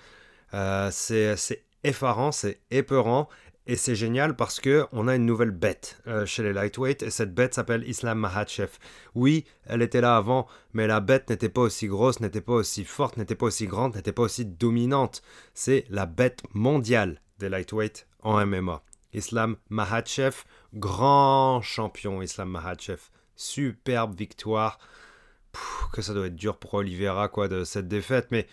Euh, 0.54 0.90
c'est 0.92 1.36
effarant, 1.84 2.32
c'est 2.32 2.62
épeurant. 2.72 3.28
Et 3.68 3.76
c'est 3.76 3.96
génial 3.96 4.36
parce 4.36 4.60
que 4.60 4.86
on 4.92 5.08
a 5.08 5.16
une 5.16 5.26
nouvelle 5.26 5.52
bête 5.52 6.00
euh, 6.06 6.26
chez 6.28 6.44
les 6.44 6.54
lightweight 6.54 7.02
et 7.02 7.10
cette 7.10 7.34
bête 7.34 7.56
s'appelle 7.56 7.84
Islam 7.88 8.20
Mahachev. 8.20 8.70
Oui, 9.16 9.46
elle 9.66 9.82
était 9.82 10.02
là 10.02 10.18
avant, 10.18 10.48
mais 10.74 10.86
la 10.86 11.00
bête 11.00 11.30
n'était 11.32 11.50
pas 11.50 11.62
aussi 11.62 11.88
grosse, 11.88 12.20
n'était 12.20 12.42
pas 12.42 12.54
aussi 12.54 12.84
forte, 12.84 13.18
n'était 13.18 13.34
pas 13.34 13.48
aussi 13.48 13.66
grande, 13.66 13.96
n'était 13.96 14.12
pas 14.12 14.24
aussi 14.24 14.46
dominante. 14.46 15.24
C'est 15.56 15.86
la 15.90 16.06
bête 16.06 16.44
mondiale 16.54 17.22
des 17.40 17.50
lightweight 17.50 18.08
en 18.22 18.46
MMA. 18.46 18.84
Islam 19.14 19.56
Mahachev, 19.70 20.44
grand 20.76 21.62
champion 21.62 22.22
Islam 22.22 22.50
Mahachev. 22.50 23.00
Superbe 23.36 24.16
victoire. 24.16 24.78
que 25.92 26.02
ça 26.02 26.14
doit 26.14 26.28
être 26.28 26.36
dur 26.36 26.58
pour 26.58 26.76
Oliveira 26.76 27.30
quoi 27.30 27.48
de 27.48 27.64
cette 27.64 27.88
défaite, 27.88 28.28
mais 28.30 28.46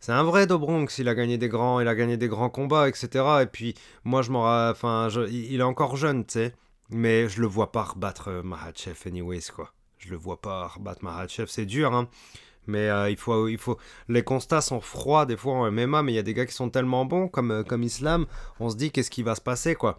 c'est 0.00 0.12
un 0.12 0.24
vrai 0.24 0.46
Dobronx, 0.46 0.98
il 0.98 1.08
a 1.08 1.14
gagné 1.14 1.38
des 1.38 1.48
grands, 1.48 1.78
il 1.80 1.86
a 1.86 1.94
gagné 1.94 2.16
des 2.16 2.28
grands 2.28 2.48
combats, 2.50 2.88
etc. 2.88 3.08
Et 3.42 3.46
puis 3.46 3.74
moi 4.04 4.22
je 4.22 4.30
m'en, 4.30 4.70
enfin, 4.70 5.08
il 5.30 5.60
est 5.60 5.62
encore 5.62 5.96
jeune, 5.96 6.24
tu 6.24 6.32
sais, 6.34 6.54
mais 6.88 7.28
je 7.28 7.40
le 7.40 7.46
vois 7.46 7.70
pas 7.70 7.84
rebattre 7.84 8.28
euh, 8.28 8.42
Mahachev 8.42 8.96
anyways 9.06 9.50
quoi. 9.54 9.72
Je 9.98 10.10
le 10.10 10.16
vois 10.16 10.40
pas 10.40 10.68
rebattre 10.68 11.04
Mahachev, 11.04 11.46
c'est 11.48 11.66
dur, 11.66 11.94
hein. 11.94 12.08
Mais 12.66 12.88
euh, 12.88 13.10
il 13.10 13.16
faut, 13.16 13.48
il 13.48 13.58
faut. 13.58 13.78
Les 14.08 14.22
constats 14.22 14.60
sont 14.60 14.80
froids 14.80 15.26
des 15.26 15.36
fois 15.36 15.54
en 15.54 15.70
MMA, 15.70 16.02
mais 16.02 16.12
il 16.12 16.14
y 16.16 16.18
a 16.18 16.22
des 16.22 16.34
gars 16.34 16.46
qui 16.46 16.54
sont 16.54 16.70
tellement 16.70 17.04
bons 17.04 17.28
comme, 17.28 17.50
euh, 17.50 17.62
comme 17.62 17.82
Islam, 17.82 18.26
on 18.58 18.70
se 18.70 18.76
dit 18.76 18.90
qu'est-ce 18.90 19.10
qui 19.10 19.22
va 19.22 19.34
se 19.34 19.40
passer 19.40 19.74
quoi? 19.74 19.98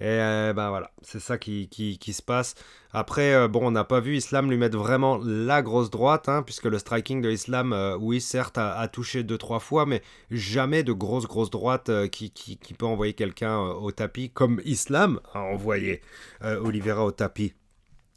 Et 0.00 0.52
ben 0.54 0.68
voilà, 0.68 0.90
c'est 1.00 1.20
ça 1.20 1.38
qui, 1.38 1.68
qui, 1.68 2.12
se 2.12 2.22
passe. 2.22 2.54
Après, 2.92 3.34
euh, 3.34 3.48
bon, 3.48 3.66
on 3.66 3.70
n'a 3.70 3.84
pas 3.84 4.00
vu 4.00 4.16
Islam 4.16 4.50
lui 4.50 4.58
mettre 4.58 4.76
vraiment 4.76 5.18
la 5.24 5.62
grosse 5.62 5.88
droite, 5.88 6.28
hein, 6.28 6.42
puisque 6.42 6.66
le 6.66 6.78
striking 6.78 7.22
de 7.22 7.30
Islam, 7.30 7.72
euh, 7.72 7.96
oui, 7.98 8.20
certes, 8.20 8.58
a, 8.58 8.86
touché 8.88 9.22
deux, 9.22 9.38
trois 9.38 9.58
fois, 9.58 9.86
mais 9.86 10.02
jamais 10.30 10.82
de 10.82 10.92
grosse, 10.92 11.26
grosse 11.26 11.48
droite 11.48 11.90
qui, 12.10 12.30
qui, 12.30 12.58
qui, 12.58 12.74
peut 12.74 12.84
envoyer 12.84 13.14
quelqu'un 13.14 13.58
au 13.58 13.90
tapis, 13.90 14.28
comme 14.28 14.60
Islam 14.66 15.18
a 15.32 15.40
envoyé 15.40 16.02
Oliveira 16.42 17.04
au 17.04 17.10
tapis. 17.10 17.54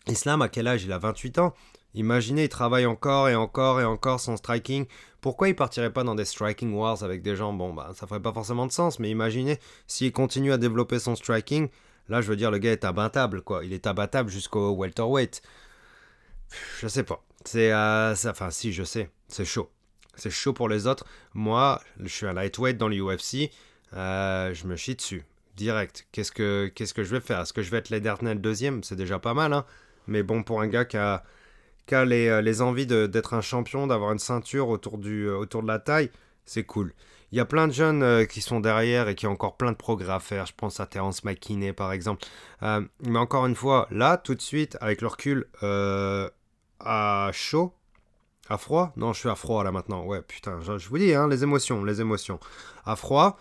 Islam, 0.08 0.42
à 0.42 0.50
quel 0.50 0.68
âge? 0.68 0.84
Il 0.84 0.92
a 0.92 0.98
28 0.98 1.40
ans. 1.40 1.54
Imaginez, 1.96 2.44
il 2.44 2.50
travaille 2.50 2.86
encore 2.86 3.30
et 3.30 3.36
encore 3.36 3.82
et 3.82 3.86
encore 3.86 4.20
son 4.20 4.38
striking. 4.38 4.86
Pourquoi 5.22 5.50
il 5.50 5.56
partirait 5.56 5.92
pas 5.92 6.04
dans 6.04 6.16
des 6.16 6.26
striking 6.26 6.74
wars 6.74 7.04
avec 7.04 7.22
des 7.22 7.36
gens? 7.36 7.52
Bon, 7.52 7.74
bah, 7.74 7.92
ça 7.96 8.08
ferait 8.08 8.22
pas 8.22 8.32
forcément 8.32 8.68
de 8.68 8.72
sens, 8.72 9.00
mais 9.00 9.10
imaginez 9.10 9.60
s'il 9.88 10.12
continue 10.12 10.52
à 10.52 10.58
développer 10.58 11.00
son 11.00 11.16
striking. 11.16 11.70
Là, 12.08 12.22
je 12.22 12.28
veux 12.28 12.36
dire, 12.36 12.52
le 12.52 12.58
gars 12.58 12.72
est 12.72 12.86
abattable, 12.86 13.42
quoi. 13.42 13.64
Il 13.66 13.74
est 13.74 13.88
abattable 13.88 14.30
jusqu'au 14.30 14.76
welterweight. 14.76 15.42
Je 16.80 16.88
sais 16.88 17.04
pas. 17.04 17.24
C'est, 17.46 17.72
euh, 17.72 18.14
enfin, 18.14 18.50
si, 18.52 18.72
je 18.74 18.84
sais. 18.84 19.10
C'est 19.28 19.46
chaud. 19.46 19.70
C'est 20.16 20.32
chaud 20.32 20.54
pour 20.54 20.70
les 20.70 20.88
autres. 20.88 21.06
Moi, 21.34 21.82
je 22.00 22.08
suis 22.08 22.26
un 22.26 22.34
lightweight 22.34 22.78
dans 22.78 22.88
l'UFC. 22.88 23.52
Euh, 23.94 24.54
je 24.54 24.68
me 24.68 24.76
chie 24.76 24.96
dessus. 24.96 25.24
Direct. 25.56 26.08
Qu'est-ce 26.12 26.32
que, 26.32 26.72
que 26.76 27.04
je 27.04 27.16
vais 27.16 27.22
faire? 27.22 27.42
Est-ce 27.42 27.54
que 27.54 27.62
je 27.62 27.70
vais 27.70 27.78
être 27.78 27.90
l'éternel 27.90 28.42
deuxième? 28.42 28.84
C'est 28.84 28.96
déjà 28.96 29.20
pas 29.20 29.34
mal, 29.34 29.54
hein. 29.54 29.66
Mais 30.08 30.24
bon, 30.24 30.42
pour 30.44 30.62
un 30.62 30.68
gars 30.68 30.86
qui 30.86 30.98
a 30.98 31.24
euh, 31.94 32.42
les, 32.42 32.62
envies 32.62 32.88
d'être 32.88 33.34
un 33.34 33.42
champion, 33.42 33.88
d'avoir 33.88 34.12
une 34.12 34.20
ceinture 34.20 34.70
autour, 34.70 34.98
du, 34.98 35.26
euh, 35.28 35.38
autour 35.38 35.62
de 35.64 35.68
la 35.68 35.80
taille, 35.80 36.10
c'est 36.46 36.64
cool. 36.64 36.94
Il 37.32 37.38
y 37.38 37.42
a 37.42 37.46
plein 37.46 37.68
de 37.68 37.74
jeunes 37.74 38.02
euh, 38.02 38.26
qui 38.26 38.42
sont 38.42 38.60
derrière 38.60 39.08
et 39.08 39.16
qui 39.16 39.28
ont 39.28 39.32
encore 39.32 39.56
plein 39.56 39.72
de 39.72 39.78
progrès 39.78 40.14
à 40.14 40.20
faire. 40.20 40.46
Je 40.46 40.54
pense 40.56 40.80
à 40.80 40.88
Terence 40.88 41.24
McKinney 41.24 41.74
par 41.74 41.92
exemple. 41.92 42.26
mais 42.62 43.20
encore 43.20 43.46
une 43.46 43.56
fois, 43.56 43.88
là, 43.92 44.18
tout 44.18 44.36
de 44.36 44.42
suite, 44.42 44.78
avec 44.82 45.02
le 45.02 45.08
recul, 45.08 45.48
à 45.62 47.30
chaud, 47.34 47.74
à 48.50 48.58
froid? 48.58 48.94
Non, 48.96 49.14
je 49.14 49.20
suis 49.20 49.30
à 49.30 49.36
froid 49.36 49.64
là 49.64 49.72
maintenant. 49.72 50.04
Ouais, 50.06 50.22
putain, 50.22 50.60
je, 50.62 50.90
vous 50.90 50.98
dis, 50.98 51.14
hein, 51.14 51.28
les 51.28 51.44
émotions, 51.44 51.84
les 51.84 52.02
émotions. 52.02 52.40
À 52.86 52.96
froid, 52.96 53.38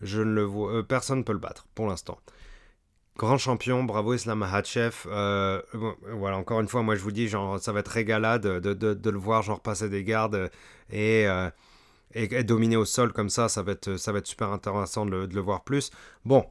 je 0.00 0.20
ne 0.20 0.32
le 0.32 0.42
vois, 0.42 0.82
personne 0.84 1.18
ne 1.18 1.24
peut 1.24 1.32
le 1.32 1.38
battre 1.38 1.66
pour 1.74 1.88
l'instant. 1.88 2.18
Grand 3.18 3.36
champion, 3.36 3.84
bravo 3.84 4.14
Islam. 4.14 4.46
Euh, 5.06 5.62
voilà, 6.14 6.38
encore 6.38 6.60
une 6.60 6.68
fois, 6.68 6.82
moi 6.82 6.94
je 6.94 7.02
vous 7.02 7.12
dis, 7.12 7.28
genre, 7.28 7.60
ça 7.60 7.72
va 7.72 7.80
être 7.80 7.88
régalade 7.88 8.42
de, 8.42 9.10
le 9.10 9.18
voir 9.18 9.42
genre 9.42 9.60
passer 9.60 9.90
des 9.90 10.02
gardes 10.02 10.50
et, 10.90 11.26
euh, 11.28 11.50
et, 12.14 12.42
dominer 12.42 12.76
au 12.76 12.86
sol 12.86 13.12
comme 13.12 13.28
ça. 13.28 13.48
Ça 13.48 13.62
va 13.62 13.72
être, 13.72 13.96
ça 13.96 14.12
va 14.12 14.18
être 14.18 14.26
super 14.26 14.50
intéressant 14.50 15.04
de 15.04 15.28
le, 15.30 15.40
voir 15.40 15.62
plus. 15.62 15.90
Bon, 16.24 16.46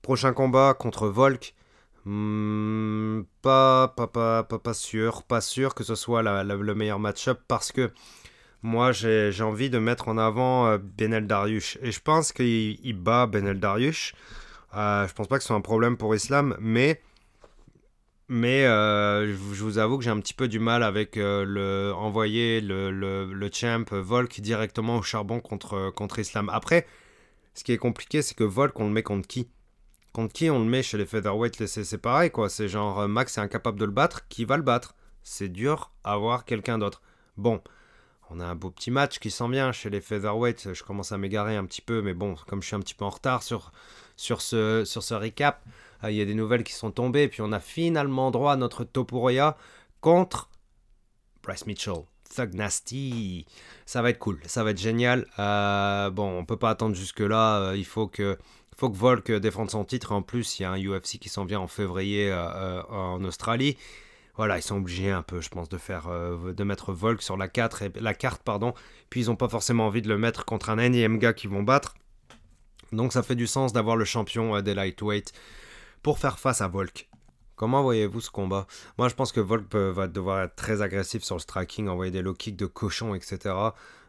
prochain 0.00 0.32
combat 0.32 0.74
contre 0.74 1.08
Volk. 1.08 1.54
Hmm, 2.06 3.22
pas, 3.42 3.88
pas, 3.88 4.06
pas, 4.06 4.44
pas, 4.44 4.74
sûr, 4.74 5.24
pas 5.24 5.42
sûr 5.42 5.74
que 5.74 5.84
ce 5.84 5.94
soit 5.94 6.22
le 6.22 6.74
meilleur 6.74 6.98
match-up 6.98 7.40
parce 7.48 7.70
que 7.70 7.90
moi 8.62 8.92
j'ai 8.92 9.42
envie 9.42 9.68
de 9.68 9.78
mettre 9.78 10.08
en 10.08 10.16
avant 10.16 10.68
euh, 10.68 10.78
Benel 10.78 11.26
Dariush 11.26 11.78
et 11.82 11.92
je 11.92 12.00
pense 12.00 12.32
qu'il 12.32 12.96
bat 12.96 13.26
Benel 13.26 13.60
Dariush. 13.60 14.14
Euh, 14.74 15.08
je 15.08 15.14
pense 15.14 15.28
pas 15.28 15.36
que 15.36 15.42
ce 15.42 15.48
soit 15.48 15.56
un 15.56 15.60
problème 15.60 15.96
pour 15.96 16.14
Islam, 16.14 16.56
mais, 16.60 17.00
mais 18.28 18.66
euh, 18.66 19.26
je 19.26 19.62
vous 19.62 19.78
avoue 19.78 19.98
que 19.98 20.04
j'ai 20.04 20.10
un 20.10 20.20
petit 20.20 20.34
peu 20.34 20.48
du 20.48 20.58
mal 20.58 20.82
avec 20.82 21.16
euh, 21.16 21.44
le, 21.44 21.94
envoyer 21.94 22.60
le, 22.60 22.90
le, 22.90 23.50
champ 23.52 23.84
Volk 23.90 24.40
directement 24.40 24.98
au 24.98 25.02
charbon 25.02 25.40
contre, 25.40 25.90
contre 25.90 26.18
Islam. 26.18 26.50
Après, 26.52 26.86
ce 27.54 27.64
qui 27.64 27.72
est 27.72 27.78
compliqué, 27.78 28.22
c'est 28.22 28.36
que 28.36 28.44
Volk, 28.44 28.78
on 28.78 28.84
le 28.84 28.92
met 28.92 29.02
contre 29.02 29.26
qui? 29.26 29.48
Contre 30.12 30.32
qui 30.32 30.50
on 30.50 30.58
le 30.58 30.66
met 30.66 30.82
chez 30.82 30.98
les 30.98 31.06
featherweight? 31.06 31.66
C'est 31.66 31.98
pareil, 31.98 32.30
quoi. 32.30 32.48
C'est 32.48 32.68
genre 32.68 33.08
Max 33.08 33.38
est 33.38 33.40
incapable 33.40 33.78
de 33.78 33.84
le 33.86 33.92
battre, 33.92 34.28
qui 34.28 34.44
va 34.44 34.56
le 34.56 34.62
battre? 34.62 34.94
C'est 35.22 35.48
dur 35.48 35.92
à 36.04 36.12
avoir 36.12 36.44
quelqu'un 36.44 36.78
d'autre. 36.78 37.02
Bon, 37.36 37.62
on 38.30 38.40
a 38.40 38.44
un 38.44 38.54
beau 38.54 38.70
petit 38.70 38.90
match 38.90 39.18
qui 39.18 39.30
sent 39.30 39.48
bien 39.48 39.72
chez 39.72 39.90
les 39.90 40.00
featherweight. 40.00 40.74
Je 40.74 40.82
commence 40.82 41.12
à 41.12 41.18
m'égarer 41.18 41.56
un 41.56 41.64
petit 41.64 41.82
peu, 41.82 42.02
mais 42.02 42.14
bon, 42.14 42.34
comme 42.46 42.62
je 42.62 42.66
suis 42.66 42.76
un 42.76 42.80
petit 42.80 42.94
peu 42.94 43.04
en 43.04 43.10
retard 43.10 43.42
sur, 43.42 43.72
sur 44.18 44.42
ce, 44.42 44.84
sur 44.84 45.02
ce 45.02 45.14
recap. 45.14 45.64
Euh, 46.04 46.10
il 46.10 46.16
y 46.16 46.20
a 46.20 46.26
des 46.26 46.34
nouvelles 46.34 46.64
qui 46.64 46.74
sont 46.74 46.90
tombées, 46.90 47.28
puis 47.28 47.40
on 47.40 47.52
a 47.52 47.60
finalement 47.60 48.30
droit 48.30 48.52
à 48.52 48.56
notre 48.56 48.84
Topuria 48.84 49.56
contre 50.02 50.50
Bryce 51.42 51.66
Mitchell. 51.66 52.02
Thug 52.34 52.52
Nasty. 52.52 53.46
Ça 53.86 54.02
va 54.02 54.10
être 54.10 54.18
cool, 54.18 54.38
ça 54.44 54.62
va 54.62 54.72
être 54.72 54.78
génial. 54.78 55.26
Euh, 55.38 56.10
bon, 56.10 56.38
on 56.38 56.44
peut 56.44 56.58
pas 56.58 56.68
attendre 56.68 56.94
jusque-là. 56.94 57.60
Euh, 57.60 57.76
il 57.76 57.86
faut 57.86 58.06
que, 58.06 58.36
faut 58.76 58.90
que 58.90 58.96
Volk 58.98 59.32
défende 59.32 59.70
son 59.70 59.84
titre. 59.84 60.12
En 60.12 60.20
plus, 60.20 60.58
il 60.58 60.62
y 60.62 60.64
a 60.66 60.72
un 60.72 60.78
UFC 60.78 61.18
qui 61.18 61.30
s'en 61.30 61.46
vient 61.46 61.60
en 61.60 61.68
février 61.68 62.30
en 62.90 63.24
Australie. 63.24 63.78
Voilà, 64.36 64.58
ils 64.58 64.62
sont 64.62 64.76
obligés 64.76 65.10
un 65.10 65.22
peu, 65.22 65.40
je 65.40 65.48
pense, 65.48 65.68
de 65.68 65.78
faire, 65.78 66.08
de 66.10 66.64
mettre 66.64 66.92
Volk 66.92 67.22
sur 67.22 67.36
la, 67.36 67.48
4 67.48 67.82
et, 67.82 67.92
la 67.98 68.14
carte, 68.14 68.42
pardon. 68.42 68.74
Puis 69.08 69.22
ils 69.22 69.26
n'ont 69.28 69.36
pas 69.36 69.48
forcément 69.48 69.86
envie 69.86 70.02
de 70.02 70.08
le 70.08 70.18
mettre 70.18 70.44
contre 70.44 70.68
un 70.68 70.78
énième 70.78 71.18
gars 71.18 71.32
qu'ils 71.32 71.50
vont 71.50 71.62
battre. 71.62 71.94
Donc 72.92 73.12
ça 73.12 73.22
fait 73.22 73.34
du 73.34 73.46
sens 73.46 73.72
d'avoir 73.72 73.96
le 73.96 74.04
champion 74.04 74.56
euh, 74.56 74.62
des 74.62 74.74
lightweight 74.74 75.32
pour 76.02 76.18
faire 76.18 76.38
face 76.38 76.60
à 76.60 76.68
Volk. 76.68 77.08
Comment 77.56 77.82
voyez-vous 77.82 78.20
ce 78.20 78.30
combat? 78.30 78.66
Moi 78.98 79.08
je 79.08 79.14
pense 79.14 79.32
que 79.32 79.40
Volk 79.40 79.74
va 79.74 80.06
devoir 80.06 80.42
être 80.42 80.54
très 80.54 80.80
agressif 80.80 81.24
sur 81.24 81.34
le 81.34 81.40
striking, 81.40 81.88
envoyer 81.88 82.12
des 82.12 82.22
low 82.22 82.34
kicks 82.34 82.56
de 82.56 82.66
cochon, 82.66 83.14
etc. 83.14 83.54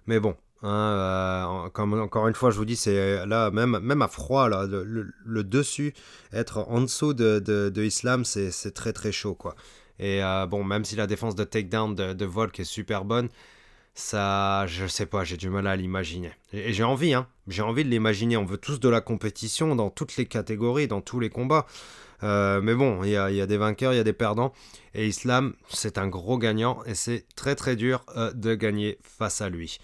Mais 0.06 0.20
bon, 0.20 0.36
hein, 0.62 0.70
euh, 0.70 1.70
comme, 1.70 2.00
encore 2.00 2.28
une 2.28 2.36
fois 2.36 2.52
je 2.52 2.58
vous 2.58 2.66
dis, 2.66 2.76
c'est 2.76 3.26
là 3.26 3.50
même, 3.50 3.80
même 3.80 4.04
à 4.04 4.08
froid, 4.08 4.50
là, 4.50 4.68
le, 4.68 5.44
dessus, 5.44 5.96
être 6.32 6.60
en 6.70 6.82
dessous 6.82 7.16
de, 7.16 7.40
de, 7.40 7.84
Islam, 7.84 8.24
c'est 8.24 8.72
très 8.74 8.94
très 8.94 9.12
chaud 9.12 9.34
quoi. 9.34 9.56
Et 9.98 10.24
euh, 10.24 10.46
bon, 10.46 10.64
même 10.64 10.86
si 10.86 10.96
la 10.96 11.08
défense 11.08 11.36
de 11.36 11.44
takedown 11.44 11.96
de 11.96 12.26
Volk 12.26 12.60
est 12.60 12.64
super 12.66 13.04
bonne, 13.04 13.30
ça, 13.94 14.66
je 14.68 14.88
sais 14.88 15.06
pas, 15.06 15.24
j'ai 15.24 15.38
du 15.38 15.50
mal 15.50 15.68
à 15.68 15.76
l'imaginer. 15.76 16.32
Et, 16.54 16.74
j'ai 16.74 16.84
envie, 16.84 17.14
hein, 17.14 17.28
j'ai 17.48 17.62
envie 17.62 17.84
de 17.84 17.90
l'imaginer. 17.90 18.38
On 18.38 18.46
veut 18.46 18.58
tous 18.58 18.80
de 18.80 18.90
la 18.90 19.02
compétition 19.02 19.76
dans 19.76 19.90
toutes 19.90 20.16
les 20.18 20.26
catégories, 20.26 20.88
dans 20.88 21.02
tous 21.02 21.20
les 21.20 21.30
combats. 21.30 21.66
Euh, 22.24 22.62
mais 22.62 22.76
bon, 22.76 23.04
il 23.04 23.12
y 23.12 23.18
a, 23.18 23.46
des 23.46 23.58
vainqueurs, 23.58 23.94
il 23.94 23.98
y 23.98 24.00
a 24.00 24.04
des 24.04 24.14
perdants. 24.14 24.54
Et 24.94 25.08
Islam, 25.08 25.54
c'est 25.70 25.98
un 25.98 26.08
gros 26.08 26.38
gagnant 26.38 26.84
et 26.86 26.96
c'est 26.96 27.26
très 27.36 27.56
très 27.56 27.76
dur 27.76 28.06
euh, 28.16 28.32
de 28.34 28.56
gagner 28.56 28.98
face 29.04 29.42
à 29.42 29.50
lui. 29.50 29.80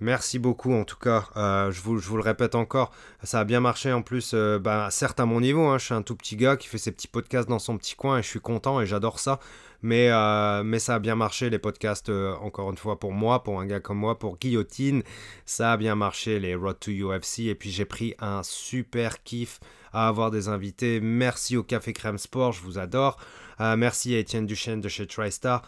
Merci 0.00 0.38
beaucoup 0.38 0.72
en 0.72 0.84
tout 0.84 0.96
cas. 0.96 1.28
Euh, 1.36 1.70
je, 1.70 1.82
vous, 1.82 1.98
je, 1.98 2.08
vous, 2.08 2.16
le 2.16 2.22
répète 2.22 2.54
encore, 2.54 2.90
ça 3.22 3.40
a 3.40 3.44
bien 3.44 3.60
marché 3.60 3.92
en 3.92 4.00
plus. 4.00 4.34
Bah, 4.34 4.88
certes 4.90 5.20
à 5.20 5.26
mon 5.26 5.42
niveau, 5.42 5.66
hein, 5.66 5.76
je 5.76 5.84
suis 5.86 5.94
un 5.94 6.02
tout 6.02 6.16
petit 6.16 6.36
gars 6.36 6.56
qui 6.56 6.68
fait 6.68 6.78
ses 6.78 6.92
petits 6.92 7.08
podcasts 7.08 7.48
dans 7.48 7.58
son 7.58 7.76
petit 7.76 7.96
coin 7.96 8.18
et 8.18 8.22
je 8.22 8.28
suis 8.28 8.40
content 8.40 8.80
et 8.80 8.86
j'adore 8.86 9.18
ça. 9.18 9.40
Mais, 9.82 10.10
euh, 10.10 10.62
mais 10.62 10.78
ça 10.78 10.96
a 10.96 10.98
bien 10.98 11.14
marché 11.14 11.50
les 11.50 11.58
podcasts, 11.58 12.10
encore 12.10 12.70
une 12.70 12.76
fois 12.76 12.98
pour 12.98 13.12
moi, 13.12 13.42
pour 13.42 13.60
un 13.60 13.66
gars 13.66 13.80
comme 13.80 13.98
moi, 13.98 14.18
pour 14.18 14.38
Guillotine. 14.38 15.02
Ça 15.46 15.72
a 15.72 15.76
bien 15.76 15.94
marché 15.94 16.38
les 16.38 16.54
Road 16.54 16.78
to 16.80 16.90
UFC 16.90 17.40
et 17.40 17.54
puis 17.54 17.70
j'ai 17.70 17.84
pris 17.84 18.14
un 18.18 18.42
super 18.42 19.22
kiff 19.22 19.60
à 19.92 20.08
avoir 20.08 20.30
des 20.30 20.48
invités. 20.48 21.00
Merci 21.00 21.56
au 21.56 21.62
Café 21.62 21.92
Crème 21.92 22.18
Sport, 22.18 22.52
je 22.52 22.62
vous 22.62 22.78
adore. 22.78 23.18
merci 23.58 24.14
à 24.14 24.18
Étienne 24.18 24.46
Duchesne 24.46 24.80
de 24.80 24.88
chez 24.88 25.06
TriStar 25.06 25.62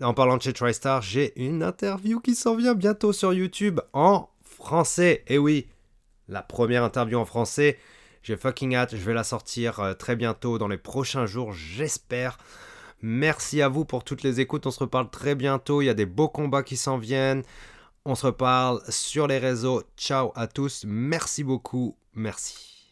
en 0.00 0.14
parlant 0.14 0.36
de 0.36 0.42
chez 0.42 0.52
TriStar, 0.52 1.02
j'ai 1.02 1.32
une 1.40 1.62
interview 1.62 2.20
qui 2.20 2.34
s'en 2.34 2.56
vient 2.56 2.74
bientôt 2.74 3.12
sur 3.12 3.32
YouTube 3.32 3.80
en 3.92 4.28
français. 4.42 5.22
Et 5.26 5.38
oui, 5.38 5.66
la 6.28 6.42
première 6.42 6.84
interview 6.84 7.18
en 7.18 7.24
français. 7.24 7.78
J'ai 8.22 8.36
fucking 8.36 8.74
hâte, 8.74 8.96
je 8.96 9.04
vais 9.04 9.14
la 9.14 9.24
sortir 9.24 9.80
euh, 9.80 9.94
très 9.94 10.14
bientôt 10.14 10.56
dans 10.56 10.68
les 10.68 10.78
prochains 10.78 11.26
jours, 11.26 11.52
j'espère. 11.52 12.38
Merci 13.02 13.60
à 13.62 13.68
vous 13.68 13.84
pour 13.84 14.04
toutes 14.04 14.22
les 14.22 14.40
écoutes, 14.40 14.66
on 14.66 14.70
se 14.70 14.78
reparle 14.78 15.10
très 15.10 15.34
bientôt, 15.34 15.82
il 15.82 15.86
y 15.86 15.88
a 15.88 15.94
des 15.94 16.06
beaux 16.06 16.28
combats 16.28 16.62
qui 16.62 16.76
s'en 16.76 16.98
viennent. 16.98 17.42
On 18.04 18.14
se 18.14 18.26
reparle 18.26 18.80
sur 18.88 19.26
les 19.26 19.38
réseaux. 19.38 19.82
Ciao 19.96 20.32
à 20.34 20.46
tous, 20.46 20.84
merci 20.86 21.44
beaucoup, 21.44 21.96
merci. 22.14 22.90